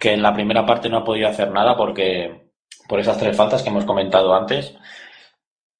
que 0.00 0.14
en 0.14 0.22
la 0.22 0.34
primera 0.34 0.66
parte 0.66 0.88
no 0.88 0.98
ha 0.98 1.04
podido 1.04 1.28
hacer 1.28 1.52
nada 1.52 1.76
porque 1.76 2.43
por 2.88 3.00
esas 3.00 3.18
tres 3.18 3.36
faltas 3.36 3.62
que 3.62 3.70
hemos 3.70 3.84
comentado 3.84 4.34
antes. 4.34 4.76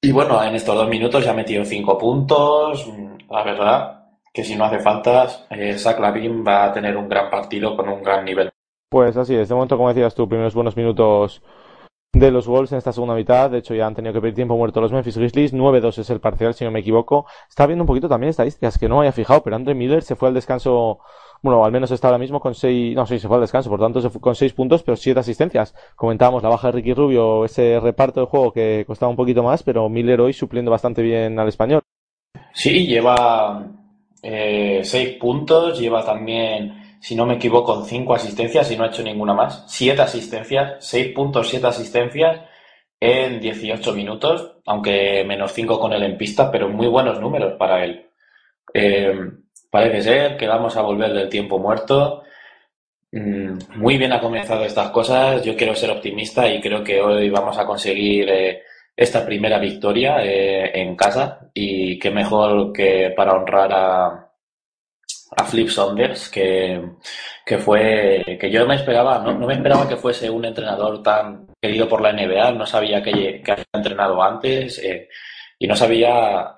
Y 0.00 0.12
bueno, 0.12 0.42
en 0.42 0.54
estos 0.54 0.74
dos 0.74 0.88
minutos 0.88 1.24
ya 1.24 1.30
ha 1.30 1.34
metido 1.34 1.64
cinco 1.64 1.96
puntos. 1.96 2.88
La 3.30 3.42
verdad 3.42 4.04
que 4.32 4.44
si 4.44 4.56
no 4.56 4.64
hace 4.64 4.80
faltas, 4.80 5.46
eh, 5.50 5.78
Zach 5.78 5.98
Lavin 5.98 6.44
va 6.46 6.64
a 6.64 6.72
tener 6.72 6.96
un 6.96 7.08
gran 7.08 7.30
partido 7.30 7.76
con 7.76 7.88
un 7.88 8.02
gran 8.02 8.24
nivel. 8.24 8.50
Pues 8.90 9.16
así 9.16 9.34
es, 9.34 9.48
de 9.48 9.54
momento, 9.54 9.76
como 9.76 9.88
decías 9.88 10.14
tú, 10.14 10.28
primeros 10.28 10.54
buenos 10.54 10.76
minutos 10.76 11.42
de 12.12 12.30
los 12.30 12.46
Wolves 12.46 12.72
en 12.72 12.78
esta 12.78 12.92
segunda 12.92 13.14
mitad. 13.14 13.50
De 13.50 13.58
hecho, 13.58 13.74
ya 13.74 13.86
han 13.86 13.94
tenido 13.94 14.12
que 14.12 14.20
pedir 14.20 14.34
tiempo 14.34 14.56
muerto 14.56 14.80
los 14.80 14.92
Memphis 14.92 15.16
Grizzlies. 15.16 15.52
9-2 15.52 15.98
es 15.98 16.10
el 16.10 16.20
parcial, 16.20 16.54
si 16.54 16.64
no 16.64 16.70
me 16.70 16.80
equivoco. 16.80 17.26
Estaba 17.48 17.68
viendo 17.68 17.82
un 17.82 17.88
poquito 17.88 18.08
también 18.08 18.30
estadísticas 18.30 18.78
que 18.78 18.88
no 18.88 18.96
me 18.96 19.00
había 19.00 19.12
fijado, 19.12 19.42
pero 19.42 19.56
Andre 19.56 19.74
Miller 19.74 20.02
se 20.02 20.16
fue 20.16 20.28
al 20.28 20.34
descanso. 20.34 21.00
Bueno, 21.44 21.62
al 21.62 21.72
menos 21.72 21.90
está 21.90 22.08
ahora 22.08 22.16
mismo 22.16 22.40
con 22.40 22.54
seis, 22.54 22.96
no, 22.96 23.04
sí, 23.04 23.18
se 23.18 23.28
fue 23.28 23.36
al 23.36 23.42
descanso, 23.42 23.68
por 23.68 23.78
tanto 23.78 24.00
se 24.00 24.08
fue 24.08 24.18
con 24.18 24.34
seis 24.34 24.54
puntos, 24.54 24.82
pero 24.82 24.96
siete 24.96 25.20
asistencias. 25.20 25.74
Comentábamos 25.94 26.42
la 26.42 26.48
baja 26.48 26.68
de 26.68 26.72
Ricky 26.72 26.94
Rubio, 26.94 27.44
ese 27.44 27.78
reparto 27.80 28.20
de 28.20 28.26
juego 28.26 28.50
que 28.50 28.82
costaba 28.86 29.10
un 29.10 29.16
poquito 29.16 29.42
más, 29.42 29.62
pero 29.62 29.86
Miller 29.90 30.22
hoy 30.22 30.32
supliendo 30.32 30.70
bastante 30.70 31.02
bien 31.02 31.38
al 31.38 31.48
español. 31.48 31.82
Sí, 32.54 32.86
lleva 32.86 33.62
eh, 34.22 34.80
seis 34.84 35.18
puntos, 35.20 35.78
lleva 35.78 36.02
también, 36.02 36.96
si 36.98 37.14
no 37.14 37.26
me 37.26 37.34
equivoco, 37.34 37.84
cinco 37.84 38.14
asistencias 38.14 38.70
y 38.70 38.78
no 38.78 38.84
ha 38.84 38.86
hecho 38.86 39.02
ninguna 39.02 39.34
más. 39.34 39.64
Siete 39.66 40.00
asistencias, 40.00 40.76
seis 40.78 41.08
puntos, 41.08 41.50
siete 41.50 41.66
asistencias 41.66 42.40
en 42.98 43.38
18 43.38 43.92
minutos, 43.92 44.62
aunque 44.64 45.22
menos 45.26 45.52
cinco 45.52 45.78
con 45.78 45.92
él 45.92 46.04
en 46.04 46.16
pista, 46.16 46.50
pero 46.50 46.70
muy 46.70 46.86
buenos 46.86 47.20
números 47.20 47.52
para 47.58 47.84
él. 47.84 48.06
Eh, 48.72 49.14
parece 49.74 50.02
ser 50.02 50.36
que 50.36 50.46
vamos 50.46 50.76
a 50.76 50.82
volver 50.82 51.12
del 51.12 51.28
tiempo 51.28 51.58
muerto. 51.58 52.22
Mm, 53.10 53.58
Muy 53.76 53.98
bien 53.98 54.12
ha 54.12 54.20
comenzado 54.20 54.64
estas 54.64 54.90
cosas. 54.90 55.42
Yo 55.42 55.56
quiero 55.56 55.74
ser 55.74 55.90
optimista 55.90 56.48
y 56.48 56.60
creo 56.60 56.84
que 56.84 57.00
hoy 57.00 57.28
vamos 57.28 57.58
a 57.58 57.66
conseguir 57.66 58.28
eh, 58.30 58.62
esta 58.96 59.26
primera 59.26 59.58
victoria 59.58 60.24
eh, 60.24 60.70
en 60.80 60.94
casa. 60.94 61.50
Y 61.52 61.98
qué 61.98 62.10
mejor 62.12 62.72
que 62.72 63.12
para 63.16 63.32
honrar 63.32 63.72
a, 63.72 64.30
a 65.36 65.44
Flip 65.44 65.68
Saunders, 65.68 66.28
que, 66.28 66.80
que 67.44 67.58
fue, 67.58 68.38
que 68.40 68.50
yo 68.52 68.66
me 68.66 68.76
esperaba, 68.76 69.18
no, 69.18 69.32
no 69.36 69.46
me 69.48 69.54
esperaba 69.54 69.88
que 69.88 69.96
fuese 69.96 70.30
un 70.30 70.44
entrenador 70.44 71.02
tan 71.02 71.48
querido 71.60 71.88
por 71.88 72.00
la 72.00 72.12
NBA, 72.12 72.52
no 72.52 72.64
sabía 72.66 73.02
que, 73.02 73.42
que 73.42 73.52
había 73.52 73.64
entrenado 73.72 74.22
antes, 74.22 74.78
eh, 74.78 75.08
y 75.58 75.66
no 75.66 75.74
sabía 75.74 76.54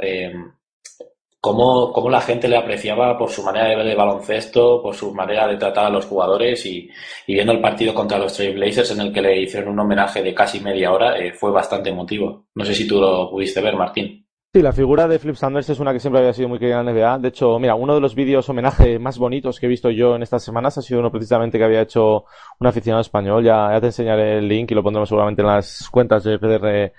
cómo, 1.55 2.10
la 2.10 2.20
gente 2.20 2.48
le 2.48 2.56
apreciaba 2.56 3.16
por 3.16 3.31
su 3.31 3.43
manera 3.43 3.68
de 3.68 3.77
ver 3.77 3.86
el 3.86 3.97
baloncesto, 3.97 4.82
por 4.82 4.94
su 4.94 5.14
manera 5.14 5.47
de 5.47 5.56
tratar 5.56 5.86
a 5.86 5.90
los 5.90 6.06
jugadores 6.06 6.64
y, 6.66 6.90
viendo 7.27 7.52
el 7.52 7.60
partido 7.60 7.94
contra 7.94 8.18
los 8.18 8.35
Trailblazers 8.35 8.90
en 8.93 9.01
el 9.01 9.12
que 9.12 9.23
le 9.23 9.43
hicieron 9.43 9.70
un 9.70 9.81
homenaje 9.81 10.23
de 10.23 10.35
casi 10.35 10.60
media 10.60 10.93
hora, 10.93 11.18
eh, 11.18 11.32
fue 11.32 11.52
bastante 11.52 11.90
emotivo. 11.90 12.47
No 12.55 12.64
sé 12.64 12.74
si 12.74 12.86
tú 12.86 13.01
lo 13.01 13.31
pudiste 13.31 13.60
ver, 13.60 13.77
Martín. 13.77 14.27
Sí, 14.52 14.62
la 14.62 14.73
figura 14.73 15.06
de 15.06 15.18
Flip 15.18 15.36
Sanders 15.36 15.68
es 15.68 15.78
una 15.81 15.93
que 15.93 16.01
siempre 16.01 16.20
había 16.20 16.32
sido 16.32 16.48
muy 16.48 16.59
querida 16.59 16.81
en 16.81 16.86
NBA. 16.86 17.18
De 17.18 17.28
hecho, 17.28 17.59
mira, 17.59 17.74
uno 17.74 17.94
de 17.94 18.01
los 18.01 18.14
vídeos 18.14 18.48
homenaje 18.48 18.98
más 18.98 19.18
bonitos 19.18 19.60
que 19.60 19.66
he 19.66 19.68
visto 19.68 19.90
yo 19.90 20.16
en 20.16 20.23
estas 20.23 20.43
semanas 20.43 20.78
ha 20.78 20.82
sido 20.82 21.01
uno 21.01 21.12
precisamente 21.12 21.59
que 21.59 21.64
había 21.64 21.82
hecho 21.82 22.24
un 22.59 22.66
aficionado 22.66 23.02
español. 23.02 23.44
Ya, 23.44 23.70
ya 23.73 23.81
te 23.81 23.86
enseñaré 23.86 24.39
el 24.39 24.48
link 24.48 24.70
y 24.70 24.74
lo 24.74 24.82
pondremos 24.82 25.09
seguramente 25.09 25.43
en 25.43 25.48
las 25.48 25.89
cuentas 25.90 26.24
de 26.24 26.39
PDR 26.39 26.93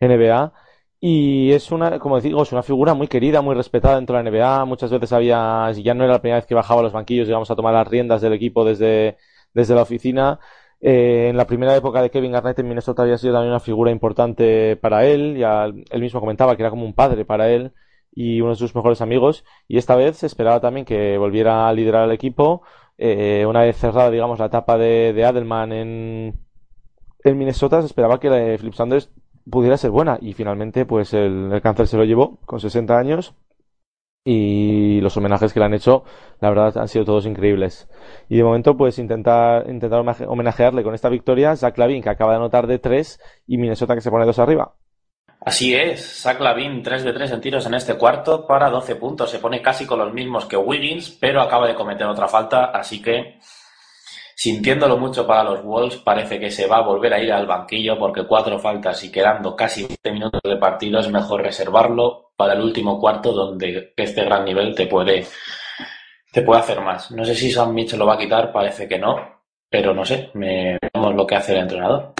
NBA. 0.00 0.52
Y 1.02 1.52
es 1.52 1.70
una, 1.72 1.98
como 1.98 2.20
digo, 2.20 2.42
es 2.42 2.52
una 2.52 2.62
figura 2.62 2.92
muy 2.92 3.08
querida, 3.08 3.40
muy 3.40 3.54
respetada 3.54 3.96
dentro 3.96 4.16
de 4.16 4.22
la 4.22 4.30
NBA. 4.30 4.64
Muchas 4.66 4.90
veces 4.90 5.12
había, 5.12 5.70
ya 5.72 5.94
no 5.94 6.04
era 6.04 6.12
la 6.14 6.20
primera 6.20 6.36
vez 6.38 6.46
que 6.46 6.54
bajaba 6.54 6.80
a 6.80 6.82
los 6.84 6.92
banquillos, 6.92 7.26
digamos, 7.26 7.50
a 7.50 7.56
tomar 7.56 7.72
las 7.72 7.88
riendas 7.88 8.20
del 8.20 8.34
equipo 8.34 8.64
desde, 8.64 9.16
desde 9.54 9.74
la 9.74 9.82
oficina. 9.82 10.38
Eh, 10.82 11.28
en 11.30 11.36
la 11.38 11.46
primera 11.46 11.74
época 11.76 12.02
de 12.02 12.10
Kevin 12.10 12.32
Garnett 12.32 12.58
en 12.58 12.68
Minnesota 12.68 13.02
había 13.02 13.18
sido 13.18 13.34
también 13.34 13.50
una 13.50 13.60
figura 13.60 13.90
importante 13.90 14.76
para 14.76 15.06
él. 15.06 15.36
Ya 15.38 15.64
él 15.66 16.00
mismo 16.00 16.20
comentaba 16.20 16.54
que 16.56 16.62
era 16.62 16.70
como 16.70 16.84
un 16.84 16.94
padre 16.94 17.24
para 17.24 17.48
él 17.50 17.72
y 18.12 18.40
uno 18.42 18.50
de 18.50 18.56
sus 18.56 18.74
mejores 18.74 19.00
amigos. 19.00 19.44
Y 19.68 19.78
esta 19.78 19.96
vez 19.96 20.18
se 20.18 20.26
esperaba 20.26 20.60
también 20.60 20.84
que 20.84 21.16
volviera 21.16 21.68
a 21.68 21.72
liderar 21.72 22.04
el 22.04 22.12
equipo. 22.12 22.62
Eh, 22.98 23.46
una 23.48 23.62
vez 23.62 23.76
cerrada, 23.78 24.10
digamos, 24.10 24.38
la 24.38 24.46
etapa 24.46 24.76
de, 24.76 25.14
de 25.14 25.24
Adelman 25.24 25.72
en, 25.72 26.40
en 27.24 27.38
Minnesota, 27.38 27.80
se 27.80 27.86
esperaba 27.86 28.20
que 28.20 28.56
Flip 28.58 28.74
Sanders 28.74 29.10
pudiera 29.48 29.76
ser 29.76 29.90
buena. 29.90 30.18
Y 30.20 30.32
finalmente, 30.32 30.86
pues 30.86 31.14
el, 31.14 31.60
cáncer 31.62 31.86
se 31.86 31.96
lo 31.96 32.04
llevó 32.04 32.38
con 32.46 32.60
60 32.60 32.96
años 32.96 33.34
y 34.24 35.00
los 35.00 35.16
homenajes 35.16 35.52
que 35.52 35.60
le 35.60 35.66
han 35.66 35.74
hecho, 35.74 36.04
la 36.40 36.50
verdad, 36.50 36.76
han 36.78 36.88
sido 36.88 37.04
todos 37.04 37.26
increíbles. 37.26 37.88
Y 38.28 38.36
de 38.36 38.44
momento, 38.44 38.76
pues 38.76 38.98
intentar, 38.98 39.68
intentar 39.68 40.04
homenajearle 40.26 40.82
con 40.82 40.94
esta 40.94 41.08
victoria, 41.08 41.56
Zach 41.56 41.78
Lavin, 41.78 42.02
que 42.02 42.10
acaba 42.10 42.32
de 42.32 42.38
anotar 42.38 42.66
de 42.66 42.78
3 42.78 43.20
y 43.46 43.58
Minnesota 43.58 43.94
que 43.94 44.02
se 44.02 44.10
pone 44.10 44.26
2 44.26 44.38
arriba. 44.38 44.74
Así 45.42 45.74
es, 45.74 46.20
Zach 46.20 46.38
Lavin 46.38 46.82
3 46.82 47.02
de 47.02 47.12
3 47.14 47.30
en 47.32 47.40
tiros 47.40 47.64
en 47.64 47.72
este 47.72 47.94
cuarto 47.94 48.46
para 48.46 48.68
12 48.68 48.96
puntos. 48.96 49.30
Se 49.30 49.38
pone 49.38 49.62
casi 49.62 49.86
con 49.86 49.98
los 49.98 50.12
mismos 50.12 50.44
que 50.44 50.56
Wiggins, 50.56 51.10
pero 51.18 51.40
acaba 51.40 51.66
de 51.66 51.74
cometer 51.74 52.06
otra 52.06 52.28
falta, 52.28 52.66
así 52.66 53.00
que 53.00 53.38
sintiéndolo 54.40 54.96
mucho 54.96 55.26
para 55.26 55.44
los 55.44 55.62
Wolves, 55.62 55.98
parece 55.98 56.40
que 56.40 56.50
se 56.50 56.66
va 56.66 56.78
a 56.78 56.86
volver 56.86 57.12
a 57.12 57.22
ir 57.22 57.30
al 57.30 57.46
banquillo 57.46 57.98
porque 57.98 58.26
cuatro 58.26 58.58
faltas 58.58 59.04
y 59.04 59.12
quedando 59.12 59.54
casi 59.54 59.86
20 59.86 60.12
minutos 60.12 60.40
de 60.42 60.56
partido 60.56 60.98
es 60.98 61.10
mejor 61.10 61.42
reservarlo 61.42 62.30
para 62.38 62.54
el 62.54 62.62
último 62.62 62.98
cuarto 62.98 63.32
donde 63.32 63.92
este 63.94 64.24
gran 64.24 64.46
nivel 64.46 64.74
te 64.74 64.86
puede, 64.86 65.26
te 66.32 66.40
puede 66.40 66.60
hacer 66.60 66.80
más. 66.80 67.10
No 67.10 67.22
sé 67.22 67.34
si 67.34 67.52
Sam 67.52 67.74
Mitchell 67.74 67.98
lo 67.98 68.06
va 68.06 68.14
a 68.14 68.18
quitar, 68.18 68.50
parece 68.50 68.88
que 68.88 68.98
no, 68.98 69.16
pero 69.68 69.92
no 69.92 70.06
sé, 70.06 70.30
me 70.32 70.78
vemos 70.94 71.14
lo 71.14 71.26
que 71.26 71.36
hace 71.36 71.52
el 71.52 71.58
entrenador. 71.58 72.14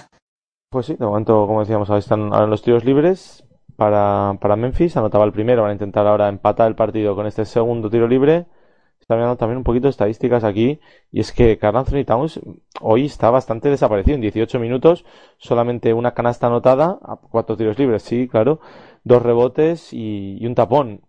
Pues 0.69 0.85
sí, 0.85 0.97
de 0.97 1.07
momento, 1.07 1.47
como 1.47 1.61
decíamos, 1.61 1.89
ahí 1.89 2.01
están 2.01 2.35
ahora 2.35 2.49
los 2.49 2.61
tiros 2.61 2.85
libres 2.85 3.49
para, 3.77 4.35
para 4.39 4.57
Memphis, 4.57 4.95
anotaba 4.99 5.25
el 5.25 5.33
primero, 5.33 5.63
van 5.63 5.71
a 5.71 5.73
intentar 5.73 6.07
ahora 6.07 6.29
empatar 6.29 6.69
el 6.69 6.75
partido 6.75 7.15
con 7.15 7.27
este 7.27 7.47
segundo 7.47 7.89
tiro 7.89 8.07
libre 8.07 8.45
también 9.37 9.59
un 9.59 9.65
poquito 9.65 9.87
de 9.87 9.91
estadísticas 9.91 10.45
aquí 10.45 10.81
y 11.13 11.21
es 11.21 11.33
que 11.33 11.59
Carl 11.59 11.77
Anthony 11.77 12.05
Towns 12.05 12.41
hoy 12.81 13.07
está 13.07 13.31
bastante 13.31 13.69
desaparecido 13.69 14.15
en 14.15 14.21
18 14.23 14.59
minutos 14.59 15.05
solamente 15.39 15.93
una 15.93 16.13
canasta 16.15 16.47
anotada 16.47 16.99
cuatro 17.31 17.57
tiros 17.57 17.79
libres 17.79 18.03
sí 18.03 18.29
claro 18.29 18.61
dos 19.05 19.23
rebotes 19.23 19.93
y, 19.93 20.39
y 20.41 20.47
un 20.47 20.55
tapón 20.55 21.03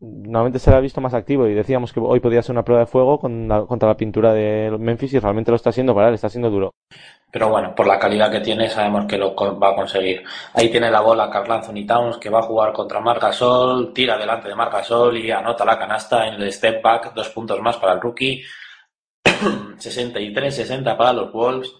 normalmente 0.00 0.58
se 0.58 0.70
le 0.70 0.76
ha 0.76 0.80
visto 0.80 1.00
más 1.00 1.14
activo 1.14 1.46
y 1.48 1.54
decíamos 1.54 1.92
que 1.92 2.00
hoy 2.00 2.20
podía 2.20 2.42
ser 2.42 2.52
una 2.52 2.64
prueba 2.64 2.80
de 2.80 2.86
fuego 2.86 3.18
con 3.18 3.48
la, 3.48 3.66
contra 3.66 3.88
la 3.88 3.96
pintura 3.96 4.32
de 4.32 4.76
Memphis 4.78 5.14
y 5.14 5.18
realmente 5.18 5.50
lo 5.50 5.56
está 5.56 5.70
haciendo 5.70 5.94
para 5.94 6.08
él, 6.08 6.14
está 6.14 6.28
siendo 6.28 6.50
duro. 6.50 6.72
Pero 7.30 7.50
bueno, 7.50 7.74
por 7.74 7.86
la 7.86 7.98
calidad 7.98 8.30
que 8.30 8.40
tiene 8.40 8.70
sabemos 8.70 9.04
que 9.06 9.18
lo 9.18 9.34
va 9.34 9.70
a 9.70 9.74
conseguir. 9.74 10.24
Ahí 10.54 10.70
tiene 10.70 10.90
la 10.90 11.00
bola 11.00 11.28
Carl 11.28 11.60
Towns 11.86 12.16
que 12.16 12.30
va 12.30 12.38
a 12.40 12.42
jugar 12.42 12.72
contra 12.72 13.00
Marc 13.00 13.20
Gasol, 13.20 13.92
tira 13.92 14.16
delante 14.16 14.48
de 14.48 14.54
Marc 14.54 14.72
Gasol 14.72 15.18
y 15.18 15.30
anota 15.30 15.64
la 15.64 15.78
canasta 15.78 16.26
en 16.26 16.34
el 16.34 16.52
step 16.52 16.82
back, 16.82 17.12
dos 17.14 17.28
puntos 17.30 17.60
más 17.60 17.76
para 17.76 17.94
el 17.94 18.00
rookie. 18.00 18.42
63-60 19.24 20.96
para 20.96 21.12
los 21.12 21.32
Wolves 21.32 21.72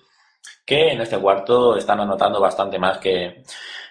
que 0.65 0.93
en 0.93 1.01
este 1.01 1.19
cuarto 1.19 1.77
están 1.77 2.01
anotando 2.01 2.41
bastante 2.41 2.79
más 2.79 2.99
que, 2.99 3.43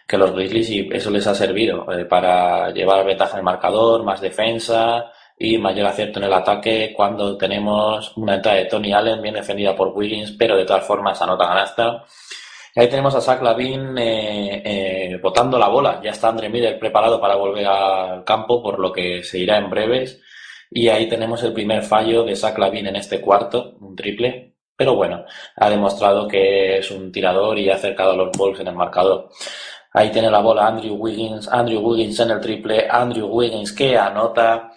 que 0.07 0.17
los 0.17 0.31
Grizzlies 0.31 0.69
y 0.69 0.89
eso 0.91 1.09
les 1.09 1.25
ha 1.25 1.33
servido 1.33 1.91
eh, 1.91 2.05
para 2.05 2.69
llevar 2.69 3.03
ventaja 3.05 3.33
en 3.33 3.39
el 3.39 3.43
marcador, 3.43 4.03
más 4.03 4.21
defensa 4.21 5.11
y 5.39 5.57
mayor 5.57 5.87
acierto 5.87 6.19
en 6.19 6.25
el 6.25 6.33
ataque 6.33 6.93
cuando 6.95 7.37
tenemos 7.37 8.15
una 8.17 8.35
entrada 8.35 8.57
de 8.57 8.65
Tony 8.65 8.91
Allen 8.91 9.21
bien 9.21 9.35
defendida 9.35 9.75
por 9.75 9.89
Wiggins, 9.89 10.31
pero 10.31 10.57
de 10.57 10.65
todas 10.65 10.85
formas 10.85 11.21
anota 11.21 11.47
ganasta. 11.47 12.05
Y 12.75 12.79
ahí 12.79 12.89
tenemos 12.89 13.15
a 13.15 13.21
Zach 13.21 13.41
Lavin 13.41 13.97
eh, 13.97 14.61
eh, 14.65 15.19
botando 15.21 15.57
la 15.57 15.67
bola. 15.67 15.99
Ya 16.03 16.11
está 16.11 16.29
Andre 16.29 16.49
Miller 16.49 16.77
preparado 16.79 17.19
para 17.19 17.35
volver 17.35 17.65
al 17.65 18.23
campo, 18.23 18.61
por 18.61 18.79
lo 18.79 18.91
que 18.91 19.23
se 19.23 19.39
irá 19.39 19.57
en 19.57 19.69
breves. 19.69 20.21
Y 20.69 20.89
ahí 20.89 21.07
tenemos 21.07 21.41
el 21.43 21.53
primer 21.53 21.83
fallo 21.83 22.23
de 22.23 22.35
Zach 22.35 22.57
Lavin 22.57 22.87
en 22.87 22.95
este 22.95 23.21
cuarto, 23.21 23.77
un 23.81 23.95
triple. 23.95 24.55
Pero 24.75 24.95
bueno, 24.95 25.25
ha 25.55 25.69
demostrado 25.69 26.27
que 26.27 26.77
es 26.77 26.91
un 26.91 27.11
tirador 27.11 27.57
y 27.57 27.69
ha 27.69 27.75
acercado 27.75 28.11
a 28.11 28.15
los 28.15 28.37
Bulls 28.37 28.59
en 28.59 28.67
el 28.67 28.75
marcador. 28.75 29.29
Ahí 29.93 30.11
tiene 30.11 30.29
la 30.29 30.39
bola 30.39 30.67
Andrew 30.67 30.95
Wiggins, 30.95 31.47
Andrew 31.47 31.79
Wiggins 31.79 32.19
en 32.19 32.29
el 32.29 32.39
triple, 32.39 32.87
Andrew 32.89 33.27
Wiggins 33.27 33.73
que 33.73 33.97
anota. 33.97 34.71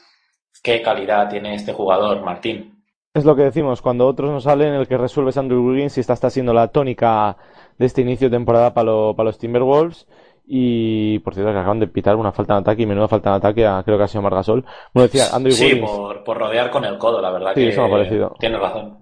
¿Qué 0.62 0.82
calidad 0.82 1.28
tiene 1.28 1.54
este 1.54 1.72
jugador, 1.72 2.22
Martín? 2.22 2.82
Es 3.14 3.24
lo 3.24 3.34
que 3.34 3.42
decimos, 3.42 3.82
cuando 3.82 4.06
otros 4.06 4.30
no 4.30 4.40
salen, 4.40 4.74
el 4.74 4.86
que 4.86 4.96
resuelve 4.96 5.30
es 5.30 5.36
Andrew 5.36 5.66
Wiggins 5.66 5.96
y 5.96 6.00
esta 6.00 6.12
está 6.12 6.30
siendo 6.30 6.52
la 6.52 6.68
tónica 6.68 7.36
de 7.78 7.86
este 7.86 8.02
inicio 8.02 8.28
de 8.30 8.36
temporada 8.36 8.72
para, 8.72 8.84
lo, 8.86 9.14
para 9.16 9.28
los 9.28 9.38
Timberwolves. 9.38 10.06
Y 10.52 11.18
por 11.20 11.34
cierto, 11.34 11.52
que 11.52 11.58
acaban 11.58 11.78
de 11.80 11.86
pitar 11.86 12.16
una 12.16 12.32
falta 12.32 12.54
de 12.54 12.60
ataque 12.60 12.82
y 12.82 12.86
menuda 12.86 13.08
falta 13.08 13.30
de 13.30 13.36
ataque 13.36 13.66
a 13.66 13.82
creo 13.84 13.96
que 13.98 14.04
ha 14.04 14.08
sido 14.08 14.22
Margasol. 14.22 14.64
Bueno, 14.92 15.06
decía 15.08 15.26
Andrew 15.32 15.52
sí, 15.52 15.76
por 16.24 16.38
rodear 16.38 16.70
con 16.70 16.84
el 16.84 16.98
codo, 16.98 17.20
la 17.20 17.30
verdad 17.30 17.52
Sí, 17.54 17.60
que 17.62 17.68
eso 17.68 17.82
me 17.82 17.88
ha 17.88 17.90
parecido. 17.90 18.34
tiene 18.38 18.58
razón. 18.58 18.98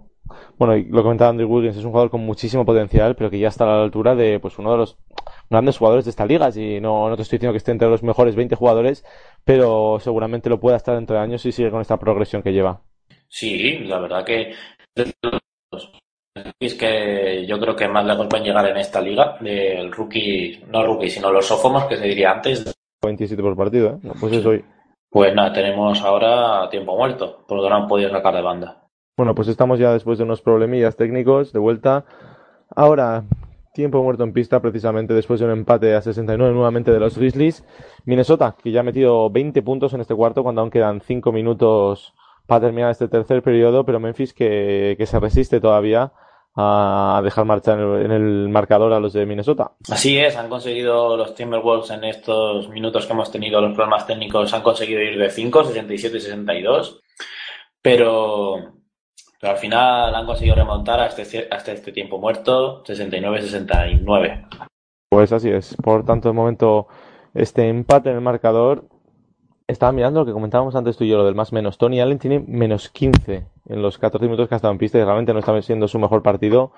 Bueno, 0.59 0.76
y 0.76 0.85
lo 0.85 1.02
comentaba 1.02 1.30
Andrew 1.30 1.48
Wiggins, 1.51 1.76
es 1.76 1.85
un 1.85 1.90
jugador 1.90 2.10
con 2.10 2.20
muchísimo 2.20 2.66
potencial, 2.66 3.14
pero 3.16 3.30
que 3.30 3.39
ya 3.39 3.48
está 3.48 3.64
a 3.64 3.76
la 3.78 3.82
altura 3.82 4.14
de 4.14 4.39
pues 4.40 4.59
uno 4.59 4.72
de 4.72 4.76
los 4.78 4.98
grandes 5.51 5.79
jugadores 5.79 6.05
de 6.05 6.11
esta 6.11 6.27
liga. 6.27 6.51
Y 6.55 6.81
no, 6.81 7.09
no 7.09 7.16
te 7.16 7.23
estoy 7.23 7.39
diciendo 7.39 7.53
que 7.53 7.59
esté 7.59 7.73
entre 7.73 7.89
los 7.89 8.03
mejores 8.03 8.37
20 8.37 8.57
jugadores, 8.57 9.05
pero 9.45 9.99
seguramente 10.01 10.49
lo 10.49 10.61
pueda 10.61 10.77
estar 10.77 10.95
dentro 10.95 11.16
de 11.16 11.23
años 11.23 11.43
si 11.43 11.53
sigue 11.53 11.70
con 11.70 11.81
esta 11.81 11.99
progresión 11.99 12.43
que 12.43 12.53
lleva. 12.53 12.81
Sí, 13.29 13.79
la 13.81 13.99
verdad 13.99 14.25
que 14.25 14.55
es 16.61 16.75
que 16.75 17.47
yo 17.47 17.59
creo 17.59 17.77
que 17.77 17.89
más 17.89 18.05
lejos 18.05 18.27
pueden 18.29 18.47
llegar 18.47 18.66
en 18.66 18.77
esta 18.77 19.01
liga 19.01 19.37
del 19.41 19.93
rookie, 19.93 20.65
no 20.69 20.85
rookie, 20.85 21.11
sino 21.11 21.33
los 21.33 21.47
sófomos 21.47 21.85
que 21.85 21.97
se 21.97 22.07
diría 22.07 22.33
antes. 22.33 22.73
27 23.03 23.43
por 23.43 23.57
partido, 23.57 23.91
¿eh? 23.91 23.99
No, 24.03 24.15
pues 24.19 24.33
eso 24.33 24.51
hoy. 24.51 24.65
Pues 25.11 25.35
nada, 25.35 25.53
tenemos 25.53 26.03
ahora 26.03 26.69
tiempo 26.70 26.97
muerto, 26.97 27.45
porque 27.47 27.69
no 27.69 27.77
han 27.77 27.89
podido 27.89 28.11
sacar 28.11 28.35
de 28.35 28.43
banda. 28.43 28.89
Bueno, 29.16 29.35
pues 29.35 29.49
estamos 29.49 29.79
ya 29.79 29.93
después 29.93 30.19
de 30.19 30.25
unos 30.25 30.43
problemillas 30.43 30.97
técnicos 30.97 31.53
de 31.53 31.59
vuelta. 31.59 32.05
Ahora, 32.75 33.25
tiempo 33.73 34.03
muerto 34.03 34.24
en 34.24 34.32
pista, 34.32 34.61
precisamente 34.61 35.15
después 35.15 35.40
de 35.40 35.47
un 35.47 35.53
empate 35.53 35.95
a 35.95 36.03
69 36.03 36.53
nuevamente 36.53 36.90
de 36.90 37.01
los 37.01 37.16
Grizzlies. 37.16 37.65
Minnesota, 38.05 38.57
que 38.62 38.70
ya 38.70 38.81
ha 38.81 38.85
metido 38.85 39.31
20 39.31 39.62
puntos 39.62 39.93
en 39.95 40.01
este 40.01 40.15
cuarto 40.15 40.43
cuando 40.43 40.61
aún 40.61 40.70
quedan 40.70 41.01
5 41.01 41.32
minutos 41.32 42.15
para 42.47 42.62
terminar 42.62 42.90
este 42.90 43.09
tercer 43.09 43.43
periodo, 43.43 43.85
pero 43.85 44.01
Memphis 44.01 44.32
que, 44.32 44.95
que 44.97 45.07
se 45.07 45.20
resiste 45.20 45.61
todavía 45.61 46.12
a 46.61 47.20
dejar 47.23 47.45
marchar 47.45 47.78
en 47.78 48.11
el, 48.11 48.49
marcador 48.49 48.93
a 48.93 48.99
los 48.99 49.12
de 49.12 49.24
Minnesota. 49.27 49.73
Así 49.90 50.19
es, 50.19 50.36
han 50.36 50.49
conseguido 50.49 51.16
los 51.16 51.35
Timberwolves 51.35 51.90
en 51.90 52.03
estos 52.03 52.69
minutos 52.69 53.07
que 53.07 53.12
hemos 53.12 53.31
tenido 53.31 53.61
los 53.61 53.74
problemas 53.74 54.07
técnicos, 54.09 54.53
han 54.53 54.62
conseguido 54.62 55.01
ir 55.01 55.16
de 55.19 55.31
5, 55.31 55.65
67 55.65 56.16
y 56.16 56.20
62, 56.20 57.01
pero, 57.81 58.73
pero 59.40 59.52
al 59.52 59.59
final 59.59 60.15
han 60.15 60.27
conseguido 60.27 60.56
remontar 60.56 61.01
hasta 61.01 61.23
este, 61.23 61.48
hasta 61.51 61.73
este 61.73 61.93
tiempo 61.93 62.19
muerto, 62.19 62.82
69-69. 62.85 64.48
Pues 65.09 65.32
así 65.32 65.48
es. 65.48 65.77
Por 65.77 66.05
tanto, 66.05 66.28
de 66.28 66.35
momento, 66.35 66.89
este 67.35 67.69
empate 67.69 68.10
en 68.10 68.16
el 68.16 68.20
marcador. 68.20 68.85
Estaba 69.66 69.93
mirando 69.93 70.20
lo 70.20 70.27
que 70.27 70.32
comentábamos 70.32 70.74
antes 70.77 70.97
tú 70.97 71.05
y 71.05 71.09
yo, 71.09 71.19
lo 71.19 71.27
del 71.27 71.35
más 71.35 71.52
menos. 71.52 71.77
Tony 71.77 72.01
Allen 72.01 72.19
tiene 72.19 72.40
menos 72.40 72.89
15 72.89 73.47
en 73.69 73.82
los 73.82 73.98
14 73.98 74.24
minutos 74.24 74.48
que 74.48 74.55
ha 74.55 74.56
estado 74.56 74.73
en 74.73 74.78
pista 74.78 74.98
y 74.98 75.05
realmente 75.05 75.35
no 75.35 75.40
está 75.40 75.60
siendo 75.60 75.89
su 75.89 75.98
mejor 75.98 76.23
partido. 76.23 76.73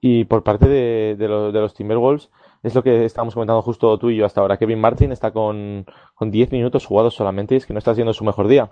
Y 0.00 0.24
por 0.24 0.44
parte 0.44 0.68
de, 0.68 1.16
de, 1.18 1.28
los, 1.28 1.52
de 1.52 1.60
los 1.60 1.74
Timberwolves, 1.74 2.30
es 2.62 2.74
lo 2.76 2.82
que 2.84 3.04
estábamos 3.04 3.34
comentando 3.34 3.60
justo 3.62 3.98
tú 3.98 4.10
y 4.10 4.16
yo 4.16 4.24
hasta 4.24 4.40
ahora. 4.40 4.56
Kevin 4.56 4.80
Martin 4.80 5.10
está 5.10 5.32
con, 5.32 5.84
con 6.14 6.30
10 6.30 6.52
minutos 6.52 6.86
jugados 6.86 7.14
solamente 7.14 7.54
y 7.54 7.58
es 7.58 7.66
que 7.66 7.72
no 7.72 7.78
está 7.80 7.94
siendo 7.94 8.12
su 8.12 8.24
mejor 8.24 8.46
día. 8.46 8.70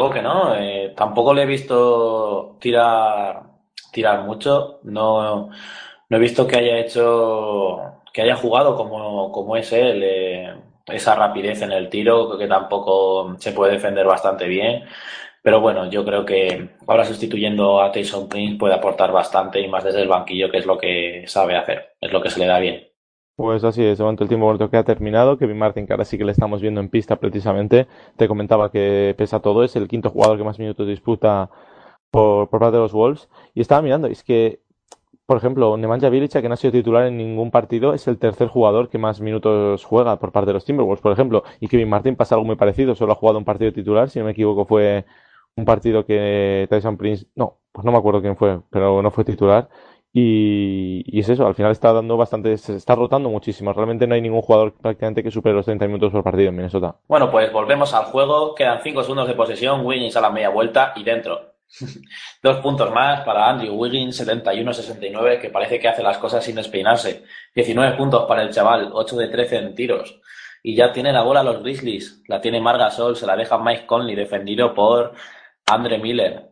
O 0.00 0.10
que 0.10 0.22
no, 0.22 0.54
eh, 0.54 0.92
tampoco 0.96 1.34
le 1.34 1.42
he 1.42 1.46
visto 1.46 2.56
tirar, 2.60 3.42
tirar 3.92 4.22
mucho. 4.24 4.80
No, 4.84 5.50
no 6.08 6.16
he 6.16 6.20
visto 6.20 6.46
que 6.46 6.56
haya 6.58 6.78
hecho, 6.78 7.78
que 8.12 8.22
haya 8.22 8.36
jugado 8.36 8.76
como, 8.76 9.32
como 9.32 9.56
es 9.56 9.72
él. 9.72 10.02
Eh, 10.04 10.54
esa 10.86 11.14
rapidez 11.14 11.62
en 11.62 11.72
el 11.72 11.88
tiro, 11.90 12.38
que 12.38 12.46
tampoco 12.46 13.36
se 13.38 13.52
puede 13.52 13.72
defender 13.74 14.06
bastante 14.06 14.46
bien. 14.46 14.84
Pero 15.42 15.60
bueno, 15.60 15.90
yo 15.90 16.04
creo 16.04 16.24
que 16.24 16.70
ahora 16.86 17.04
sustituyendo 17.04 17.82
a 17.82 17.92
Tyson 17.92 18.28
Prince 18.28 18.58
puede 18.58 18.74
aportar 18.74 19.12
bastante 19.12 19.60
y 19.60 19.68
más 19.68 19.84
desde 19.84 20.02
el 20.02 20.08
banquillo, 20.08 20.50
que 20.50 20.58
es 20.58 20.66
lo 20.66 20.78
que 20.78 21.24
sabe 21.26 21.56
hacer, 21.56 21.96
es 22.00 22.12
lo 22.12 22.22
que 22.22 22.30
se 22.30 22.40
le 22.40 22.46
da 22.46 22.60
bien. 22.60 22.87
Pues 23.38 23.62
así 23.62 23.84
es, 23.84 23.98
de 23.98 24.02
momento 24.02 24.24
el 24.24 24.28
tiempo 24.28 24.46
muerto 24.46 24.68
que 24.68 24.76
ha 24.78 24.82
terminado. 24.82 25.38
Kevin 25.38 25.58
Martin, 25.58 25.86
que 25.86 25.92
ahora 25.92 26.04
sí 26.04 26.18
que 26.18 26.24
le 26.24 26.32
estamos 26.32 26.60
viendo 26.60 26.80
en 26.80 26.88
pista 26.88 27.16
precisamente, 27.20 27.86
te 28.16 28.26
comentaba 28.26 28.72
que 28.72 29.14
pesa 29.16 29.38
todo, 29.40 29.62
es 29.62 29.76
el 29.76 29.86
quinto 29.86 30.10
jugador 30.10 30.38
que 30.38 30.42
más 30.44 30.58
minutos 30.58 30.88
disputa 30.88 31.48
por, 32.10 32.48
parte 32.50 32.72
de 32.72 32.82
los 32.82 32.92
Wolves. 32.92 33.28
Y 33.54 33.60
estaba 33.60 33.80
mirando, 33.80 34.08
es 34.08 34.24
que, 34.24 34.60
por 35.26 35.36
ejemplo, 35.36 35.76
Nemanja 35.76 36.08
Bilic, 36.08 36.32
que 36.32 36.48
no 36.48 36.54
ha 36.54 36.56
sido 36.56 36.72
titular 36.72 37.06
en 37.06 37.16
ningún 37.16 37.52
partido, 37.52 37.94
es 37.94 38.08
el 38.08 38.18
tercer 38.18 38.48
jugador 38.48 38.88
que 38.90 38.98
más 38.98 39.20
minutos 39.20 39.84
juega 39.84 40.18
por 40.18 40.32
parte 40.32 40.48
de 40.48 40.54
los 40.54 40.64
Timberwolves, 40.64 41.00
por 41.00 41.12
ejemplo. 41.12 41.44
Y 41.60 41.68
Kevin 41.68 41.88
Martin 41.90 42.16
pasa 42.16 42.34
algo 42.34 42.46
muy 42.46 42.56
parecido, 42.56 42.96
solo 42.96 43.12
ha 43.12 43.16
jugado 43.16 43.38
un 43.38 43.44
partido 43.44 43.72
titular, 43.72 44.10
si 44.10 44.18
no 44.18 44.24
me 44.24 44.32
equivoco 44.32 44.66
fue 44.66 45.06
un 45.56 45.64
partido 45.64 46.04
que 46.04 46.66
Tyson 46.70 46.96
Prince, 46.96 47.26
no, 47.36 47.58
pues 47.72 47.84
no 47.84 47.92
me 47.92 47.98
acuerdo 47.98 48.20
quién 48.20 48.36
fue, 48.36 48.60
pero 48.70 49.02
no 49.02 49.10
fue 49.12 49.24
titular. 49.24 49.68
Y, 50.12 51.18
es 51.18 51.28
eso, 51.28 51.46
al 51.46 51.54
final 51.54 51.72
está 51.72 51.92
dando 51.92 52.16
bastante, 52.16 52.56
se 52.56 52.76
está 52.76 52.94
rotando 52.94 53.28
muchísimo. 53.28 53.72
Realmente 53.72 54.06
no 54.06 54.14
hay 54.14 54.22
ningún 54.22 54.42
jugador 54.42 54.74
prácticamente 54.74 55.22
que 55.22 55.30
supere 55.30 55.54
los 55.54 55.66
30 55.66 55.86
minutos 55.86 56.12
por 56.12 56.24
partido 56.24 56.48
en 56.48 56.56
Minnesota. 56.56 56.96
Bueno, 57.06 57.30
pues 57.30 57.52
volvemos 57.52 57.92
al 57.94 58.04
juego. 58.04 58.54
Quedan 58.54 58.80
5 58.82 59.02
segundos 59.02 59.28
de 59.28 59.34
posesión. 59.34 59.84
Wiggins 59.84 60.16
a 60.16 60.20
la 60.20 60.30
media 60.30 60.48
vuelta 60.48 60.92
y 60.96 61.04
dentro. 61.04 61.54
Dos 62.42 62.56
puntos 62.58 62.90
más 62.92 63.20
para 63.22 63.48
Andrew 63.48 63.74
Wiggins, 63.74 64.26
71-69, 64.26 65.40
que 65.40 65.50
parece 65.50 65.78
que 65.78 65.88
hace 65.88 66.02
las 66.02 66.18
cosas 66.18 66.44
sin 66.44 66.56
despeinarse. 66.56 67.24
19 67.54 67.96
puntos 67.96 68.24
para 68.26 68.42
el 68.42 68.50
chaval, 68.50 68.90
8 68.92 69.16
de 69.16 69.28
13 69.28 69.56
en 69.56 69.74
tiros. 69.74 70.20
Y 70.62 70.74
ya 70.74 70.92
tiene 70.92 71.12
la 71.12 71.22
bola 71.22 71.42
los 71.42 71.62
Grizzlies. 71.62 72.22
La 72.26 72.40
tiene 72.40 72.60
Marga 72.60 72.90
Sol, 72.90 73.16
se 73.16 73.26
la 73.26 73.36
deja 73.36 73.58
Mike 73.58 73.86
Conley, 73.86 74.14
defendido 74.16 74.74
por 74.74 75.12
Andre 75.66 75.98
Miller. 75.98 76.50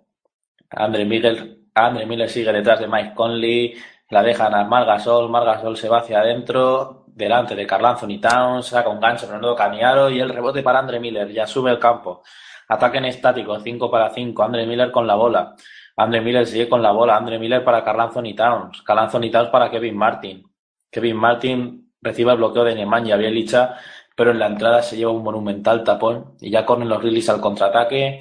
Andre 0.71 1.05
Miller, 1.05 1.59
Andre 1.77 2.07
Miller 2.07 2.29
sigue 2.31 2.53
detrás 2.53 2.81
de 2.81 2.89
Mike 2.89 3.13
Conley, 3.15 3.75
la 4.09 4.23
dejan 4.23 4.55
a 4.55 4.65
Margasol, 4.65 5.29
Margasol 5.29 5.77
se 5.77 5.89
va 5.91 5.99
hacia 5.99 6.21
adentro, 6.21 7.05
delante 7.09 7.55
de 7.55 7.67
Carl 7.67 7.85
Anthony 7.85 8.19
Towns, 8.19 8.67
saca 8.67 8.89
un 8.89 8.99
gancho 8.99 9.27
Fernando 9.27 9.55
Caniaro 9.55 10.09
y 10.09 10.19
el 10.19 10.31
rebote 10.31 10.63
para 10.63 10.79
Andre 10.79 10.99
Miller, 11.01 11.31
ya 11.31 11.47
sube 11.47 11.71
el 11.71 11.79
campo. 11.79 12.23
Ataque 12.69 12.97
en 12.99 13.05
estático, 13.05 13.61
5 13.61 13.91
para 13.91 14.09
5, 14.09 14.43
Andre 14.43 14.67
Miller 14.67 14.91
con 14.91 15.07
la 15.07 15.17
bola. 15.17 15.55
Andre 15.97 16.21
Miller 16.23 16.47
sigue 16.47 16.69
con 16.69 16.83
la 16.83 16.93
bola, 16.93 17.17
Andre 17.17 17.39
Miller 17.39 17.63
para 17.63 17.85
Carl 17.85 18.01
Anthony 18.01 18.35
Towns, 18.35 18.83
Carl 18.83 19.11
Towns 19.11 19.51
para 19.51 19.71
Kevin 19.71 19.97
Martin. 19.97 20.45
Kevin 20.91 21.17
Martin 21.17 21.93
recibe 22.01 22.33
el 22.33 22.39
bloqueo 22.39 22.65
de 22.65 22.75
Nemanja 22.75 23.17
Bielicha, 23.17 23.77
pero 24.17 24.31
en 24.31 24.39
la 24.39 24.47
entrada 24.47 24.83
se 24.83 24.97
lleva 24.97 25.11
un 25.11 25.23
monumental 25.23 25.85
tapón 25.85 26.37
y 26.41 26.51
ya 26.51 26.65
corren 26.65 26.89
los 26.89 27.01
Grizzlies 27.01 27.29
al 27.29 27.41
contraataque 27.41 28.21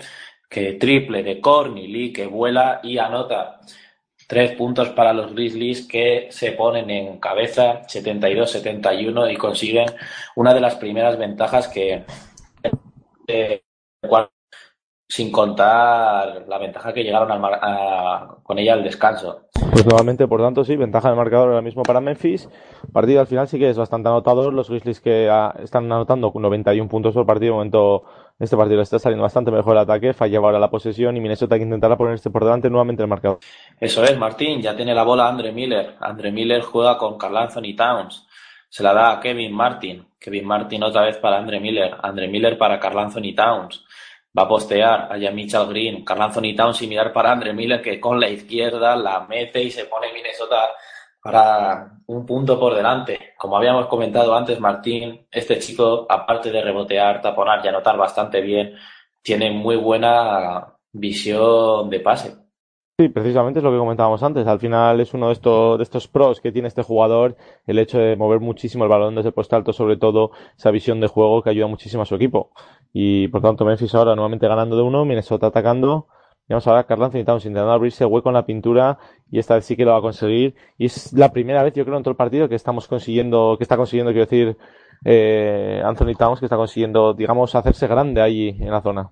que 0.50 0.74
triple 0.74 1.24
de 1.24 1.42
Lee 1.76 2.14
que 2.14 2.28
vuela 2.28 2.80
y 2.84 2.98
anota. 2.98 3.60
Tres 4.28 4.54
puntos 4.54 4.90
para 4.90 5.14
los 5.14 5.34
Grizzlies 5.34 5.88
que 5.88 6.28
se 6.32 6.54
ponen 6.54 6.90
en 6.90 7.20
cabeza 7.20 7.84
72-71 7.84 9.32
y 9.32 9.38
consiguen 9.38 9.88
una 10.36 10.54
de 10.54 10.62
las 10.62 10.76
primeras 10.76 11.18
ventajas 11.18 11.68
que 11.68 12.04
eh, 13.28 13.62
sin 15.08 15.32
contar 15.32 16.46
la 16.48 16.58
ventaja 16.58 16.92
que 16.92 17.04
llegaron 17.04 17.30
con 18.44 18.58
ella 18.58 18.74
al 18.74 18.84
descanso. 18.84 19.42
Pues 19.72 19.86
nuevamente, 19.86 20.28
por 20.28 20.42
tanto, 20.42 20.64
sí, 20.64 20.76
ventaja 20.76 21.10
del 21.10 21.18
marcador 21.18 21.50
ahora 21.50 21.62
mismo 21.62 21.84
para 21.84 22.02
Memphis. 22.02 22.50
Partido 22.92 23.22
al 23.22 23.28
final 23.28 23.48
sí 23.48 23.60
que 23.60 23.70
es 23.70 23.78
bastante 23.78 24.10
anotador. 24.10 24.54
Los 24.54 24.70
Grizzlies 24.70 25.00
que 25.00 25.30
ah, 25.30 25.54
están 25.62 25.92
anotando 25.92 26.32
con 26.32 26.42
91 26.42 26.90
puntos 26.90 27.14
por 27.14 27.26
partido, 27.26 27.54
de 27.54 27.58
momento 27.58 28.04
este 28.38 28.58
partido 28.58 28.82
está 28.82 29.00
saliendo 29.00 29.24
bastante 29.24 29.50
mejor 29.50 29.74
el 29.74 29.84
ataque, 29.84 30.14
fallaba 30.14 30.48
ahora 30.48 30.60
la 30.60 30.70
posesión 30.70 31.16
y 31.16 31.22
Minnesota 31.22 31.56
que 31.56 31.64
intentará 31.64 31.96
ponerse 31.96 32.30
por 32.30 32.44
delante 32.44 32.70
nuevamente 32.70 33.02
el 33.02 33.08
marcador. 33.08 33.40
Eso 33.80 34.04
es, 34.04 34.18
Martín, 34.18 34.62
ya 34.62 34.76
tiene 34.76 34.94
la 34.94 35.04
bola 35.04 35.30
Andre 35.30 35.54
Miller. 35.54 35.96
Andre 36.02 36.32
Miller 36.32 36.62
juega 36.62 36.98
con 36.98 37.18
Carl 37.18 37.38
Anthony 37.38 37.76
Towns. 37.78 38.28
Se 38.68 38.84
la 38.84 38.94
da 38.94 39.12
a 39.14 39.20
Kevin 39.22 39.54
Martin. 39.54 40.06
Kevin 40.20 40.46
Martin 40.46 40.84
otra 40.84 41.04
vez 41.04 41.18
para 41.18 41.38
Andre 41.38 41.62
Miller. 41.62 41.96
Andre 42.02 42.28
Miller 42.28 42.58
para 42.58 42.78
Carl 42.78 43.00
Anthony 43.00 43.34
Towns. 43.34 43.86
Va 44.38 44.44
a 44.44 44.48
postear 44.50 45.08
allá 45.14 45.32
Mitchell 45.32 45.68
Green. 45.70 46.04
Carl 46.04 46.24
Anthony 46.24 46.54
Towns 46.58 46.82
y 46.82 46.88
mirar 46.88 47.14
para 47.14 47.32
Andre 47.32 47.54
Miller 47.54 47.82
que 47.82 48.02
con 48.02 48.20
la 48.20 48.28
izquierda 48.28 48.98
la 48.98 49.22
mete 49.22 49.64
y 49.64 49.72
se 49.72 49.86
pone 49.86 50.12
Minnesota 50.12 50.72
para 51.26 52.02
un 52.06 52.24
punto 52.24 52.60
por 52.60 52.76
delante. 52.76 53.18
Como 53.36 53.58
habíamos 53.58 53.88
comentado 53.88 54.36
antes, 54.36 54.60
Martín, 54.60 55.26
este 55.32 55.58
chico, 55.58 56.06
aparte 56.08 56.52
de 56.52 56.62
rebotear, 56.62 57.20
taponar 57.20 57.66
y 57.66 57.68
anotar 57.68 57.98
bastante 57.98 58.42
bien, 58.42 58.76
tiene 59.24 59.50
muy 59.50 59.76
buena 59.76 60.76
visión 60.92 61.90
de 61.90 62.00
pase. 62.00 62.36
Sí, 63.00 63.10
precisamente 63.10 63.60
es 63.60 63.64
lo 63.64 63.72
que 63.72 63.80
comentábamos 63.80 64.22
antes. 64.22 64.46
Al 64.46 64.60
final 64.60 65.02
es 65.02 65.16
uno 65.16 65.28
de 65.30 65.34
estos, 65.34 65.80
de 65.80 65.84
estos 65.84 66.08
pros 66.08 66.40
que 66.42 66.52
tiene 66.52 66.68
este 66.68 66.84
jugador, 66.84 67.36
el 67.66 67.80
hecho 67.80 67.98
de 67.98 68.16
mover 68.16 68.40
muchísimo 68.40 68.84
el 68.84 68.92
balón 68.92 69.16
desde 69.16 69.30
el 69.30 69.34
poste 69.34 69.56
alto, 69.56 69.74
sobre 69.74 69.98
todo 69.98 70.30
esa 70.56 70.70
visión 70.70 71.00
de 71.00 71.08
juego 71.08 71.42
que 71.42 71.50
ayuda 71.50 71.66
muchísimo 71.66 72.04
a 72.04 72.06
su 72.06 72.14
equipo. 72.14 72.52
Y 72.94 73.30
por 73.30 73.42
tanto, 73.42 73.66
Memphis 73.66 73.96
ahora 73.96 74.14
nuevamente 74.14 74.48
ganando 74.48 74.76
de 74.76 74.84
uno, 74.84 75.06
Minnesota 75.06 75.48
atacando 75.48 76.08
vamos 76.50 76.68
a 76.68 76.72
ver 76.72 76.80
a 76.80 76.84
Carl 76.84 77.04
Anthony 77.04 77.24
Towns 77.26 77.46
intentando 77.46 77.72
abrirse 77.72 78.06
hueco 78.06 78.30
en 78.30 78.36
la 78.36 78.46
pintura 78.46 78.98
y 79.32 79.40
esta 79.40 79.56
vez 79.56 79.66
sí 79.66 79.76
que 79.76 79.86
lo 79.86 79.92
va 79.92 79.98
a 79.98 80.02
conseguir. 80.02 80.56
Y 80.78 80.86
es 80.86 81.14
la 81.14 81.32
primera 81.32 81.64
vez, 81.64 81.74
yo 81.74 81.84
creo, 81.86 81.98
en 81.98 82.04
todo 82.04 82.12
el 82.12 82.18
partido 82.18 82.48
que 82.48 82.56
estamos 82.56 82.88
consiguiendo, 82.88 83.56
que 83.58 83.64
está 83.64 83.78
consiguiendo, 83.78 84.12
quiero 84.12 84.26
decir, 84.26 84.58
eh, 85.04 85.82
Anthony 85.84 86.16
Towns, 86.18 86.40
que 86.40 86.46
está 86.46 86.58
consiguiendo, 86.58 87.14
digamos, 87.14 87.56
hacerse 87.56 87.88
grande 87.88 88.22
ahí 88.22 88.50
en 88.50 88.72
la 88.72 88.82
zona. 88.82 89.10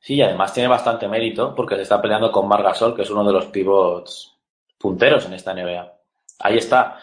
Sí, 0.00 0.14
y 0.14 0.22
además 0.22 0.52
tiene 0.52 0.68
bastante 0.68 1.08
mérito 1.08 1.54
porque 1.54 1.76
se 1.76 1.82
está 1.82 2.00
peleando 2.00 2.30
con 2.30 2.46
Margasol, 2.46 2.94
que 2.94 3.02
es 3.02 3.10
uno 3.10 3.24
de 3.24 3.32
los 3.32 3.46
pivots 3.46 4.36
punteros 4.78 5.26
en 5.26 5.34
esta 5.34 5.54
NBA. 5.54 5.92
Ahí 6.40 6.58
está. 6.58 6.98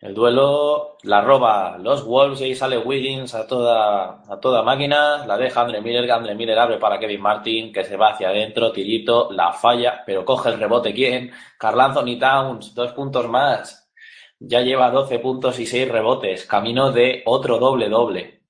El 0.00 0.14
duelo 0.14 0.96
la 1.02 1.20
roba 1.20 1.76
los 1.78 2.04
Wolves 2.06 2.40
y 2.40 2.44
ahí 2.44 2.54
sale 2.54 2.78
Wiggins 2.78 3.34
a 3.34 3.46
toda, 3.46 4.22
a 4.26 4.40
toda 4.40 4.62
máquina, 4.62 5.26
la 5.26 5.36
deja 5.36 5.60
Andre 5.60 5.82
Miller, 5.82 6.10
Andre 6.10 6.34
Miller 6.34 6.58
abre 6.58 6.78
para 6.78 6.98
Kevin 6.98 7.20
Martin, 7.20 7.70
que 7.70 7.84
se 7.84 7.98
va 7.98 8.12
hacia 8.12 8.30
adentro, 8.30 8.72
tirito, 8.72 9.30
la 9.30 9.52
falla, 9.52 10.02
pero 10.06 10.24
coge 10.24 10.48
el 10.48 10.58
rebote 10.58 10.94
quién, 10.94 11.32
Carl 11.58 11.80
Anthony 11.80 12.18
Towns, 12.18 12.74
dos 12.74 12.92
puntos 12.92 13.28
más, 13.28 13.90
ya 14.38 14.62
lleva 14.62 14.90
12 14.90 15.18
puntos 15.18 15.58
y 15.58 15.66
6 15.66 15.88
rebotes, 15.90 16.46
camino 16.46 16.92
de 16.92 17.22
otro 17.26 17.58
doble 17.58 17.90
doble. 17.90 18.40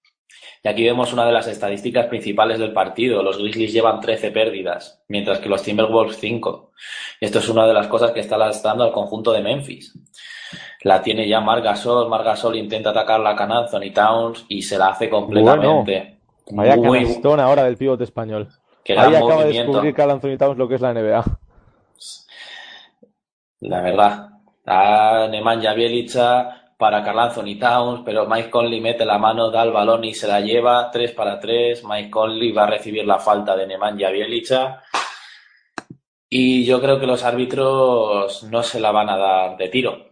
Y 0.63 0.69
aquí 0.69 0.85
vemos 0.85 1.13
una 1.13 1.27
de 1.27 1.33
las 1.33 1.49
estadísticas 1.49 2.07
principales 2.07 2.59
del 2.59 2.73
partido. 2.73 3.23
Los 3.23 3.39
Grizzlies 3.39 3.73
llevan 3.73 4.01
13 4.01 4.31
pérdidas, 4.31 5.03
mientras 5.09 5.39
que 5.39 5.49
los 5.49 5.63
Timberwolves 5.63 6.19
5. 6.19 6.73
Esto 7.21 7.39
es 7.39 7.49
una 7.49 7.67
de 7.67 7.73
las 7.73 7.89
cosas 7.89 8.13
que 8.13 8.21
está 8.21 8.37
lastrando 8.37 8.85
al 8.85 8.93
conjunto 8.93 9.33
de 9.33 9.41
Memphis. 9.41 9.95
La 10.83 11.03
tiene 11.03 11.29
ya 11.29 11.41
Margasol. 11.41 12.09
Margasol 12.09 12.57
intenta 12.57 12.91
atacar 12.91 13.21
la 13.21 13.37
Can 13.37 13.53
Anthony 13.53 13.93
Towns 13.93 14.47
y 14.49 14.63
se 14.63 14.79
la 14.79 14.89
hace 14.89 15.11
completamente. 15.11 16.21
Vaya 16.53 16.77
Muy... 16.77 17.05
canastón 17.05 17.41
ahora 17.41 17.65
del 17.65 17.77
pivote 17.77 18.05
español. 18.05 18.49
Ahí 18.89 19.15
acaba 19.15 19.45
de 19.45 19.53
descubrir 19.53 19.95
Carl 19.95 20.11
Anthony 20.11 20.37
Towns 20.39 20.59
lo 20.59 20.69
que 20.69 20.75
es 20.77 20.81
la 20.81 20.95
NBA. 20.95 21.25
La 23.61 23.81
verdad. 23.83 24.29
A 24.67 25.29
Nemanja 25.31 25.75
Bielicha 25.75 26.73
para 26.79 27.05
Carl 27.05 27.19
Anthony 27.19 27.59
Towns, 27.59 28.03
pero 28.05 28.27
Mike 28.27 28.51
Conley 28.51 28.81
mete 28.81 29.05
la 29.05 29.19
mano, 29.19 29.51
da 29.51 29.63
el 29.63 29.73
balón 29.73 30.05
y 30.05 30.15
se 30.15 30.27
la 30.27 30.41
lleva. 30.41 30.91
3 30.91 31.13
para 31.13 31.39
3. 31.39 31.85
Mike 31.85 32.11
Conley 32.11 32.53
va 32.53 32.65
a 32.65 32.71
recibir 32.71 33.05
la 33.05 33.19
falta 33.19 33.55
de 33.55 33.67
Nemanja 33.67 34.11
Bielicha. 34.11 34.83
Y 36.29 36.65
yo 36.65 36.81
creo 36.81 36.99
que 36.99 37.07
los 37.07 37.23
árbitros 37.23 38.45
no 38.45 38.63
se 38.63 38.81
la 38.81 38.93
van 38.93 39.11
a 39.11 39.19
dar 39.19 39.57
de 39.57 39.69
tiro 39.69 40.10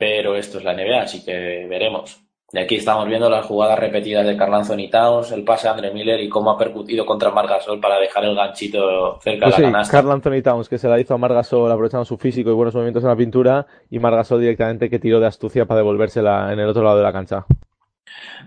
pero 0.00 0.34
esto 0.34 0.56
es 0.56 0.64
la 0.64 0.72
NBA, 0.72 1.02
así 1.02 1.22
que 1.22 1.66
veremos. 1.68 2.22
Y 2.52 2.58
aquí 2.58 2.76
estamos 2.76 3.06
viendo 3.06 3.28
las 3.28 3.44
jugadas 3.44 3.78
repetidas 3.78 4.26
de 4.26 4.34
Carl 4.34 4.54
Anthony 4.54 4.88
Towns, 4.90 5.30
el 5.30 5.44
pase 5.44 5.68
a 5.68 5.72
Andre 5.72 5.92
Miller 5.92 6.18
y 6.20 6.28
cómo 6.30 6.50
ha 6.50 6.56
percutido 6.56 7.04
contra 7.04 7.30
Margasol 7.30 7.78
para 7.80 7.98
dejar 7.98 8.24
el 8.24 8.34
ganchito 8.34 9.20
cerca 9.20 9.44
de 9.44 9.50
la 9.50 9.56
pues 9.56 9.66
canasta. 9.66 9.92
Carl 9.92 10.10
Anthony 10.10 10.42
Towns 10.42 10.70
que 10.70 10.78
se 10.78 10.88
la 10.88 10.98
hizo 10.98 11.12
a 11.12 11.18
Margasol 11.18 11.70
aprovechando 11.70 12.06
su 12.06 12.16
físico 12.16 12.48
y 12.48 12.54
buenos 12.54 12.74
movimientos 12.74 13.04
en 13.04 13.10
la 13.10 13.16
pintura 13.16 13.66
y 13.90 13.98
Margasol 13.98 14.40
directamente 14.40 14.88
que 14.88 14.98
tiró 14.98 15.20
de 15.20 15.26
astucia 15.26 15.66
para 15.66 15.80
devolvérsela 15.80 16.50
en 16.50 16.60
el 16.60 16.68
otro 16.70 16.82
lado 16.82 16.96
de 16.96 17.02
la 17.04 17.12
cancha. 17.12 17.44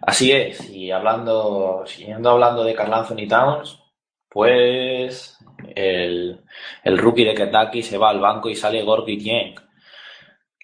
Así 0.02 0.32
es, 0.32 0.72
y 0.72 0.90
hablando, 0.90 1.84
siguiendo 1.86 2.32
hablando 2.32 2.64
de 2.64 2.74
Carl 2.74 2.96
Anthony 2.96 3.28
Towns, 3.30 3.80
pues 4.28 5.38
el, 5.76 6.42
el 6.84 6.98
rookie 6.98 7.26
de 7.26 7.36
Kentucky 7.36 7.84
se 7.84 8.00
va 8.00 8.10
al 8.10 8.20
banco 8.20 8.50
y 8.50 8.56
sale 8.56 8.82
Gorky 8.82 9.18
Dieng 9.18 9.54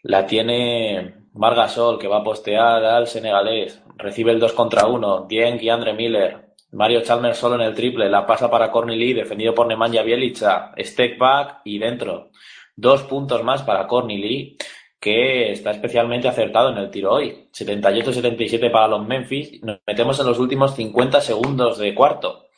la 0.04 0.26
tiene 0.26 1.16
Margasol, 1.34 2.00
que 2.00 2.08
va 2.08 2.18
a 2.18 2.24
postear 2.24 2.84
al 2.84 3.08
senegalés. 3.08 3.82
Recibe 3.98 4.32
el 4.32 4.40
2 4.40 4.54
contra 4.54 4.88
1. 4.88 5.26
Dieng 5.28 5.62
y 5.62 5.70
Andre 5.70 5.94
Miller. 5.94 6.50
Mario 6.72 7.02
Chalmers 7.02 7.38
solo 7.38 7.56
en 7.56 7.62
el 7.62 7.76
triple. 7.76 8.10
La 8.10 8.26
pasa 8.26 8.50
para 8.50 8.72
Lee, 8.86 9.14
defendido 9.14 9.54
por 9.54 9.68
Nemanja 9.68 10.04
Bielica. 10.04 10.74
Step 10.78 11.18
back 11.18 11.62
y 11.66 11.80
dentro. 11.80 12.30
Dos 12.76 13.04
puntos 13.04 13.44
más 13.44 13.64
para 13.64 13.88
Lee. 14.08 14.58
que 15.00 15.52
está 15.52 15.72
especialmente 15.72 16.28
acertado 16.28 16.70
en 16.72 16.78
el 16.78 16.92
tiro 16.92 17.14
hoy. 17.14 17.50
78-77 17.52 18.72
para 18.72 18.88
los 18.88 19.06
Memphis. 19.06 19.62
Nos 19.64 19.80
metemos 19.86 20.20
en 20.20 20.28
los 20.28 20.40
últimos 20.40 20.76
50 20.76 21.22
segundos 21.22 21.78
de 21.78 21.96
cuarto. 21.96 22.49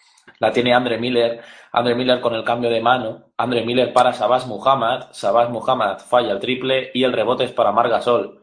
La 0.41 0.51
tiene 0.51 0.73
Andre 0.73 0.97
Miller. 0.97 1.41
Andre 1.71 1.95
Miller 1.95 2.19
con 2.19 2.35
el 2.35 2.43
cambio 2.43 2.69
de 2.69 2.81
mano. 2.81 3.31
Andre 3.37 3.63
Miller 3.63 3.93
para 3.93 4.11
Sabas 4.11 4.45
Muhammad. 4.47 5.07
Sabas 5.11 5.49
Muhammad 5.49 5.99
falla 5.99 6.33
el 6.33 6.39
triple 6.39 6.91
y 6.93 7.03
el 7.05 7.13
rebote 7.13 7.45
es 7.45 7.51
para 7.53 7.71
Margasol. 7.71 8.41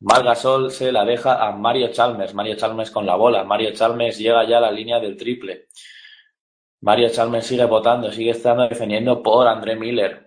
Margasol 0.00 0.70
se 0.70 0.90
la 0.90 1.04
deja 1.04 1.46
a 1.46 1.52
Mario 1.52 1.88
Chalmers. 1.92 2.32
Mario 2.32 2.56
Chalmers 2.56 2.90
con 2.90 3.04
la 3.04 3.16
bola. 3.16 3.44
Mario 3.44 3.72
Chalmers 3.72 4.18
llega 4.18 4.44
ya 4.44 4.56
a 4.56 4.62
la 4.62 4.70
línea 4.70 5.00
del 5.00 5.18
triple. 5.18 5.66
Mario 6.80 7.10
Chalmers 7.10 7.46
sigue 7.46 7.64
votando, 7.66 8.10
sigue 8.10 8.30
estando 8.30 8.68
defendiendo 8.68 9.22
por 9.22 9.46
Andre 9.48 9.76
Miller 9.76 10.26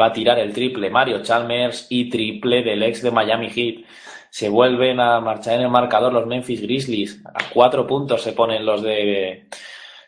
va 0.00 0.06
a 0.06 0.12
tirar 0.12 0.38
el 0.38 0.52
triple 0.52 0.90
Mario 0.90 1.22
Chalmers 1.22 1.86
y 1.90 2.08
triple 2.08 2.62
del 2.62 2.82
ex 2.82 3.02
de 3.02 3.10
Miami 3.10 3.50
Heat. 3.50 3.84
Se 4.30 4.48
vuelven 4.48 5.00
a 5.00 5.20
marchar 5.20 5.54
en 5.54 5.62
el 5.62 5.68
marcador 5.68 6.12
los 6.12 6.26
Memphis 6.26 6.62
Grizzlies. 6.62 7.22
A 7.26 7.50
cuatro 7.52 7.86
puntos 7.86 8.22
se 8.22 8.32
ponen 8.32 8.64
los 8.64 8.82
de 8.82 9.48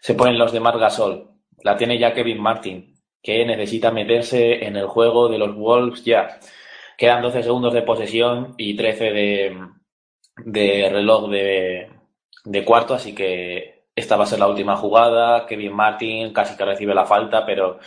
se 0.02 0.14
ponen 0.14 0.36
los 0.36 0.52
de 0.52 0.60
Marc 0.60 0.78
Gasol. 0.78 1.30
La 1.62 1.76
tiene 1.76 1.96
ya 1.98 2.12
Kevin 2.12 2.42
Martin, 2.42 2.96
que 3.22 3.46
necesita 3.46 3.92
meterse 3.92 4.66
en 4.66 4.76
el 4.76 4.88
juego 4.88 5.28
de 5.28 5.38
los 5.38 5.54
Wolves 5.54 6.04
ya. 6.04 6.40
Quedan 6.98 7.22
12 7.22 7.44
segundos 7.44 7.72
de 7.72 7.82
posesión 7.82 8.54
y 8.58 8.76
13 8.76 9.04
de, 9.12 9.58
de 10.44 10.88
reloj 10.90 11.30
de, 11.30 11.88
de 12.44 12.64
cuarto, 12.64 12.94
así 12.94 13.14
que 13.14 13.84
esta 13.94 14.16
va 14.16 14.24
a 14.24 14.26
ser 14.26 14.40
la 14.40 14.48
última 14.48 14.76
jugada. 14.76 15.46
Kevin 15.46 15.72
Martin 15.72 16.32
casi 16.32 16.56
que 16.56 16.64
recibe 16.64 16.94
la 16.94 17.04
falta, 17.06 17.46
pero 17.46 17.78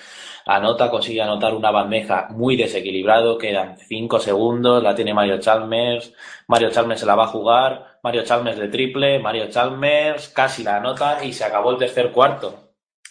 anota, 0.45 0.89
consigue 0.89 1.21
anotar 1.21 1.53
una 1.53 1.71
bandeja 1.71 2.27
muy 2.29 2.55
desequilibrado, 2.55 3.37
quedan 3.37 3.77
5 3.77 4.19
segundos, 4.19 4.81
la 4.81 4.95
tiene 4.95 5.13
Mario 5.13 5.39
Chalmers, 5.39 6.13
Mario 6.47 6.69
Chalmers 6.69 7.01
se 7.01 7.05
la 7.05 7.15
va 7.15 7.25
a 7.25 7.27
jugar, 7.27 7.94
Mario 8.05 8.23
Chalmers 8.23 8.59
de 8.59 8.67
triple, 8.67 9.17
Mario 9.17 9.49
Chalmers 9.49 10.29
casi 10.29 10.61
la 10.63 10.77
anota 10.77 11.25
y 11.25 11.33
se 11.33 11.43
acabó 11.43 11.71
el 11.71 11.79
tercer 11.79 12.11
cuarto. 12.11 12.53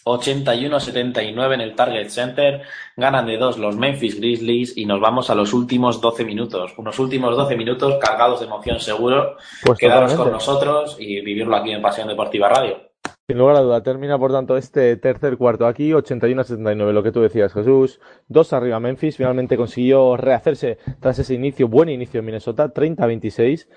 81-79 0.05 1.53
en 1.53 1.59
el 1.59 1.75
Target 1.75 2.07
Center, 2.07 2.61
ganan 2.95 3.25
de 3.25 3.35
dos 3.35 3.57
los 3.57 3.75
Memphis 3.75 4.17
Grizzlies 4.17 4.77
y 4.77 4.85
nos 4.85 5.01
vamos 5.01 5.29
a 5.29 5.35
los 5.35 5.51
últimos 5.51 5.99
12 5.99 6.23
minutos. 6.23 6.75
Unos 6.77 6.97
últimos 6.97 7.35
12 7.35 7.57
minutos 7.57 7.95
cargados 7.99 8.39
de 8.39 8.45
emoción 8.45 8.79
seguro. 8.79 9.35
Pues 9.65 9.77
Quedaros 9.77 10.11
totalmente. 10.11 10.23
con 10.23 10.31
nosotros 10.31 10.95
y 10.97 11.19
vivirlo 11.19 11.57
aquí 11.57 11.71
en 11.71 11.81
Pasión 11.81 12.07
Deportiva 12.07 12.47
Radio. 12.47 12.77
Sin 13.27 13.39
lugar 13.39 13.55
a 13.55 13.61
duda, 13.61 13.81
termina 13.81 14.19
por 14.19 14.31
tanto 14.31 14.55
este 14.55 14.95
tercer 14.97 15.35
cuarto 15.35 15.65
aquí, 15.65 15.91
81-79, 15.91 16.93
lo 16.93 17.01
que 17.01 17.11
tú 17.11 17.21
decías, 17.21 17.51
Jesús. 17.51 17.99
Dos 18.27 18.53
arriba 18.53 18.79
Memphis, 18.79 19.17
finalmente 19.17 19.57
consiguió 19.57 20.15
rehacerse 20.15 20.77
tras 21.01 21.17
ese 21.17 21.33
inicio, 21.33 21.67
buen 21.67 21.89
inicio 21.89 22.19
en 22.19 22.27
Minnesota, 22.27 22.71
30-26. 22.71 23.67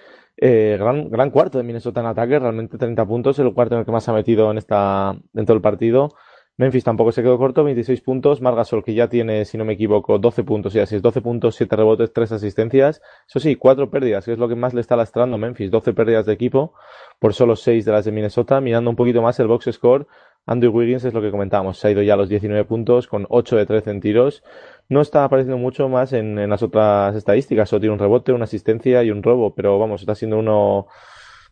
Eh, 0.41 0.77
gran, 0.79 1.11
gran 1.11 1.31
cuarto 1.31 1.59
de 1.59 1.65
Minnesota 1.65 2.01
en 2.01 2.07
ataque, 2.07 2.39
realmente 2.39 2.79
30 2.79 3.05
puntos, 3.07 3.39
el 3.41 3.53
cuarto 3.53 3.75
en 3.75 3.81
el 3.81 3.85
que 3.85 3.91
más 3.91 4.09
ha 4.09 4.13
metido 4.13 4.51
en 4.51 4.59
esta, 4.59 5.17
dentro 5.33 5.55
del 5.55 5.63
partido. 5.63 6.15
Memphis 6.59 6.83
tampoco 6.83 7.13
se 7.13 7.23
quedó 7.23 7.39
corto, 7.39 7.63
26 7.63 8.01
puntos. 8.01 8.41
Margasol, 8.41 8.83
que 8.83 8.93
ya 8.93 9.09
tiene, 9.09 9.45
si 9.45 9.57
no 9.57 9.65
me 9.65 9.75
equivoco, 9.75 10.19
12 10.19 10.43
puntos 10.43 10.75
y 10.75 10.81
así 10.81 10.97
es 10.97 11.03
12 11.03 11.23
puntos, 11.23 11.55
7 11.55 11.77
rebotes, 11.77 12.13
3 12.13 12.33
asistencias. 12.33 13.01
Eso 13.29 13.39
sí, 13.39 13.55
4 13.55 13.91
pérdidas, 13.91 14.25
que 14.25 14.33
es 14.33 14.39
lo 14.39 14.49
que 14.49 14.57
más 14.57 14.75
le 14.75 14.81
está 14.81 14.97
lastrando 14.97 15.39
Memphis. 15.39 15.71
12 15.71 15.93
pérdidas 15.93 16.27
de 16.27 16.33
equipo 16.33 16.75
por 17.21 17.33
solo 17.33 17.55
6 17.55 17.85
de 17.85 17.93
las 17.93 18.05
de 18.05 18.11
Minnesota. 18.11 18.61
Mirando 18.61 18.91
un 18.91 18.97
poquito 18.97 19.23
más 19.23 19.39
el 19.39 19.47
box 19.47 19.71
score, 19.73 20.09
Andrew 20.47 20.73
Wiggins 20.73 21.05
es 21.05 21.13
lo 21.13 21.21
que 21.21 21.31
comentábamos. 21.31 21.79
Se 21.79 21.89
ha 21.89 21.91
ido 21.91 22.03
ya 22.03 22.15
a 22.15 22.17
los 22.17 22.29
19 22.29 22.65
puntos 22.65 23.07
con 23.07 23.27
8 23.29 23.57
de 23.57 23.67
13 23.67 23.91
en 23.91 24.01
tiros. 24.01 24.43
No 24.89 25.01
está 25.01 25.25
apareciendo 25.25 25.59
mucho 25.59 25.89
más 25.89 26.13
en, 26.13 26.49
las 26.49 26.63
otras 26.63 27.15
estadísticas. 27.15 27.69
Solo 27.69 27.81
tiene 27.81 27.93
un 27.93 27.99
rebote, 27.99 28.33
una 28.33 28.45
asistencia 28.45 29.03
y 29.05 29.11
un 29.11 29.23
robo, 29.23 29.55
pero 29.55 29.79
vamos, 29.79 30.01
está 30.01 30.15
siendo 30.15 30.39
uno 30.39 30.87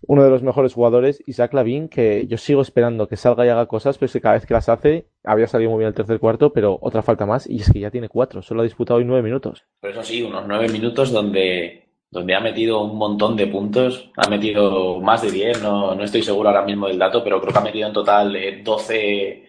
uno 0.03 0.23
de 0.23 0.31
los 0.31 0.43
mejores 0.43 0.75
jugadores, 0.75 1.23
Isaac 1.27 1.55
Lavin, 1.55 1.89
que 1.89 2.27
yo 2.27 2.37
sigo 2.37 2.61
esperando 2.61 3.09
que 3.09 3.17
salga 3.17 3.47
y 3.47 3.49
haga 3.49 3.67
cosas, 3.67 3.99
pero 3.99 4.07
es 4.07 4.13
que 4.13 4.21
cada 4.21 4.35
vez 4.35 4.47
que 4.47 4.55
las 4.55 4.69
hace, 4.69 5.09
había 5.25 5.47
salido 5.47 5.71
muy 5.71 5.79
bien 5.79 5.89
el 5.89 5.95
tercer 5.95 6.21
cuarto, 6.21 6.53
pero 6.53 6.79
otra 6.81 7.03
falta 7.03 7.27
más, 7.27 7.49
y 7.49 7.57
es 7.57 7.73
que 7.73 7.81
ya 7.81 7.91
tiene 7.91 8.09
cuatro, 8.09 8.43
solo 8.43 8.61
ha 8.61 8.65
disputado 8.65 8.99
hoy 8.99 9.05
nueve 9.05 9.23
minutos. 9.23 9.65
Pero 9.81 9.95
eso 9.95 10.03
sí, 10.03 10.23
unos 10.23 10.47
nueve 10.47 10.69
minutos 10.69 11.13
donde, 11.13 11.86
donde 12.11 12.35
ha 12.35 12.41
metido 12.41 12.83
un 12.83 12.97
montón 12.97 13.37
de 13.37 13.47
puntos, 13.47 14.11
ha 14.17 14.29
metido 14.29 15.01
más 15.01 15.23
de 15.23 15.31
10, 15.31 15.63
no, 15.63 15.95
no 15.95 16.05
estoy 16.05 16.23
seguro 16.23 16.49
ahora 16.49 16.65
mismo 16.65 16.87
del 16.89 16.99
dato, 16.99 17.23
pero 17.23 17.41
creo 17.41 17.53
que 17.53 17.59
ha 17.59 17.63
metido 17.63 17.89
en 17.89 17.93
total 17.95 18.37
eh, 18.37 18.63
12, 18.63 19.49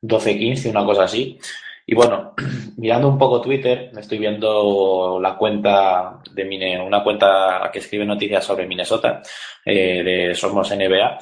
12, 0.00 0.38
15, 0.38 0.70
una 0.70 0.84
cosa 0.84 1.04
así. 1.04 1.38
Y 1.86 1.94
bueno, 1.94 2.34
mirando 2.76 3.08
un 3.08 3.18
poco 3.18 3.40
Twitter, 3.40 3.90
estoy 3.96 4.18
viendo 4.18 5.18
la 5.20 5.36
cuenta 5.36 6.20
de 6.32 6.44
Mine, 6.44 6.80
una 6.80 7.02
cuenta 7.02 7.70
que 7.72 7.78
escribe 7.78 8.04
noticias 8.04 8.44
sobre 8.44 8.66
Minnesota, 8.66 9.22
eh, 9.64 10.02
de 10.02 10.34
Somos 10.34 10.70
NBA, 10.70 11.18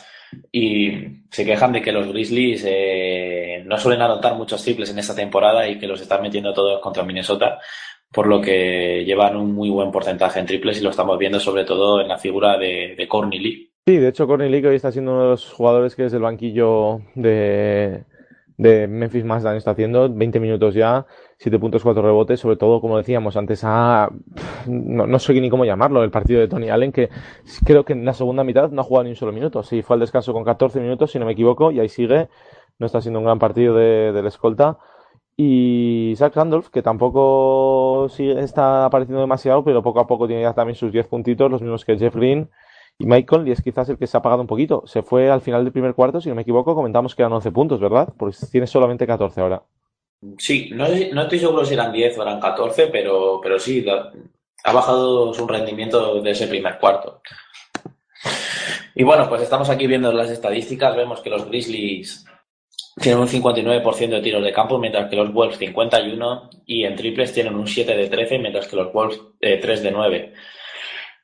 y 0.51 0.91
se 1.31 1.45
quejan 1.45 1.73
de 1.73 1.83
que 1.83 1.93
los 1.93 2.09
Grizzlies 2.09 2.65
eh, 2.67 3.63
no 3.67 3.79
suelen 3.79 4.03
anotar 4.03 4.35
muchos 4.35 4.63
triples 4.63 4.91
en 4.91 4.99
esta 4.99 5.15
temporada 5.15 5.69
y 5.69 5.79
que 5.79 5.87
los 5.87 6.01
están 6.01 6.23
metiendo 6.23 6.53
todos 6.53 6.81
contra 6.81 7.03
Minnesota, 7.05 7.59
por 8.15 8.27
lo 8.27 8.41
que 8.41 9.05
llevan 9.05 9.37
un 9.37 9.53
muy 9.53 9.71
buen 9.71 9.91
porcentaje 9.91 10.39
en 10.39 10.47
triples 10.47 10.79
y 10.81 10.85
lo 10.85 10.91
estamos 10.91 11.19
viendo 11.19 11.41
sobre 11.41 11.65
todo 11.65 12.01
en 12.01 12.09
la 12.09 12.19
figura 12.19 12.57
de, 12.57 12.95
de 12.97 13.09
Courtney 13.09 13.41
Lee. 13.41 13.71
Sí, 13.87 13.99
de 13.99 14.09
hecho, 14.09 14.27
Courtney 14.27 14.49
Lee, 14.49 14.63
que 14.63 14.69
hoy 14.69 14.77
está 14.77 14.91
siendo 14.93 15.13
uno 15.13 15.23
de 15.25 15.29
los 15.31 15.53
jugadores 15.53 15.95
que 15.95 16.05
desde 16.05 16.17
el 16.17 16.23
banquillo 16.23 17.03
de, 17.15 18.05
Memphis 18.57 19.25
más 19.25 19.43
daño 19.43 19.59
está 19.59 19.73
haciendo, 19.73 20.09
20 20.09 20.41
minutos 20.41 20.75
ya, 20.75 21.05
7 21.37 21.59
puntos, 21.59 21.83
4 21.83 22.03
rebotes, 22.03 22.41
sobre 22.41 22.57
todo, 22.57 22.81
como 22.81 22.97
decíamos 22.97 23.37
antes, 23.37 23.61
a, 23.63 24.09
no, 24.67 25.07
no 25.07 25.19
sé 25.19 25.39
ni 25.39 25.51
cómo 25.51 25.67
llamarlo, 25.67 26.03
el 26.03 26.11
partido 26.11 26.41
de 26.41 26.49
Tony 26.49 26.71
Allen, 26.71 26.93
que 26.93 27.11
creo 27.67 27.85
que 27.85 27.93
en 27.93 28.07
la 28.07 28.15
segunda 28.15 28.43
mitad 28.43 28.71
no 28.71 28.81
ha 28.81 28.85
jugado 28.85 29.05
ni 29.05 29.11
un 29.11 29.17
solo 29.17 29.33
minuto, 29.33 29.63
sí, 29.63 29.83
fue 29.83 29.97
al 29.97 30.01
descanso 30.01 30.33
con 30.33 30.45
14 30.45 30.81
minutos, 30.81 31.11
si 31.11 31.19
no 31.19 31.27
me 31.27 31.33
equivoco, 31.33 31.71
y 31.71 31.81
ahí 31.81 31.91
sigue, 31.91 32.29
no 32.79 32.87
está 32.87 33.03
siendo 33.03 33.19
un 33.19 33.27
gran 33.27 33.39
partido 33.39 33.75
de, 33.75 34.13
del 34.13 34.27
escolta. 34.27 34.79
Y 35.37 36.15
Zach 36.17 36.35
Randolph, 36.35 36.69
que 36.69 36.83
tampoco 36.83 38.09
sigue, 38.09 38.39
está 38.41 38.85
apareciendo 38.85 39.21
demasiado, 39.21 39.65
pero 39.65 39.83
poco 39.83 40.01
a 40.01 40.07
poco 40.07 40.27
tiene 40.29 40.43
ya 40.43 40.55
también 40.55 40.77
sus 40.77 40.93
10 40.93 41.09
puntitos, 41.09 41.51
los 41.51 41.61
mismos 41.61 41.85
que 41.85 41.99
Jeff 41.99 42.15
Green. 42.15 42.49
Y 42.99 43.07
Michael, 43.07 43.49
y 43.49 43.51
es 43.51 43.61
quizás 43.61 43.89
el 43.89 43.99
que 43.99 44.07
se 44.07 44.17
ha 44.17 44.21
apagado 44.21 44.43
un 44.43 44.47
poquito. 44.47 44.85
Se 44.87 45.03
fue 45.03 45.29
al 45.31 45.41
final 45.41 45.65
del 45.65 45.73
primer 45.73 45.95
cuarto, 45.95 46.21
si 46.21 46.29
no 46.29 46.37
me 46.37 46.43
equivoco, 46.43 46.77
comentamos 46.77 47.17
que 47.17 47.23
eran 47.23 47.33
11 47.33 47.51
puntos, 47.51 47.81
¿verdad? 47.81 48.15
Porque 48.17 48.37
tiene 48.53 48.69
solamente 48.69 49.07
14 49.07 49.41
ahora. 49.41 49.63
Sí, 50.39 50.71
no, 50.73 50.87
no 51.13 51.23
estoy 51.23 51.39
seguro 51.41 51.65
si 51.65 51.75
eran 51.75 51.93
10 51.93 52.19
o 52.19 52.23
eran 52.23 52.41
14, 52.41 52.87
pero, 52.87 53.41
pero 53.43 53.59
sí, 53.59 53.85
ha 54.65 54.73
bajado 54.73 55.35
su 55.35 55.47
rendimiento 55.47 56.23
de 56.23 56.31
ese 56.31 56.47
primer 56.47 56.79
cuarto. 56.79 57.21
Y 58.95 59.03
bueno, 59.03 59.29
pues 59.29 59.43
estamos 59.43 59.69
aquí 59.69 59.89
viendo 59.89 60.13
las 60.13 60.31
estadísticas, 60.31 60.97
vemos 60.97 61.21
que 61.21 61.31
los 61.31 61.47
Grizzlies 61.47 62.25
tienen 63.01 63.21
un 63.21 63.29
59% 63.29 64.09
de 64.09 64.21
tiros 64.21 64.43
de 64.43 64.53
campo, 64.53 64.79
mientras 64.79 65.11
que 65.11 65.17
los 65.17 65.33
Wolves 65.33 65.59
51, 65.59 66.51
y 66.67 66.85
en 66.85 66.95
triples 66.95 67.33
tienen 67.33 67.55
un 67.55 67.67
7 67.67 67.97
de 67.97 68.09
13, 68.09 68.39
mientras 68.39 68.69
que 68.69 68.77
los 68.77 68.93
Wolves 68.93 69.21
eh, 69.41 69.59
3 69.61 69.83
de 69.83 69.91
9. 69.91 70.33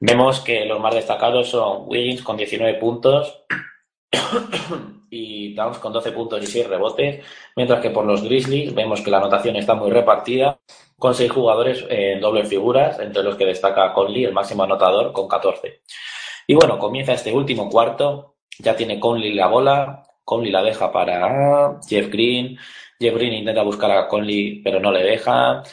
Vemos 0.00 0.40
que 0.40 0.64
los 0.64 0.80
más 0.80 0.94
destacados 0.94 1.50
son 1.50 1.84
Wiggins 1.86 2.22
con 2.22 2.36
19 2.36 2.78
puntos 2.78 3.44
y 5.10 5.54
Towns 5.54 5.78
con 5.78 5.92
12 5.92 6.12
puntos 6.12 6.42
y 6.42 6.46
6 6.46 6.68
rebotes, 6.68 7.24
mientras 7.54 7.80
que 7.80 7.90
por 7.90 8.04
los 8.04 8.22
Grizzlies 8.22 8.74
vemos 8.74 9.00
que 9.02 9.10
la 9.10 9.18
anotación 9.18 9.56
está 9.56 9.74
muy 9.74 9.90
repartida, 9.90 10.58
con 10.98 11.14
6 11.14 11.30
jugadores 11.30 11.84
en 11.88 12.20
dobles 12.20 12.48
figuras, 12.48 12.98
entre 12.98 13.22
los 13.22 13.36
que 13.36 13.46
destaca 13.46 13.92
Conley, 13.92 14.24
el 14.24 14.32
máximo 14.32 14.64
anotador, 14.64 15.12
con 15.12 15.28
14. 15.28 15.82
Y 16.48 16.54
bueno, 16.54 16.78
comienza 16.78 17.12
este 17.12 17.32
último 17.32 17.68
cuarto, 17.70 18.36
ya 18.58 18.74
tiene 18.74 18.98
Conley 18.98 19.34
la 19.34 19.46
bola, 19.46 20.02
Conley 20.30 20.52
la 20.52 20.62
deja 20.62 20.92
para 20.92 21.80
Jeff 21.88 22.08
Green, 22.08 22.56
Jeff 23.00 23.14
Green 23.14 23.32
intenta 23.32 23.62
buscar 23.62 23.90
a 23.90 24.06
Conley 24.06 24.62
pero 24.62 24.78
no 24.78 24.92
le 24.92 25.02
deja, 25.02 25.64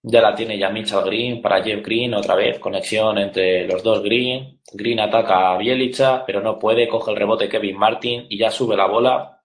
ya 0.00 0.22
la 0.22 0.36
tiene 0.36 0.56
ya 0.56 0.70
Mitchell 0.70 1.02
Green 1.04 1.42
para 1.42 1.60
Jeff 1.64 1.82
Green, 1.84 2.14
otra 2.14 2.36
vez 2.36 2.60
conexión 2.60 3.18
entre 3.18 3.66
los 3.66 3.82
dos 3.82 4.02
Green. 4.04 4.60
Green 4.72 5.00
ataca 5.00 5.52
a 5.52 5.56
Bielicha, 5.58 6.24
pero 6.24 6.40
no 6.40 6.58
puede, 6.60 6.86
coge 6.86 7.10
el 7.10 7.16
rebote 7.16 7.48
Kevin 7.48 7.76
Martin 7.76 8.26
y 8.28 8.38
ya 8.38 8.50
sube 8.52 8.76
la 8.76 8.86
bola. 8.86 9.42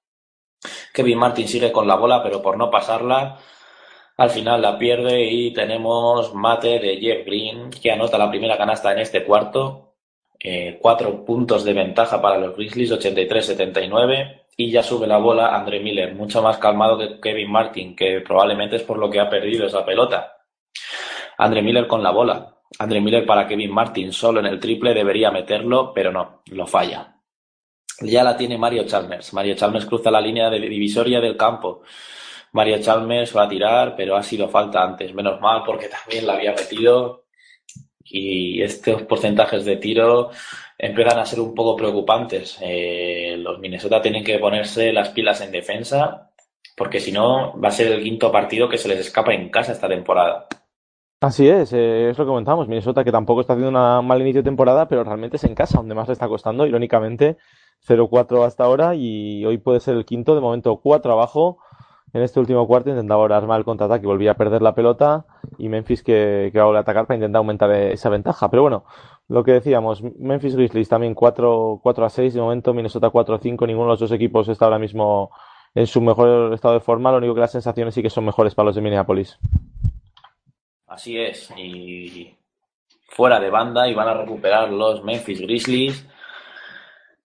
Kevin 0.94 1.18
Martin 1.18 1.48
sigue 1.48 1.72
con 1.72 1.88
la 1.88 1.96
bola, 1.96 2.22
pero 2.22 2.44
por 2.44 2.58
no 2.58 2.70
pasarla, 2.70 3.40
al 4.18 4.30
final 4.30 4.62
la 4.62 4.78
pierde 4.78 5.24
y 5.24 5.52
tenemos 5.52 6.36
mate 6.36 6.80
de 6.80 6.98
Jeff 6.98 7.26
Green, 7.26 7.72
que 7.72 7.92
anota 7.92 8.20
la 8.20 8.30
primera 8.30 8.56
canasta 8.58 8.92
en 8.92 9.00
este 9.00 9.24
cuarto. 9.24 9.96
Eh, 10.44 10.80
cuatro 10.82 11.24
puntos 11.26 11.64
de 11.64 11.74
ventaja 11.74 12.22
para 12.22 12.38
los 12.38 12.56
Grizzlies, 12.56 12.92
83-79. 12.92 14.41
Y 14.62 14.70
ya 14.70 14.84
sube 14.84 15.08
la 15.08 15.18
bola 15.18 15.56
Andre 15.56 15.80
Miller, 15.80 16.14
mucho 16.14 16.40
más 16.44 16.60
calmado 16.60 16.96
que 16.96 17.20
Kevin 17.20 17.52
Martin, 17.52 17.96
que 17.96 18.22
probablemente 18.22 18.76
es 18.76 18.84
por 18.84 19.00
lo 19.00 19.10
que 19.10 19.20
ha 19.20 19.28
perdido 19.28 19.66
esa 19.66 19.84
pelota. 19.84 20.38
Andre 21.40 21.64
Miller 21.64 21.88
con 21.88 22.04
la 22.04 22.12
bola. 22.12 22.58
Andre 22.78 23.02
Miller 23.02 23.26
para 23.26 23.48
Kevin 23.48 23.72
Martin 23.72 24.14
solo 24.14 24.40
en 24.40 24.46
el 24.46 24.60
triple 24.60 24.94
debería 24.94 25.32
meterlo, 25.32 25.92
pero 25.96 26.12
no, 26.12 26.44
lo 26.52 26.68
falla. 26.68 27.16
Ya 28.02 28.24
la 28.24 28.38
tiene 28.38 28.56
Mario 28.56 28.86
Chalmers. 28.86 29.34
Mario 29.34 29.56
Chalmers 29.56 29.88
cruza 29.88 30.12
la 30.12 30.22
línea 30.22 30.48
de 30.52 30.60
divisoria 30.60 31.20
del 31.20 31.36
campo. 31.36 31.82
Mario 32.52 32.80
Chalmers 32.80 33.36
va 33.36 33.46
a 33.46 33.50
tirar, 33.50 33.96
pero 33.96 34.16
ha 34.16 34.22
sido 34.22 34.48
falta 34.48 34.84
antes. 34.84 35.12
Menos 35.16 35.42
mal 35.42 35.64
porque 35.66 35.90
también 35.90 36.28
la 36.28 36.34
había 36.34 36.54
metido. 36.54 37.26
y 38.04 38.62
estos 38.62 39.04
porcentajes 39.04 39.66
de 39.66 39.78
tiro 39.78 40.30
empiezan 40.82 41.20
a 41.20 41.26
ser 41.26 41.40
un 41.40 41.54
poco 41.54 41.76
preocupantes. 41.76 42.58
Eh, 42.60 43.36
los 43.38 43.60
Minnesota 43.60 44.02
tienen 44.02 44.24
que 44.24 44.40
ponerse 44.40 44.92
las 44.92 45.10
pilas 45.10 45.40
en 45.42 45.52
defensa 45.52 46.32
porque 46.76 47.00
si 47.00 47.12
no 47.12 47.60
va 47.60 47.68
a 47.68 47.72
ser 47.72 47.92
el 47.92 48.02
quinto 48.02 48.32
partido 48.32 48.68
que 48.68 48.80
se 48.80 48.88
les 48.88 49.00
escapa 49.00 49.34
en 49.34 49.50
casa 49.50 49.74
esta 49.74 49.88
temporada. 49.88 50.48
Así 51.22 51.48
es, 51.48 51.72
eh, 51.74 52.10
es 52.10 52.18
lo 52.18 52.26
que 52.26 52.30
comentamos. 52.30 52.68
Minnesota 52.68 53.04
que 53.04 53.12
tampoco 53.12 53.42
está 53.42 53.54
haciendo 53.54 53.70
una 53.70 54.02
mal 54.02 54.20
inicio 54.22 54.42
de 54.42 54.50
temporada, 54.50 54.88
pero 54.88 55.04
realmente 55.04 55.38
es 55.38 55.44
en 55.44 55.54
casa 55.54 55.78
donde 55.78 55.94
más 55.94 56.08
le 56.08 56.14
está 56.14 56.28
costando, 56.28 56.66
irónicamente, 56.66 57.38
0-4 57.88 58.44
hasta 58.44 58.64
ahora 58.64 58.96
y 58.96 59.46
hoy 59.46 59.60
puede 59.60 59.80
ser 59.80 59.96
el 59.96 60.06
quinto, 60.06 60.34
de 60.34 60.42
momento 60.42 60.78
4 60.78 61.12
abajo. 61.12 61.60
En 62.14 62.24
este 62.24 62.40
último 62.40 62.68
cuarto 62.68 62.90
intentaba 62.90 63.22
ahora 63.22 63.38
armar 63.38 63.60
el 63.60 63.66
contraataque 63.66 64.04
y 64.04 64.08
volvía 64.08 64.32
a 64.32 64.36
perder 64.36 64.64
la 64.64 64.74
pelota 64.74 65.26
y 65.58 65.70
Memphis 65.70 66.04
que, 66.04 66.50
que 66.52 66.60
va 66.60 66.76
a 66.76 66.80
atacar 66.80 67.06
para 67.06 67.16
intentar 67.16 67.38
aumentar 67.38 67.72
esa 67.72 68.10
ventaja. 68.10 68.50
Pero 68.50 68.64
bueno, 68.64 68.84
lo 69.32 69.46
que 69.46 69.54
decíamos, 69.54 70.04
Memphis 70.20 70.58
Grizzlies 70.58 70.90
también 70.90 71.16
4, 71.16 71.80
4 71.82 72.06
a 72.06 72.10
6 72.10 72.34
de 72.34 72.42
momento, 72.42 72.74
Minnesota 72.74 73.10
4 73.10 73.36
a 73.36 73.40
5, 73.40 73.66
ninguno 73.66 73.86
de 73.86 73.92
los 73.92 74.00
dos 74.02 74.12
equipos 74.12 74.50
está 74.50 74.66
ahora 74.66 74.78
mismo 74.78 75.32
en 75.74 75.88
su 75.88 76.02
mejor 76.02 76.54
estado 76.54 76.74
de 76.74 76.82
forma, 76.82 77.12
lo 77.12 77.18
único 77.18 77.34
que 77.34 77.40
las 77.40 77.54
sensaciones 77.54 77.96
sí 77.96 78.02
que 78.02 78.10
son 78.10 78.26
mejores 78.26 78.54
para 78.54 78.66
los 78.66 78.76
de 78.76 78.82
Minneapolis. 78.82 79.40
Así 80.86 81.18
es, 81.18 81.50
y 81.56 82.36
fuera 83.08 83.40
de 83.40 83.50
banda 83.50 83.88
y 83.88 83.94
van 83.94 84.10
a 84.10 84.16
recuperar 84.16 84.70
los 84.70 85.02
Memphis 85.02 85.40
Grizzlies 85.40 86.06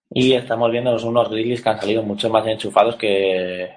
y 0.09 0.31
estamos 0.31 0.71
viendo 0.71 0.95
unos 1.05 1.29
Grizzlies 1.29 1.61
que 1.61 1.69
han 1.69 1.79
salido 1.81 2.03
mucho 2.03 2.29
más 2.29 2.47
enchufados 2.47 2.95
que, 2.95 3.69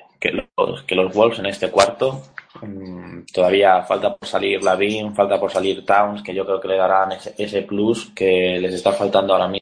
que, 0.66 0.72
los, 0.72 0.82
que 0.82 0.94
los 0.94 1.14
Wolves 1.14 1.38
en 1.38 1.46
este 1.46 1.70
cuarto. 1.70 2.22
Mm, 2.62 3.22
todavía 3.32 3.82
falta 3.82 4.16
por 4.16 4.28
salir 4.28 4.62
Lavin, 4.62 5.14
falta 5.14 5.38
por 5.38 5.50
salir 5.50 5.84
Towns, 5.84 6.22
que 6.22 6.34
yo 6.34 6.44
creo 6.44 6.60
que 6.60 6.68
le 6.68 6.76
darán 6.76 7.12
ese, 7.12 7.34
ese 7.38 7.62
plus 7.62 8.12
que 8.14 8.58
les 8.60 8.74
está 8.74 8.92
faltando 8.92 9.32
ahora 9.32 9.48
mismo. 9.48 9.60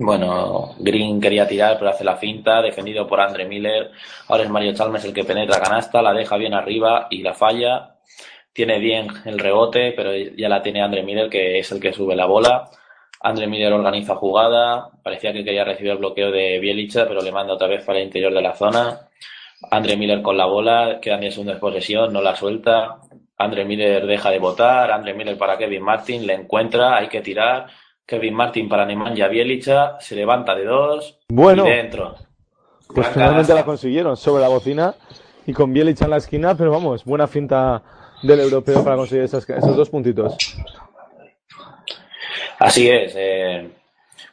Bueno, 0.00 0.76
Green 0.78 1.20
quería 1.20 1.48
tirar, 1.48 1.76
pero 1.76 1.90
hace 1.90 2.04
la 2.04 2.16
finta, 2.16 2.62
defendido 2.62 3.06
por 3.06 3.20
Andre 3.20 3.46
Miller. 3.46 3.90
Ahora 4.28 4.44
es 4.44 4.50
Mario 4.50 4.72
Chalmers 4.72 5.04
el 5.04 5.12
que 5.12 5.24
penetra 5.24 5.60
canasta, 5.60 6.00
la 6.00 6.12
deja 6.12 6.36
bien 6.36 6.54
arriba 6.54 7.08
y 7.10 7.22
la 7.22 7.34
falla. 7.34 7.96
Tiene 8.52 8.78
bien 8.78 9.08
el 9.24 9.38
rebote, 9.38 9.92
pero 9.96 10.14
ya 10.14 10.48
la 10.48 10.62
tiene 10.62 10.82
Andre 10.82 11.02
Miller, 11.02 11.28
que 11.28 11.58
es 11.58 11.72
el 11.72 11.80
que 11.80 11.92
sube 11.92 12.14
la 12.14 12.26
bola. 12.26 12.70
Andre 13.20 13.48
Miller 13.48 13.72
organiza 13.72 14.14
jugada, 14.14 14.88
parecía 15.02 15.32
que 15.32 15.44
quería 15.44 15.64
recibir 15.64 15.92
el 15.92 15.98
bloqueo 15.98 16.30
de 16.30 16.60
Bielicha, 16.60 17.06
pero 17.08 17.20
le 17.20 17.32
manda 17.32 17.54
otra 17.54 17.66
vez 17.66 17.84
para 17.84 17.98
el 17.98 18.04
interior 18.04 18.32
de 18.32 18.42
la 18.42 18.54
zona. 18.54 19.00
Andre 19.70 19.96
Miller 19.96 20.22
con 20.22 20.36
la 20.36 20.46
bola, 20.46 20.98
quedan 21.00 21.20
10 21.20 21.34
segundos 21.34 21.56
de 21.56 21.60
posesión, 21.60 22.12
no 22.12 22.20
la 22.20 22.36
suelta. 22.36 22.98
Andre 23.36 23.64
Miller 23.64 24.06
deja 24.06 24.30
de 24.30 24.38
votar, 24.38 24.90
Andre 24.90 25.14
Miller 25.14 25.36
para 25.38 25.56
Kevin 25.56 25.82
Martin, 25.82 26.26
le 26.26 26.34
encuentra, 26.34 26.96
hay 26.96 27.08
que 27.08 27.20
tirar. 27.20 27.66
Kevin 28.04 28.34
Martin 28.34 28.68
para 28.68 28.86
Nemanja 28.86 29.28
Bielicha, 29.28 30.00
se 30.00 30.16
levanta 30.16 30.54
de 30.54 30.64
dos 30.64 31.18
bueno, 31.28 31.66
y 31.66 31.70
dentro. 31.70 32.14
Pues 32.94 33.06
finalmente 33.08 33.52
la 33.52 33.64
consiguieron 33.64 34.16
sobre 34.16 34.42
la 34.42 34.48
bocina 34.48 34.94
y 35.46 35.52
con 35.52 35.72
Bielicha 35.72 36.06
en 36.06 36.12
la 36.12 36.16
esquina, 36.16 36.54
pero 36.56 36.70
vamos, 36.70 37.04
buena 37.04 37.26
finta 37.26 37.82
del 38.22 38.40
europeo 38.40 38.82
para 38.82 38.96
conseguir 38.96 39.24
esas, 39.24 39.48
esos 39.48 39.76
dos 39.76 39.90
puntitos. 39.90 40.36
Así 42.58 42.88
es, 42.88 43.12
eh, 43.16 43.70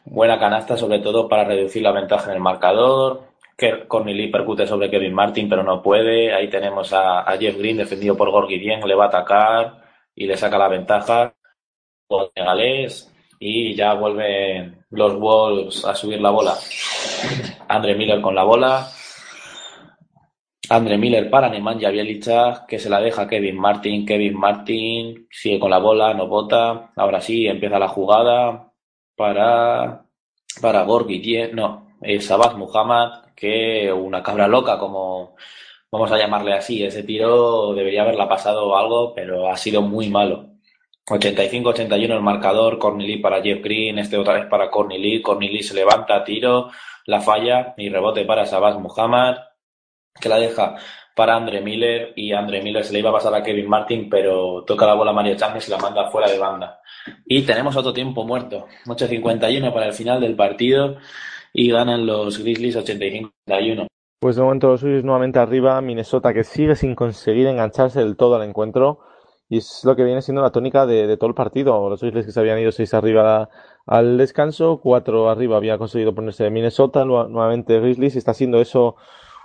buena 0.05 0.39
canasta 0.39 0.77
sobre 0.77 0.99
todo 0.99 1.27
para 1.27 1.43
reducir 1.43 1.83
la 1.83 1.91
ventaja 1.91 2.31
en 2.31 2.37
el 2.37 2.41
marcador. 2.41 3.34
Que 3.57 3.87
Corneli 3.87 4.27
percute 4.27 4.67
sobre 4.67 4.89
Kevin 4.89 5.13
Martin, 5.13 5.47
pero 5.47 5.63
no 5.63 5.81
puede. 5.81 6.33
Ahí 6.33 6.49
tenemos 6.49 6.91
a, 6.93 7.23
Jeff 7.39 7.57
Green 7.57 7.77
defendido 7.77 8.17
por 8.17 8.31
Gorgi 8.31 8.59
Dien, 8.59 8.81
le 8.81 8.95
va 8.95 9.05
a 9.05 9.07
atacar 9.07 9.81
y 10.13 10.25
le 10.25 10.37
saca 10.37 10.57
la 10.57 10.67
ventaja. 10.67 11.33
Galés 12.35 13.11
y 13.39 13.75
ya 13.75 13.93
vuelven 13.93 14.85
los 14.91 15.19
Wolves 15.19 15.85
a 15.85 15.95
subir 15.95 16.21
la 16.21 16.31
bola. 16.31 16.55
Andre 17.67 17.95
Miller 17.95 18.21
con 18.21 18.35
la 18.35 18.43
bola. 18.43 18.87
Andre 20.69 20.97
Miller 20.97 21.29
para 21.29 21.49
Nemanja 21.49 21.89
Bielicha, 21.89 22.65
que 22.67 22.79
se 22.79 22.89
la 22.89 22.99
deja 22.99 23.27
Kevin 23.27 23.57
Martin. 23.57 24.05
Kevin 24.05 24.37
Martin 24.37 25.27
sigue 25.29 25.59
con 25.59 25.69
la 25.69 25.77
bola, 25.77 26.13
no 26.13 26.27
bota. 26.27 26.91
Ahora 26.95 27.21
sí, 27.21 27.47
empieza 27.47 27.77
la 27.77 27.87
jugada 27.87 28.71
para, 29.15 30.05
para 30.61 30.83
Gorgi, 30.83 31.51
no, 31.53 31.84
es 32.05 32.25
Sabaz 32.25 32.55
Muhammad, 32.55 33.25
que 33.35 33.91
una 33.91 34.23
cabra 34.23 34.47
loca, 34.47 34.77
como 34.77 35.35
vamos 35.91 36.11
a 36.11 36.17
llamarle 36.17 36.53
así. 36.53 36.83
Ese 36.83 37.03
tiro 37.03 37.73
debería 37.73 38.03
haberla 38.03 38.27
pasado 38.29 38.77
algo, 38.77 39.13
pero 39.13 39.49
ha 39.49 39.57
sido 39.57 39.81
muy 39.81 40.09
malo. 40.09 40.49
85-81 41.07 42.15
el 42.15 42.21
marcador, 42.21 42.79
Cornely 42.79 43.17
para 43.17 43.41
Jeff 43.41 43.61
Green, 43.63 43.99
este 43.99 44.17
otra 44.17 44.35
vez 44.35 44.45
para 44.47 44.71
Cornely, 44.71 45.21
Cornely 45.21 45.61
se 45.61 45.75
levanta, 45.75 46.23
tiro, 46.23 46.71
la 47.05 47.21
falla 47.21 47.75
y 47.77 47.89
rebote 47.89 48.25
para 48.25 48.45
Sabaz 48.45 48.79
Muhammad 48.79 49.37
que 50.19 50.29
la 50.29 50.37
deja 50.37 50.75
para 51.15 51.35
Andre 51.35 51.61
Miller 51.61 52.13
y 52.15 52.33
Andre 52.33 52.61
Miller 52.61 52.83
se 52.83 52.93
le 52.93 52.99
iba 52.99 53.09
a 53.09 53.13
pasar 53.13 53.33
a 53.35 53.43
Kevin 53.43 53.69
Martin, 53.69 54.09
pero 54.09 54.63
toca 54.65 54.85
la 54.85 54.95
bola 54.95 55.11
a 55.11 55.13
Mario 55.13 55.35
Chávez 55.35 55.67
y 55.67 55.71
la 55.71 55.77
manda 55.77 56.09
fuera 56.09 56.29
de 56.29 56.37
banda. 56.37 56.81
Y 57.25 57.43
tenemos 57.43 57.75
otro 57.75 57.93
tiempo 57.93 58.25
muerto, 58.25 58.67
8.51 58.85 59.73
para 59.73 59.87
el 59.87 59.93
final 59.93 60.19
del 60.19 60.35
partido 60.35 60.97
y 61.57 61.71
ganan 61.71 62.05
los 62.05 62.37
Grizzlies 62.39 62.75
85-51. 62.75 63.87
Pues 64.19 64.35
de 64.35 64.41
momento 64.41 64.67
los 64.67 64.81
Grizzlies 64.83 65.05
nuevamente 65.05 65.39
arriba, 65.39 65.79
Minnesota 65.81 66.33
que 66.33 66.43
sigue 66.43 66.75
sin 66.75 66.95
conseguir 66.95 67.47
engancharse 67.47 67.99
del 67.99 68.17
todo 68.17 68.35
al 68.35 68.43
encuentro 68.43 68.99
y 69.47 69.59
es 69.59 69.81
lo 69.85 69.95
que 69.95 70.03
viene 70.03 70.21
siendo 70.21 70.41
la 70.41 70.51
tónica 70.51 70.85
de, 70.85 71.07
de 71.07 71.15
todo 71.15 71.29
el 71.29 71.35
partido. 71.35 71.89
Los 71.89 72.01
Grizzlies 72.01 72.25
que 72.25 72.31
se 72.33 72.39
habían 72.39 72.59
ido 72.59 72.73
6 72.73 72.93
arriba 72.93 73.49
al 73.85 74.17
descanso, 74.17 74.81
4 74.83 75.29
arriba 75.29 75.55
había 75.55 75.77
conseguido 75.77 76.13
ponerse 76.13 76.49
Minnesota, 76.49 77.05
nuevamente 77.05 77.79
Grizzlies 77.79 78.15
y 78.15 78.17
está 78.17 78.33
siendo 78.33 78.59
eso 78.59 78.97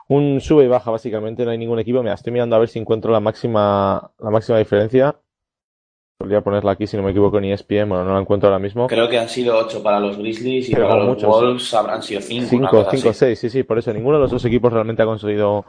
un 0.09 0.41
sube 0.41 0.65
y 0.65 0.69
baja 0.69 0.91
básicamente, 0.91 1.45
no 1.45 1.53
hay 1.53 1.59
ningún 1.59 1.79
equipo. 1.79 2.03
Mira, 2.03 2.15
estoy 2.15 2.33
mirando 2.33 2.57
a 2.57 2.59
ver 2.59 2.69
si 2.69 2.81
encuentro 2.81 3.13
la 3.13 3.21
máxima, 3.21 4.11
la 4.19 4.31
máxima 4.31 4.59
diferencia. 4.59 5.17
Podría 6.21 6.43
ponerla 6.43 6.73
aquí 6.73 6.87
si 6.87 6.99
no 6.99 7.03
me 7.03 7.13
equivoco 7.13 7.39
en 7.39 7.47
ESPN, 7.47 7.89
bueno, 7.89 8.05
no 8.05 8.13
la 8.13 8.21
encuentro 8.21 8.51
ahora 8.51 8.59
mismo. 8.59 8.89
Creo 8.89 9.09
que 9.09 9.19
han 9.19 9.31
sido 9.31 9.57
8 9.57 9.83
para 9.83 9.99
los 9.99 10.19
Grizzlies 10.19 10.69
y 10.69 10.75
para 10.75 10.97
los 10.97 11.09
muchos, 11.09 11.27
Wolves 11.27 11.73
habrán 11.73 12.03
sido 12.03 12.21
5. 12.21 12.47
5, 12.47 12.87
5, 12.91 13.13
6, 13.15 13.39
sí, 13.39 13.49
sí, 13.49 13.63
por 13.63 13.79
eso 13.79 13.91
ninguno 13.95 14.19
de 14.19 14.25
los 14.25 14.31
dos 14.31 14.45
equipos 14.45 14.71
realmente 14.71 15.03
ha 15.03 15.07
conseguido 15.07 15.65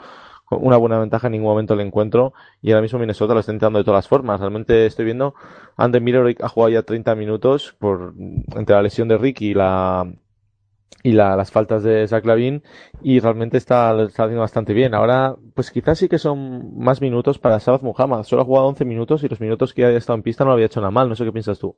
una 0.49 0.76
buena 0.76 0.99
ventaja 0.99 1.28
en 1.28 1.32
ningún 1.32 1.52
momento 1.52 1.73
el 1.73 1.80
encuentro 1.80 2.34
y 2.61 2.72
ahora 2.72 2.82
mismo 2.82 2.99
Minnesota 2.99 3.34
lo 3.34 3.40
está 3.40 3.53
intentando 3.53 3.80
de 3.80 3.86
todas 3.86 3.99
las 3.99 4.10
formas. 4.10 4.41
Realmente 4.41 4.88
estoy 4.88 5.06
viendo, 5.06 5.36
Andre 5.78 6.02
Miller 6.02 6.36
ha 6.41 6.49
jugado 6.49 6.73
ya 6.73 6.84
30 6.84 7.15
minutos 7.15 7.73
por 7.80 8.14
entre 8.53 8.76
la 8.76 8.82
lesión 8.82 9.07
de 9.07 9.18
Ricky 9.18 9.52
y 9.52 9.53
la 9.53 10.06
y 11.03 11.13
la, 11.13 11.35
las 11.35 11.51
faltas 11.51 11.84
de 11.84 12.07
Zach 12.07 12.26
Lavin 12.26 12.63
y 13.01 13.19
realmente 13.19 13.57
está, 13.57 13.91
haciendo 13.91 14.39
bastante 14.39 14.73
bien. 14.73 14.93
Ahora, 14.93 15.35
pues 15.55 15.72
quizás 15.72 15.97
sí 15.97 16.07
que 16.07 16.19
son 16.19 16.77
más 16.77 17.01
minutos 17.01 17.39
para 17.39 17.59
Sabbath 17.59 17.81
Muhammad. 17.81 18.23
Solo 18.23 18.43
ha 18.43 18.45
jugado 18.45 18.68
11 18.68 18.85
minutos 18.85 19.23
y 19.23 19.27
los 19.27 19.41
minutos 19.41 19.73
que 19.73 19.85
ha 19.85 19.89
estado 19.91 20.18
en 20.18 20.23
pista 20.23 20.43
no 20.43 20.49
lo 20.49 20.53
había 20.53 20.68
hecho 20.68 20.80
nada 20.80 20.91
mal. 20.91 21.09
No 21.09 21.15
sé 21.15 21.26
qué 21.26 21.31
piensas 21.31 21.59
tú. 21.59 21.76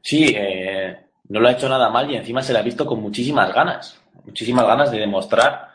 Sí, 0.00 0.34
eh, 0.36 0.96
no 1.28 1.40
lo 1.40 1.48
ha 1.48 1.52
hecho 1.52 1.68
nada 1.68 1.90
mal 1.90 2.10
y 2.10 2.16
encima 2.16 2.42
se 2.42 2.52
le 2.52 2.58
ha 2.58 2.62
visto 2.62 2.84
con 2.84 3.00
muchísimas 3.00 3.54
ganas. 3.54 4.00
Muchísimas 4.24 4.66
ganas 4.66 4.90
de 4.90 4.98
demostrar 4.98 5.68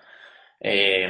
eh, 0.60 1.08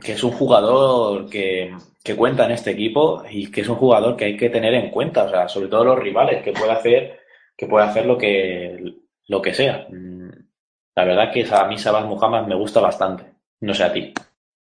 que 0.00 0.12
es 0.12 0.22
un 0.22 0.32
jugador 0.32 1.28
que, 1.28 1.74
que 2.04 2.16
cuenta 2.16 2.44
en 2.44 2.52
este 2.52 2.70
equipo 2.70 3.24
y 3.28 3.50
que 3.50 3.62
es 3.62 3.68
un 3.68 3.76
jugador 3.76 4.16
que 4.16 4.26
hay 4.26 4.36
que 4.36 4.50
tener 4.50 4.74
en 4.74 4.90
cuenta. 4.90 5.24
O 5.24 5.30
sea, 5.30 5.48
sobre 5.48 5.68
todo 5.68 5.84
los 5.84 5.98
rivales, 5.98 6.42
que 6.44 6.52
puede 6.52 6.70
hacer, 6.70 7.20
que 7.56 7.66
puede 7.66 7.86
hacer 7.86 8.06
lo 8.06 8.16
que, 8.16 8.94
lo 9.26 9.42
que 9.42 9.54
sea 9.54 9.88
la 10.98 11.04
verdad 11.04 11.30
que 11.30 11.46
a 11.48 11.64
mí 11.66 11.78
Sabaz 11.78 12.04
Muhammad 12.06 12.48
me 12.48 12.56
gusta 12.56 12.80
bastante. 12.80 13.22
No 13.60 13.72
sé 13.72 13.84
a 13.84 13.92
ti. 13.92 14.12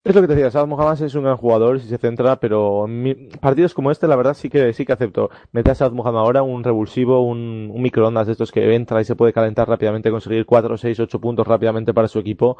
Es 0.03 0.13
lo 0.13 0.19
que 0.19 0.27
te 0.27 0.35
decía, 0.35 0.51
Sabaz 0.51 0.67
Muhammad 0.67 1.01
es 1.01 1.15
un 1.15 1.23
gran 1.23 1.37
jugador 1.37 1.79
si 1.79 1.87
se 1.87 1.97
centra, 1.97 2.41
pero 2.41 2.87
en 2.87 3.29
partidos 3.39 3.73
como 3.73 3.89
este, 3.89 4.05
la 4.05 4.17
verdad 4.17 4.33
sí 4.33 4.49
que 4.49 4.73
sí 4.73 4.85
que 4.85 4.91
acepto. 4.91 5.29
Mete 5.53 5.71
a 5.71 5.75
Sabaz 5.75 5.93
Muhammad 5.93 6.23
ahora 6.23 6.43
un 6.43 6.61
revulsivo, 6.61 7.21
un, 7.21 7.71
un, 7.73 7.81
microondas 7.81 8.27
de 8.27 8.33
estos 8.33 8.51
que 8.51 8.75
entra 8.75 8.99
y 8.99 9.05
se 9.05 9.15
puede 9.15 9.31
calentar 9.31 9.69
rápidamente, 9.69 10.11
conseguir 10.11 10.45
4, 10.45 10.77
6, 10.77 10.99
8 10.99 11.21
puntos 11.21 11.47
rápidamente 11.47 11.93
para 11.93 12.09
su 12.09 12.19
equipo. 12.19 12.57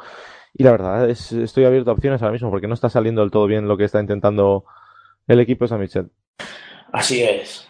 Y 0.54 0.62
la 0.62 0.70
verdad 0.70 1.10
es, 1.10 1.30
estoy 1.32 1.66
abierto 1.66 1.90
a 1.90 1.92
opciones 1.92 2.22
ahora 2.22 2.32
mismo 2.32 2.48
porque 2.48 2.66
no 2.66 2.72
está 2.72 2.88
saliendo 2.88 3.20
del 3.20 3.30
todo 3.30 3.46
bien 3.46 3.68
lo 3.68 3.76
que 3.76 3.84
está 3.84 4.00
intentando 4.00 4.64
el 5.28 5.38
equipo 5.38 5.66
de 5.66 5.68
San 5.68 5.80
Michel. 5.80 6.10
Así 6.92 7.22
es. 7.22 7.68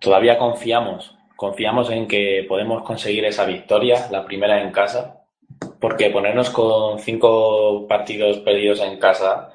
Todavía 0.00 0.38
confiamos 0.38 1.14
confiamos 1.36 1.90
en 1.90 2.06
que 2.06 2.44
podemos 2.48 2.82
conseguir 2.82 3.24
esa 3.24 3.44
victoria, 3.44 4.08
la 4.10 4.24
primera 4.24 4.62
en 4.62 4.70
casa, 4.70 5.22
porque 5.80 6.10
ponernos 6.10 6.50
con 6.50 6.98
cinco 6.98 7.86
partidos 7.88 8.38
perdidos 8.38 8.80
en 8.80 8.98
casa 8.98 9.50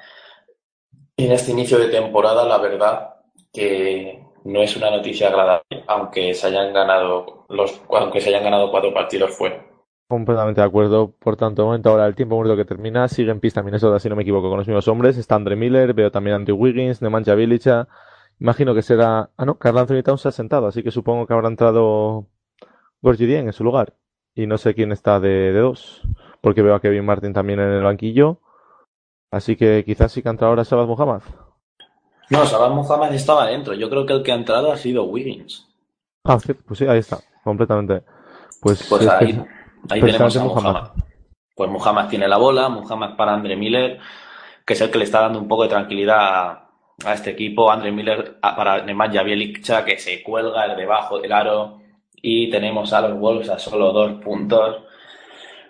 en 1.16 1.32
este 1.32 1.52
inicio 1.52 1.78
de 1.78 1.88
temporada, 1.88 2.46
la 2.46 2.58
verdad 2.58 3.14
que 3.52 4.22
no 4.44 4.62
es 4.62 4.76
una 4.76 4.90
noticia 4.90 5.28
agradable, 5.28 5.84
aunque 5.86 6.32
se 6.34 6.46
hayan 6.46 6.72
ganado 6.72 7.44
los, 7.48 7.80
aunque 7.90 8.20
se 8.20 8.30
hayan 8.30 8.44
ganado 8.44 8.70
cuatro 8.70 8.94
partidos 8.94 9.36
fuera. 9.36 9.66
Completamente 10.08 10.60
de 10.60 10.66
acuerdo. 10.66 11.12
Por 11.18 11.36
tanto, 11.36 11.66
momento 11.66 11.90
ahora 11.90 12.06
el 12.06 12.16
tiempo 12.16 12.36
muerto 12.36 12.56
que 12.56 12.64
termina. 12.64 13.06
Sigue 13.06 13.30
en 13.30 13.38
pista 13.38 13.62
Minnesota, 13.62 13.98
si 14.00 14.08
no 14.08 14.16
me 14.16 14.22
equivoco, 14.22 14.48
con 14.48 14.58
los 14.58 14.66
mismos 14.66 14.88
hombres. 14.88 15.16
Está 15.18 15.36
Andre 15.36 15.56
Miller, 15.56 15.94
veo 15.94 16.10
también 16.10 16.34
a 16.34 16.36
Andrew 16.36 16.56
Wiggins, 16.56 17.00
Nemanja 17.00 17.34
Bilica 17.34 17.86
Imagino 18.40 18.74
que 18.74 18.82
será. 18.82 19.30
Ah, 19.36 19.44
no, 19.44 19.58
Carl 19.58 19.78
Anthony 19.78 20.02
Towns 20.02 20.22
se 20.22 20.28
ha 20.28 20.32
sentado, 20.32 20.66
así 20.66 20.82
que 20.82 20.90
supongo 20.90 21.26
que 21.26 21.34
habrá 21.34 21.48
entrado 21.48 22.26
Gorgie 23.02 23.26
Dieng 23.26 23.46
en 23.46 23.52
su 23.52 23.64
lugar. 23.64 23.94
Y 24.34 24.46
no 24.46 24.58
sé 24.58 24.74
quién 24.74 24.92
está 24.92 25.20
de, 25.20 25.52
de 25.52 25.60
dos, 25.60 26.02
porque 26.40 26.62
veo 26.62 26.74
a 26.74 26.80
Kevin 26.80 27.04
Martin 27.04 27.32
también 27.32 27.60
en 27.60 27.68
el 27.72 27.82
banquillo. 27.82 28.38
Así 29.30 29.56
que 29.56 29.84
quizás 29.84 30.10
sí 30.12 30.22
que 30.22 30.28
ha 30.28 30.32
entrado 30.32 30.50
ahora 30.50 30.64
Sabas 30.64 30.86
Muhammad. 30.86 31.22
No, 32.30 32.46
Sabas 32.46 32.70
Muhammad 32.70 33.12
estaba 33.12 33.46
dentro. 33.46 33.74
Yo 33.74 33.90
creo 33.90 34.06
que 34.06 34.12
el 34.14 34.22
que 34.22 34.32
ha 34.32 34.36
entrado 34.36 34.72
ha 34.72 34.76
sido 34.76 35.04
Wiggins. 35.04 35.68
Ah, 36.24 36.38
sí, 36.38 36.54
pues 36.54 36.78
sí, 36.78 36.86
ahí 36.86 36.98
está, 36.98 37.18
completamente. 37.44 38.02
Pues, 38.60 38.86
Pues 38.88 39.02
es 39.02 39.08
ahí, 39.08 39.32
que- 39.34 39.44
ahí 39.90 40.00
precisamente 40.00 40.38
tenemos 40.38 40.56
a 40.56 40.60
Muhammad. 40.60 40.90
Pues 41.54 41.70
Muhammad 41.70 42.08
tiene 42.08 42.28
la 42.28 42.36
bola, 42.38 42.68
Muhammad 42.68 43.16
para 43.16 43.34
Andre 43.34 43.56
Miller, 43.56 43.98
que 44.64 44.72
es 44.74 44.80
el 44.80 44.90
que 44.90 44.98
le 44.98 45.04
está 45.04 45.20
dando 45.22 45.40
un 45.40 45.48
poco 45.48 45.64
de 45.64 45.68
tranquilidad 45.70 46.18
a, 46.18 46.69
a 47.04 47.14
este 47.14 47.30
equipo. 47.30 47.70
Andre 47.70 47.92
Miller 47.92 48.38
para 48.40 48.82
Nemanja 48.82 49.22
Bjelica, 49.22 49.84
que 49.84 49.98
se 49.98 50.22
cuelga 50.22 50.74
debajo 50.74 51.18
del 51.18 51.32
aro. 51.32 51.80
Y 52.22 52.50
tenemos 52.50 52.92
a 52.92 53.00
los 53.00 53.18
Wolves 53.18 53.48
a 53.48 53.58
solo 53.58 53.92
dos 53.92 54.20
puntos. 54.22 54.82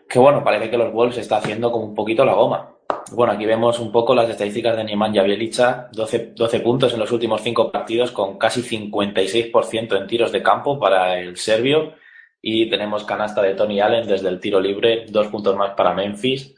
Que 0.08 0.18
bueno, 0.18 0.42
parece 0.42 0.70
que 0.70 0.78
los 0.78 0.92
Wolves 0.92 1.18
está 1.18 1.36
haciendo 1.36 1.70
como 1.70 1.84
un 1.86 1.94
poquito 1.94 2.24
la 2.24 2.34
goma. 2.34 2.74
Bueno, 3.12 3.32
aquí 3.32 3.46
vemos 3.46 3.78
un 3.78 3.90
poco 3.90 4.14
las 4.14 4.28
estadísticas 4.28 4.76
de 4.76 4.84
Nemanja 4.84 5.22
Bjelica, 5.22 5.88
12, 5.92 6.32
12 6.34 6.60
puntos 6.60 6.92
en 6.92 7.00
los 7.00 7.10
últimos 7.12 7.40
cinco 7.40 7.70
partidos 7.70 8.10
con 8.10 8.38
casi 8.38 8.62
56% 8.62 9.96
en 9.96 10.06
tiros 10.06 10.32
de 10.32 10.42
campo 10.42 10.78
para 10.78 11.18
el 11.18 11.36
serbio 11.36 11.94
y 12.42 12.68
tenemos 12.70 13.04
canasta 13.04 13.42
de 13.42 13.54
Tony 13.54 13.80
Allen 13.80 14.06
desde 14.06 14.28
el 14.28 14.40
tiro 14.40 14.60
libre, 14.60 15.06
dos 15.08 15.28
puntos 15.28 15.56
más 15.56 15.74
para 15.74 15.94
Memphis. 15.94 16.54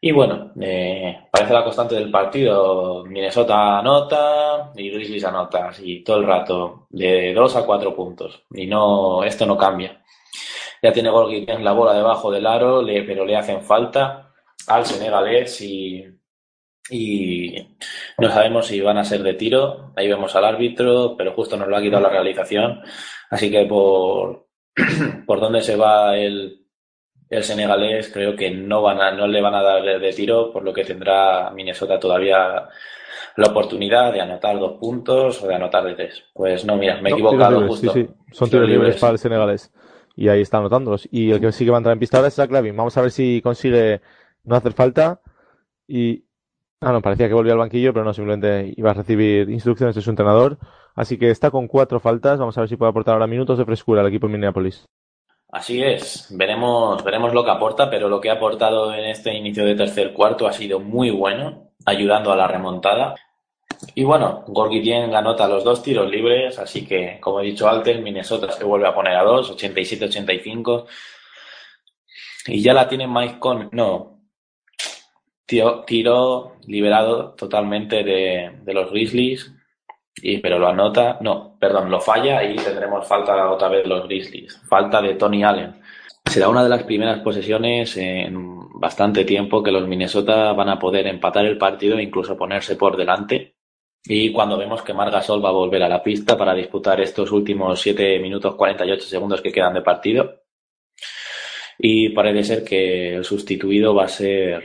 Y 0.00 0.12
bueno, 0.12 0.52
eh, 0.60 1.26
parece 1.30 1.52
la 1.52 1.64
constante 1.64 1.96
del 1.96 2.10
partido. 2.10 3.04
Minnesota 3.04 3.78
anota 3.78 4.72
y 4.76 4.90
Grizzlies 4.90 5.24
anota, 5.24 5.68
así 5.68 6.02
todo 6.04 6.18
el 6.18 6.26
rato, 6.26 6.86
de 6.90 7.34
dos 7.34 7.56
a 7.56 7.66
cuatro 7.66 7.94
puntos. 7.94 8.44
Y 8.52 8.66
no, 8.66 9.24
esto 9.24 9.44
no 9.46 9.56
cambia. 9.58 10.02
Ya 10.82 10.92
tiene 10.92 11.10
Gorgui 11.10 11.44
en 11.48 11.64
la 11.64 11.72
bola 11.72 11.94
debajo 11.94 12.30
del 12.30 12.46
aro, 12.46 12.82
le- 12.82 13.02
pero 13.04 13.24
le 13.26 13.36
hacen 13.36 13.62
falta 13.62 14.32
al 14.68 14.86
senegalés 14.86 15.60
y, 15.62 16.04
y 16.90 17.56
no 18.18 18.30
sabemos 18.30 18.66
si 18.66 18.80
van 18.80 18.98
a 18.98 19.04
ser 19.04 19.22
de 19.22 19.34
tiro. 19.34 19.92
Ahí 19.96 20.08
vemos 20.08 20.34
al 20.36 20.44
árbitro, 20.44 21.16
pero 21.16 21.32
justo 21.34 21.56
nos 21.56 21.68
lo 21.68 21.76
ha 21.76 21.82
quitado 21.82 22.02
la 22.02 22.08
realización. 22.10 22.82
Así 23.30 23.50
que 23.50 23.64
por, 23.66 24.46
por 25.26 25.40
dónde 25.40 25.62
se 25.62 25.76
va 25.76 26.16
el, 26.16 26.66
el 27.30 27.42
senegalés, 27.42 28.10
creo 28.12 28.34
que 28.36 28.50
no 28.50 28.82
van 28.82 29.00
a, 29.00 29.12
no 29.12 29.26
le 29.26 29.40
van 29.40 29.54
a 29.54 29.62
dar 29.62 29.82
de, 29.82 30.12
tiro, 30.12 30.52
por 30.52 30.64
lo 30.64 30.72
que 30.72 30.84
tendrá 30.84 31.50
Minnesota 31.50 32.00
todavía 32.00 32.68
la 33.36 33.46
oportunidad 33.46 34.12
de 34.12 34.20
anotar 34.20 34.58
dos 34.58 34.78
puntos 34.78 35.42
o 35.42 35.46
de 35.46 35.54
anotar 35.54 35.84
de 35.84 35.94
tres. 35.94 36.24
Pues 36.32 36.64
no, 36.64 36.76
mira, 36.76 37.00
me 37.00 37.10
he 37.10 37.12
No, 37.12 37.16
equivocado 37.18 37.58
tiros 37.58 37.62
libres, 37.62 37.68
justo. 37.68 37.92
Sí, 37.92 38.06
sí, 38.06 38.34
son 38.34 38.50
tiros 38.50 38.68
libres 38.68 38.96
para 38.96 39.12
el 39.12 39.18
senegalés. 39.18 39.72
Y 40.16 40.28
ahí 40.28 40.40
está 40.40 40.58
anotándolos. 40.58 41.08
Y 41.12 41.30
el 41.30 41.40
que 41.40 41.52
sí 41.52 41.64
que 41.64 41.70
va 41.70 41.76
a 41.76 41.80
entrar 41.80 41.92
en 41.92 42.00
pista 42.00 42.16
ahora 42.16 42.28
es 42.28 42.34
Zach 42.34 42.50
Lavin. 42.50 42.76
Vamos 42.76 42.96
a 42.96 43.02
ver 43.02 43.12
si 43.12 43.40
consigue 43.40 44.00
no 44.44 44.56
hacer 44.56 44.72
falta. 44.72 45.20
Y. 45.86 46.24
Ah, 46.80 46.92
no, 46.92 47.02
parecía 47.02 47.28
que 47.28 47.34
volvía 47.34 47.52
al 47.52 47.58
banquillo, 47.58 47.92
pero 47.92 48.04
no, 48.04 48.12
simplemente 48.12 48.72
iba 48.76 48.90
a 48.90 48.94
recibir 48.94 49.50
instrucciones 49.50 49.94
de 49.94 50.02
su 50.02 50.10
entrenador. 50.10 50.58
Así 50.94 51.18
que 51.18 51.30
está 51.30 51.50
con 51.50 51.68
cuatro 51.68 52.00
faltas. 52.00 52.38
Vamos 52.38 52.56
a 52.56 52.62
ver 52.62 52.68
si 52.68 52.76
puede 52.76 52.90
aportar 52.90 53.14
ahora 53.14 53.26
minutos 53.28 53.58
de 53.58 53.64
frescura 53.64 54.00
al 54.00 54.08
equipo 54.08 54.26
de 54.26 54.32
Minneapolis. 54.32 54.88
Así 55.50 55.82
es, 55.82 56.26
veremos, 56.30 57.02
veremos 57.02 57.32
lo 57.32 57.42
que 57.42 57.50
aporta, 57.50 57.88
pero 57.88 58.08
lo 58.10 58.20
que 58.20 58.28
ha 58.28 58.34
aportado 58.34 58.92
en 58.92 59.06
este 59.06 59.34
inicio 59.34 59.64
de 59.64 59.74
tercer 59.74 60.12
cuarto 60.12 60.46
ha 60.46 60.52
sido 60.52 60.78
muy 60.78 61.10
bueno, 61.10 61.72
ayudando 61.86 62.30
a 62.30 62.36
la 62.36 62.46
remontada. 62.46 63.14
Y 63.94 64.04
bueno, 64.04 64.44
Gorgui 64.46 64.80
Dieng 64.80 65.14
anota 65.14 65.48
los 65.48 65.64
dos 65.64 65.82
tiros 65.82 66.10
libres, 66.10 66.58
así 66.58 66.86
que, 66.86 67.18
como 67.20 67.40
he 67.40 67.44
dicho 67.44 67.66
antes, 67.68 67.98
Minnesota 68.00 68.52
se 68.52 68.64
vuelve 68.64 68.88
a 68.88 68.94
poner 68.94 69.16
a 69.16 69.22
dos, 69.22 69.56
87-85. 69.56 70.86
Y 72.48 72.62
ya 72.62 72.74
la 72.74 72.88
tiene 72.88 73.06
Mike 73.06 73.38
Con, 73.38 73.70
no, 73.72 74.20
tiro, 75.46 75.84
tiro 75.84 76.56
liberado 76.66 77.34
totalmente 77.34 78.04
de, 78.04 78.58
de 78.62 78.74
los 78.74 78.90
Grizzlies, 78.90 79.50
y, 80.22 80.38
pero 80.38 80.58
lo 80.58 80.68
anota, 80.68 81.18
no, 81.20 81.56
perdón, 81.58 81.90
lo 81.90 82.00
falla 82.00 82.42
y 82.42 82.56
tendremos 82.56 83.06
falta 83.06 83.50
otra 83.50 83.68
vez 83.68 83.86
los 83.86 84.04
Grizzlies. 84.04 84.60
Falta 84.68 85.00
de 85.00 85.14
Tony 85.14 85.44
Allen. 85.44 85.80
Será 86.24 86.48
una 86.48 86.62
de 86.62 86.68
las 86.68 86.82
primeras 86.82 87.20
posesiones 87.20 87.96
en 87.96 88.58
bastante 88.78 89.24
tiempo 89.24 89.62
que 89.62 89.72
los 89.72 89.88
Minnesota 89.88 90.52
van 90.52 90.68
a 90.68 90.78
poder 90.78 91.06
empatar 91.06 91.46
el 91.46 91.58
partido 91.58 91.98
e 91.98 92.02
incluso 92.02 92.36
ponerse 92.36 92.76
por 92.76 92.96
delante. 92.96 93.56
Y 94.04 94.32
cuando 94.32 94.56
vemos 94.58 94.82
que 94.82 94.94
Margasol 94.94 95.44
va 95.44 95.48
a 95.48 95.52
volver 95.52 95.82
a 95.82 95.88
la 95.88 96.02
pista 96.02 96.36
para 96.36 96.54
disputar 96.54 97.00
estos 97.00 97.32
últimos 97.32 97.80
7 97.80 98.18
minutos 98.20 98.54
48 98.54 99.06
segundos 99.06 99.40
que 99.40 99.52
quedan 99.52 99.74
de 99.74 99.82
partido. 99.82 100.42
Y 101.78 102.10
parece 102.10 102.44
ser 102.44 102.64
que 102.64 103.16
el 103.16 103.24
sustituido 103.24 103.94
va 103.94 104.04
a 104.04 104.08
ser. 104.08 104.64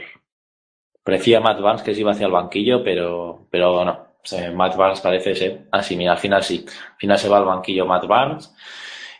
Parecía 1.02 1.40
Matt 1.40 1.60
Vance 1.60 1.84
que 1.84 1.94
se 1.94 2.00
iba 2.00 2.12
hacia 2.12 2.26
el 2.26 2.32
banquillo, 2.32 2.82
pero, 2.82 3.46
pero 3.50 3.84
no. 3.84 4.13
Matt 4.54 4.76
Barnes 4.76 5.00
parece 5.00 5.34
ser 5.34 5.66
así, 5.70 5.96
mira, 5.96 6.12
al 6.12 6.18
final 6.18 6.42
sí. 6.42 6.64
Al 6.66 6.96
final 6.98 7.18
se 7.18 7.28
va 7.28 7.38
al 7.38 7.44
banquillo 7.44 7.86
Matt 7.86 8.06
Barnes. 8.06 8.54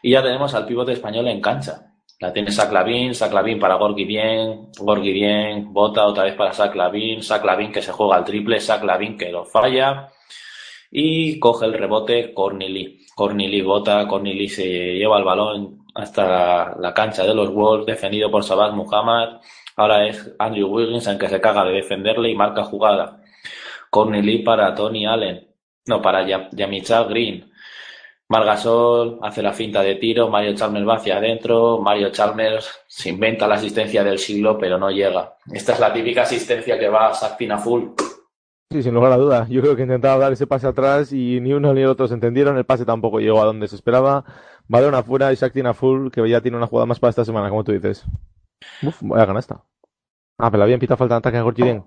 Y 0.02 0.12
ya 0.12 0.22
tenemos 0.22 0.55
al 0.55 0.66
pivote 0.66 0.93
español 0.93 1.28
en 1.28 1.40
cancha. 1.40 1.94
La 2.20 2.32
tiene 2.32 2.51
Saclavin, 2.52 3.14
Saclavin 3.14 3.59
para 3.59 3.74
Gorgui 3.74 4.05
Dieng, 4.05 4.70
Gorgui 4.78 5.12
Dieng, 5.12 5.72
bota 5.72 6.06
otra 6.06 6.24
vez 6.24 6.35
para 6.35 6.52
Saclavin, 6.52 7.22
Saclavin 7.22 7.72
que 7.72 7.82
se 7.82 7.93
juega 7.93 8.16
al 8.16 8.24
triple, 8.24 8.60
Saclavin 8.60 9.18
que 9.18 9.31
lo 9.31 9.44
falla. 9.44 10.09
Y 10.90 11.39
coge 11.40 11.66
el 11.66 11.74
rebote 11.74 12.32
Corneli. 12.32 13.05
Corneli 13.14 13.60
bota, 13.62 14.06
Corneli 14.06 14.48
se 14.48 14.94
lleva 14.94 15.18
el 15.18 15.24
balón 15.24 15.85
hasta 15.94 16.76
la, 16.78 16.94
cancha 16.94 17.24
de 17.24 17.35
los 17.35 17.52
Wolves, 17.52 17.86
defendido 17.86 18.31
por 18.31 18.44
Sabaz 18.44 18.72
Muhammad. 18.72 19.40
Ahora 19.76 20.06
es 20.06 20.35
Andrew 20.39 20.68
Wiggins 20.68 21.06
en 21.09 21.18
que 21.18 21.28
se 21.28 21.40
caga 21.40 21.64
de 21.64 21.72
defenderle 21.72 22.31
y 22.31 22.35
marca 22.35 22.64
jugada. 22.64 23.20
Corneli 23.95 24.39
para 24.39 24.75
Tony 24.75 25.07
Allen. 25.07 25.47
No, 25.87 26.03
para 26.03 26.27
Yamichal 26.51 27.09
Green. 27.09 27.49
Margasol 28.29 29.21
hace 29.23 29.41
la 29.41 29.53
finta 29.53 29.83
de 29.83 29.95
tiro, 29.95 30.29
Mario 30.29 30.57
Chalmers 30.57 30.89
va 30.89 30.97
hacia 30.97 31.19
adentro, 31.19 31.79
Mario 31.79 32.11
Chalmers 32.11 32.69
se 32.89 33.11
inventa 33.11 33.47
la 33.47 33.55
asistencia 33.55 34.03
del 34.03 34.19
siglo, 34.19 34.59
pero 34.59 34.79
no 34.79 34.91
llega. 34.91 35.37
Esta 35.53 35.75
es 35.75 35.79
la 35.79 35.93
típica 35.93 36.23
asistencia 36.23 36.77
que 36.77 36.89
va 36.89 37.11
a 37.11 37.15
Saktina 37.15 37.57
Full. 37.59 37.91
Sí, 38.73 38.83
sin 38.83 38.95
lugar 38.95 39.12
a 39.12 39.16
duda. 39.16 39.47
Yo 39.49 39.61
creo 39.61 39.77
que 39.77 39.83
intentaba 39.83 40.19
dar 40.19 40.33
ese 40.33 40.49
pase 40.49 40.66
atrás 40.66 41.12
y 41.12 41.39
ni 41.41 41.53
uno 41.53 41.73
ni 41.73 41.83
el 41.83 41.87
otro 41.87 42.09
se 42.09 42.15
entendieron. 42.15 42.57
El 42.57 42.65
pase 42.65 42.85
tampoco 42.85 43.21
llegó 43.21 43.41
a 43.43 43.45
donde 43.45 43.69
se 43.69 43.77
esperaba. 43.77 44.25
Balón 44.66 44.97
afuera 44.97 45.33
y 45.33 45.37
Saktina 45.37 45.73
Full, 45.73 46.11
que 46.11 46.29
ya 46.29 46.41
tiene 46.41 46.57
una 46.57 46.66
jugada 46.66 46.87
más 46.87 46.99
para 46.99 47.11
esta 47.11 47.25
semana, 47.25 47.49
como 47.49 47.62
tú 47.62 47.71
dices. 47.71 48.05
Uf, 48.83 49.01
voy 49.03 49.21
a 49.21 49.27
ganar 49.27 49.39
esta. 49.39 49.62
Ah, 50.37 50.51
pero 50.51 50.65
había 50.65 50.81
pitado 50.81 50.97
falta 50.97 51.15
de 51.15 51.19
ataque 51.19 51.37
a 51.37 51.43
Gorgidien. 51.43 51.85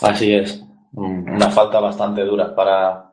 Así 0.00 0.32
es. 0.32 0.64
Una 0.92 1.50
falta 1.50 1.80
bastante 1.80 2.24
dura 2.24 2.54
para 2.54 3.12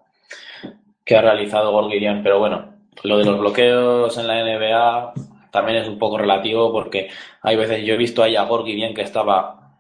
que 1.06 1.16
ha 1.16 1.22
realizado 1.22 1.72
Gorgirian, 1.72 2.24
pero 2.24 2.40
bueno, 2.40 2.74
lo 3.04 3.18
de 3.18 3.26
los 3.26 3.40
bloqueos 3.40 4.18
en 4.18 4.28
la 4.28 4.44
NBA 4.44 5.14
también 5.52 5.78
es 5.78 5.88
un 5.88 5.98
poco 5.98 6.18
relativo 6.18 6.72
porque 6.72 7.10
hay 7.42 7.56
veces 7.56 7.86
yo 7.86 7.94
he 7.94 7.98
visto 7.98 8.24
ahí 8.24 8.36
a 8.36 8.44
Gorgirian 8.44 8.94
que 8.94 9.04
estaba, 9.04 9.80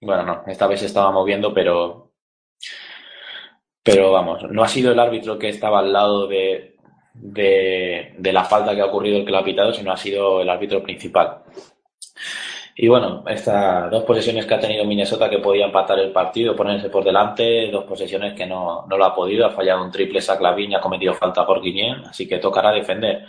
bueno, 0.00 0.24
no, 0.24 0.42
esta 0.46 0.66
vez 0.66 0.80
se 0.80 0.86
estaba 0.86 1.10
moviendo, 1.10 1.54
pero, 1.54 2.12
pero 3.82 4.12
vamos, 4.12 4.42
no 4.50 4.62
ha 4.62 4.68
sido 4.68 4.92
el 4.92 4.98
árbitro 5.00 5.38
que 5.38 5.48
estaba 5.48 5.78
al 5.78 5.92
lado 5.92 6.26
de, 6.26 6.76
de, 7.14 8.14
de 8.18 8.32
la 8.32 8.44
falta 8.44 8.74
que 8.74 8.80
ha 8.80 8.86
ocurrido 8.86 9.18
el 9.18 9.24
que 9.24 9.32
lo 9.32 9.38
ha 9.38 9.44
pitado, 9.44 9.72
sino 9.72 9.92
ha 9.92 9.96
sido 9.96 10.42
el 10.42 10.50
árbitro 10.50 10.82
principal. 10.82 11.42
Y 12.80 12.86
bueno, 12.86 13.24
estas 13.26 13.90
dos 13.90 14.04
posesiones 14.04 14.46
que 14.46 14.54
ha 14.54 14.60
tenido 14.60 14.84
Minnesota 14.84 15.28
que 15.28 15.40
podía 15.40 15.66
empatar 15.66 15.98
el 15.98 16.12
partido, 16.12 16.54
ponerse 16.54 16.88
por 16.88 17.02
delante, 17.02 17.68
dos 17.72 17.82
posesiones 17.82 18.34
que 18.34 18.46
no, 18.46 18.86
no 18.88 18.96
lo 18.96 19.04
ha 19.04 19.12
podido, 19.16 19.46
ha 19.46 19.50
fallado 19.50 19.82
un 19.82 19.90
triple 19.90 20.20
Saclavin 20.20 20.70
y 20.70 20.74
ha 20.76 20.80
cometido 20.80 21.12
falta 21.12 21.44
por 21.44 21.60
Guillén, 21.60 22.04
así 22.06 22.28
que 22.28 22.38
tocará 22.38 22.70
defender. 22.70 23.26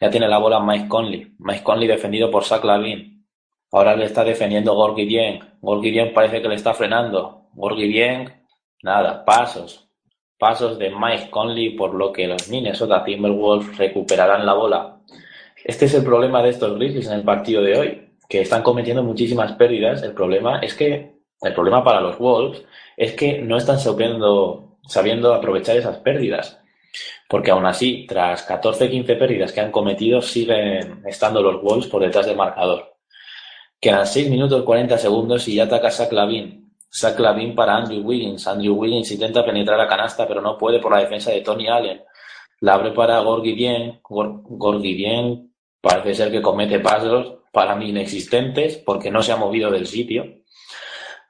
Ya 0.00 0.08
tiene 0.08 0.26
la 0.26 0.38
bola 0.38 0.60
Mike 0.60 0.88
Conley, 0.88 1.34
Mike 1.38 1.62
Conley 1.62 1.86
defendido 1.86 2.30
por 2.30 2.44
Saclavin. 2.44 3.22
Ahora 3.70 3.94
le 3.94 4.06
está 4.06 4.24
defendiendo 4.24 4.72
Gorgidien. 4.74 5.40
Gorgidien 5.60 6.14
parece 6.14 6.40
que 6.40 6.48
le 6.48 6.54
está 6.54 6.72
frenando. 6.72 7.50
Gorgidien, 7.52 8.46
nada, 8.82 9.26
pasos. 9.26 9.90
Pasos 10.38 10.78
de 10.78 10.88
Mike 10.88 11.28
Conley, 11.28 11.76
por 11.76 11.92
lo 11.92 12.10
que 12.14 12.26
los 12.26 12.48
Minnesota 12.48 13.04
Timberwolves 13.04 13.76
recuperarán 13.76 14.46
la 14.46 14.54
bola. 14.54 15.00
Este 15.62 15.84
es 15.84 15.92
el 15.92 16.02
problema 16.02 16.42
de 16.42 16.48
estos 16.48 16.78
Grizzlies 16.78 17.08
en 17.08 17.18
el 17.18 17.24
partido 17.24 17.60
de 17.60 17.78
hoy 17.78 18.05
que 18.28 18.40
están 18.40 18.62
cometiendo 18.62 19.02
muchísimas 19.02 19.52
pérdidas. 19.52 20.02
El 20.02 20.12
problema 20.12 20.60
es 20.60 20.74
que, 20.74 21.16
el 21.42 21.54
problema 21.54 21.84
para 21.84 22.00
los 22.00 22.18
Wolves 22.18 22.64
es 22.96 23.12
que 23.12 23.40
no 23.40 23.56
están 23.56 23.78
sabiendo, 23.78 24.78
sabiendo 24.86 25.34
aprovechar 25.34 25.76
esas 25.76 25.98
pérdidas. 25.98 26.60
Porque 27.28 27.50
aún 27.50 27.66
así, 27.66 28.06
tras 28.08 28.48
14-15 28.48 29.18
pérdidas 29.18 29.52
que 29.52 29.60
han 29.60 29.70
cometido, 29.70 30.22
siguen 30.22 31.02
estando 31.06 31.42
los 31.42 31.62
Wolves 31.62 31.88
por 31.88 32.02
detrás 32.02 32.26
del 32.26 32.36
marcador. 32.36 32.96
Quedan 33.80 34.06
6 34.06 34.30
minutos 34.30 34.62
40 34.62 34.96
segundos 34.98 35.46
y 35.48 35.56
ya 35.56 35.64
ataca 35.64 35.90
Saclavin. 35.90 36.66
Zach 36.90 37.18
Lavin 37.18 37.54
para 37.54 37.76
Andrew 37.76 38.00
Wiggins. 38.02 38.46
Andrew 38.46 38.74
Wiggins 38.74 39.10
intenta 39.10 39.44
penetrar 39.44 39.78
a 39.80 39.88
canasta, 39.88 40.26
pero 40.26 40.40
no 40.40 40.56
puede 40.56 40.80
por 40.80 40.92
la 40.92 41.00
defensa 41.00 41.30
de 41.30 41.42
Tony 41.42 41.68
Allen. 41.68 42.02
La 42.60 42.74
abre 42.74 42.92
para 42.92 43.18
Gorgidien. 43.20 44.00
Gorgidien 44.02 45.52
parece 45.80 46.14
ser 46.14 46.30
que 46.30 46.40
comete 46.40 46.80
pasos 46.80 47.35
para 47.56 47.74
mí 47.74 47.88
inexistentes 47.88 48.76
porque 48.76 49.10
no 49.10 49.22
se 49.22 49.32
ha 49.32 49.36
movido 49.36 49.70
del 49.70 49.86
sitio. 49.86 50.42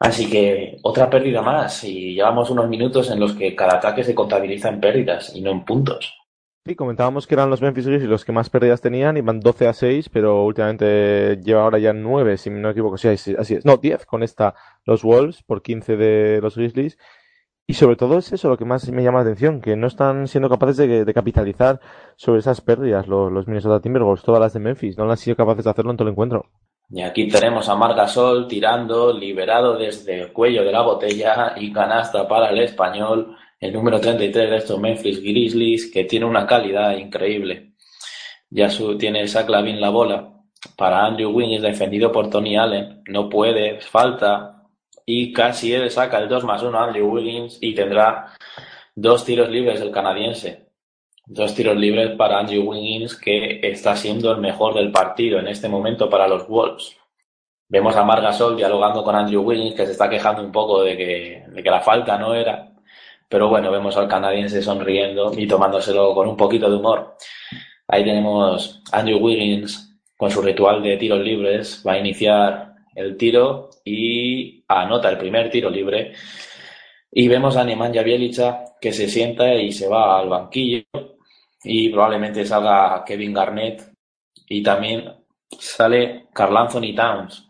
Así 0.01 0.29
que 0.29 0.77
otra 0.83 1.09
pérdida 1.09 1.41
más 1.41 1.85
y 1.85 2.15
llevamos 2.15 2.51
unos 2.51 2.69
minutos 2.69 3.13
en 3.13 3.21
los 3.21 3.35
que 3.35 3.55
cada 3.55 3.77
ataque 3.77 4.03
se 4.03 4.13
contabiliza 4.13 4.69
en 4.69 4.81
pérdidas 4.81 5.37
y 5.37 5.41
no 5.41 5.53
en 5.53 5.65
puntos. 5.65 6.17
Sí, 6.65 6.75
comentábamos 6.75 7.29
que 7.29 7.35
eran 7.35 7.49
los 7.49 7.63
Memphis 7.63 7.87
Grizzlies 7.87 8.11
los 8.11 8.25
que 8.25 8.33
más 8.33 8.51
pérdidas 8.51 8.81
tenían, 8.81 9.17
iban 9.17 9.39
12 9.39 9.69
a 9.69 9.73
6, 9.73 10.09
pero 10.09 10.45
últimamente 10.45 11.39
lleva 11.45 11.63
ahora 11.63 11.79
ya 11.79 11.93
9, 11.93 12.39
si 12.39 12.51
no 12.51 12.59
me 12.59 12.71
equivoco, 12.71 12.99
sí, 12.99 13.07
así 13.07 13.55
es. 13.55 13.65
No, 13.65 13.77
10 13.77 14.05
con 14.05 14.25
esta 14.25 14.57
los 14.85 15.05
Wolves 15.05 15.45
por 15.45 15.63
15 15.63 15.97
de 15.97 16.41
los 16.43 16.57
Grizzlies. 16.57 16.99
Y 17.69 17.75
sobre 17.75 17.97
todo 17.97 18.19
es 18.19 18.33
eso 18.33 18.49
lo 18.49 18.57
que 18.57 18.65
más 18.65 18.89
me 18.93 19.03
llama 19.03 19.19
la 19.19 19.25
atención, 19.25 19.61
que 19.61 19.75
no 19.75 19.89
están 19.89 20.29
siendo 20.29 20.49
capaces 20.49 20.77
de, 20.77 21.13
capitalizar 21.13 21.81
sobre 22.15 22.39
esas 22.39 22.61
pérdidas 22.61 23.09
los, 23.09 23.49
Minnesota 23.49 23.81
Timberwolves, 23.81 24.23
todas 24.23 24.41
las 24.41 24.53
de 24.53 24.61
Memphis, 24.61 24.97
no 24.97 25.11
han 25.11 25.17
sido 25.17 25.37
capaces 25.37 25.65
de 25.65 25.71
hacerlo 25.71 25.91
en 25.91 25.97
todo 25.97 26.09
el 26.09 26.13
encuentro. 26.13 26.47
Y 26.89 27.03
aquí 27.03 27.27
tenemos 27.27 27.69
a 27.69 27.75
Margasol 27.75 28.47
tirando, 28.47 29.13
liberado 29.13 29.77
desde 29.77 30.23
el 30.23 30.33
cuello 30.33 30.65
de 30.65 30.71
la 30.71 30.83
botella 30.83 31.55
y 31.57 31.73
canasta 31.73 32.29
para 32.29 32.51
el 32.51 32.61
español 32.61 33.37
el 33.59 33.73
número 33.73 34.01
33 34.01 34.51
de 34.51 34.57
estos 34.57 34.79
Memphis 34.79 35.21
Grizzlies, 35.21 35.91
que 35.91 36.05
tiene 36.05 36.27
una 36.27 36.47
calidad 36.47 36.97
increíble. 36.97 37.73
Ya 38.51 38.69
su, 38.69 38.97
tiene 38.97 39.27
Zach 39.27 39.49
Lavin 39.49 39.81
la 39.81 39.91
bola 39.91 40.33
para 40.77 41.05
Andrew 41.05 41.31
Wiggins, 41.31 41.63
defendido 41.63 42.13
por 42.13 42.31
Tony 42.31 42.57
Allen. 42.57 43.03
No 43.09 43.29
puede, 43.29 43.81
falta. 43.81 44.56
Y 45.07 45.33
casi 45.33 45.73
él 45.73 45.89
saca 45.91 46.19
el 46.19 46.29
2 46.29 46.45
más 46.45 46.63
1 46.63 46.77
a 46.77 46.85
Andrew 46.85 47.09
Wiggins 47.09 47.59
y 47.61 47.75
tendrá 47.75 48.35
dos 48.97 49.25
tiros 49.25 49.49
libres 49.49 49.81
el 49.81 49.93
canadiense. 49.93 50.67
Dos 51.25 51.55
tiros 51.55 51.77
libres 51.77 52.17
para 52.17 52.41
Andrew 52.41 52.69
Wiggins, 52.69 53.17
que 53.17 53.61
está 53.63 53.97
siendo 53.97 54.33
el 54.33 54.39
mejor 54.39 54.75
del 54.75 54.91
partido 54.91 55.39
en 55.39 55.49
este 55.49 55.69
momento 55.69 56.11
para 56.11 56.27
los 56.27 56.49
Wolves. 56.49 56.97
Vemos 57.69 57.97
a 57.97 58.05
Margasol 58.05 58.57
dialogando 58.57 59.05
con 59.05 59.15
Andrew 59.15 59.43
Wiggins, 59.43 59.75
que 59.75 59.87
se 59.87 59.93
está 59.93 60.09
quejando 60.11 60.43
un 60.43 60.53
poco 60.53 60.83
de 60.83 60.97
que, 60.97 61.45
de 61.49 61.63
que 61.63 61.71
la 61.71 61.81
falta 61.81 62.19
no 62.19 62.35
era. 62.35 62.73
Pero 63.29 63.49
bueno, 63.49 63.71
vemos 63.71 63.97
al 63.97 64.09
canadiense 64.09 64.63
sonriendo 64.63 65.33
y 65.37 65.47
tomándoselo 65.47 66.15
con 66.15 66.29
un 66.29 66.37
poquito 66.37 66.69
de 66.69 66.77
humor. 66.77 67.17
Ahí 67.89 68.05
tenemos 68.05 68.83
Andrew 68.93 69.19
Wiggins 69.19 69.99
con 70.17 70.31
su 70.31 70.43
ritual 70.43 70.83
de 70.83 70.97
tiros 70.97 71.21
libres. 71.21 71.83
Va 71.87 71.93
a 71.93 71.99
iniciar 71.99 72.75
el 72.95 73.17
tiro 73.17 73.66
y 73.87 74.65
anota 74.69 75.09
el 75.09 75.17
primer 75.17 75.49
tiro 75.49 75.71
libre. 75.71 76.13
Y 77.11 77.29
vemos 77.29 77.57
a 77.57 77.65
Nemanja 77.65 78.03
Bielica 78.03 78.65
que 78.81 78.93
se 78.93 79.09
sienta 79.09 79.55
y 79.55 79.73
se 79.73 79.89
va 79.89 80.21
al 80.21 80.29
banquillo. 80.29 80.85
Y 81.65 81.89
probablemente 81.89 82.45
salga 82.45 83.03
Kevin 83.07 83.33
Garnett. 83.33 83.93
Y 84.49 84.63
también 84.63 85.13
sale 85.59 86.27
Carl 86.33 86.57
Anthony 86.57 86.95
Towns, 86.95 87.49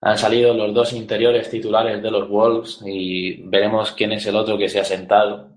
han 0.00 0.18
salido 0.18 0.52
los 0.52 0.74
dos 0.74 0.92
interiores 0.92 1.48
titulares 1.48 2.02
de 2.02 2.10
los 2.10 2.28
Wolves 2.28 2.82
y 2.84 3.42
veremos 3.44 3.92
quién 3.92 4.12
es 4.12 4.26
el 4.26 4.36
otro 4.36 4.58
que 4.58 4.68
se 4.68 4.80
ha 4.80 4.84
sentado. 4.84 5.48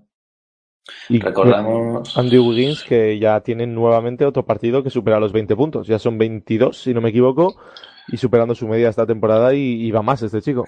Y 1.10 1.18
Recordamos. 1.18 2.16
Andy 2.16 2.38
Wiggins 2.38 2.82
que 2.82 3.18
ya 3.18 3.40
tiene 3.40 3.66
nuevamente 3.66 4.24
otro 4.24 4.46
partido 4.46 4.82
que 4.82 4.88
supera 4.88 5.20
los 5.20 5.32
20 5.32 5.54
puntos. 5.54 5.86
Ya 5.86 5.98
son 5.98 6.16
22, 6.16 6.78
si 6.78 6.94
no 6.94 7.02
me 7.02 7.10
equivoco, 7.10 7.56
y 8.08 8.16
superando 8.16 8.54
su 8.54 8.66
media 8.66 8.88
esta 8.88 9.06
temporada 9.06 9.54
y, 9.54 9.90
va 9.90 10.02
más 10.02 10.22
este 10.22 10.42
chico. 10.42 10.66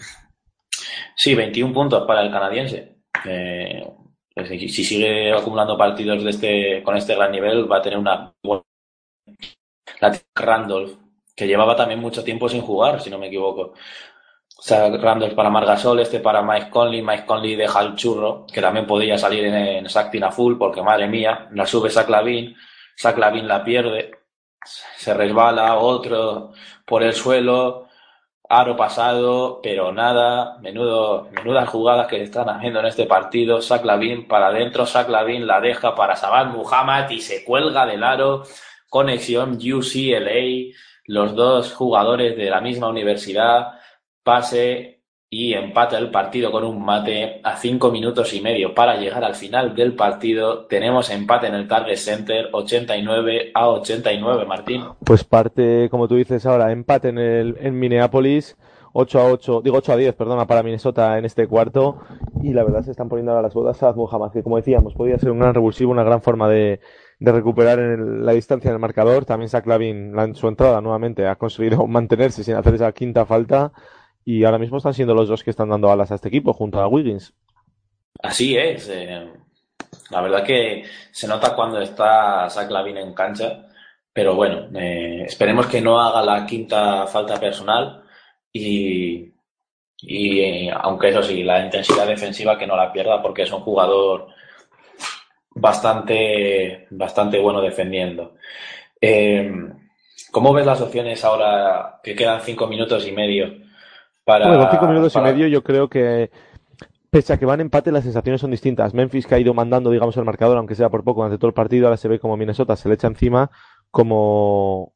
Sí, 1.17 1.35
21 1.35 1.73
puntos 1.73 2.07
para 2.07 2.23
el 2.23 2.31
canadiense. 2.31 2.97
Eh, 3.25 3.87
si 4.47 4.85
sigue 4.85 5.33
acumulando 5.33 5.77
partidos 5.77 6.23
de 6.25 6.31
este, 6.31 6.83
con 6.83 6.97
este 6.97 7.15
gran 7.15 7.33
nivel, 7.33 7.71
va 7.71 7.79
a 7.79 7.83
tener 7.83 7.99
una 7.99 8.33
buena. 8.43 8.65
Randolph 10.35 10.97
que 11.41 11.47
llevaba 11.47 11.75
también 11.75 12.01
mucho 12.01 12.23
tiempo 12.23 12.51
sin 12.51 12.61
jugar, 12.61 13.01
si 13.01 13.09
no 13.09 13.19
me 13.19 13.29
equivoco. 13.29 13.73
O 14.59 14.63
sea, 14.63 14.91
Randolph 14.91 15.33
para 15.33 15.49
Margasol, 15.49 16.01
este 16.01 16.21
para 16.21 16.43
Mike 16.43 16.69
Conley, 16.69 17.01
Mike 17.01 17.25
Conley 17.25 17.57
deja 17.57 17.81
el 17.81 17.95
churro, 17.95 18.45
que 18.53 18.61
también 18.61 18.87
podría 18.87 19.17
salir 19.17 19.45
en, 19.47 19.55
en 19.55 19.89
Sactina 19.89 20.31
Full, 20.31 20.59
porque 20.59 20.83
madre 20.83 21.09
mía, 21.09 21.49
la 21.53 21.65
sube 21.65 21.89
Saclavin, 21.89 22.55
Saclavin 22.95 23.49
la 23.49 23.65
pierde, 23.65 24.11
se 24.65 25.15
resbala, 25.15 25.79
otro 25.79 26.53
por 26.85 27.03
el 27.03 27.15
suelo, 27.15 27.89
aro 28.49 28.77
pasado, 28.77 29.61
pero 29.63 29.93
nada, 29.93 30.59
menudo, 30.61 31.29
menudas 31.33 31.69
jugadas 31.69 32.09
que 32.09 32.23
están 32.23 32.49
haciendo 32.49 32.81
en 32.81 32.87
este 32.87 33.07
partido, 33.07 33.63
Saclavin 33.63 34.27
para 34.27 34.49
adentro, 34.49 34.87
Saclavin 34.87 35.47
la 35.47 35.61
deja 35.61 35.95
para 35.95 36.17
Sabat 36.17 36.49
Muhammad 36.49 37.09
y 37.11 37.21
se 37.21 37.45
cuelga 37.45 37.87
del 37.87 38.03
aro, 38.03 38.43
conexión 38.89 39.53
UCLA, 39.53 40.75
los 41.07 41.35
dos 41.35 41.73
jugadores 41.75 42.37
de 42.37 42.51
la 42.51 42.61
misma 42.61 42.89
universidad, 42.89 43.79
pase 44.23 45.00
y 45.33 45.55
empate 45.55 45.97
el 45.97 46.11
partido 46.11 46.51
con 46.51 46.65
un 46.65 46.85
mate 46.85 47.41
a 47.45 47.57
cinco 47.57 47.93
minutos 47.93 48.35
y 48.35 48.41
medio 48.41 48.75
para 48.75 48.97
llegar 48.97 49.23
al 49.23 49.37
final 49.37 49.77
del 49.77 49.95
partido. 49.95 50.67
Tenemos 50.67 51.09
empate 51.09 51.47
en 51.47 51.55
el 51.55 51.69
Target 51.69 51.97
Center, 51.97 52.49
89 52.51 53.53
a 53.55 53.69
89, 53.69 54.45
Martín. 54.45 54.83
Pues 55.05 55.23
parte, 55.23 55.89
como 55.89 56.09
tú 56.09 56.17
dices 56.17 56.45
ahora, 56.47 56.73
empate 56.73 57.11
en, 57.11 57.19
el, 57.19 57.57
en 57.61 57.79
Minneapolis. 57.79 58.57
8 58.93 59.21
a 59.21 59.25
8, 59.31 59.61
digo 59.63 59.77
8 59.77 59.93
a 59.93 59.97
10, 59.97 60.15
perdona, 60.17 60.49
para 60.49 60.65
Minnesota 60.65 61.17
en 61.17 61.25
este 61.25 61.47
cuarto. 61.47 62.01
Y 62.43 62.53
la 62.53 62.65
verdad 62.65 62.83
se 62.83 62.91
están 62.91 63.09
poniendo 63.09 63.31
ahora 63.31 63.43
las 63.43 63.55
bodas 63.55 63.81
a 63.85 63.93
Muhammad, 63.93 64.33
que 64.33 64.43
como 64.43 64.57
decíamos, 64.57 64.95
podía 64.95 65.17
ser 65.17 65.31
un 65.31 65.39
gran 65.39 65.55
revulsivo, 65.55 65.93
una 65.93 66.03
gran 66.03 66.23
forma 66.23 66.49
de, 66.49 66.81
de 67.21 67.31
recuperar 67.31 67.79
en 67.79 68.27
la 68.27 68.33
distancia 68.33 68.71
en 68.71 68.75
el 68.75 68.81
marcador. 68.81 69.27
También 69.27 69.49
Zach 69.49 69.65
Lavin 69.65 70.19
en 70.19 70.35
su 70.35 70.49
entrada 70.49 70.81
nuevamente 70.81 71.29
ha 71.29 71.37
conseguido 71.37 71.87
mantenerse 71.87 72.43
sin 72.43 72.57
hacer 72.57 72.75
esa 72.75 72.91
quinta 72.91 73.25
falta 73.25 73.71
y 74.25 74.45
ahora 74.45 74.59
mismo 74.59 74.77
están 74.77 74.95
siendo 74.95 75.15
los 75.15 75.29
dos 75.29 75.43
que 75.43 75.51
están 75.51 75.71
dando 75.71 75.91
alas 75.91 76.11
a 76.13 76.15
este 76.15 76.29
equipo 76.29 76.53
junto 76.53 76.81
a 76.81 76.89
Wiggins. 76.89 77.33
Así 78.23 78.57
es. 78.57 78.89
Eh, 78.89 79.29
la 80.11 80.21
verdad 80.21 80.45
que 80.45 80.85
se 81.11 81.27
nota 81.27 81.55
cuando 81.55 81.81
está 81.81 82.49
Zach 82.51 82.71
Lavin 82.71 82.99
en 82.99 83.15
cancha, 83.15 83.67
pero 84.13 84.35
bueno, 84.35 84.69
eh, 84.79 85.25
esperemos 85.27 85.67
que 85.67 85.81
no 85.81 86.01
haga 86.01 86.23
la 86.23 86.47
quinta 86.47 87.07
falta 87.07 87.41
personal 87.41 88.03
y, 88.53 89.33
y 89.99 90.41
eh, 90.41 90.71
aunque 90.75 91.09
eso 91.09 91.23
sí, 91.23 91.43
la 91.43 91.65
intensidad 91.65 92.07
defensiva 92.07 92.59
que 92.59 92.67
no 92.67 92.77
la 92.77 92.93
pierda 92.93 93.23
porque 93.23 93.43
es 93.43 93.53
un 93.53 93.61
jugador 93.61 94.29
bastante, 95.51 96.87
bastante 96.91 97.39
bueno 97.39 97.61
defendiendo. 97.63 98.35
¿Cómo 100.31 100.53
ves 100.53 100.67
las 100.67 100.81
opciones 100.81 101.25
ahora 101.25 102.01
que 102.05 102.15
quedan 102.15 102.43
cinco 102.43 102.67
minutos 102.67 103.07
y 103.07 103.13
medio? 103.13 103.70
Para, 104.25 104.49
bueno, 104.49 104.69
cinco 104.71 104.87
minutos 104.87 105.15
y 105.17 105.21
medio 105.21 105.47
yo 105.47 105.63
creo 105.63 105.89
que 105.89 106.31
pese 107.11 107.33
a 107.33 107.39
que 107.39 107.47
van 107.47 107.61
empate, 107.61 107.93
las 107.93 108.05
sensaciones 108.05 108.41
son 108.41 108.51
distintas. 108.51 108.95
Memphis 108.95 109.27
que 109.27 109.35
ha 109.35 109.39
ido 109.39 109.53
mandando, 109.53 109.91
digamos, 109.91 110.17
el 110.17 110.25
marcador, 110.25 110.57
aunque 110.57 110.75
sea 110.75 110.89
por 110.89 111.05
poco, 111.05 111.21
durante 111.21 111.39
todo 111.39 111.49
el 111.49 111.55
partido, 111.55 111.87
ahora 111.87 111.97
se 111.97 112.09
ve 112.09 112.19
como 112.19 112.37
Minnesota 112.37 112.77
se 112.77 112.89
le 112.89 112.95
echa 112.95 113.09
encima, 113.09 113.51
como 113.91 114.95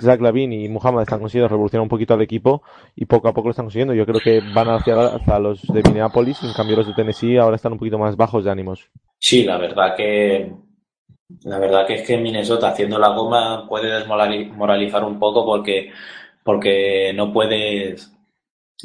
Zach 0.00 0.20
Lavin 0.20 0.52
y 0.52 0.68
Muhammad 0.68 1.02
están 1.02 1.20
consiguiendo 1.20 1.48
revolucionar 1.48 1.82
un 1.82 1.88
poquito 1.88 2.14
al 2.14 2.22
equipo 2.22 2.62
y 2.96 3.04
poco 3.04 3.28
a 3.28 3.32
poco 3.32 3.48
lo 3.48 3.50
están 3.50 3.66
consiguiendo. 3.66 3.94
Yo 3.94 4.06
creo 4.06 4.20
que 4.20 4.42
van 4.52 4.68
hacia, 4.68 4.94
hacia 5.06 5.38
los 5.38 5.62
de 5.62 5.82
Minneapolis, 5.82 6.42
en 6.42 6.52
cambio 6.52 6.76
los 6.76 6.86
de 6.86 6.94
Tennessee 6.94 7.36
ahora 7.36 7.56
están 7.56 7.72
un 7.72 7.78
poquito 7.78 7.98
más 7.98 8.16
bajos 8.16 8.44
de 8.44 8.50
ánimos. 8.50 8.90
Sí, 9.18 9.44
la 9.44 9.58
verdad 9.58 9.94
que 9.96 10.52
la 11.44 11.58
verdad 11.58 11.86
que 11.86 11.94
es 11.94 12.06
que 12.06 12.18
Minnesota 12.18 12.68
haciendo 12.68 12.98
la 12.98 13.08
goma 13.10 13.66
puede 13.68 13.90
desmoralizar 13.90 15.04
un 15.04 15.18
poco 15.18 15.46
porque 15.46 15.90
porque 16.44 17.12
no 17.14 17.32
puedes 17.32 18.12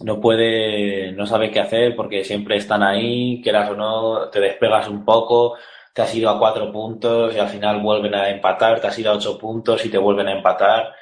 no 0.04 0.20
puede 0.22 1.12
no 1.14 1.26
sabes 1.26 1.52
qué 1.52 1.60
hacer 1.60 1.96
porque 1.96 2.24
siempre 2.24 2.58
están 2.58 2.84
ahí, 2.84 3.42
quieras 3.42 3.70
o 3.72 3.76
no, 3.76 4.30
te 4.30 4.40
despegas 4.40 4.88
un 4.88 5.04
poco, 5.06 5.56
te 5.94 6.02
has 6.02 6.14
ido 6.14 6.30
a 6.30 6.40
cuatro 6.40 6.72
puntos 6.72 7.36
y 7.36 7.40
al 7.40 7.50
final 7.50 7.82
vuelven 7.82 8.16
a 8.16 8.30
empatar, 8.30 8.80
te 8.80 8.88
has 8.88 9.00
ido 9.00 9.12
a 9.12 9.16
ocho 9.16 9.38
puntos 9.38 9.84
y 9.86 9.90
te 9.90 9.98
vuelven 9.98 10.28
a 10.28 10.34
empatar. 10.34 10.94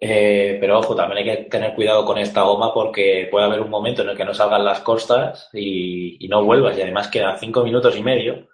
Eh, 0.00 0.58
pero 0.60 0.80
ojo, 0.80 0.94
también 0.94 1.18
hay 1.18 1.24
que 1.24 1.44
tener 1.44 1.74
cuidado 1.74 2.04
con 2.04 2.18
esta 2.18 2.42
goma 2.42 2.74
porque 2.74 3.28
puede 3.30 3.46
haber 3.46 3.60
un 3.60 3.70
momento 3.70 4.02
en 4.02 4.10
el 4.10 4.16
que 4.16 4.24
no 4.24 4.34
salgan 4.34 4.64
las 4.64 4.80
costas 4.80 5.48
y, 5.54 6.18
no 6.28 6.44
vuelvas. 6.44 6.76
Y 6.76 6.82
además 6.82 7.08
quedan 7.08 7.38
cinco 7.38 7.64
minutos 7.64 7.96
y 7.96 8.02
medio 8.02 8.48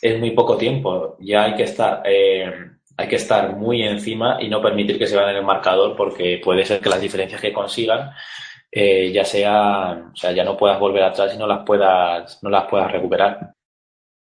es 0.00 0.18
muy 0.18 0.30
poco 0.32 0.56
tiempo. 0.56 1.16
Ya 1.20 1.44
hay 1.44 1.54
que 1.56 1.64
estar, 1.64 2.02
eh, 2.04 2.52
hay 2.96 3.08
que 3.08 3.16
estar 3.16 3.56
muy 3.56 3.82
encima 3.82 4.38
y 4.40 4.48
no 4.48 4.62
permitir 4.62 4.98
que 4.98 5.06
se 5.06 5.16
vayan 5.16 5.30
en 5.30 5.36
el 5.38 5.44
marcador 5.44 5.96
porque 5.96 6.40
puede 6.44 6.64
ser 6.64 6.80
que 6.80 6.88
las 6.88 7.00
diferencias 7.00 7.40
que 7.40 7.52
consigan 7.52 8.12
eh, 8.74 9.12
ya 9.12 9.24
sean, 9.24 10.12
o 10.12 10.16
sea, 10.16 10.32
ya 10.32 10.44
no 10.44 10.56
puedas 10.56 10.80
volver 10.80 11.02
atrás 11.02 11.34
y 11.34 11.38
no 11.38 11.46
las 11.46 11.64
puedas, 11.64 12.42
no 12.42 12.48
las 12.48 12.64
puedas 12.68 12.90
recuperar. 12.90 13.52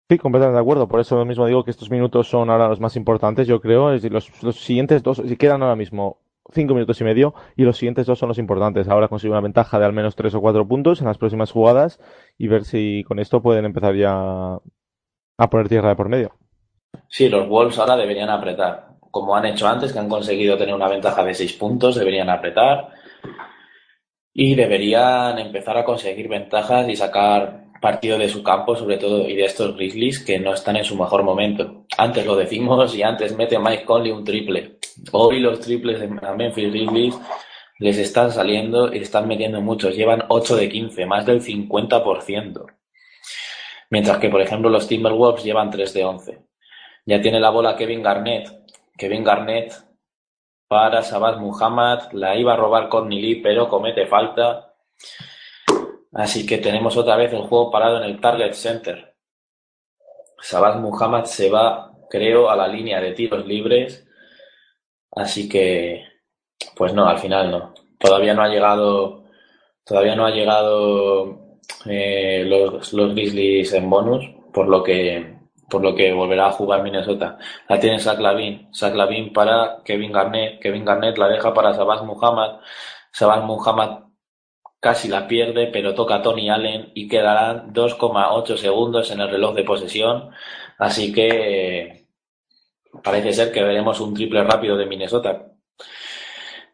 Sí, 0.09 0.18
completamente 0.18 0.55
de 0.55 0.62
acuerdo. 0.62 0.86
Por 0.86 1.01
eso 1.01 1.24
mismo 1.24 1.47
digo 1.47 1.64
que 1.64 1.73
estos 1.73 1.90
minutos 1.90 2.28
son 2.28 2.48
ahora 2.48 2.68
los 2.68 2.78
más 2.78 2.94
importantes, 2.94 3.48
yo 3.48 3.60
creo. 3.60 3.90
Es 3.90 4.02
decir, 4.02 4.12
los, 4.12 4.43
los 4.44 4.60
siguientes 4.60 5.02
dos, 5.02 5.20
si 5.27 5.36
quedan 5.36 5.62
ahora 5.62 5.74
mismo 5.74 6.20
cinco 6.52 6.74
minutos 6.74 7.01
y 7.01 7.05
medio 7.05 7.35
y 7.56 7.64
los 7.64 7.77
siguientes 7.77 8.06
dos 8.06 8.20
son 8.20 8.28
los 8.28 8.39
importantes. 8.39 8.89
Ahora 8.89 9.09
consigue 9.09 9.32
una 9.32 9.40
ventaja 9.40 9.81
de 9.81 9.85
al 9.85 9.93
menos 9.93 10.14
tres 10.14 10.32
o 10.36 10.40
cuatro 10.40 10.66
puntos 10.68 11.01
en 11.01 11.09
las 11.09 11.18
próximas 11.18 11.51
jugadas 11.51 11.98
y 12.39 12.47
ver 12.47 12.64
si 12.64 13.02
con 13.02 13.18
esto 13.18 13.43
pueden 13.43 13.64
empezar 13.64 13.97
ya 13.97 14.12
a 15.39 15.51
poner 15.51 15.68
tierra 15.68 15.89
de 15.89 15.97
por 15.97 16.09
medio. 16.09 16.31
Sí, 17.09 17.28
los 17.28 17.48
Wolves 17.48 17.78
ahora 17.81 17.97
deberían 17.97 18.31
apretar. 18.31 18.86
Como 19.10 19.35
han 19.35 19.47
hecho 19.47 19.66
antes, 19.66 19.93
que 19.93 19.98
han 19.98 20.09
conseguido 20.09 20.56
tener 20.56 20.74
una 20.74 20.89
ventaja 20.89 21.24
de 21.24 21.35
seis 21.35 21.52
puntos, 21.55 21.97
deberían 21.97 22.31
apretar 22.31 22.90
y 24.38 24.54
deberían 24.54 25.38
empezar 25.38 25.78
a 25.78 25.84
conseguir 25.84 26.28
ventajas 26.28 26.86
y 26.90 26.94
sacar 26.94 27.68
partido 27.80 28.18
de 28.18 28.28
su 28.28 28.42
campo, 28.42 28.76
sobre 28.76 28.98
todo, 28.98 29.26
y 29.26 29.34
de 29.34 29.46
estos 29.46 29.74
Grizzlies 29.74 30.22
que 30.22 30.38
no 30.38 30.52
están 30.52 30.76
en 30.76 30.84
su 30.84 30.94
mejor 30.94 31.22
momento. 31.22 31.86
Antes 31.96 32.26
lo 32.26 32.36
decimos 32.36 32.94
y 32.94 33.02
antes 33.02 33.34
mete 33.34 33.58
Mike 33.58 33.86
Conley 33.86 34.12
un 34.12 34.24
triple. 34.24 34.76
Hoy 35.12 35.40
los 35.40 35.60
triples 35.60 36.00
de 36.00 36.08
Memphis 36.08 36.70
Grizzlies 36.70 37.18
les 37.78 37.96
están 37.96 38.30
saliendo 38.30 38.92
y 38.92 38.98
están 38.98 39.26
metiendo 39.26 39.62
muchos. 39.62 39.96
Llevan 39.96 40.24
8 40.28 40.56
de 40.56 40.68
15, 40.68 41.06
más 41.06 41.24
del 41.24 41.40
50%. 41.40 42.66
Mientras 43.88 44.18
que, 44.18 44.28
por 44.28 44.42
ejemplo, 44.42 44.68
los 44.68 44.86
Timberwolves 44.86 45.44
llevan 45.44 45.70
3 45.70 45.94
de 45.94 46.04
11. 46.04 46.38
Ya 47.06 47.22
tiene 47.22 47.40
la 47.40 47.48
bola 47.48 47.74
Kevin 47.74 48.02
Garnett. 48.02 48.50
Kevin 48.98 49.24
Garnett 49.24 49.85
para 50.68 51.02
Sabad 51.02 51.38
Muhammad. 51.38 52.12
La 52.12 52.36
iba 52.36 52.55
a 52.55 52.56
robar 52.56 52.88
Lee, 53.09 53.40
pero 53.43 53.68
comete 53.68 54.06
falta. 54.06 54.74
Así 56.12 56.47
que 56.47 56.59
tenemos 56.59 56.97
otra 56.97 57.16
vez 57.16 57.32
el 57.32 57.43
juego 57.43 57.70
parado 57.70 57.98
en 57.98 58.05
el 58.05 58.20
Target 58.20 58.52
Center. 58.52 59.14
Sabad 60.40 60.76
Muhammad 60.80 61.24
se 61.24 61.51
va, 61.51 61.93
creo, 62.09 62.51
a 62.51 62.56
la 62.56 62.68
línea 62.68 63.01
de 63.01 63.12
tiros 63.12 63.47
libres. 63.47 64.06
Así 65.12 65.48
que, 65.48 66.05
pues 66.74 66.93
no, 66.94 67.06
al 67.09 67.18
final 67.18 67.51
no. 67.51 67.74
Todavía 67.98 68.34
no 68.34 68.43
ha 68.43 68.48
llegado, 68.48 69.24
todavía 69.84 70.14
no 70.14 70.26
ha 70.26 70.30
llegado 70.30 71.59
eh, 71.86 72.44
los, 72.47 72.93
los 72.93 73.14
Grizzlies 73.14 73.72
en 73.72 73.88
bonus, 73.88 74.24
por 74.52 74.68
lo 74.68 74.82
que, 74.82 75.35
por 75.68 75.82
lo 75.82 75.94
que 75.94 76.12
volverá 76.12 76.48
a 76.48 76.52
jugar 76.52 76.82
Minnesota. 76.82 77.38
La 77.68 77.80
tiene 77.80 77.98
Zach 78.01 78.18
Lavin, 78.20 78.72
Zach 78.72 78.94
Lavin 78.94 79.32
para 79.32 79.82
Kevin 79.84 80.12
Garnett, 80.12 80.60
Kevin 80.60 80.84
Garnett 80.84 81.18
la 81.18 81.28
deja 81.28 81.52
para 81.55 81.74
Sabaz 81.74 82.02
Muhammad, 82.02 82.60
Sabaz 83.12 83.43
Muhammad 83.44 84.06
casi 84.80 85.09
la 85.09 85.26
pierde, 85.26 85.66
pero 85.68 85.94
toca 85.94 86.16
a 86.16 86.22
Tony 86.22 86.48
Allen 86.51 86.93
y 86.94 87.09
quedarán 87.09 87.72
2,8 87.72 88.56
segundos 88.56 89.10
en 89.10 89.20
el 89.20 89.30
reloj 89.30 89.55
de 89.55 89.64
posesión. 89.64 90.30
Así 90.78 91.12
que 91.12 92.06
parece 93.02 93.32
ser 93.32 93.52
que 93.52 93.62
veremos 93.64 94.01
un 94.01 94.14
triple 94.14 94.44
rápido 94.44 94.76
de 94.76 94.86
Minnesota. 94.86 95.52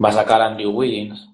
Va 0.03 0.09
a 0.09 0.13
sacar 0.13 0.43
Andrew 0.43 0.73
Wiggins. 0.73 1.32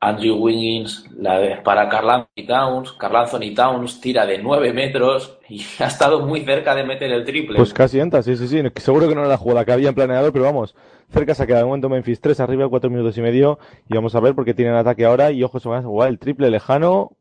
Andrew 0.00 0.36
Wiggins 0.36 1.06
la 1.16 1.62
para 1.62 1.88
Carl 1.88 2.10
Anthony 2.10 2.46
Towns. 2.46 2.92
Carl 2.92 3.16
Anthony 3.16 3.54
Towns 3.54 4.00
tira 4.00 4.26
de 4.26 4.38
9 4.38 4.72
metros 4.72 5.38
y 5.48 5.64
ha 5.82 5.86
estado 5.86 6.20
muy 6.20 6.44
cerca 6.44 6.74
de 6.74 6.84
meter 6.84 7.10
el 7.12 7.24
triple. 7.24 7.56
Pues 7.56 7.72
casi 7.72 8.00
entra, 8.00 8.22
sí, 8.22 8.36
sí, 8.36 8.48
sí. 8.48 8.62
Seguro 8.76 9.08
que 9.08 9.14
no 9.14 9.22
era 9.22 9.30
la 9.30 9.36
jugada 9.36 9.64
que 9.64 9.72
habían 9.72 9.94
planeado, 9.94 10.32
pero 10.32 10.44
vamos, 10.44 10.74
cerca 11.10 11.34
se 11.34 11.42
ha 11.42 11.46
quedado. 11.46 11.64
De 11.64 11.68
momento 11.68 11.88
Memphis 11.88 12.20
3 12.20 12.40
arriba, 12.40 12.68
4 12.68 12.90
minutos 12.90 13.16
y 13.18 13.22
medio. 13.22 13.58
Y 13.88 13.94
vamos 13.94 14.14
a 14.14 14.20
ver 14.20 14.34
porque 14.34 14.54
tienen 14.54 14.74
ataque 14.74 15.04
ahora. 15.04 15.30
Y 15.30 15.42
ojo, 15.42 15.60
se 15.60 15.68
van 15.68 15.80
a 15.80 15.86
jugar 15.86 16.08
el 16.08 16.18
triple 16.18 16.50
lejano. 16.50 17.16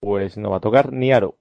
Pues 0.00 0.36
no 0.36 0.50
va 0.50 0.56
a 0.56 0.60
tocar 0.60 0.92
ni 0.92 1.12
aro. 1.12 1.36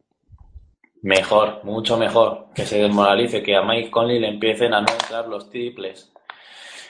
Mejor, 1.02 1.64
mucho 1.64 1.98
mejor. 1.98 2.48
Que 2.54 2.66
se 2.66 2.80
desmoralice, 2.80 3.42
que 3.42 3.56
a 3.56 3.62
Mike 3.62 3.90
Conley 3.90 4.20
le 4.20 4.28
empiecen 4.28 4.74
a 4.74 4.82
no 4.82 4.88
entrar 4.92 5.28
los 5.28 5.50
triples. 5.50 6.12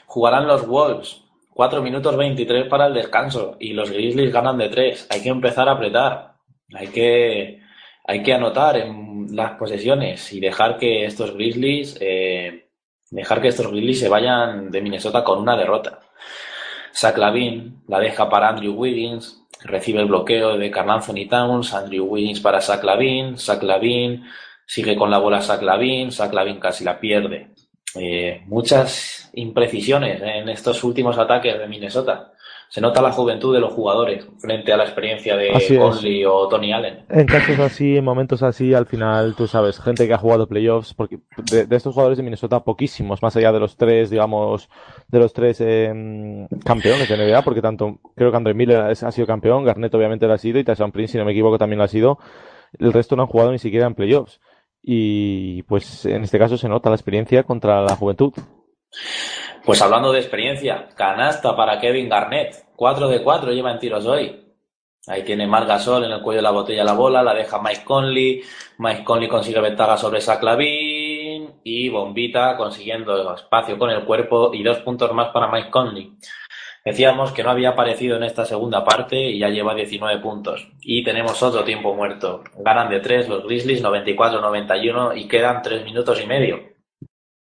Jugarán 0.08 0.48
los 0.48 0.68
Wolves. 0.68 1.24
4 1.60 1.82
minutos 1.82 2.16
23 2.16 2.70
para 2.70 2.88
el 2.88 2.94
descanso. 2.94 3.58
Y 3.60 3.74
los 3.74 3.92
Grizzlies 3.92 4.32
ganan 4.32 4.58
de 4.58 4.70
3. 4.70 5.08
Hay 5.10 5.22
que 5.22 5.28
empezar 5.28 5.68
a 5.68 5.74
apretar. 5.74 6.36
Hay 6.74 6.88
que, 6.88 7.60
hay 8.06 8.24
que 8.24 8.34
anotar 8.34 8.78
en 8.78 9.36
las 9.36 9.58
posesiones 9.58 10.32
y 10.32 10.40
dejar 10.40 10.78
que 10.78 11.04
estos 11.04 11.34
Grizzlies 11.34 11.98
eh, 12.00 12.70
dejar 13.12 13.42
que 13.42 13.50
estos 13.50 13.70
Grizzlies 13.70 14.00
se 14.00 14.08
vayan 14.08 14.72
de 14.72 14.82
Minnesota 14.82 15.22
con 15.26 15.40
una 15.40 15.58
derrota. 15.58 16.00
Zach 16.96 17.18
Lavin 17.18 17.84
la 17.90 18.00
deja 18.00 18.30
para 18.30 18.48
Andrew 18.48 18.76
Wiggins, 18.76 19.46
recibe 19.62 20.00
el 20.00 20.08
bloqueo 20.08 20.58
de 20.58 20.72
Carl 20.72 20.90
Anthony 20.90 21.28
Towns, 21.30 21.74
Andrew 21.74 22.06
Wiggins 22.06 22.40
para 22.40 22.62
Zach 22.62 22.86
Lavin, 22.86 23.38
Zach 23.38 23.62
Lavin 23.64 24.24
sigue 24.66 24.96
con 24.96 25.12
la 25.12 25.18
bola 25.18 25.42
Zach 25.42 25.62
Lavin, 25.62 26.14
Zach 26.14 26.32
Lavin 26.32 26.58
casi 26.62 26.86
la 26.86 27.02
pierde. 27.02 27.50
Eh, 27.96 28.44
muchas 28.46 29.30
imprecisiones 29.34 30.22
en 30.22 30.50
estos 30.50 30.84
últimos 30.84 31.18
ataques 31.18 31.58
de 31.58 31.68
Minnesota 31.68 32.34
se 32.70 32.82
nota 32.82 33.02
la 33.02 33.12
juventud 33.12 33.52
de 33.52 33.60
los 33.60 33.74
jugadores 33.74 34.28
frente 34.38 34.72
a 34.72 34.78
la 34.78 34.84
experiencia 34.84 35.36
de 35.36 35.50
Conley 35.76 36.24
o 36.24 36.48
Tony 36.48 36.72
Allen. 36.72 37.00
En 37.10 37.26
casos 37.26 37.58
así, 37.58 37.98
en 37.98 38.06
momentos 38.06 38.44
así, 38.44 38.76
al 38.76 38.86
final, 38.86 39.34
tú 39.36 39.48
sabes, 39.48 39.80
gente 39.80 40.08
que 40.08 40.14
ha 40.14 40.20
jugado 40.20 40.48
playoffs, 40.48 40.94
porque 40.94 41.18
de, 41.52 41.66
estos 41.76 41.96
jugadores 41.96 42.20
de 42.20 42.24
Minnesota, 42.24 42.64
poquísimos, 42.64 43.24
más 43.24 43.36
allá 43.36 43.52
de 43.52 43.60
los 43.60 43.76
tres, 43.76 44.12
digamos, 44.12 44.70
de 45.08 45.20
los 45.20 45.34
tres 45.34 45.60
eh, 45.62 46.48
campeones 46.64 47.10
de 47.10 47.18
NBA, 47.18 47.42
porque 47.42 47.62
tanto, 47.62 47.98
creo 48.16 48.30
que 48.30 48.38
Andre 48.38 48.54
Miller 48.54 48.82
ha 48.82 49.12
sido 49.12 49.26
campeón, 49.26 49.66
Garnett 49.66 49.96
obviamente 49.96 50.28
lo 50.28 50.34
ha 50.34 50.38
sido, 50.38 50.60
y 50.60 50.64
Tyson 50.64 50.92
Prince, 50.92 51.14
si 51.14 51.18
no 51.18 51.26
me 51.26 51.32
equivoco, 51.32 51.58
también 51.58 51.80
lo 51.80 51.86
ha 51.86 51.88
sido. 51.88 52.20
El 52.78 52.94
resto 52.94 53.16
no 53.16 53.24
han 53.24 53.30
jugado 53.30 53.52
ni 53.52 53.58
siquiera 53.58 53.88
en 53.88 53.96
playoffs. 53.96 54.40
Y 54.82 55.64
pues 55.64 56.06
en 56.06 56.24
este 56.24 56.40
caso 56.40 56.58
se 56.58 56.70
nota 56.70 56.90
la 56.90 56.96
experiencia 56.96 57.44
contra 57.44 57.82
la 57.82 57.96
juventud. 57.96 58.34
Pues 59.66 59.82
hablando 59.82 60.12
de 60.12 60.20
experiencia, 60.20 60.90
canasta 60.96 61.56
para 61.56 61.80
Kevin 61.80 62.10
Garnett. 62.10 62.66
4 62.76 63.08
de 63.10 63.24
4 63.24 63.52
lleva 63.52 63.72
en 63.72 63.80
tiros 63.80 64.06
hoy. 64.06 64.46
Ahí 65.08 65.24
tiene 65.24 65.48
Marc 65.48 65.68
Gasol 65.68 66.04
en 66.04 66.12
el 66.12 66.22
cuello 66.22 66.38
de 66.38 66.44
la 66.44 66.52
botella 66.52 66.84
la 66.84 66.94
bola, 66.94 67.24
la 67.24 67.34
deja 67.34 67.62
Mike 67.62 67.84
Conley. 67.84 68.42
Mike 68.78 69.04
Conley 69.04 69.28
consigue 69.28 69.60
ventaja 69.60 69.98
sobre 69.98 70.22
Saclavin 70.22 71.62
y 71.64 71.90
Bombita 71.90 72.56
consiguiendo 72.56 73.34
espacio 73.34 73.78
con 73.78 73.90
el 73.90 74.04
cuerpo 74.06 74.54
y 74.54 74.62
dos 74.62 74.80
puntos 74.80 75.12
más 75.14 75.30
para 75.30 75.52
Mike 75.52 75.70
Conley. 75.70 76.16
Decíamos 76.86 77.34
que 77.34 77.44
no 77.44 77.52
había 77.52 77.70
aparecido 77.70 78.18
en 78.18 78.24
esta 78.24 78.46
segunda 78.46 78.84
parte 78.84 79.30
y 79.30 79.40
ya 79.40 79.50
lleva 79.50 79.76
19 79.76 80.22
puntos. 80.22 80.72
Y 80.82 81.04
tenemos 81.04 81.44
otro 81.44 81.64
tiempo 81.64 81.94
muerto. 81.94 82.44
Ganan 82.58 82.90
de 82.90 83.00
3 83.00 83.28
los 83.28 83.44
Grizzlies 83.44 83.84
94-91 83.84 85.18
y 85.18 85.28
quedan 85.28 85.62
3 85.62 85.84
minutos 85.84 86.22
y 86.24 86.28
medio. 86.28 86.60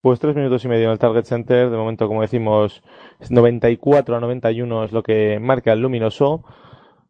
Pues 0.01 0.21
tres 0.21 0.37
minutos 0.37 0.63
y 0.65 0.69
medio 0.69 0.85
en 0.85 0.93
el 0.93 0.99
Target 0.99 1.25
Center. 1.25 1.71
De 1.71 1.77
momento, 1.79 2.07
como 2.09 2.21
decimos, 2.21 2.83
94 3.31 4.17
a 4.17 4.21
91 4.21 4.85
es 4.85 4.93
lo 4.93 5.03
que 5.03 5.39
marca 5.41 5.73
el 5.73 5.81
luminoso. 5.81 6.45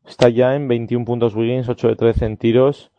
Está 0.07 0.29
ya 0.29 0.55
en 0.55 0.69
21 0.69 1.05
puntos 1.05 1.35
Wiggins, 1.35 1.69
8 1.69 1.89
de 1.89 1.97
13 1.97 2.25
en 2.27 2.37
tiros. 2.37 2.93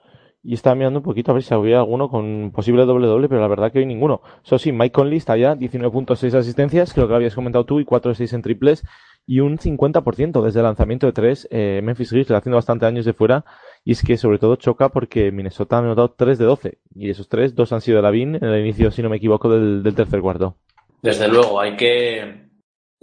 Y 0.43 0.53
está 0.53 0.75
mirando 0.75 0.99
un 0.99 1.03
poquito 1.05 1.31
a 1.31 1.33
ver 1.33 1.43
si 1.43 1.53
había 1.53 1.79
alguno 1.79 2.09
con 2.09 2.51
posible 2.51 2.85
doble 2.85 3.07
doble, 3.07 3.29
pero 3.29 3.39
la 3.39 3.47
verdad 3.47 3.71
que 3.71 3.79
hay 3.79 3.85
ninguno. 3.85 4.21
Eso 4.43 4.59
sí, 4.59 4.73
Mike 4.73 4.91
Conley 4.91 5.17
está 5.17 5.37
ya 5.37 5.55
19.6 5.55 6.33
asistencias, 6.35 6.93
creo 6.93 7.07
que 7.07 7.11
lo 7.11 7.15
habías 7.15 7.33
comentado 7.33 7.65
tú, 7.65 7.79
y 7.79 7.85
4 7.85 8.09
de 8.09 8.15
6 8.15 8.33
en 8.33 8.41
triples 8.41 8.83
y 9.27 9.39
un 9.39 9.57
50% 9.57 10.43
desde 10.43 10.59
el 10.59 10.65
lanzamiento 10.65 11.07
de 11.07 11.13
3. 11.13 11.47
Eh, 11.51 11.81
Memphis 11.83 12.11
Grizzlies 12.11 12.37
haciendo 12.37 12.57
bastante 12.57 12.85
años 12.85 13.05
de 13.05 13.13
fuera 13.13 13.45
y 13.83 13.91
es 13.91 14.03
que 14.03 14.17
sobre 14.17 14.39
todo 14.39 14.55
choca 14.55 14.89
porque 14.89 15.31
Minnesota 15.31 15.77
ha 15.77 15.79
anotado 15.79 16.11
3 16.11 16.37
de 16.37 16.45
12 16.45 16.77
y 16.95 17.09
esos 17.09 17.27
3, 17.29 17.55
dos 17.55 17.71
han 17.71 17.81
sido 17.81 17.97
de 17.97 18.03
Lavin 18.03 18.35
en 18.35 18.43
el 18.43 18.61
inicio, 18.61 18.91
si 18.91 19.01
no 19.01 19.09
me 19.09 19.17
equivoco, 19.17 19.49
del, 19.49 19.95
tercer 19.95 20.21
cuarto. 20.21 20.57
Desde 21.01 21.27
luego, 21.27 21.59
hay 21.59 21.75
que, 21.75 22.49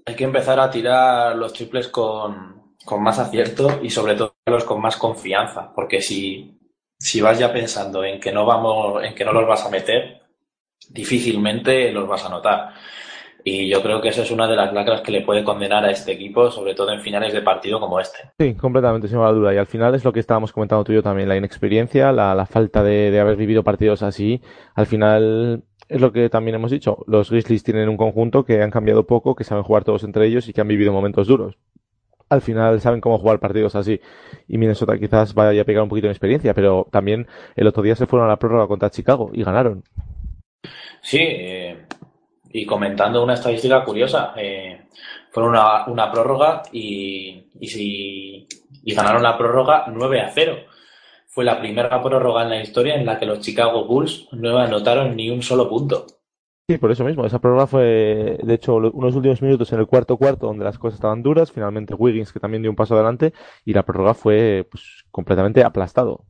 hay 0.05 0.15
que 0.15 0.25
empezar 0.25 0.59
a 0.59 0.71
tirar 0.71 1.37
los 1.37 1.53
triples 1.53 1.89
con, 1.89 2.75
con 2.85 3.03
más 3.03 3.19
acierto 3.19 3.81
y 3.83 3.91
sobre 3.91 4.15
todo 4.15 4.35
los 4.47 4.65
con 4.65 4.81
más 4.81 4.97
confianza, 4.97 5.73
porque 5.75 6.01
si, 6.01 6.59
si 6.99 7.21
vas 7.21 7.39
ya 7.39 7.53
pensando 7.53 8.05
en 8.05 8.19
que 8.19 8.33
no 8.33 8.45
vamos, 8.45 9.05
en 9.05 9.15
que 9.15 9.25
no 9.25 9.33
los 9.33 9.47
vas 9.47 9.65
a 9.65 9.71
meter, 9.71 10.23
difícilmente 10.89 11.93
los 11.93 12.09
vas 12.09 12.25
a 12.25 12.27
anotar. 12.27 12.75
Y 13.45 13.69
yo 13.69 13.83
creo 13.83 14.01
que 14.01 14.09
esa 14.09 14.23
es 14.23 14.31
una 14.31 14.47
de 14.47 14.55
las 14.55 14.73
lacras 14.73 15.01
que 15.01 15.11
le 15.11 15.23
puede 15.23 15.43
condenar 15.43 15.85
a 15.85 15.91
este 15.91 16.13
equipo, 16.13 16.51
sobre 16.51 16.75
todo 16.75 16.93
en 16.93 17.01
finales 17.01 17.33
de 17.33 17.43
partido 17.43 17.81
como 17.81 17.99
este. 17.99 18.19
Sí, 18.39 18.55
completamente, 18.55 19.09
sin 19.09 19.19
duda. 19.19 19.53
Y 19.53 19.57
al 19.57 19.67
final 19.67 19.95
es 19.95 20.05
lo 20.05 20.13
que 20.13 20.21
estábamos 20.21 20.53
comentando 20.53 20.85
tú 20.85 20.93
y 20.93 20.97
yo 20.97 21.03
también, 21.03 21.29
la 21.29 21.37
inexperiencia, 21.37 22.13
la, 22.13 22.47
falta 22.47 22.83
de, 22.85 23.19
haber 23.19 23.37
vivido 23.37 23.65
partidos 23.65 24.03
así. 24.03 24.41
Al 24.75 24.87
final 24.87 25.65
es 25.89 26.01
lo 26.01 26.13
que 26.13 26.29
también 26.29 26.55
hemos 26.55 26.71
dicho. 26.71 26.99
Los 27.07 27.31
Grizzlies 27.31 27.65
tienen 27.65 27.89
un 27.89 27.97
conjunto 27.97 28.45
que 28.45 28.63
han 28.63 28.71
cambiado 28.71 29.07
poco, 29.07 29.35
que 29.35 29.45
saben 29.45 29.65
jugar 29.65 29.85
todos 29.85 30.05
entre 30.05 30.27
ellos 30.27 30.49
y 30.49 30.53
que 30.53 30.61
han 30.61 30.69
vivido 30.69 30.93
momentos 30.93 31.27
duros. 31.27 31.59
Al 32.29 32.41
final 32.41 32.81
saben 32.81 33.01
cómo 33.01 33.19
jugar 33.19 33.41
partidos 33.41 33.75
así. 33.75 34.01
Y 34.49 34.57
Minnesota 34.57 34.97
quizás 34.99 35.35
vaya 35.35 35.61
a 35.61 35.65
pegar 35.65 35.83
un 35.83 35.89
poquito 35.89 36.07
de 36.07 36.13
experiencia, 36.13 36.55
pero 36.55 36.87
también 36.91 37.27
el 37.57 37.67
otro 37.67 37.83
día 37.83 37.97
se 37.97 38.07
fueron 38.07 38.27
a 38.27 38.31
la 38.31 38.39
prórroga 38.39 38.69
contra 38.69 38.89
Chicago 38.89 39.31
y 39.35 39.43
ganaron. 39.43 39.83
Sí, 41.03 41.19
eh, 41.21 41.85
y 42.53 42.67
comentando 42.67 43.23
una 43.23 43.35
estadística 43.35 43.85
curiosa, 43.85 44.35
eh, 44.37 44.89
fueron 45.31 45.53
una, 45.53 45.87
una 45.87 46.13
prórroga 46.13 46.63
y, 46.73 47.47
y, 47.59 47.67
si, 47.69 48.47
y 48.85 48.95
ganaron 48.95 49.23
la 49.23 49.37
prórroga 49.39 49.85
9 49.89 50.21
a 50.21 50.31
0. 50.31 50.57
Fue 51.29 51.45
la 51.45 51.59
primera 51.59 52.03
prórroga 52.03 52.43
en 52.43 52.51
la 52.51 52.63
historia 52.63 52.95
en 52.95 53.07
la 53.07 53.19
que 53.19 53.27
los 53.27 53.41
Chicago 53.41 53.87
Bulls 53.87 54.29
no 54.33 54.59
anotaron 54.59 55.17
ni 55.17 55.31
un 55.31 55.43
solo 55.43 55.69
punto. 55.69 56.07
Sí, 56.69 56.79
por 56.79 56.93
eso 56.93 57.05
mismo. 57.05 57.25
Esa 57.25 57.41
prórroga 57.41 57.67
fue, 57.67 58.39
de 58.43 58.55
hecho, 58.55 58.77
unos 58.77 59.15
últimos 59.15 59.43
minutos 59.43 59.73
en 59.73 59.81
el 59.81 59.87
cuarto 59.87 60.17
cuarto 60.17 60.47
donde 60.47 60.65
las 60.65 60.79
cosas 60.79 60.97
estaban 60.97 61.23
duras. 61.23 61.51
Finalmente 61.51 61.95
Wiggins, 61.95 62.33
que 62.33 62.41
también 62.41 62.63
dio 62.63 62.71
un 62.71 62.77
paso 62.77 62.95
adelante, 62.95 63.33
y 63.65 63.73
la 63.73 63.83
prórroga 63.83 64.15
fue 64.15 64.69
pues, 64.71 65.05
completamente 65.11 65.65
aplastado. 65.65 66.25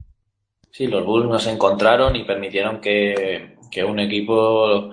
Sí, 0.71 0.87
los 0.87 1.05
Bulls 1.05 1.29
no 1.29 1.39
se 1.39 1.51
encontraron 1.51 2.17
y 2.17 2.25
permitieron 2.25 2.81
que, 2.81 3.57
que 3.73 3.83
un 3.83 3.99
equipo 3.99 4.91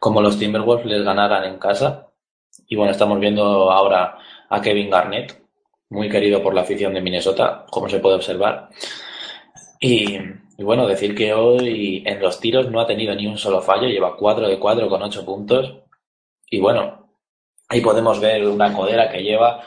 como 0.00 0.20
los 0.20 0.38
Timberwolves 0.38 0.86
les 0.86 1.04
ganaran 1.04 1.44
en 1.44 1.58
casa. 1.58 2.08
Y 2.66 2.74
bueno, 2.74 2.90
estamos 2.90 3.20
viendo 3.20 3.70
ahora 3.70 4.18
a 4.48 4.60
Kevin 4.60 4.90
Garnett, 4.90 5.40
muy 5.90 6.08
querido 6.08 6.42
por 6.42 6.54
la 6.54 6.62
afición 6.62 6.94
de 6.94 7.02
Minnesota, 7.02 7.66
como 7.70 7.88
se 7.88 8.00
puede 8.00 8.16
observar. 8.16 8.70
Y, 9.80 10.18
bueno, 10.58 10.86
decir 10.86 11.14
que 11.14 11.32
hoy 11.32 12.02
en 12.06 12.20
los 12.20 12.40
tiros 12.40 12.70
no 12.70 12.80
ha 12.80 12.86
tenido 12.86 13.14
ni 13.14 13.26
un 13.26 13.38
solo 13.38 13.60
fallo, 13.60 13.88
lleva 13.88 14.16
4 14.16 14.48
de 14.48 14.58
4 14.58 14.88
con 14.88 15.02
8 15.02 15.24
puntos. 15.24 15.74
Y 16.50 16.58
bueno, 16.60 17.08
ahí 17.68 17.80
podemos 17.80 18.20
ver 18.20 18.46
una 18.46 18.72
codera 18.72 19.10
que 19.10 19.22
lleva 19.22 19.62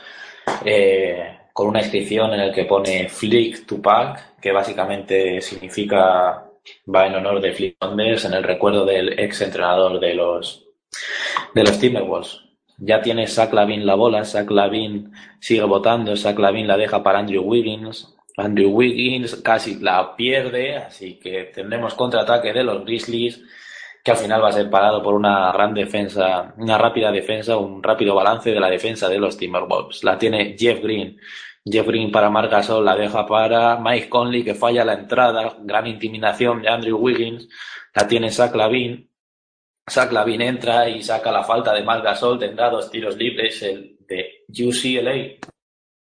eh, 0.64 1.38
con 1.52 1.68
una 1.68 1.80
inscripción 1.80 2.34
en 2.34 2.40
el 2.40 2.52
que 2.52 2.64
pone 2.64 3.08
Flick 3.08 3.66
to 3.66 3.80
Pack, 3.80 4.40
que 4.40 4.52
básicamente 4.52 5.40
significa 5.40 6.45
va 6.92 7.06
en 7.06 7.14
honor 7.14 7.40
de 7.40 7.52
Flick 7.52 7.76
Saunders 7.80 8.24
en 8.24 8.34
el 8.34 8.42
recuerdo 8.42 8.84
del 8.84 9.18
ex 9.18 9.40
entrenador 9.42 10.00
de 10.00 10.14
los 10.14 10.66
de 11.54 11.64
los 11.64 11.78
Timberwolves. 11.78 12.40
Ya 12.78 13.00
tiene 13.00 13.26
Zach 13.26 13.52
Lavin 13.52 13.86
la 13.86 13.94
bola, 13.94 14.24
Zach 14.24 14.50
Lavin 14.50 15.12
sigue 15.40 15.62
votando, 15.62 16.16
Zach 16.16 16.38
Lavin 16.38 16.66
la 16.66 16.76
deja 16.76 17.02
para 17.02 17.20
Andrew 17.20 17.42
Wiggins. 17.42 18.14
Andrew 18.36 18.70
Wiggins 18.70 19.36
casi 19.36 19.76
la 19.76 20.14
pierde, 20.14 20.76
así 20.76 21.18
que 21.18 21.44
tendremos 21.44 21.94
contraataque 21.94 22.52
de 22.52 22.64
los 22.64 22.84
Grizzlies, 22.84 23.42
que 24.04 24.10
al 24.10 24.18
final 24.18 24.42
va 24.44 24.48
a 24.48 24.52
ser 24.52 24.68
parado 24.68 25.02
por 25.02 25.14
una 25.14 25.50
gran 25.52 25.72
defensa, 25.72 26.54
una 26.58 26.76
rápida 26.76 27.10
defensa, 27.10 27.56
un 27.56 27.82
rápido 27.82 28.14
balance 28.14 28.50
de 28.50 28.60
la 28.60 28.68
defensa 28.68 29.08
de 29.08 29.18
los 29.18 29.38
Timberwolves. 29.38 30.04
La 30.04 30.18
tiene 30.18 30.54
Jeff 30.58 30.82
Green. 30.82 31.18
Jeff 31.68 31.86
Green 31.86 32.12
para 32.12 32.30
Marc 32.30 32.50
Gasol, 32.50 32.84
la 32.84 32.94
deja 32.94 33.26
para 33.26 33.78
Mike 33.80 34.08
Conley, 34.08 34.44
que 34.44 34.54
falla 34.54 34.84
la 34.84 34.94
entrada, 34.94 35.56
gran 35.62 35.86
intimidación 35.86 36.62
de 36.62 36.68
Andrew 36.68 36.96
Wiggins. 36.98 37.48
La 37.94 38.06
tiene 38.06 38.30
Zach 38.30 38.54
Lavin. 38.54 39.10
Zach 39.90 40.12
Lavin 40.12 40.42
entra 40.42 40.88
y 40.88 41.02
saca 41.02 41.32
la 41.32 41.44
falta 41.44 41.74
de 41.74 41.82
Marc 41.82 42.04
Gasol, 42.04 42.38
tendrá 42.38 42.70
dos 42.70 42.90
tiros 42.90 43.16
libres, 43.16 43.62
el 43.62 43.96
de 44.06 44.44
UCLA. 44.48 45.48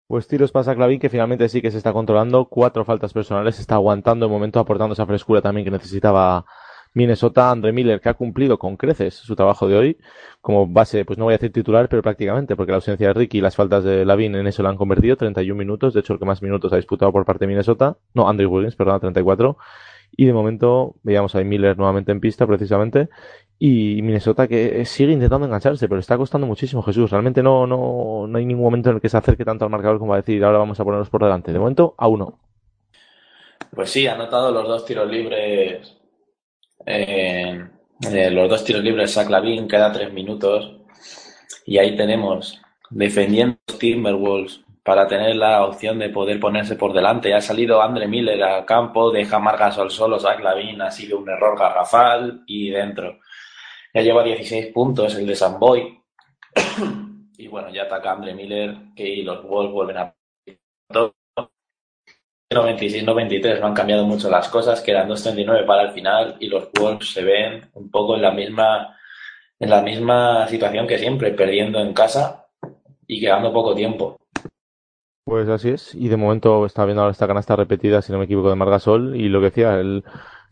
Pues 0.07 0.27
tiros 0.27 0.51
pasa 0.51 0.75
Clavin, 0.75 0.99
que 0.99 1.09
finalmente 1.09 1.49
sí 1.49 1.61
que 1.61 1.71
se 1.71 1.77
está 1.77 1.91
controlando. 1.91 2.45
Cuatro 2.45 2.85
faltas 2.85 3.13
personales, 3.13 3.59
está 3.59 3.75
aguantando 3.75 4.25
el 4.25 4.31
momento, 4.31 4.59
aportando 4.59 4.93
esa 4.93 5.05
frescura 5.05 5.41
también 5.41 5.65
que 5.65 5.71
necesitaba 5.71 6.45
Minnesota. 6.93 7.51
Andre 7.51 7.71
Miller, 7.71 8.01
que 8.01 8.09
ha 8.09 8.13
cumplido 8.13 8.57
con 8.57 8.77
creces 8.77 9.15
su 9.15 9.35
trabajo 9.35 9.67
de 9.67 9.77
hoy, 9.77 9.97
como 10.41 10.67
base, 10.67 11.05
pues 11.05 11.17
no 11.17 11.25
voy 11.25 11.33
a 11.33 11.37
decir 11.37 11.51
titular, 11.51 11.89
pero 11.89 12.01
prácticamente, 12.01 12.55
porque 12.55 12.71
la 12.71 12.77
ausencia 12.77 13.07
de 13.07 13.13
Ricky 13.13 13.39
y 13.39 13.41
las 13.41 13.55
faltas 13.55 13.83
de 13.83 14.05
Lavin 14.05 14.35
en 14.35 14.47
eso 14.47 14.63
lo 14.63 14.69
han 14.69 14.77
convertido. 14.77 15.15
31 15.15 15.57
minutos, 15.57 15.93
de 15.93 16.01
hecho, 16.01 16.13
el 16.13 16.19
que 16.19 16.25
más 16.25 16.41
minutos 16.41 16.73
ha 16.73 16.77
disputado 16.77 17.11
por 17.11 17.25
parte 17.25 17.45
de 17.45 17.47
Minnesota. 17.47 17.97
No, 18.13 18.27
Andrew 18.29 18.51
Wiggins, 18.51 18.75
perdón, 18.75 18.99
34. 18.99 19.57
Y 20.15 20.25
de 20.25 20.33
momento 20.33 20.95
veíamos 21.01 21.33
a 21.35 21.43
Miller 21.43 21.77
nuevamente 21.77 22.11
en 22.11 22.19
pista, 22.19 22.45
precisamente. 22.45 23.09
Y 23.57 24.01
Minnesota 24.01 24.47
que 24.47 24.85
sigue 24.85 25.13
intentando 25.13 25.47
engancharse, 25.47 25.87
pero 25.87 25.99
está 25.99 26.17
costando 26.17 26.45
muchísimo, 26.45 26.83
Jesús. 26.83 27.09
Realmente 27.09 27.41
no, 27.41 27.65
no, 27.65 28.27
no 28.27 28.37
hay 28.37 28.45
ningún 28.45 28.65
momento 28.65 28.89
en 28.89 28.95
el 28.97 29.01
que 29.01 29.09
se 29.09 29.17
acerque 29.17 29.45
tanto 29.45 29.65
al 29.65 29.71
marcador 29.71 29.99
como 29.99 30.13
a 30.13 30.17
decir, 30.17 30.43
ahora 30.43 30.59
vamos 30.59 30.79
a 30.79 30.83
ponernos 30.83 31.09
por 31.09 31.23
delante. 31.23 31.51
De 31.51 31.59
momento, 31.59 31.95
a 31.97 32.07
uno. 32.07 32.39
Pues 33.73 33.89
sí, 33.89 34.05
ha 34.05 34.13
anotado 34.13 34.51
los 34.51 34.67
dos 34.67 34.85
tiros 34.85 35.09
libres. 35.09 36.02
Eh, 36.85 37.69
los 38.31 38.49
dos 38.49 38.63
tiros 38.63 38.83
libres 38.83 39.13
Zach 39.13 39.29
Lavin, 39.29 39.67
queda 39.67 39.91
tres 39.91 40.11
minutos. 40.11 40.77
Y 41.65 41.77
ahí 41.77 41.95
tenemos, 41.95 42.61
defendiendo 42.89 43.57
Timberwolves 43.79 44.61
para 44.83 45.07
tener 45.07 45.35
la 45.37 45.65
opción 45.65 45.97
de 45.97 46.09
poder 46.09 46.39
ponerse 46.39 46.75
por 46.75 46.93
delante. 46.93 47.33
Ha 47.33 47.41
salido 47.41 47.81
Andre 47.81 48.07
Miller 48.07 48.43
al 48.43 48.65
campo, 48.65 49.11
deja 49.11 49.39
Margas 49.39 49.77
al 49.77 49.89
solo, 49.89 50.19
Zach 50.19 50.41
Lavin 50.41 50.81
ha 50.81 50.91
sido 50.91 51.19
un 51.19 51.29
error 51.29 51.57
garrafal 51.57 52.43
y 52.45 52.69
dentro. 52.69 53.19
Ya 53.93 54.01
lleva 54.01 54.23
16 54.23 54.73
puntos 54.73 55.15
el 55.15 55.25
de 55.25 55.35
Samboy. 55.35 55.99
y 57.37 57.47
bueno, 57.47 57.69
ya 57.69 57.83
ataca 57.83 58.11
Andre 58.11 58.33
Miller, 58.33 58.75
que 58.95 59.23
los 59.23 59.43
Wolves 59.43 59.71
vuelven 59.71 59.97
a 59.97 60.15
96, 62.53 63.03
93 63.03 63.59
no 63.59 63.67
han 63.67 63.73
cambiado 63.73 64.05
mucho 64.05 64.29
las 64.29 64.49
cosas, 64.49 64.81
quedan 64.81 65.09
2.39 65.09 65.65
para 65.65 65.83
el 65.83 65.91
final 65.91 66.37
y 66.39 66.47
los 66.47 66.69
Wolves 66.79 67.11
se 67.11 67.23
ven 67.23 67.69
un 67.73 67.89
poco 67.89 68.15
en 68.15 68.21
la 68.21 68.31
misma 68.31 68.97
en 69.59 69.69
la 69.69 69.81
misma 69.81 70.47
situación 70.47 70.87
que 70.87 70.97
siempre, 70.97 71.31
perdiendo 71.31 71.79
en 71.79 71.93
casa 71.93 72.47
y 73.07 73.19
quedando 73.21 73.53
poco 73.53 73.73
tiempo. 73.73 74.17
Pues 75.25 75.47
así 75.47 75.69
es. 75.69 75.95
Y 75.95 76.09
de 76.09 76.17
momento 76.17 76.65
está 76.65 76.83
viendo 76.83 77.01
ahora 77.01 77.13
esta 77.13 77.27
canasta 77.27 77.55
repetida, 77.55 78.01
si 78.01 78.11
no 78.11 78.17
me 78.17 78.25
equivoco, 78.25 78.49
de 78.49 78.55
Margasol. 78.55 79.15
Y 79.15 79.29
lo 79.29 79.39
que 79.39 79.45
decía, 79.45 79.79
el... 79.79 80.03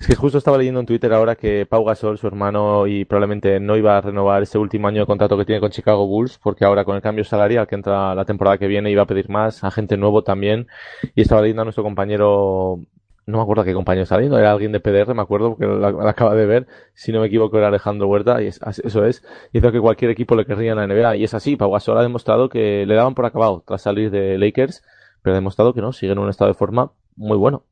es 0.02 0.08
que 0.08 0.16
justo 0.16 0.38
estaba 0.40 0.58
leyendo 0.58 0.80
en 0.80 0.86
Twitter 0.88 1.14
ahora 1.14 1.36
que 1.36 1.66
Pau 1.68 1.84
Gasol, 1.86 2.18
su 2.18 2.26
hermano, 2.28 2.88
y 2.88 3.06
probablemente 3.06 3.60
no 3.60 3.78
iba 3.78 3.98
a 3.98 4.02
renovar 4.02 4.42
este 4.42 4.58
último 4.58 4.88
año 4.88 5.02
de 5.02 5.06
contrato 5.06 5.38
que 5.38 5.46
tiene 5.46 5.62
con 5.62 5.70
Chicago 5.70 6.08
Bulls, 6.08 6.40
porque 6.40 6.66
ahora 6.66 6.84
con 6.86 6.96
el 6.96 7.02
cambio 7.04 7.24
salarial 7.24 7.68
que 7.68 7.76
entra 7.76 8.16
la 8.16 8.26
temporada 8.26 8.58
que 8.58 8.68
viene 8.68 8.90
iba 8.90 9.04
a 9.04 9.06
pedir 9.06 9.30
más, 9.30 9.64
a 9.64 9.70
gente 9.70 9.98
nuevo 9.98 10.24
también. 10.24 10.68
Y 11.16 11.22
estaba 11.22 11.42
leyendo 11.42 11.62
a 11.62 11.66
nuestro 11.66 11.84
compañero, 11.84 12.80
no 13.28 13.38
me 13.38 13.44
acuerdo 13.44 13.62
a 13.62 13.66
qué 13.66 13.74
compañero 13.76 14.04
estaba 14.04 14.20
leyendo, 14.22 14.40
era 14.40 14.52
alguien 14.52 14.72
de 14.72 14.80
PDR, 14.80 15.14
me 15.14 15.22
acuerdo, 15.22 15.56
porque 15.56 15.68
la, 15.68 15.90
acaba 16.10 16.34
de 16.34 16.48
ver, 16.48 16.68
si 16.96 17.12
no 17.12 17.20
me 17.22 17.28
equivoco 17.28 17.58
era 17.60 17.68
Alejandro 17.68 18.08
Huerta, 18.08 18.42
y 18.42 18.48
es- 18.48 18.60
eso 18.84 19.06
es. 19.06 19.24
Hizo 19.54 19.72
que 19.72 19.80
cualquier 19.80 20.10
equipo 20.12 20.36
le 20.36 20.46
querría 20.46 20.72
en 20.72 20.78
la 20.78 20.86
NBA, 20.86 21.16
y 21.16 21.24
es 21.26 21.34
así, 21.36 21.56
Pau 21.58 21.72
Gasol 21.72 21.98
ha 22.00 22.02
demostrado 22.02 22.50
que 22.50 22.86
le 22.88 22.96
daban 22.96 23.14
por 23.14 23.26
acabado 23.26 23.64
tras 23.68 23.84
salir 23.84 24.10
de 24.10 24.38
Lakers, 24.40 24.82
pero 25.22 25.34
ha 25.36 25.38
demostrado 25.38 25.74
que 25.76 25.82
no, 25.82 25.94
sigue 25.94 26.14
en 26.14 26.20
un 26.20 26.30
estado 26.30 26.50
de 26.50 26.56
forma 26.56 26.92
muy 27.16 27.38
bueno. 27.38 27.66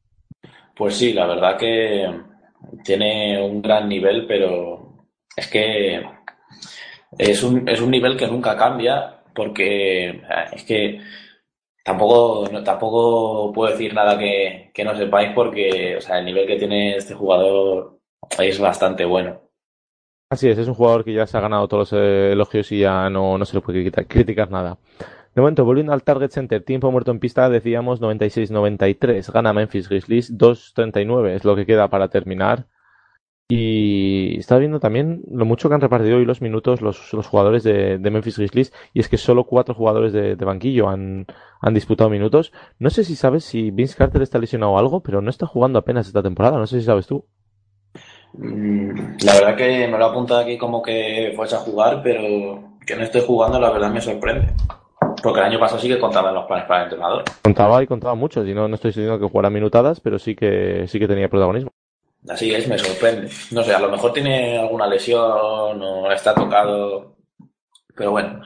Pues 0.80 0.95
sí, 0.95 1.11
la 1.11 1.27
verdad 1.27 1.57
que 1.57 2.10
tiene 2.85 3.43
un 3.43 3.61
gran 3.61 3.89
nivel, 3.89 4.26
pero 4.26 4.93
es 5.35 5.47
que 5.47 6.01
es 7.18 7.43
un, 7.43 7.68
es 7.68 7.81
un 7.81 7.91
nivel 7.91 8.15
que 8.15 8.27
nunca 8.27 8.56
cambia, 8.56 9.22
porque 9.35 10.07
eh, 10.07 10.23
es 10.53 10.64
que 10.64 11.01
tampoco, 11.84 12.49
tampoco 12.64 13.51
puedo 13.51 13.73
decir 13.73 13.93
nada 13.93 14.18
que, 14.18 14.72
que 14.73 14.85
no 14.85 14.95
sepáis, 14.95 15.31
porque 15.35 15.97
o 15.97 16.01
sea, 16.01 16.19
el 16.19 16.26
nivel 16.26 16.47
que 16.47 16.56
tiene 16.56 16.95
este 16.95 17.14
jugador 17.14 17.99
es 18.39 18.57
bastante 18.57 19.03
bueno. 19.03 19.38
Así 20.31 20.47
es, 20.47 20.57
es 20.57 20.68
un 20.69 20.76
jugador 20.76 21.03
que 21.03 21.11
ya 21.11 21.27
se 21.27 21.38
ha 21.38 21.41
ganado 21.41 21.68
todos 21.68 21.91
los 21.91 22.01
elogios 22.01 22.72
y 22.72 22.80
ya 22.80 23.10
no, 23.10 23.38
no 23.38 23.43
se 23.43 23.57
le 23.57 23.61
puede 23.61 23.91
criticar 24.07 24.49
nada. 24.49 24.77
De 25.39 25.41
momento, 25.41 25.63
volviendo 25.63 25.93
al 25.93 26.03
Target 26.03 26.31
Center, 26.31 26.61
tiempo 26.65 26.91
muerto 26.91 27.11
en 27.11 27.19
pista, 27.21 27.49
decíamos 27.49 28.01
96-93. 28.01 29.31
Gana 29.31 29.53
Memphis 29.53 29.87
Grizzlies, 29.87 30.37
2-39 30.37 31.29
es 31.29 31.45
lo 31.45 31.55
que 31.55 31.65
queda 31.65 31.87
para 31.87 32.09
terminar. 32.09 32.67
Y 33.47 34.37
estaba 34.37 34.59
viendo 34.59 34.81
también 34.81 35.21
lo 35.31 35.45
mucho 35.45 35.69
que 35.69 35.75
han 35.75 35.79
repartido 35.79 36.17
hoy 36.17 36.25
los 36.25 36.41
minutos 36.41 36.81
los, 36.81 37.13
los 37.13 37.25
jugadores 37.25 37.63
de, 37.63 37.99
de 37.99 38.11
Memphis 38.11 38.37
Grizzlies, 38.37 38.73
y 38.93 38.99
es 38.99 39.07
que 39.07 39.15
solo 39.15 39.45
cuatro 39.45 39.73
jugadores 39.73 40.11
de, 40.11 40.35
banquillo 40.35 40.89
han, 40.89 41.25
han 41.61 41.73
disputado 41.73 42.09
minutos. 42.09 42.51
No 42.77 42.89
sé 42.89 43.05
si 43.05 43.15
sabes 43.15 43.45
si 43.45 43.71
Vince 43.71 43.95
Carter 43.95 44.21
está 44.21 44.39
lesionado 44.39 44.73
o 44.73 44.77
algo, 44.77 45.01
pero 45.01 45.21
no 45.21 45.29
está 45.29 45.45
jugando 45.45 45.79
apenas 45.79 46.05
esta 46.05 46.21
temporada, 46.21 46.57
no 46.57 46.67
sé 46.67 46.81
si 46.81 46.85
sabes 46.85 47.07
tú. 47.07 47.25
Mm, 48.33 49.15
La 49.23 49.35
verdad 49.35 49.55
que 49.55 49.87
me 49.87 49.97
lo 49.97 50.05
he 50.05 50.09
apuntado 50.09 50.41
aquí 50.41 50.57
como 50.57 50.81
que 50.81 51.31
fuese 51.33 51.55
a 51.55 51.59
jugar, 51.59 52.01
pero 52.03 52.75
que 52.85 52.97
no 52.97 53.03
esté 53.03 53.21
jugando, 53.21 53.57
la 53.57 53.71
verdad 53.71 53.89
me 53.89 54.01
sorprende. 54.01 54.53
Porque 55.21 55.39
el 55.39 55.45
año 55.45 55.59
pasado 55.59 55.79
sí 55.79 55.87
que 55.87 55.99
contaba 55.99 56.29
en 56.29 56.35
los 56.35 56.45
planes 56.45 56.65
para 56.65 56.81
el 56.81 56.85
entrenador. 56.85 57.23
Contaba 57.43 57.83
y 57.83 57.87
contaba 57.87 58.15
mucho, 58.15 58.45
y 58.45 58.53
no, 58.53 58.67
no 58.67 58.75
estoy 58.75 58.89
diciendo 58.89 59.19
que 59.19 59.27
jugara 59.27 59.49
minutadas, 59.49 59.99
pero 59.99 60.19
sí 60.19 60.35
que, 60.35 60.85
sí 60.87 60.99
que 60.99 61.07
tenía 61.07 61.29
protagonismo. 61.29 61.71
Así 62.27 62.53
es, 62.53 62.67
me 62.67 62.77
sorprende. 62.77 63.29
No 63.51 63.63
sé, 63.63 63.73
a 63.73 63.79
lo 63.79 63.89
mejor 63.89 64.11
tiene 64.13 64.57
alguna 64.57 64.87
lesión 64.87 65.21
o 65.81 66.11
está 66.11 66.33
tocado. 66.33 67.15
Pero 67.95 68.11
bueno, 68.11 68.41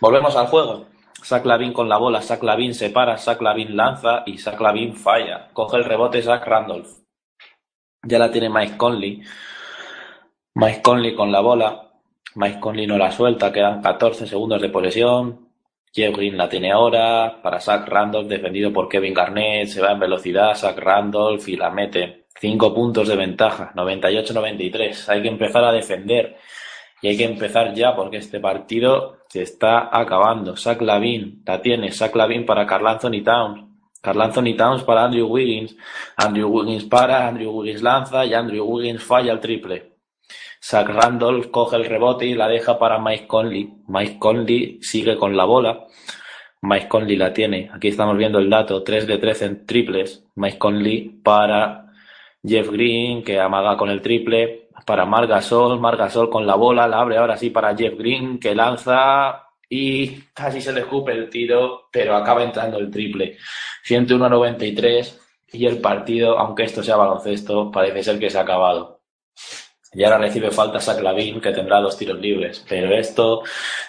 volvemos 0.00 0.34
al 0.36 0.46
juego. 0.46 0.86
Zach 1.22 1.44
Lavin 1.44 1.72
con 1.72 1.88
la 1.88 1.98
bola, 1.98 2.22
Zach 2.22 2.42
Lavin 2.42 2.74
se 2.74 2.90
para, 2.90 3.18
Zach 3.18 3.40
Lavin 3.42 3.76
lanza 3.76 4.22
y 4.24 4.38
Zach 4.38 4.58
Lavin 4.58 4.94
falla. 4.96 5.48
Coge 5.52 5.76
el 5.76 5.84
rebote 5.84 6.22
Zach 6.22 6.46
Randolph. 6.46 6.88
Ya 8.02 8.18
la 8.18 8.30
tiene 8.30 8.48
Mike 8.48 8.78
Conley. 8.78 9.22
Mike 10.54 10.82
Conley 10.82 11.14
con 11.14 11.30
la 11.30 11.40
bola. 11.40 11.90
Mike 12.36 12.60
Conley 12.60 12.86
no 12.86 12.96
la 12.96 13.10
suelta, 13.12 13.52
quedan 13.52 13.82
14 13.82 14.26
segundos 14.26 14.62
de 14.62 14.70
posesión. 14.70 15.49
Jeff 15.92 16.16
Green 16.16 16.36
la 16.36 16.48
tiene 16.48 16.70
ahora 16.70 17.40
para 17.42 17.60
Zach 17.60 17.88
Randolph, 17.88 18.28
defendido 18.28 18.72
por 18.72 18.88
Kevin 18.88 19.12
Garnett. 19.12 19.66
Se 19.68 19.80
va 19.80 19.92
en 19.92 19.98
velocidad, 19.98 20.54
Zach 20.54 20.78
Randolph 20.78 21.48
y 21.48 21.56
la 21.56 21.70
mete. 21.70 22.26
Cinco 22.40 22.72
puntos 22.72 23.08
de 23.08 23.16
ventaja, 23.16 23.72
98-93. 23.74 25.08
Hay 25.08 25.22
que 25.22 25.28
empezar 25.28 25.64
a 25.64 25.72
defender 25.72 26.36
y 27.02 27.08
hay 27.08 27.16
que 27.16 27.24
empezar 27.24 27.74
ya 27.74 27.96
porque 27.96 28.18
este 28.18 28.38
partido 28.38 29.18
se 29.28 29.42
está 29.42 29.90
acabando. 29.92 30.56
Zach 30.56 30.80
Lavin 30.80 31.42
la 31.44 31.60
tiene, 31.60 31.90
Zach 31.90 32.14
Lavin 32.14 32.46
para 32.46 32.66
Carl 32.66 32.86
Anthony 32.86 33.22
Towns. 33.24 33.64
Carl 34.00 34.22
Anthony 34.22 34.56
Towns 34.56 34.84
para 34.84 35.04
Andrew 35.04 35.26
Wiggins. 35.26 35.76
Andrew 36.16 36.48
Wiggins 36.48 36.84
para, 36.84 37.26
Andrew 37.26 37.50
Wiggins 37.50 37.82
lanza 37.82 38.24
y 38.24 38.32
Andrew 38.32 38.64
Wiggins 38.64 39.02
falla 39.02 39.32
el 39.32 39.40
triple. 39.40 39.89
Zach 40.62 40.88
Randolph 40.88 41.50
coge 41.50 41.76
el 41.76 41.86
rebote 41.86 42.26
y 42.26 42.34
la 42.34 42.48
deja 42.48 42.78
para 42.78 42.98
Mike 42.98 43.26
Conley. 43.26 43.72
Mike 43.88 44.18
Conley 44.18 44.78
sigue 44.82 45.16
con 45.16 45.36
la 45.36 45.44
bola. 45.44 45.86
Mike 46.62 46.88
Conley 46.88 47.16
la 47.16 47.32
tiene. 47.32 47.70
Aquí 47.72 47.88
estamos 47.88 48.16
viendo 48.16 48.38
el 48.38 48.50
dato. 48.50 48.82
3 48.82 49.06
de 49.06 49.18
13 49.18 49.44
en 49.46 49.66
triples. 49.66 50.24
Mike 50.36 50.58
Conley 50.58 51.08
para 51.24 51.86
Jeff 52.44 52.68
Green, 52.70 53.24
que 53.24 53.40
amaga 53.40 53.76
con 53.76 53.88
el 53.90 54.02
triple. 54.02 54.68
Para 54.86 55.06
Margasol. 55.06 55.80
Margasol 55.80 56.28
con 56.28 56.46
la 56.46 56.56
bola. 56.56 56.86
La 56.86 57.00
abre 57.00 57.16
ahora 57.16 57.36
sí 57.36 57.50
para 57.50 57.74
Jeff 57.74 57.96
Green, 57.96 58.38
que 58.38 58.54
lanza 58.54 59.46
y 59.70 60.22
casi 60.34 60.60
se 60.60 60.72
le 60.72 60.80
escupe 60.80 61.12
el 61.12 61.30
tiro, 61.30 61.88
pero 61.92 62.16
acaba 62.16 62.42
entrando 62.42 62.78
el 62.78 62.90
triple. 62.90 63.38
101 63.84 64.24
a 64.26 64.28
93 64.28 65.20
y 65.52 65.66
el 65.66 65.80
partido, 65.80 66.38
aunque 66.38 66.64
esto 66.64 66.82
sea 66.82 66.96
baloncesto, 66.96 67.70
parece 67.70 68.02
ser 68.02 68.18
que 68.18 68.30
se 68.30 68.38
ha 68.38 68.42
acabado. 68.42 68.99
Y 69.92 70.04
ahora 70.04 70.18
recibe 70.18 70.52
falta 70.52 70.78
Saclavin, 70.78 71.40
que 71.40 71.50
tendrá 71.50 71.80
dos 71.80 71.96
tiros 71.96 72.20
libres. 72.20 72.64
Pero 72.68 72.94
esto 72.94 73.42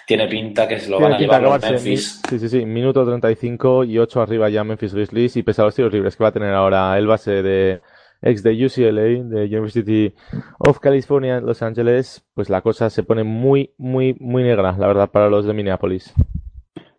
tiene 0.06 0.26
pinta 0.26 0.66
que 0.66 0.80
se 0.80 0.90
lo 0.90 0.98
van 0.98 1.12
a 1.12 1.18
llevar 1.18 1.42
los 1.42 1.62
Memphis. 1.62 2.20
Sí, 2.28 2.38
sí, 2.40 2.48
sí. 2.48 2.66
Minuto 2.66 3.04
35 3.04 3.84
y 3.84 3.98
8 3.98 4.20
arriba 4.20 4.48
ya 4.48 4.64
Memphis 4.64 4.94
Grizzlies. 4.94 5.36
Y 5.36 5.42
pese 5.44 5.62
a 5.62 5.66
los 5.66 5.74
tiros 5.74 5.92
libres 5.92 6.16
que 6.16 6.24
va 6.24 6.30
a 6.30 6.32
tener 6.32 6.52
ahora 6.54 6.98
el 6.98 7.06
base 7.06 7.42
de 7.42 7.80
ex 8.22 8.42
de 8.42 8.66
UCLA, 8.66 9.02
de 9.24 9.44
University 9.46 10.14
of 10.58 10.78
California 10.78 11.40
Los 11.40 11.60
Ángeles, 11.62 12.24
pues 12.34 12.48
la 12.48 12.62
cosa 12.62 12.88
se 12.88 13.02
pone 13.02 13.24
muy, 13.24 13.74
muy, 13.76 14.14
muy 14.20 14.44
negra, 14.44 14.76
la 14.78 14.86
verdad, 14.86 15.10
para 15.10 15.28
los 15.28 15.44
de 15.44 15.52
Minneapolis. 15.52 16.14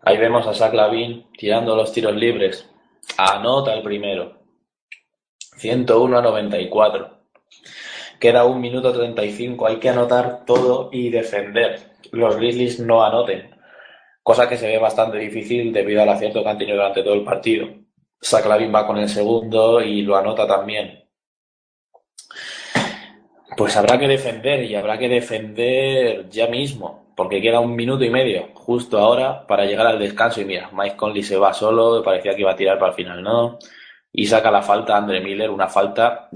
Ahí 0.02 0.18
vemos 0.18 0.46
a 0.48 0.54
Saclavin 0.54 1.28
tirando 1.38 1.76
los 1.76 1.94
tiros 1.94 2.16
libres. 2.16 2.70
Anota 3.18 3.74
el 3.74 3.84
primero. 3.84 4.44
101 5.58 6.18
a 6.18 6.22
94. 6.22 7.24
Queda 8.24 8.46
un 8.46 8.62
minuto 8.62 8.94
35. 8.94 9.68
Hay 9.68 9.80
que 9.80 9.90
anotar 9.90 10.46
todo 10.46 10.88
y 10.94 11.10
defender. 11.10 11.98
Los 12.14 12.38
Grizzlies 12.38 12.80
no 12.80 13.04
anoten. 13.04 13.54
Cosa 14.24 14.48
que 14.48 14.56
se 14.56 14.66
ve 14.66 14.78
bastante 14.78 15.18
difícil 15.18 15.74
debido 15.74 16.02
al 16.02 16.08
acierto 16.08 16.42
que 16.42 16.48
han 16.48 16.58
tenido 16.58 16.78
durante 16.78 17.04
todo 17.04 17.16
el 17.16 17.26
partido. 17.26 17.68
Saclavin 18.22 18.74
va 18.74 18.88
con 18.88 18.98
el 18.98 19.10
segundo 19.10 19.82
y 19.82 20.04
lo 20.04 20.16
anota 20.16 20.48
también. 20.48 21.04
Pues 23.58 23.76
habrá 23.76 24.00
que 24.00 24.08
defender 24.08 24.64
y 24.64 24.76
habrá 24.76 24.98
que 24.98 25.10
defender 25.10 26.30
ya 26.30 26.48
mismo, 26.48 27.12
porque 27.18 27.42
queda 27.42 27.60
un 27.60 27.76
minuto 27.76 28.06
y 28.06 28.10
medio 28.10 28.52
justo 28.54 29.00
ahora 29.00 29.46
para 29.46 29.66
llegar 29.66 29.86
al 29.86 30.00
descanso. 30.00 30.40
Y 30.40 30.46
mira, 30.46 30.70
Mike 30.72 30.96
Conley 30.96 31.24
se 31.24 31.36
va 31.36 31.54
solo, 31.54 32.02
parecía 32.02 32.34
que 32.34 32.40
iba 32.40 32.54
a 32.54 32.56
tirar 32.56 32.80
para 32.80 32.92
el 32.92 32.96
final, 32.96 33.22
¿no? 33.22 33.60
y 34.14 34.28
saca 34.28 34.52
la 34.52 34.62
falta 34.62 34.94
a 34.94 34.98
Andre 35.00 35.20
Miller, 35.20 35.50
una 35.50 35.68
falta 35.68 36.30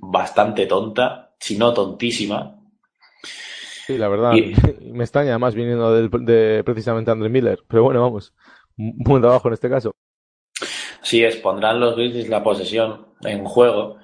bastante 0.00 0.66
tonta, 0.66 1.23
si 1.44 1.58
no 1.58 1.74
tontísima. 1.74 2.58
Sí, 3.86 3.98
la 3.98 4.08
verdad, 4.08 4.32
me 4.80 5.04
extraña 5.04 5.32
además 5.32 5.54
viniendo 5.54 5.92
de 5.92 6.64
precisamente 6.64 7.10
Andre 7.10 7.28
Miller, 7.28 7.58
pero 7.68 7.82
bueno, 7.82 8.00
vamos, 8.00 8.32
buen 8.78 9.20
trabajo 9.20 9.48
en 9.48 9.54
este 9.54 9.68
caso. 9.68 9.94
Sí, 11.02 11.22
es, 11.22 11.36
pondrán 11.36 11.80
los 11.80 11.96
Grizzlies 11.96 12.30
la 12.30 12.42
posesión 12.42 13.08
en 13.20 13.44
juego. 13.44 13.98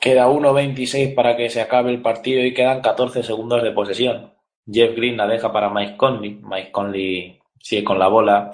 Queda 0.00 0.28
1.26 0.28 1.16
para 1.16 1.36
que 1.36 1.50
se 1.50 1.60
acabe 1.60 1.90
el 1.90 2.00
partido 2.00 2.44
y 2.44 2.54
quedan 2.54 2.80
14 2.80 3.24
segundos 3.24 3.64
de 3.64 3.72
posesión. 3.72 4.34
Jeff 4.70 4.94
Green 4.94 5.16
la 5.16 5.26
deja 5.26 5.52
para 5.52 5.68
Mike 5.68 5.96
Conley. 5.96 6.40
Mike 6.44 6.70
Conley 6.70 7.40
sigue 7.58 7.82
con 7.82 7.98
la 7.98 8.06
bola 8.06 8.52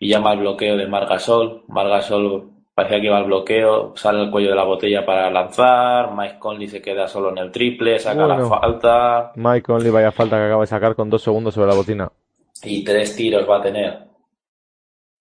y 0.00 0.08
llama 0.08 0.32
al 0.32 0.40
bloqueo 0.40 0.76
de 0.76 0.88
Margasol. 0.88 1.62
Margasol 1.68 2.50
parecía 2.80 3.00
que 3.00 3.06
iba 3.08 3.18
al 3.18 3.24
bloqueo, 3.24 3.92
sale 3.94 4.22
el 4.22 4.30
cuello 4.30 4.48
de 4.48 4.56
la 4.56 4.64
botella 4.64 5.04
para 5.04 5.30
lanzar, 5.30 6.14
Mike 6.16 6.38
Conley 6.38 6.66
se 6.66 6.80
queda 6.80 7.06
solo 7.06 7.28
en 7.28 7.36
el 7.36 7.50
triple, 7.50 7.98
saca 7.98 8.26
la 8.26 8.46
falta. 8.46 9.32
Mike 9.36 9.66
Conley 9.66 9.90
vaya 9.90 10.10
falta 10.10 10.38
que 10.38 10.44
acaba 10.44 10.62
de 10.62 10.66
sacar 10.66 10.94
con 10.94 11.10
dos 11.10 11.22
segundos 11.22 11.52
sobre 11.52 11.68
la 11.68 11.74
botina. 11.74 12.10
Y 12.64 12.82
tres 12.82 13.14
tiros 13.14 13.46
va 13.48 13.58
a 13.58 13.62
tener. 13.62 13.98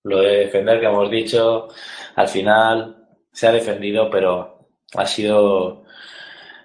Lo 0.03 0.19
de 0.21 0.37
defender 0.37 0.79
que 0.79 0.85
hemos 0.85 1.11
dicho, 1.11 1.67
al 2.15 2.29
final 2.29 2.95
se 3.29 3.47
ha 3.47 3.51
defendido, 3.51 4.09
pero 4.09 4.69
ha 4.95 5.05
sido, 5.05 5.83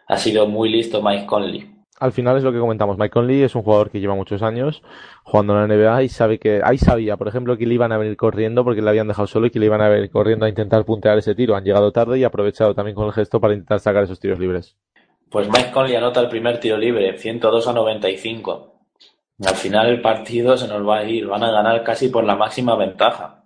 ha 0.06 0.16
sido 0.16 0.46
muy 0.46 0.68
listo 0.68 1.02
Mike 1.02 1.26
Conley 1.26 1.73
al 2.00 2.12
final 2.12 2.36
es 2.36 2.42
lo 2.42 2.52
que 2.52 2.58
comentamos. 2.58 2.98
Mike 2.98 3.10
Conley 3.10 3.42
es 3.42 3.54
un 3.54 3.62
jugador 3.62 3.90
que 3.90 4.00
lleva 4.00 4.14
muchos 4.14 4.42
años 4.42 4.82
jugando 5.22 5.54
en 5.54 5.68
la 5.68 5.74
NBA 5.74 6.02
y 6.02 6.08
sabe 6.08 6.38
que 6.38 6.60
ahí 6.64 6.78
sabía, 6.78 7.16
por 7.16 7.28
ejemplo, 7.28 7.56
que 7.56 7.66
le 7.66 7.74
iban 7.74 7.92
a 7.92 7.98
venir 7.98 8.16
corriendo 8.16 8.64
porque 8.64 8.82
le 8.82 8.90
habían 8.90 9.08
dejado 9.08 9.26
solo 9.26 9.46
y 9.46 9.50
que 9.50 9.58
le 9.58 9.66
iban 9.66 9.80
a 9.80 9.88
venir 9.88 10.10
corriendo 10.10 10.46
a 10.46 10.48
intentar 10.48 10.84
puntear 10.84 11.18
ese 11.18 11.34
tiro. 11.34 11.54
Han 11.54 11.64
llegado 11.64 11.92
tarde 11.92 12.18
y 12.18 12.24
aprovechado 12.24 12.74
también 12.74 12.94
con 12.94 13.06
el 13.06 13.12
gesto 13.12 13.40
para 13.40 13.54
intentar 13.54 13.80
sacar 13.80 14.04
esos 14.04 14.18
tiros 14.18 14.38
libres. 14.38 14.76
Pues 15.30 15.48
Mike 15.48 15.70
Conley 15.72 15.96
anota 15.96 16.20
el 16.20 16.28
primer 16.28 16.60
tiro 16.60 16.76
libre, 16.76 17.16
102 17.16 17.66
a 17.66 17.72
95. 17.72 18.74
Al 19.44 19.54
final 19.56 19.88
el 19.88 20.00
partido 20.00 20.56
se 20.56 20.68
nos 20.68 20.86
va 20.86 20.98
a 20.98 21.04
ir, 21.04 21.26
van 21.26 21.42
a 21.42 21.50
ganar 21.50 21.82
casi 21.82 22.08
por 22.08 22.24
la 22.24 22.36
máxima 22.36 22.76
ventaja. 22.76 23.43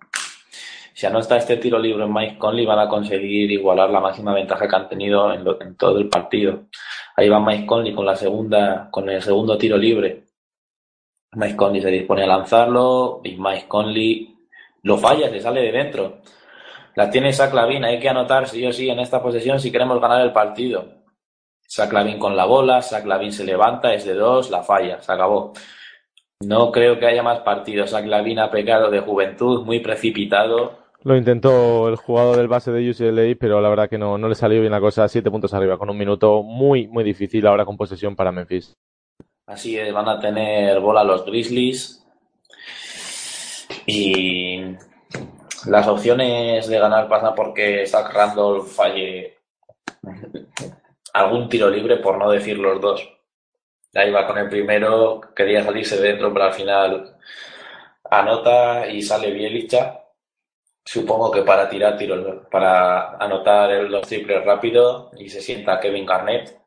Si 0.99 1.05
anota 1.05 1.37
este 1.37 1.55
tiro 1.55 1.79
libre 1.79 2.03
en 2.03 2.13
Mike 2.13 2.37
Conley 2.37 2.65
van 2.65 2.79
a 2.79 2.89
conseguir 2.89 3.49
igualar 3.49 3.89
la 3.89 4.01
máxima 4.01 4.33
ventaja 4.33 4.67
que 4.67 4.75
han 4.75 4.89
tenido 4.89 5.31
en, 5.31 5.77
todo 5.77 5.97
el 5.97 6.09
partido. 6.09 6.63
Ahí 7.15 7.29
va 7.29 7.39
Mike 7.39 7.65
Conley 7.65 7.93
con 7.93 8.05
la 8.05 8.17
segunda, 8.17 8.89
con 8.91 9.09
el 9.09 9.21
segundo 9.21 9.57
tiro 9.57 9.77
libre. 9.77 10.25
Mike 11.35 11.55
Conley 11.55 11.81
se 11.81 11.89
dispone 11.89 12.23
a 12.23 12.27
lanzarlo 12.27 13.21
y 13.23 13.37
Mike 13.37 13.69
Conley 13.69 14.35
lo 14.83 14.97
falla, 14.97 15.29
se 15.29 15.39
sale 15.39 15.61
de 15.61 15.71
dentro. 15.71 16.17
La 16.95 17.09
tiene 17.09 17.31
Saclavin, 17.31 17.85
hay 17.85 17.97
que 17.97 18.09
anotar 18.09 18.49
sí 18.49 18.67
o 18.67 18.73
sí 18.73 18.89
en 18.89 18.99
esta 18.99 19.23
posesión 19.23 19.57
si 19.57 19.71
queremos 19.71 20.01
ganar 20.01 20.19
el 20.19 20.33
partido. 20.33 20.83
Saclavin 21.65 22.19
con 22.19 22.35
la 22.35 22.43
bola, 22.43 22.81
Saclavin 22.81 23.31
se 23.31 23.45
levanta, 23.45 23.93
es 23.93 24.03
de 24.03 24.15
dos, 24.15 24.49
la 24.49 24.63
falla, 24.63 25.01
se 25.01 25.13
acabó. 25.13 25.53
No 26.41 26.73
creo 26.73 26.99
que 26.99 27.05
haya 27.05 27.23
más 27.23 27.39
partidos. 27.39 27.91
Saclavin 27.91 28.39
ha 28.39 28.51
pecado 28.51 28.91
de 28.91 28.99
juventud, 28.99 29.63
muy 29.63 29.79
precipitado. 29.79 30.88
Lo 31.03 31.15
intentó 31.15 31.87
el 31.87 31.95
jugador 31.95 32.35
del 32.35 32.49
base 32.49 32.71
de 32.71 32.89
UCLA, 32.89 33.35
pero 33.39 33.61
la 33.61 33.69
verdad 33.69 33.89
que 33.89 33.97
no, 33.97 34.17
no 34.17 34.27
le 34.27 34.35
salió 34.35 34.59
bien 34.59 34.71
la 34.71 34.81
cosa. 34.81 35.07
Siete 35.07 35.31
puntos 35.31 35.53
arriba, 35.53 35.77
con 35.77 35.89
un 35.89 35.97
minuto 35.97 36.43
muy, 36.43 36.87
muy 36.87 37.05
difícil 37.05 37.47
ahora 37.47 37.63
con 37.63 37.77
posesión 37.77 38.15
para 38.15 38.33
Memphis. 38.33 38.75
Así 39.47 39.77
es, 39.77 39.93
van 39.93 40.09
a 40.09 40.19
tener 40.19 40.79
bola 40.81 41.03
los 41.03 41.25
Grizzlies. 41.25 42.05
Y 43.85 44.61
las 45.67 45.87
opciones 45.87 46.67
de 46.67 46.79
ganar 46.79 47.07
pasan 47.07 47.33
porque 47.33 47.87
Zach 47.87 48.13
Randolph 48.13 48.67
falle 48.67 49.37
algún 51.13 51.47
tiro 51.47 51.69
libre, 51.69 51.97
por 51.97 52.17
no 52.17 52.29
decir 52.29 52.59
los 52.59 52.81
dos. 52.81 53.09
Ahí 53.95 54.11
va 54.11 54.27
con 54.27 54.37
el 54.37 54.49
primero, 54.49 55.21
quería 55.33 55.63
salirse 55.63 55.99
dentro, 55.99 56.31
pero 56.33 56.45
al 56.45 56.53
final 56.53 57.15
anota 58.11 58.87
y 58.87 59.01
sale 59.01 59.31
Bielicha 59.31 59.98
Supongo 60.83 61.29
que 61.29 61.43
para 61.43 61.69
tirar 61.69 61.97
tiros, 61.97 62.47
para 62.49 63.17
anotar 63.17 63.69
los 63.83 64.07
triples 64.07 64.43
rápido 64.43 65.11
y 65.17 65.29
se 65.29 65.41
sienta 65.41 65.79
Kevin 65.79 66.05
Garnett. 66.05 66.57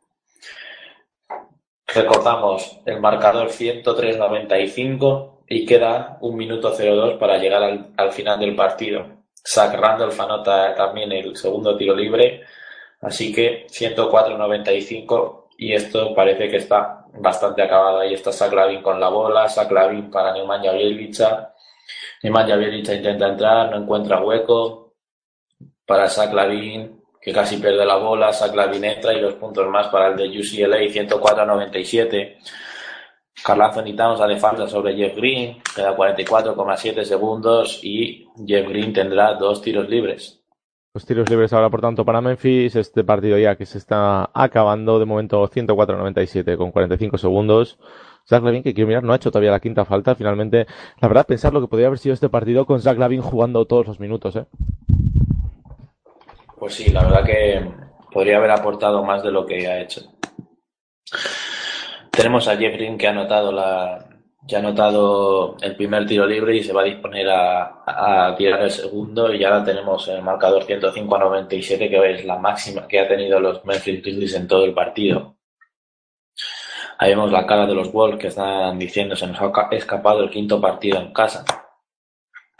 Recordamos 1.86 2.80
el 2.86 3.00
marcador 3.00 3.48
103-95 3.48 5.40
y 5.48 5.66
queda 5.66 6.18
un 6.20 6.36
minuto 6.36 6.72
02 6.72 7.14
para 7.18 7.38
llegar 7.38 7.62
al, 7.96 8.12
final 8.12 8.38
del 8.38 8.54
partido. 8.54 9.24
Zach 9.44 9.74
Randolph 9.74 10.18
anota 10.20 10.74
también 10.74 11.12
el 11.12 11.36
segundo 11.36 11.76
tiro 11.76 11.94
libre, 11.94 12.42
así 13.00 13.34
que 13.34 13.66
104-95 13.66 15.46
y 15.58 15.74
esto 15.74 16.14
parece 16.14 16.48
que 16.48 16.58
está 16.58 17.06
bastante 17.14 17.62
acabado. 17.62 17.98
Ahí 17.98 18.14
está 18.14 18.32
Zach 18.32 18.52
con 18.82 19.00
la 19.00 19.08
bola, 19.08 19.48
Zach 19.48 19.68
para 20.10 20.32
Nemanja 20.32 20.72
Bjelica 20.72 21.51
Nemanja 22.22 22.56
Bjelica 22.56 22.94
intenta 22.94 23.28
entrar, 23.28 23.70
no 23.70 23.82
encuentra 23.82 24.22
hueco 24.22 24.94
para 25.86 26.08
Zach 26.08 26.32
que 27.20 27.32
casi 27.32 27.56
pierde 27.58 27.84
la 27.84 27.96
bola. 27.96 28.32
Zach 28.32 28.54
entra 28.54 29.14
y 29.14 29.20
dos 29.20 29.34
puntos 29.34 29.68
más 29.68 29.88
para 29.88 30.08
el 30.08 30.16
de 30.16 30.38
UCLA, 30.38 30.78
104-97. 30.78 32.38
Carl 33.44 33.62
Anthony 33.62 33.96
Towns 33.96 34.20
hace 34.20 34.36
falta 34.36 34.68
sobre 34.68 34.94
Jeff 34.94 35.16
Green, 35.16 35.60
queda 35.74 35.96
44,7 35.96 37.02
segundos 37.02 37.80
y 37.82 38.28
Jeff 38.46 38.68
Green 38.68 38.92
tendrá 38.92 39.34
dos 39.34 39.60
tiros 39.62 39.88
libres. 39.88 40.42
Dos 40.94 41.06
tiros 41.06 41.28
libres 41.30 41.52
ahora, 41.54 41.70
por 41.70 41.80
tanto, 41.80 42.04
para 42.04 42.20
Memphis. 42.20 42.76
Este 42.76 43.02
partido 43.02 43.38
ya 43.38 43.56
que 43.56 43.64
se 43.64 43.78
está 43.78 44.30
acabando, 44.34 44.98
de 44.98 45.06
momento 45.06 45.42
104-97 45.48 46.56
con 46.58 46.70
45 46.70 47.16
segundos. 47.16 47.78
Zach 48.28 48.42
Lavin, 48.42 48.62
que 48.62 48.74
quiero 48.74 48.88
mirar, 48.88 49.02
no 49.02 49.12
ha 49.12 49.16
hecho 49.16 49.30
todavía 49.30 49.50
la 49.50 49.60
quinta 49.60 49.84
falta. 49.84 50.14
Finalmente, 50.14 50.66
la 51.00 51.08
verdad, 51.08 51.26
pensar 51.26 51.52
lo 51.52 51.60
que 51.60 51.68
podría 51.68 51.88
haber 51.88 51.98
sido 51.98 52.14
este 52.14 52.28
partido 52.28 52.66
con 52.66 52.80
Zach 52.80 52.98
Lavin 52.98 53.22
jugando 53.22 53.64
todos 53.64 53.86
los 53.86 54.00
minutos, 54.00 54.36
¿eh? 54.36 54.46
Pues 56.58 56.74
sí, 56.74 56.90
la 56.92 57.02
verdad 57.02 57.24
que 57.24 57.70
podría 58.12 58.36
haber 58.36 58.52
aportado 58.52 59.02
más 59.04 59.22
de 59.22 59.32
lo 59.32 59.44
que 59.44 59.66
ha 59.66 59.80
hecho. 59.80 60.02
Tenemos 62.10 62.46
a 62.46 62.56
Jeff 62.56 62.76
que 62.98 63.06
ha 63.06 63.10
anotado 63.10 63.50
la, 63.50 64.06
ya 64.46 64.58
anotado 64.58 65.56
el 65.60 65.76
primer 65.76 66.06
tiro 66.06 66.26
libre 66.26 66.56
y 66.56 66.62
se 66.62 66.72
va 66.72 66.82
a 66.82 66.84
disponer 66.84 67.28
a, 67.28 67.82
a, 67.86 68.34
tirar 68.36 68.62
el 68.62 68.70
segundo 68.70 69.32
y 69.32 69.42
ahora 69.44 69.64
tenemos 69.64 70.06
el 70.08 70.22
marcador 70.22 70.64
105 70.64 71.16
a 71.16 71.18
97 71.18 71.88
que 71.88 72.12
es 72.12 72.24
la 72.24 72.38
máxima 72.38 72.86
que 72.86 73.00
ha 73.00 73.08
tenido 73.08 73.40
los 73.40 73.64
Memphis 73.64 74.02
Grizzlies 74.02 74.34
en 74.34 74.48
todo 74.48 74.64
el 74.64 74.74
partido. 74.74 75.36
Ahí 77.02 77.10
vemos 77.10 77.32
la 77.32 77.44
cara 77.44 77.66
de 77.66 77.74
los 77.74 77.90
Wolves 77.92 78.20
que 78.20 78.28
están 78.28 78.78
diciendo 78.78 79.16
se 79.16 79.26
nos 79.26 79.40
ha 79.40 79.50
ca- 79.50 79.66
escapado 79.72 80.22
el 80.22 80.30
quinto 80.30 80.60
partido 80.60 81.00
en 81.00 81.12
casa. 81.12 81.44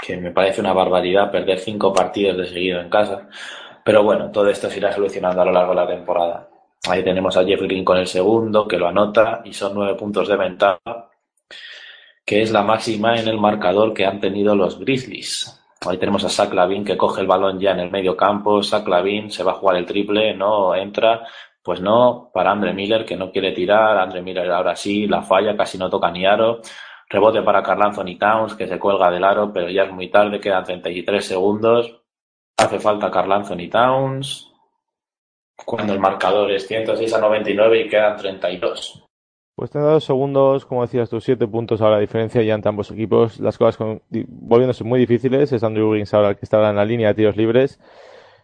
Que 0.05 0.17
me 0.17 0.33
parece 0.33 0.61
una 0.61 0.73
barbaridad 0.73 1.31
perder 1.31 1.61
cinco 1.61 1.93
partidos 1.93 2.37
de 2.37 2.47
seguido 2.47 2.81
en 2.81 2.91
casa. 2.91 3.29
Pero 3.85 4.03
bueno, 4.03 4.33
todo 4.33 4.49
esto 4.49 4.69
se 4.69 4.79
irá 4.79 4.91
solucionando 4.93 5.43
a 5.43 5.45
lo 5.45 5.53
largo 5.53 5.71
de 5.71 5.77
la 5.77 5.87
temporada. 5.87 6.49
Ahí 6.91 7.05
tenemos 7.05 7.37
a 7.37 7.45
Jeff 7.45 7.61
Green 7.63 7.85
con 7.85 7.99
el 7.99 8.09
segundo, 8.09 8.67
que 8.67 8.79
lo 8.79 8.89
anota, 8.89 9.43
y 9.45 9.53
son 9.53 9.75
nueve 9.75 9.95
puntos 9.95 10.27
de 10.27 10.37
ventaja, 10.37 11.09
que 12.27 12.43
es 12.43 12.51
la 12.51 12.63
máxima 12.63 13.15
en 13.21 13.29
el 13.29 13.39
marcador 13.39 13.95
que 13.95 14.05
han 14.07 14.19
tenido 14.19 14.57
los 14.57 14.77
Grizzlies. 14.81 15.61
Ahí 15.89 15.99
tenemos 15.99 16.25
a 16.25 16.29
Zach 16.29 16.53
Lavin 16.53 16.85
que 16.85 16.97
coge 16.97 17.21
el 17.21 17.29
balón 17.29 17.61
ya 17.61 17.71
en 17.71 17.79
el 17.79 17.93
medio 17.93 18.17
campo. 18.17 18.61
Zach 18.65 18.89
Lavin 18.89 19.31
se 19.31 19.45
va 19.45 19.53
a 19.53 19.57
jugar 19.57 19.77
el 19.77 19.87
triple, 19.87 20.35
no 20.35 20.75
entra. 20.75 21.29
Pues 21.63 21.81
no, 21.81 22.31
para 22.35 22.51
Andre 22.51 22.73
Miller 22.73 23.05
que 23.05 23.17
no 23.17 23.31
quiere 23.31 23.53
tirar. 23.53 23.97
Andre 23.99 24.21
Miller 24.23 24.51
ahora 24.51 24.75
sí, 24.75 25.07
la 25.07 25.23
falla, 25.23 25.57
casi 25.57 25.79
no 25.79 25.89
toca 25.89 26.11
ni 26.11 26.27
aro. 26.27 26.61
Rebote 27.09 27.43
para 27.43 27.63
Carl 27.63 27.83
Anthony 27.83 28.17
Towns 28.19 28.55
que 28.55 28.67
se 28.67 28.79
cuelga 28.79 29.11
del 29.11 29.23
aro, 29.25 29.53
pero 29.53 29.69
ya 29.69 29.85
es 29.85 29.93
muy 29.93 30.11
tarde, 30.11 30.41
quedan 30.41 30.65
33 30.65 31.25
segundos. 31.25 32.01
Hace 32.57 32.81
falta 32.81 33.11
Carl 33.11 33.31
Anthony 33.33 33.69
Towns. 33.71 34.49
Cuando 35.65 35.93
el 35.93 36.01
marcador 36.01 36.51
es 36.51 36.67
106 36.67 37.13
a 37.15 37.21
99 37.21 37.83
y 37.83 37.89
quedan 37.89 38.17
32. 38.17 39.05
Pues 39.55 39.71
te 39.71 39.79
dos 39.79 40.03
segundos, 40.03 40.65
como 40.65 40.83
decías 40.83 41.11
tú, 41.11 41.21
siete 41.21 41.47
puntos 41.47 41.81
ahora 41.83 41.97
la 41.97 42.01
diferencia 42.01 42.43
ya 42.43 42.55
entre 42.55 42.71
ambos 42.71 42.91
equipos. 42.91 43.39
Las 43.39 43.59
cosas 43.59 43.77
con- 43.77 44.03
volviéndose 44.11 44.83
muy 44.83 44.99
difíciles. 44.99 45.53
Es 45.53 45.63
Andrew 45.63 45.91
Wiggins 45.91 46.13
ahora 46.15 46.31
el 46.31 46.37
que 46.37 46.45
está 46.47 46.69
en 46.71 46.77
la 46.77 46.85
línea 46.85 47.09
de 47.09 47.15
tiros 47.15 47.37
libres. 47.37 47.79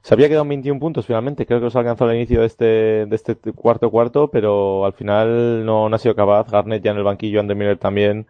Se 0.02 0.14
había 0.14 0.28
quedado 0.28 0.44
en 0.44 0.50
21 0.50 0.80
puntos 0.80 1.06
finalmente. 1.06 1.46
Creo 1.46 1.58
que 1.58 1.64
los 1.64 1.76
alcanzó 1.76 2.04
al 2.04 2.16
inicio 2.16 2.40
de 2.40 2.46
este, 2.46 2.64
de 2.64 3.16
este 3.16 3.36
cuarto 3.52 3.90
cuarto, 3.90 4.30
pero 4.30 4.84
al 4.84 4.92
final 4.92 5.64
no, 5.64 5.86
ha 5.86 5.98
sido 5.98 6.14
capaz. 6.14 6.50
Garnett 6.50 6.82
ya 6.82 6.92
en 6.92 6.98
el 6.98 7.04
banquillo, 7.04 7.40
Andrew 7.40 7.58
Miller 7.58 7.78
también. 7.78 8.26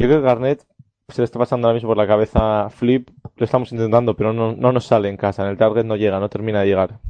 Yo 0.00 0.06
creo 0.08 0.20
que 0.20 0.26
Garnett 0.26 0.62
se 1.08 1.22
le 1.22 1.24
está 1.24 1.38
pasando 1.38 1.66
ahora 1.66 1.74
mismo 1.74 1.88
por 1.88 1.96
la 1.96 2.06
cabeza 2.06 2.68
flip. 2.70 3.08
Lo 3.36 3.44
estamos 3.44 3.72
intentando, 3.72 4.14
pero 4.14 4.32
no, 4.32 4.52
no 4.52 4.72
nos 4.72 4.84
sale 4.84 5.08
en 5.08 5.16
casa. 5.16 5.42
En 5.42 5.50
el 5.50 5.56
target 5.56 5.84
no 5.84 5.96
llega, 5.96 6.20
no 6.20 6.28
termina 6.28 6.60
de 6.60 6.66
llegar. 6.66 7.00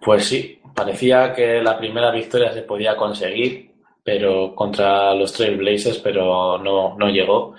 Pues 0.00 0.26
sí, 0.26 0.60
parecía 0.74 1.32
que 1.32 1.62
la 1.62 1.78
primera 1.78 2.10
victoria 2.10 2.52
se 2.52 2.62
podía 2.62 2.96
conseguir, 2.96 3.74
pero 4.02 4.54
contra 4.54 5.14
los 5.14 5.32
Trail 5.32 5.56
Blazers, 5.56 5.98
pero 5.98 6.58
no, 6.58 6.96
no 6.96 7.08
llegó. 7.08 7.54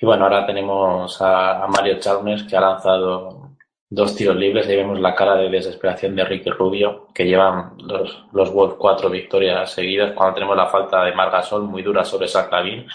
Y 0.00 0.04
bueno, 0.04 0.24
ahora 0.24 0.44
tenemos 0.44 1.20
a, 1.22 1.64
a 1.64 1.68
Mario 1.68 1.98
Chalmers 1.98 2.42
que 2.42 2.56
ha 2.56 2.60
lanzado 2.60 3.45
dos 3.88 4.14
tiros 4.16 4.36
libres. 4.36 4.66
Ahí 4.66 4.76
vemos 4.76 5.00
la 5.00 5.14
cara 5.14 5.36
de 5.36 5.48
desesperación 5.48 6.16
de 6.16 6.24
Ricky 6.24 6.50
Rubio, 6.50 7.08
que 7.14 7.24
llevan 7.24 7.76
los, 7.78 8.24
los 8.32 8.52
Wolves 8.52 8.76
cuatro 8.78 9.10
victorias 9.10 9.70
seguidas. 9.70 10.12
Cuando 10.12 10.34
tenemos 10.34 10.56
la 10.56 10.66
falta 10.66 11.04
de 11.04 11.14
Margasol 11.14 11.62
muy 11.62 11.82
dura 11.82 12.04
sobre 12.04 12.28
Zach 12.28 12.50
Lavin, 12.50 12.86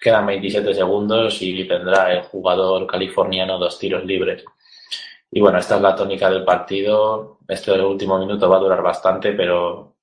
quedan 0.00 0.26
27 0.26 0.74
segundos 0.74 1.40
y 1.40 1.64
tendrá 1.66 2.12
el 2.12 2.22
jugador 2.22 2.86
californiano 2.86 3.58
dos 3.58 3.78
tiros 3.78 4.04
libres. 4.04 4.44
Y 5.30 5.40
bueno, 5.40 5.58
esta 5.58 5.76
es 5.76 5.82
la 5.82 5.96
tónica 5.96 6.30
del 6.30 6.44
partido. 6.44 7.38
Este 7.48 7.72
último 7.72 8.18
minuto 8.18 8.48
va 8.48 8.58
a 8.58 8.60
durar 8.60 8.82
bastante, 8.82 9.32
pero, 9.32 9.96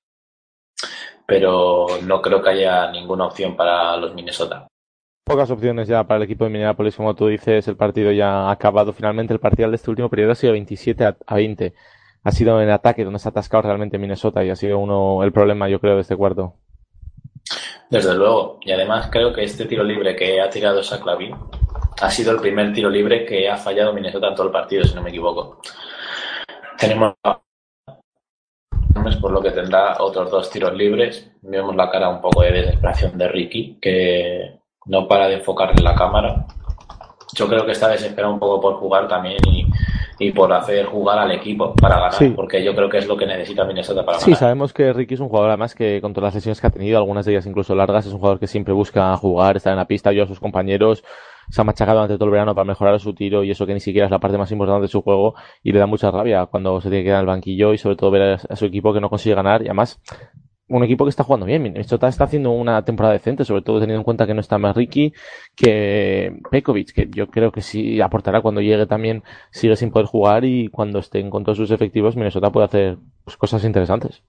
pero 1.26 1.88
no 2.04 2.22
creo 2.22 2.42
que 2.42 2.50
haya 2.50 2.92
ninguna 2.92 3.28
opción 3.28 3.56
para 3.56 3.96
los 3.98 4.14
Minnesota. 4.14 4.68
Pocas 5.24 5.52
opciones 5.52 5.88
ya 5.88 6.04
para 6.04 6.18
el 6.18 6.24
equipo 6.24 6.46
de 6.46 6.50
Minneapolis, 6.50 6.96
como 6.96 7.16
tú 7.16 7.28
dices, 7.28 7.68
el 7.68 7.78
partido 7.78 8.12
ya 8.12 8.48
ha 8.48 8.52
acabado. 8.52 8.92
Finalmente 8.92 9.34
el 9.34 9.40
parcial 9.40 9.72
de 9.72 9.76
este 9.76 9.90
último 9.90 10.10
periodo 10.10 10.32
ha 10.32 10.36
sido 10.36 10.54
27 10.54 11.06
a 11.06 11.16
a 11.26 11.36
20. 11.36 11.74
Ha 12.24 12.32
sido 12.32 12.62
en 12.62 12.70
ataque 12.70 13.04
donde 13.04 13.20
se 13.20 13.28
ha 13.28 13.32
atascado 13.32 13.64
realmente 13.64 13.98
Minnesota 13.98 14.44
y 14.44 14.50
ha 14.50 14.56
sido 14.56 14.80
uno 14.80 15.24
el 15.24 15.32
problema, 15.32 15.70
yo 15.70 15.80
creo, 15.80 15.96
de 15.96 16.02
este 16.02 16.16
cuarto. 16.16 16.56
Desde 17.90 18.16
luego. 18.16 18.60
Y 18.62 18.72
además 18.72 19.10
creo 19.12 19.34
que 19.34 19.44
este 19.44 19.66
tiro 19.66 19.84
libre 19.84 20.16
que 20.16 20.42
ha 20.42 20.50
tirado 20.50 20.84
Zach 20.84 21.06
Lavin 21.06 21.36
ha 22.02 22.10
sido 22.10 22.32
el 22.32 22.40
primer 22.40 22.74
tiro 22.74 22.90
libre 22.90 23.26
que 23.26 23.50
ha 23.50 23.58
fallado 23.58 23.94
Minnesota 23.94 24.28
en 24.30 24.36
todo 24.36 24.48
el 24.48 24.52
partido, 24.52 24.84
si 24.84 24.96
no 24.96 25.04
me 25.04 25.10
equivoco. 25.10 25.62
Tenemos 26.78 27.16
por 29.20 29.32
lo 29.32 29.42
que 29.42 29.52
tendrá 29.52 30.02
otros 30.02 30.32
dos 30.32 30.50
tiros 30.50 30.74
libres. 30.74 31.32
Vemos 31.42 31.76
la 31.76 31.90
cara 31.90 32.10
un 32.10 32.22
poco 32.22 32.42
de 32.42 32.52
desesperación 32.52 33.18
de 33.18 33.28
Ricky, 33.28 33.78
que 33.82 34.61
no 34.86 35.08
para 35.08 35.28
de 35.28 35.36
enfocar 35.36 35.72
en 35.78 35.84
la 35.84 35.96
cámara. 35.96 36.46
Yo 37.34 37.48
creo 37.48 37.66
que 37.66 37.72
está 37.72 37.88
desesperado 37.88 38.34
un 38.34 38.40
poco 38.40 38.60
por 38.60 38.74
jugar 38.76 39.08
también 39.08 39.38
y, 39.48 39.66
y 40.20 40.32
por 40.34 40.52
hacer 40.52 40.86
jugar 40.88 41.18
al 41.18 41.32
equipo 41.32 41.74
para 41.76 41.96
ganar, 41.96 42.14
Sí. 42.14 42.30
porque 42.36 42.62
yo 42.62 42.76
creo 42.76 42.90
que 42.90 42.98
es 42.98 43.08
lo 43.08 43.16
que 43.16 43.26
necesita 43.26 43.64
Minnesota 43.64 44.04
para 44.06 44.20
Sí, 44.20 44.26
ganar. 44.32 44.40
sabemos 44.40 44.74
que 44.74 44.92
Ricky 44.92 45.14
es 45.14 45.20
un 45.22 45.30
jugador 45.30 45.50
además 45.50 45.74
que 45.74 46.02
con 46.02 46.12
todas 46.14 46.28
las 46.28 46.36
lesiones 46.36 46.60
que 46.60 46.68
ha 46.68 46.72
tenido, 46.72 46.98
algunas 46.98 47.26
de 47.26 47.32
ellas 47.32 47.46
incluso 47.46 47.74
largas, 47.74 48.06
es 48.06 48.12
un 48.12 48.20
jugador 48.20 48.38
que 48.40 48.48
siempre 48.48 48.74
busca 48.74 49.16
jugar, 49.16 49.56
estar 49.56 49.72
en 49.72 49.78
la 49.80 49.86
pista, 49.88 50.10
ayudar 50.10 50.26
a 50.26 50.28
sus 50.28 50.42
compañeros, 50.42 51.06
se 51.50 51.62
ha 51.62 51.64
machacado 51.64 51.98
durante 52.00 52.16
todo 52.18 52.26
el 52.26 52.32
verano 52.32 52.54
para 52.54 52.66
mejorar 52.66 53.00
su 53.00 53.14
tiro 53.14 53.46
y 53.46 53.52
eso 53.52 53.66
que 53.66 53.74
ni 53.74 53.80
siquiera 53.80 54.06
es 54.08 54.12
la 54.12 54.20
parte 54.20 54.38
más 54.38 54.52
importante 54.52 54.82
de 54.84 54.88
su 54.90 55.02
juego 55.02 55.34
y 55.64 55.72
le 55.72 55.80
da 55.80 55.86
mucha 55.86 56.12
rabia 56.12 56.46
cuando 56.48 56.82
se 56.82 56.90
tiene 56.90 57.04
que 57.04 57.08
quedar 57.10 57.20
en 57.20 57.22
el 57.22 57.28
banquillo 57.28 57.74
y 57.74 57.78
sobre 57.78 57.96
todo 57.96 58.12
ver 58.12 58.40
a 58.50 58.56
su 58.58 58.66
equipo 58.66 58.94
que 58.94 59.00
no 59.00 59.10
consigue 59.10 59.36
ganar 59.36 59.62
y 59.62 59.66
además 59.68 60.02
un 60.78 60.84
equipo 60.84 61.06
que 61.06 61.10
está 61.10 61.24
jugando 61.24 61.46
bien. 61.46 61.62
Minnesota 61.62 62.08
está 62.08 62.24
haciendo 62.26 62.52
una 62.52 62.84
temporada 62.84 63.14
decente, 63.14 63.46
sobre 63.46 63.62
todo 63.62 63.80
teniendo 63.80 64.00
en 64.00 64.04
cuenta 64.04 64.26
que 64.26 64.34
no 64.34 64.42
está 64.42 64.58
más 64.58 64.76
Ricky 64.76 65.14
que 65.56 66.34
Pekovic, 66.50 66.94
que 66.94 67.08
yo 67.10 67.28
creo 67.28 67.52
que 67.52 67.62
sí 67.62 68.02
aportará 68.02 68.42
cuando 68.42 68.62
llegue 68.62 68.86
también, 68.86 69.24
sigue 69.52 69.76
sin 69.76 69.92
poder 69.92 70.08
jugar 70.08 70.46
y 70.46 70.70
cuando 70.70 71.00
estén 71.00 71.30
con 71.30 71.44
todos 71.44 71.58
sus 71.58 71.72
efectivos, 71.72 72.16
Minnesota 72.16 72.52
puede 72.52 72.66
hacer 72.66 72.98
pues, 73.24 73.38
cosas 73.38 73.64
interesantes. 73.66 74.24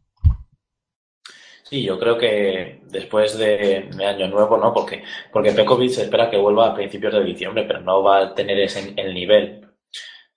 Sí, 1.65 1.83
yo 1.85 1.99
creo 1.99 2.19
que 2.19 2.83
después 2.91 3.39
de, 3.39 3.89
de 3.97 4.07
Año 4.07 4.29
Nuevo, 4.29 4.59
¿no? 4.59 4.75
Porque, 4.75 5.05
porque 5.33 5.53
Pekovic 5.53 5.91
se 5.91 6.03
espera 6.03 6.29
que 6.29 6.37
vuelva 6.37 6.69
a 6.69 6.75
principios 6.75 7.15
de 7.15 7.25
diciembre, 7.25 7.65
pero 7.67 7.81
no 7.81 8.03
va 8.03 8.19
a 8.19 8.35
tener 8.35 8.59
ese, 8.59 8.93
el 8.97 9.15
nivel. 9.15 9.69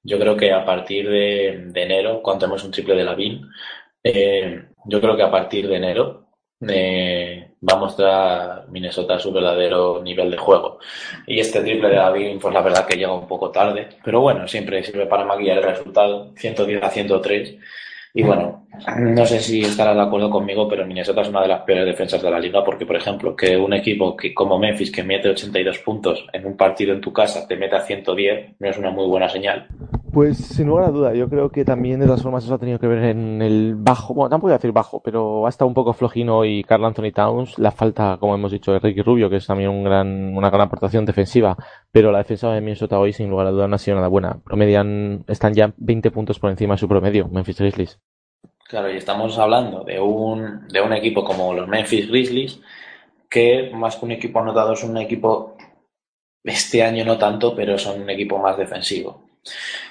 Yo 0.01 0.17
creo 0.19 0.37
que 0.37 0.53
a 0.53 0.63
partir 0.63 1.09
de, 1.09 1.63
de 1.65 1.83
enero, 1.83 2.21
cuando 2.21 2.41
tenemos 2.41 2.63
un 2.63 2.71
triple 2.71 2.95
de 2.95 3.03
Lavín, 3.03 3.49
eh, 4.05 4.65
yo 4.85 5.01
creo 5.01 5.17
que 5.17 5.23
a 5.23 5.31
partir 5.31 5.67
de 5.67 5.77
enero 5.77 6.27
eh, 6.67 7.55
va 7.67 7.75
a 7.75 7.79
mostrar 7.79 8.69
Minnesota 8.69 9.17
su 9.17 9.31
verdadero 9.31 10.01
nivel 10.03 10.29
de 10.29 10.37
juego. 10.37 10.77
Y 11.25 11.39
este 11.39 11.61
triple 11.61 11.89
de 11.89 11.95
Lavín, 11.95 12.39
pues 12.39 12.53
la 12.53 12.61
verdad 12.61 12.85
que 12.85 12.97
llega 12.97 13.13
un 13.13 13.27
poco 13.27 13.49
tarde, 13.49 13.89
pero 14.03 14.21
bueno, 14.21 14.47
siempre 14.47 14.83
sirve 14.83 15.07
para 15.07 15.25
maquillar 15.25 15.57
el 15.57 15.63
resultado, 15.63 16.33
110 16.35 16.83
a 16.83 16.89
103. 16.89 17.55
Y 18.13 18.23
bueno, 18.23 18.67
no 18.97 19.25
sé 19.25 19.39
si 19.39 19.61
estarás 19.61 19.95
de 19.95 20.03
acuerdo 20.03 20.29
conmigo, 20.29 20.69
pero 20.69 20.85
Minnesota 20.85 21.21
es 21.21 21.29
una 21.29 21.41
de 21.41 21.49
las 21.49 21.63
peores 21.63 21.85
defensas 21.85 22.21
de 22.21 22.29
la 22.31 22.39
liga 22.39 22.63
porque, 22.63 22.85
por 22.85 22.95
ejemplo, 22.95 23.35
que 23.35 23.57
un 23.57 23.73
equipo 23.73 24.15
que 24.15 24.33
como 24.33 24.59
Memphis 24.59 24.91
que 24.91 25.03
mete 25.03 25.29
82 25.29 25.79
puntos 25.79 26.25
en 26.31 26.45
un 26.45 26.55
partido 26.55 26.93
en 26.93 27.01
tu 27.01 27.11
casa 27.11 27.47
te 27.47 27.57
meta 27.57 27.81
110 27.81 28.55
no 28.59 28.69
es 28.69 28.77
una 28.77 28.91
muy 28.91 29.07
buena 29.07 29.27
señal. 29.27 29.67
Pues 30.15 30.37
sin 30.37 30.67
lugar 30.67 30.85
a 30.85 30.91
duda, 30.91 31.13
yo 31.13 31.27
creo 31.27 31.49
que 31.49 31.65
también 31.65 31.99
de 31.99 32.05
todas 32.05 32.23
formas 32.23 32.45
eso 32.45 32.53
ha 32.53 32.57
tenido 32.57 32.79
que 32.79 32.87
ver 32.87 33.03
en 33.03 33.41
el 33.41 33.75
bajo, 33.75 34.13
bueno, 34.13 34.29
tampoco 34.29 34.47
voy 34.47 34.53
a 34.53 34.57
decir 34.59 34.71
bajo, 34.71 35.01
pero 35.03 35.45
ha 35.45 35.49
estado 35.49 35.67
un 35.67 35.73
poco 35.73 35.91
flojino 35.91 36.45
y 36.45 36.63
Carl 36.63 36.85
Anthony 36.85 37.11
Towns, 37.13 37.59
la 37.59 37.71
falta, 37.71 38.15
como 38.17 38.33
hemos 38.33 38.53
dicho, 38.53 38.71
de 38.71 38.79
Ricky 38.79 39.01
Rubio, 39.01 39.29
que 39.29 39.35
es 39.35 39.45
también 39.45 39.71
un 39.71 39.83
gran, 39.83 40.33
una 40.33 40.49
gran 40.49 40.61
aportación 40.61 41.05
defensiva, 41.05 41.57
pero 41.91 42.13
la 42.13 42.19
defensa 42.19 42.49
de 42.53 42.61
Minnesota 42.61 42.97
hoy 42.97 43.11
sin 43.11 43.29
lugar 43.29 43.47
a 43.47 43.51
duda 43.51 43.67
no 43.67 43.75
ha 43.75 43.77
sido 43.77 43.97
nada 43.97 44.07
buena. 44.07 44.39
Promedian, 44.41 45.25
están 45.27 45.53
ya 45.53 45.73
20 45.75 46.11
puntos 46.11 46.39
por 46.39 46.49
encima 46.49 46.75
de 46.75 46.77
su 46.77 46.87
promedio, 46.87 47.27
Memphis 47.27 47.59
Grizzlies. 47.59 47.99
Claro, 48.69 48.89
y 48.93 48.95
estamos 48.95 49.37
hablando 49.37 49.83
de 49.83 49.99
un, 49.99 50.65
de 50.69 50.79
un 50.79 50.93
equipo 50.93 51.25
como 51.25 51.53
los 51.53 51.67
Memphis 51.67 52.07
Grizzlies, 52.07 52.61
que 53.29 53.69
más 53.75 53.97
que 53.97 54.05
un 54.05 54.11
equipo 54.11 54.39
anotado 54.39 54.71
es 54.71 54.83
un 54.85 54.95
equipo, 54.97 55.57
este 56.41 56.83
año 56.83 57.03
no 57.03 57.17
tanto, 57.17 57.53
pero 57.53 57.77
son 57.77 58.03
un 58.03 58.09
equipo 58.09 58.37
más 58.37 58.57
defensivo. 58.57 59.24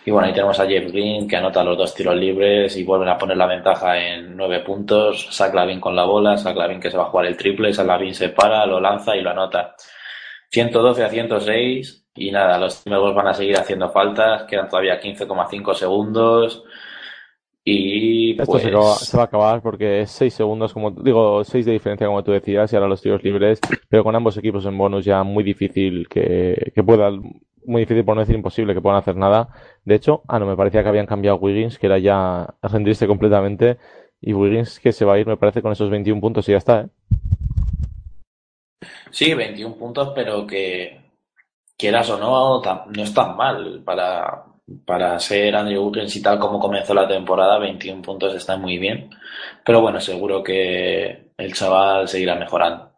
Y 0.04 0.10
bueno, 0.10 0.26
ahí 0.26 0.34
tenemos 0.34 0.58
a 0.60 0.66
Jeff 0.66 0.90
Green 0.90 1.26
que 1.28 1.36
anota 1.36 1.62
los 1.64 1.78
dos 1.78 1.94
tiros 1.94 2.16
libres 2.16 2.76
y 2.76 2.84
vuelven 2.84 3.08
a 3.08 3.16
poner 3.18 3.36
la 3.36 3.46
ventaja 3.46 3.98
en 3.98 4.36
nueve 4.36 4.60
puntos. 4.60 5.28
Zach 5.32 5.54
Lavin 5.54 5.80
con 5.80 5.94
la 5.96 6.04
bola, 6.04 6.36
Zach 6.36 6.56
Lavin 6.56 6.80
que 6.80 6.90
se 6.90 6.96
va 6.96 7.04
a 7.04 7.10
jugar 7.10 7.26
el 7.26 7.36
triple, 7.36 7.72
Zach 7.72 7.86
Lavin 7.86 8.14
se 8.14 8.30
para, 8.30 8.66
lo 8.66 8.80
lanza 8.80 9.16
y 9.16 9.22
lo 9.22 9.30
anota. 9.30 9.74
112 10.50 11.04
a 11.04 11.08
106 11.08 12.06
y 12.16 12.30
nada, 12.30 12.58
los 12.58 12.82
Timberwolves 12.84 13.16
van 13.16 13.26
a 13.28 13.34
seguir 13.34 13.56
haciendo 13.56 13.90
faltas, 13.90 14.44
quedan 14.44 14.68
todavía 14.68 15.00
15,5 15.00 15.74
segundos 15.74 16.62
y 17.64 18.32
Esto 18.32 18.44
pues 18.44 18.62
se, 18.62 18.68
acaba- 18.68 18.94
se 18.94 19.16
va 19.16 19.22
a 19.22 19.26
acabar 19.26 19.62
porque 19.62 20.00
es 20.02 20.10
6 20.10 20.34
segundos, 20.34 20.72
como 20.74 20.90
digo, 20.90 21.42
6 21.44 21.64
de 21.64 21.72
diferencia 21.72 22.06
como 22.06 22.22
tú 22.22 22.32
decías, 22.32 22.72
y 22.72 22.76
ahora 22.76 22.88
los 22.88 23.00
tiros 23.00 23.24
libres, 23.24 23.58
pero 23.88 24.04
con 24.04 24.14
ambos 24.14 24.36
equipos 24.36 24.66
en 24.66 24.76
bonus 24.76 25.04
ya 25.04 25.22
muy 25.22 25.42
difícil 25.42 26.06
que, 26.08 26.72
que 26.74 26.82
puedan, 26.84 27.22
muy 27.66 27.82
difícil 27.82 28.04
por 28.04 28.14
no 28.14 28.20
decir 28.20 28.36
imposible 28.36 28.74
que 28.74 28.80
puedan 28.80 28.98
hacer 28.98 29.16
nada. 29.16 29.48
De 29.84 29.94
hecho, 29.94 30.22
ah, 30.28 30.38
no, 30.38 30.46
me 30.46 30.56
parecía 30.56 30.82
que 30.82 30.88
habían 30.88 31.06
cambiado 31.06 31.38
Wiggins, 31.38 31.78
que 31.78 31.86
era 31.86 31.98
ya 31.98 32.54
rendirse 32.62 33.06
completamente, 33.06 33.78
y 34.20 34.32
Wiggins 34.32 34.80
que 34.80 34.92
se 34.92 35.04
va 35.04 35.14
a 35.14 35.18
ir, 35.18 35.26
me 35.26 35.36
parece, 35.36 35.62
con 35.62 35.72
esos 35.72 35.90
21 35.90 36.20
puntos 36.20 36.48
y 36.48 36.52
ya 36.52 36.58
está, 36.58 36.80
¿eh? 36.80 36.88
Sí, 39.10 39.32
21 39.32 39.76
puntos, 39.76 40.12
pero 40.14 40.46
que 40.46 41.00
quieras 41.76 42.10
o 42.10 42.18
no, 42.18 42.60
no 42.62 43.02
es 43.02 43.14
tan 43.14 43.36
mal 43.36 43.82
para, 43.84 44.44
para 44.84 45.18
ser 45.20 45.54
Andrew 45.54 45.86
Wiggins 45.88 46.16
y 46.16 46.22
tal 46.22 46.38
como 46.38 46.58
comenzó 46.58 46.94
la 46.94 47.06
temporada, 47.06 47.58
21 47.58 48.02
puntos 48.02 48.34
está 48.34 48.56
muy 48.56 48.78
bien. 48.78 49.10
Pero 49.64 49.80
bueno, 49.80 50.00
seguro 50.00 50.42
que, 50.42 51.24
el 51.36 51.52
chaval 51.52 52.08
seguirá 52.08 52.34
mejorando. 52.36 52.92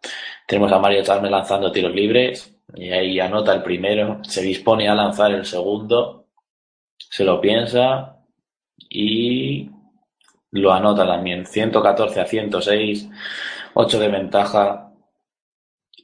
Tenemos 0.47 0.72
a 0.72 0.78
Mario 0.78 1.02
Chalmers 1.02 1.32
lanzando 1.32 1.72
tiros 1.72 1.94
libres 1.94 2.56
y 2.77 2.90
ahí 2.93 3.19
anota 3.20 3.55
el 3.55 3.62
primero, 3.62 4.20
se 4.23 4.43
dispone 4.43 4.89
a 4.89 4.94
lanzar 4.94 5.32
el 5.32 5.44
segundo, 5.47 6.27
se 6.98 7.24
lo 7.24 7.40
piensa 7.40 8.16
y 8.90 9.70
lo 10.53 10.73
anota 10.73 11.07
también. 11.07 11.47
114 11.47 12.20
a 12.20 12.27
106, 12.27 13.09
8 13.74 13.98
de 13.98 14.09
ventaja 14.09 14.90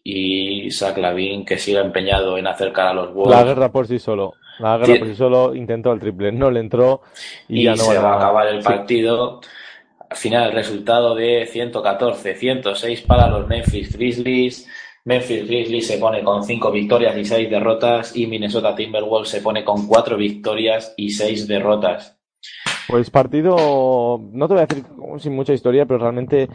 y 0.05 0.71
Zach 0.71 0.97
Lavin 0.99 1.45
que 1.45 1.59
sigue 1.59 1.79
empeñado 1.79 2.37
en 2.39 2.47
acercar 2.47 2.89
a 2.89 2.95
los 2.95 3.13
Wolves. 3.15 3.37
La 3.37 3.45
guerra 3.45 3.71
por 3.71 3.87
sí 3.87 3.99
solo. 3.99 4.33
La 4.59 4.77
guerra 4.79 4.95
Sí. 4.95 4.99
por 4.99 5.09
sí 5.09 5.15
solo 5.15 5.55
intentó 5.55 5.93
el 5.93 6.01
triple, 6.01 6.33
no 6.33 6.51
le 6.51 6.61
entró 6.61 7.03
y, 7.49 7.61
y 7.61 7.65
ya 7.65 7.71
no 7.73 7.77
se 7.79 7.99
va 7.99 8.15
a 8.15 8.17
acabar 8.17 8.49
el 8.49 8.63
Sí. 8.63 8.69
partido. 8.69 9.41
Al 10.11 10.17
final, 10.17 10.49
el 10.51 10.53
resultado 10.53 11.15
de 11.15 11.47
114-106 11.47 13.03
para 13.07 13.29
los 13.29 13.47
Memphis 13.49 13.97
Grizzlies. 13.97 14.69
Memphis 15.05 15.49
Grizzlies 15.49 15.87
se 15.87 15.99
pone 15.99 16.23
con 16.23 16.45
5 16.45 16.71
victorias 16.71 17.17
y 17.17 17.25
6 17.25 17.51
derrotas 17.51 18.17
y 18.17 18.27
Minnesota 18.27 18.75
Timberwolves 18.75 19.31
se 19.31 19.41
pone 19.41 19.65
con 19.65 19.87
4 19.87 20.17
victorias 20.17 20.95
y 20.97 21.11
6 21.11 21.49
derrotas. 21.49 22.19
Pues 22.89 23.11
partido, 23.11 24.21
no 24.33 24.49
te 24.49 24.55
voy 24.55 24.63
a 24.63 24.67
decir 24.67 24.85
sin 25.19 25.35
mucha 25.35 25.53
historia, 25.53 25.87
pero 25.87 25.99
realmente 25.99 26.49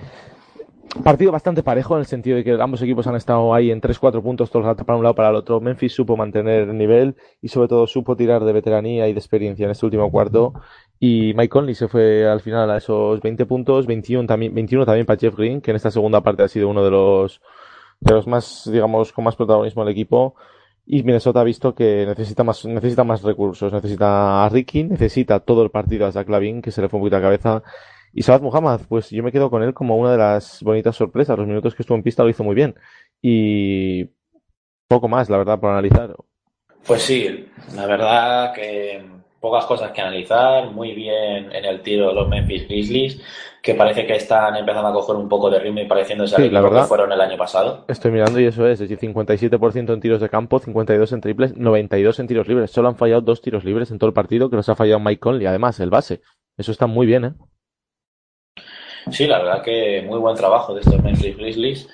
partido 1.03 1.31
bastante 1.31 1.63
parejo 1.63 1.95
en 1.95 1.99
el 2.01 2.05
sentido 2.05 2.37
de 2.37 2.43
que 2.43 2.53
ambos 2.53 2.81
equipos 2.81 3.05
han 3.07 3.15
estado 3.15 3.53
ahí 3.53 3.69
en 3.71 3.81
3-4 3.81 4.21
puntos 4.21 4.49
todo 4.49 4.61
el 4.61 4.67
rato 4.67 4.85
para 4.85 4.97
un 4.97 5.03
lado 5.03 5.15
para 5.15 5.29
el 5.29 5.35
otro. 5.35 5.59
Memphis 5.59 5.93
supo 5.93 6.15
mantener 6.15 6.69
el 6.69 6.77
nivel 6.77 7.15
y 7.41 7.49
sobre 7.49 7.67
todo 7.67 7.85
supo 7.85 8.15
tirar 8.15 8.43
de 8.43 8.53
veteranía 8.53 9.07
y 9.07 9.13
de 9.13 9.19
experiencia 9.19 9.65
en 9.65 9.71
este 9.71 9.85
último 9.85 10.09
cuarto. 10.09 10.53
Y 10.99 11.33
Mike 11.35 11.49
Conley 11.49 11.75
se 11.75 11.87
fue 11.87 12.27
al 12.27 12.39
final 12.41 12.71
a 12.71 12.77
esos 12.77 13.21
20 13.21 13.45
puntos, 13.45 13.85
21 13.85 14.25
también, 14.25 14.53
21 14.53 14.85
también 14.85 15.05
para 15.05 15.19
Jeff 15.19 15.35
Green, 15.35 15.61
que 15.61 15.71
en 15.71 15.75
esta 15.75 15.91
segunda 15.91 16.21
parte 16.21 16.43
ha 16.43 16.47
sido 16.47 16.69
uno 16.69 16.83
de 16.83 16.91
los, 16.91 17.41
de 17.99 18.13
los 18.13 18.27
más, 18.27 18.69
digamos, 18.71 19.11
con 19.11 19.23
más 19.23 19.35
protagonismo 19.35 19.83
del 19.83 19.91
equipo. 19.93 20.35
Y 20.85 21.03
Minnesota 21.03 21.41
ha 21.41 21.43
visto 21.43 21.75
que 21.75 22.05
necesita 22.05 22.43
más, 22.43 22.63
necesita 22.65 23.03
más 23.03 23.21
recursos, 23.21 23.73
necesita 23.73 24.45
a 24.45 24.49
Ricky, 24.49 24.85
necesita 24.85 25.41
todo 25.41 25.63
el 25.63 25.69
partido 25.69 26.05
a 26.05 26.11
Zach 26.11 26.29
Lavin, 26.29 26.61
que 26.61 26.71
se 26.71 26.81
le 26.81 26.87
fue 26.87 26.97
un 26.97 27.03
poquito 27.03 27.17
la 27.17 27.23
cabeza. 27.23 27.63
Y 28.13 28.23
Sabad 28.23 28.41
Muhammad, 28.41 28.81
pues 28.87 29.09
yo 29.09 29.21
me 29.21 29.31
quedo 29.31 29.49
con 29.49 29.63
él 29.63 29.73
como 29.73 29.97
una 29.97 30.11
de 30.11 30.17
las 30.17 30.63
bonitas 30.63 30.95
sorpresas. 30.95 31.37
Los 31.37 31.47
minutos 31.47 31.75
que 31.75 31.83
estuvo 31.83 31.97
en 31.97 32.03
pista 32.03 32.23
lo 32.23 32.29
hizo 32.29 32.43
muy 32.43 32.55
bien. 32.55 32.75
Y 33.21 34.09
poco 34.87 35.07
más, 35.09 35.29
la 35.29 35.37
verdad, 35.37 35.59
por 35.59 35.71
analizar. 35.71 36.15
Pues 36.85 37.01
sí, 37.01 37.47
la 37.75 37.85
verdad 37.85 38.53
que 38.53 39.03
pocas 39.39 39.65
cosas 39.65 39.91
que 39.91 40.01
analizar. 40.01 40.71
Muy 40.71 40.93
bien 40.93 41.51
en 41.53 41.65
el 41.65 41.81
tiro 41.81 42.13
los 42.13 42.27
Memphis 42.27 42.67
Grizzlies, 42.67 43.21
que 43.61 43.75
parece 43.75 44.05
que 44.05 44.15
están 44.15 44.55
empezando 44.55 44.89
a 44.89 44.93
coger 44.93 45.15
un 45.15 45.27
poco 45.29 45.49
de 45.49 45.59
ritmo 45.59 45.79
y 45.81 45.85
pareciéndose 45.85 46.35
Sí, 46.35 46.49
la 46.49 46.61
verdad. 46.61 46.81
que 46.81 46.87
fueron 46.87 47.11
el 47.11 47.21
año 47.21 47.37
pasado. 47.37 47.85
Estoy 47.87 48.11
mirando 48.11 48.39
y 48.39 48.45
eso 48.45 48.65
es, 48.67 48.79
es 48.81 48.89
decir, 48.89 48.99
57% 49.13 49.93
en 49.93 49.99
tiros 50.01 50.21
de 50.21 50.29
campo, 50.29 50.59
52 50.59 51.11
en 51.13 51.21
triples, 51.21 51.55
92 51.57 52.19
en 52.19 52.27
tiros 52.27 52.47
libres. 52.47 52.71
Solo 52.71 52.87
han 52.89 52.95
fallado 52.95 53.21
dos 53.21 53.41
tiros 53.41 53.63
libres 53.63 53.91
en 53.91 53.99
todo 53.99 54.07
el 54.09 54.13
partido, 54.13 54.49
que 54.49 54.55
los 54.55 54.69
ha 54.69 54.75
fallado 54.75 54.99
Mike 54.99 55.19
Conley, 55.19 55.45
además, 55.47 55.79
el 55.79 55.89
base. 55.89 56.21
Eso 56.57 56.71
está 56.71 56.87
muy 56.87 57.05
bien, 57.05 57.25
¿eh? 57.25 57.33
Sí, 59.11 59.25
la 59.25 59.39
verdad 59.39 59.61
que 59.63 60.01
muy 60.05 60.19
buen 60.19 60.35
trabajo 60.35 60.73
de 60.73 60.81
estos 60.81 61.01
Memphis 61.01 61.37
Grizzlies. 61.37 61.89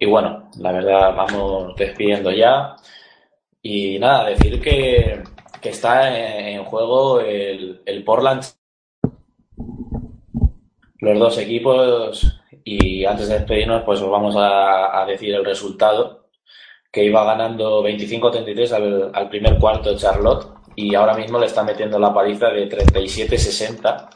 Y 0.00 0.06
bueno, 0.06 0.50
la 0.58 0.72
verdad, 0.72 1.14
vamos 1.14 1.74
despidiendo 1.76 2.30
ya. 2.30 2.74
Y 3.62 3.98
nada, 3.98 4.28
decir 4.28 4.60
que, 4.60 5.22
que 5.60 5.70
está 5.70 6.50
en, 6.50 6.64
juego 6.64 7.20
el, 7.20 7.82
el 7.84 8.04
Portland. 8.04 8.44
Los 11.00 11.18
dos 11.18 11.38
equipos. 11.38 12.40
Y 12.64 13.04
antes 13.04 13.28
de 13.28 13.38
despedirnos, 13.38 13.82
pues 13.84 14.00
os 14.00 14.10
vamos 14.10 14.34
a, 14.36 15.04
decir 15.06 15.34
el 15.34 15.44
resultado. 15.44 16.28
Que 16.90 17.04
iba 17.04 17.24
ganando 17.24 17.82
25-33 17.82 18.72
al, 18.72 19.10
al 19.14 19.28
primer 19.28 19.58
cuarto 19.58 19.96
Charlotte. 19.96 20.46
Y 20.76 20.94
ahora 20.94 21.14
mismo 21.14 21.38
le 21.38 21.46
está 21.46 21.62
metiendo 21.62 21.98
la 21.98 22.14
paliza 22.14 22.48
de 22.50 22.68
37-60 22.68 24.08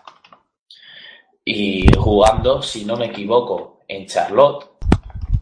y 1.44 1.86
jugando, 1.97 2.62
si 2.62 2.85
no 2.85 2.97
me 2.97 3.06
equivoco, 3.06 3.81
en 3.89 4.06
Charlotte. 4.06 4.69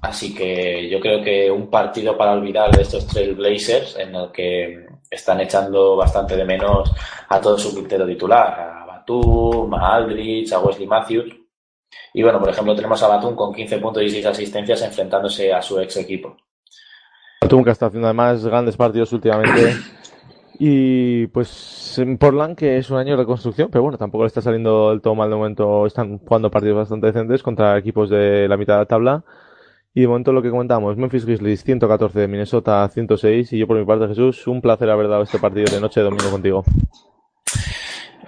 Así 0.03 0.35
que 0.35 0.89
yo 0.89 0.99
creo 0.99 1.23
que 1.23 1.51
un 1.51 1.69
partido 1.69 2.17
para 2.17 2.33
olvidar 2.33 2.71
de 2.71 2.83
estos 2.83 3.07
Trailblazers 3.07 3.97
en 3.99 4.15
el 4.15 4.33
que 4.33 4.87
están 5.11 5.41
echando 5.41 5.97
bastante 5.97 6.37
de 6.37 6.45
menos 6.45 6.93
a 7.29 7.41
todo 7.41 7.59
su 7.59 7.75
quinteto 7.75 8.07
titular, 8.07 8.61
a 8.61 8.85
Batum, 8.87 9.75
a 9.75 9.97
Aldrich, 9.97 10.53
a 10.53 10.61
Wesley 10.61 10.87
Matthews. 10.87 11.35
Y 12.15 12.23
bueno, 12.23 12.39
por 12.39 12.49
ejemplo, 12.49 12.75
tenemos 12.77 13.03
a 13.03 13.09
Batum 13.09 13.35
con 13.35 13.53
15 13.53 13.79
puntos 13.79 14.03
y 14.05 14.11
6 14.11 14.27
asistencias 14.27 14.83
enfrentándose 14.83 15.53
a 15.53 15.61
su 15.61 15.81
ex 15.81 15.97
equipo. 15.97 16.37
Batum 17.43 17.65
que 17.65 17.71
está 17.71 17.87
haciendo 17.87 18.07
además 18.07 18.45
grandes 18.47 18.77
partidos 18.77 19.13
últimamente. 19.13 19.75
Y 20.63 21.27
pues 21.29 21.99
en 21.99 22.19
Portland, 22.19 22.55
que 22.55 22.77
es 22.77 22.91
un 22.91 22.99
año 22.99 23.13
de 23.13 23.23
reconstrucción, 23.23 23.71
pero 23.71 23.83
bueno, 23.83 23.97
tampoco 23.97 24.25
le 24.25 24.29
está 24.29 24.43
saliendo 24.43 24.91
del 24.91 25.01
todo 25.01 25.15
mal 25.15 25.31
de 25.31 25.37
momento. 25.37 25.87
Están 25.87 26.19
jugando 26.19 26.51
partidos 26.51 26.77
bastante 26.77 27.07
decentes 27.07 27.43
contra 27.43 27.79
equipos 27.79 28.11
de 28.11 28.47
la 28.47 28.59
mitad 28.59 28.75
de 28.75 28.81
la 28.81 28.87
tabla. 28.87 29.25
Y 29.93 30.03
de 30.03 30.09
momento 30.09 30.33
lo 30.33 30.41
que 30.41 30.51
comentamos, 30.51 30.97
Memphis 30.97 31.27
Grizzlies 31.27 31.65
114, 31.65 32.29
Minnesota 32.29 32.89
106. 32.89 33.53
Y 33.53 33.59
yo 33.59 33.67
por 33.67 33.77
mi 33.77 33.85
parte, 33.85 34.07
Jesús, 34.07 34.47
un 34.47 34.61
placer 34.61 34.89
haber 34.89 35.09
dado 35.09 35.23
este 35.23 35.39
partido 35.39 35.67
de 35.73 35.81
noche 35.81 36.01
de 36.01 36.05
domingo 36.05 36.31
contigo. 36.31 36.65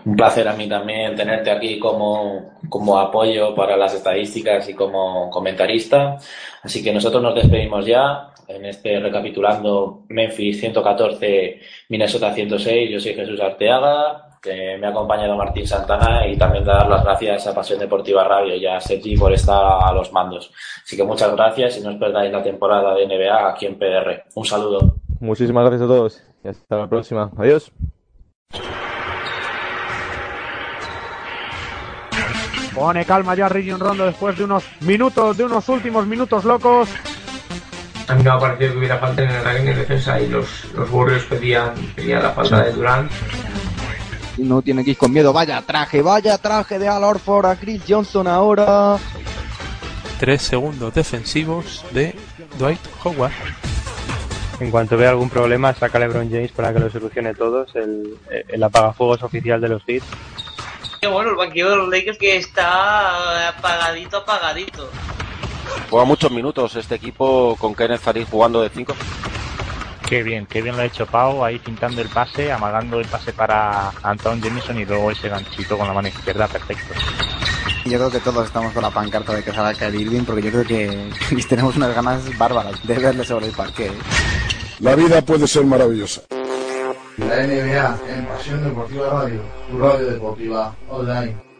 Un 0.04 0.16
placer 0.16 0.48
a 0.48 0.54
mí 0.54 0.68
también 0.68 1.14
tenerte 1.14 1.52
aquí 1.52 1.78
como, 1.78 2.58
como 2.68 2.98
apoyo 2.98 3.54
para 3.54 3.76
las 3.76 3.94
estadísticas 3.94 4.68
y 4.68 4.74
como 4.74 5.30
comentarista. 5.30 6.18
Así 6.62 6.82
que 6.82 6.92
nosotros 6.92 7.22
nos 7.22 7.36
despedimos 7.36 7.86
ya 7.86 8.32
en 8.48 8.66
este 8.66 8.98
recapitulando 8.98 10.04
Memphis 10.08 10.58
114, 10.58 11.60
Minnesota 11.88 12.34
106. 12.34 12.90
Yo 12.90 12.98
soy 12.98 13.14
Jesús 13.14 13.40
Arteaga, 13.40 14.31
que 14.42 14.76
me 14.76 14.88
ha 14.88 14.90
acompañado 14.90 15.36
Martín 15.36 15.66
Santana 15.66 16.26
y 16.26 16.36
también 16.36 16.64
dar 16.64 16.88
las 16.88 17.04
gracias 17.04 17.46
a 17.46 17.54
Pasión 17.54 17.78
Deportiva 17.78 18.24
Radio 18.24 18.56
y 18.56 18.66
a 18.66 18.80
Sergi 18.80 19.16
por 19.16 19.32
estar 19.32 19.78
a 19.80 19.92
los 19.92 20.12
mandos. 20.12 20.52
Así 20.82 20.96
que 20.96 21.04
muchas 21.04 21.32
gracias 21.36 21.78
y 21.78 21.80
no 21.80 21.90
os 21.90 21.96
perdáis 21.96 22.32
la 22.32 22.42
temporada 22.42 22.92
de 22.94 23.06
NBA 23.06 23.48
aquí 23.48 23.66
en 23.66 23.78
PDR. 23.78 24.24
Un 24.34 24.44
saludo. 24.44 24.96
Muchísimas 25.20 25.64
gracias 25.64 25.82
a 25.82 25.86
todos 25.86 26.22
y 26.44 26.48
hasta 26.48 26.76
la 26.76 26.88
próxima. 26.88 27.30
Adiós. 27.38 27.70
Pone 32.74 33.04
calma 33.04 33.36
ya 33.36 33.48
Region 33.48 33.78
Rondo 33.78 34.06
después 34.06 34.36
de 34.36 34.44
unos 34.44 34.64
minutos, 34.80 35.36
de 35.36 35.44
unos 35.44 35.68
últimos 35.68 36.04
minutos 36.06 36.44
locos. 36.44 36.88
A 38.08 38.14
mí 38.14 38.24
no 38.24 38.30
me 38.30 38.36
ha 38.36 38.40
parecido 38.40 38.72
que 38.72 38.78
hubiera 38.78 38.98
falta 38.98 39.22
en 39.22 39.30
el 39.30 39.36
ataque 39.36 39.70
en 39.70 39.76
defensa 39.76 40.20
y 40.20 40.28
los, 40.28 40.64
los 40.74 40.90
Warriors 40.90 41.24
pedían, 41.26 41.74
pedían 41.94 42.24
la 42.24 42.30
falta 42.30 42.64
de 42.64 42.72
Durant. 42.72 43.12
Y 44.36 44.42
no 44.42 44.62
tiene 44.62 44.84
que 44.84 44.92
ir 44.92 44.96
con 44.96 45.12
miedo. 45.12 45.32
Vaya 45.32 45.62
traje, 45.62 46.02
vaya 46.02 46.38
traje 46.38 46.78
de 46.78 46.88
Al 46.88 47.04
Horford 47.04 47.46
a 47.46 47.56
Chris 47.56 47.82
Johnson 47.86 48.26
ahora. 48.26 48.98
Tres 50.18 50.42
segundos 50.42 50.94
defensivos 50.94 51.84
de 51.92 52.14
Dwight 52.58 52.80
Howard. 53.04 53.32
En 54.60 54.70
cuanto 54.70 54.96
vea 54.96 55.10
algún 55.10 55.28
problema, 55.28 55.74
saca 55.74 55.98
a 55.98 56.00
LeBron 56.00 56.30
James 56.30 56.52
para 56.52 56.72
que 56.72 56.78
lo 56.78 56.90
solucione 56.90 57.34
todos. 57.34 57.74
El, 57.74 58.16
el 58.48 58.62
apagafuegos 58.62 59.22
oficial 59.22 59.60
de 59.60 59.68
los. 59.68 59.82
Qué 59.84 61.08
bueno, 61.08 61.30
el 61.30 61.36
banquillo 61.36 61.70
de 61.70 61.76
los 61.76 61.88
Lakers 61.88 62.16
que 62.16 62.36
está 62.36 63.48
apagadito, 63.48 64.18
apagadito. 64.18 64.88
Juega 65.90 66.04
muchos 66.04 66.30
minutos 66.30 66.76
este 66.76 66.94
equipo 66.94 67.56
con 67.58 67.74
Kenneth 67.74 68.00
Farid 68.00 68.26
jugando 68.30 68.62
de 68.62 68.68
5. 68.70 68.94
Qué 70.12 70.22
bien, 70.22 70.44
qué 70.44 70.60
bien 70.60 70.76
lo 70.76 70.82
ha 70.82 70.84
hecho 70.84 71.06
Pau, 71.06 71.42
ahí 71.42 71.58
pintando 71.58 72.02
el 72.02 72.08
pase, 72.10 72.52
amagando 72.52 73.00
el 73.00 73.06
pase 73.06 73.32
para 73.32 73.88
Anton 74.02 74.42
Jamison 74.42 74.78
y 74.78 74.84
luego 74.84 75.10
ese 75.10 75.30
ganchito 75.30 75.78
con 75.78 75.88
la 75.88 75.94
mano 75.94 76.08
izquierda, 76.08 76.46
perfecto. 76.48 76.92
Yo 77.86 77.96
creo 77.96 78.10
que 78.10 78.20
todos 78.20 78.44
estamos 78.44 78.74
con 78.74 78.82
la 78.82 78.90
pancarta 78.90 79.32
de 79.32 79.42
que 79.42 79.52
salga 79.52 79.72
Kyrie 79.72 80.02
Irving 80.02 80.24
porque 80.24 80.42
yo 80.42 80.50
creo 80.50 80.64
que 80.66 81.10
tenemos 81.48 81.78
unas 81.78 81.94
ganas 81.94 82.36
bárbaras 82.36 82.86
de 82.86 82.98
verle 82.98 83.24
sobre 83.24 83.46
el 83.46 83.52
parque. 83.52 83.90
La 84.80 84.94
vida 84.94 85.22
puede 85.22 85.48
ser 85.48 85.64
maravillosa. 85.64 86.20
La 87.16 87.46
NBA 87.46 87.98
en 88.14 88.26
Pasión 88.26 88.64
Deportiva 88.64 89.08
Radio, 89.08 89.40
tu 89.70 89.78
radio 89.78 90.06
deportiva 90.10 90.76
online. 90.90 91.51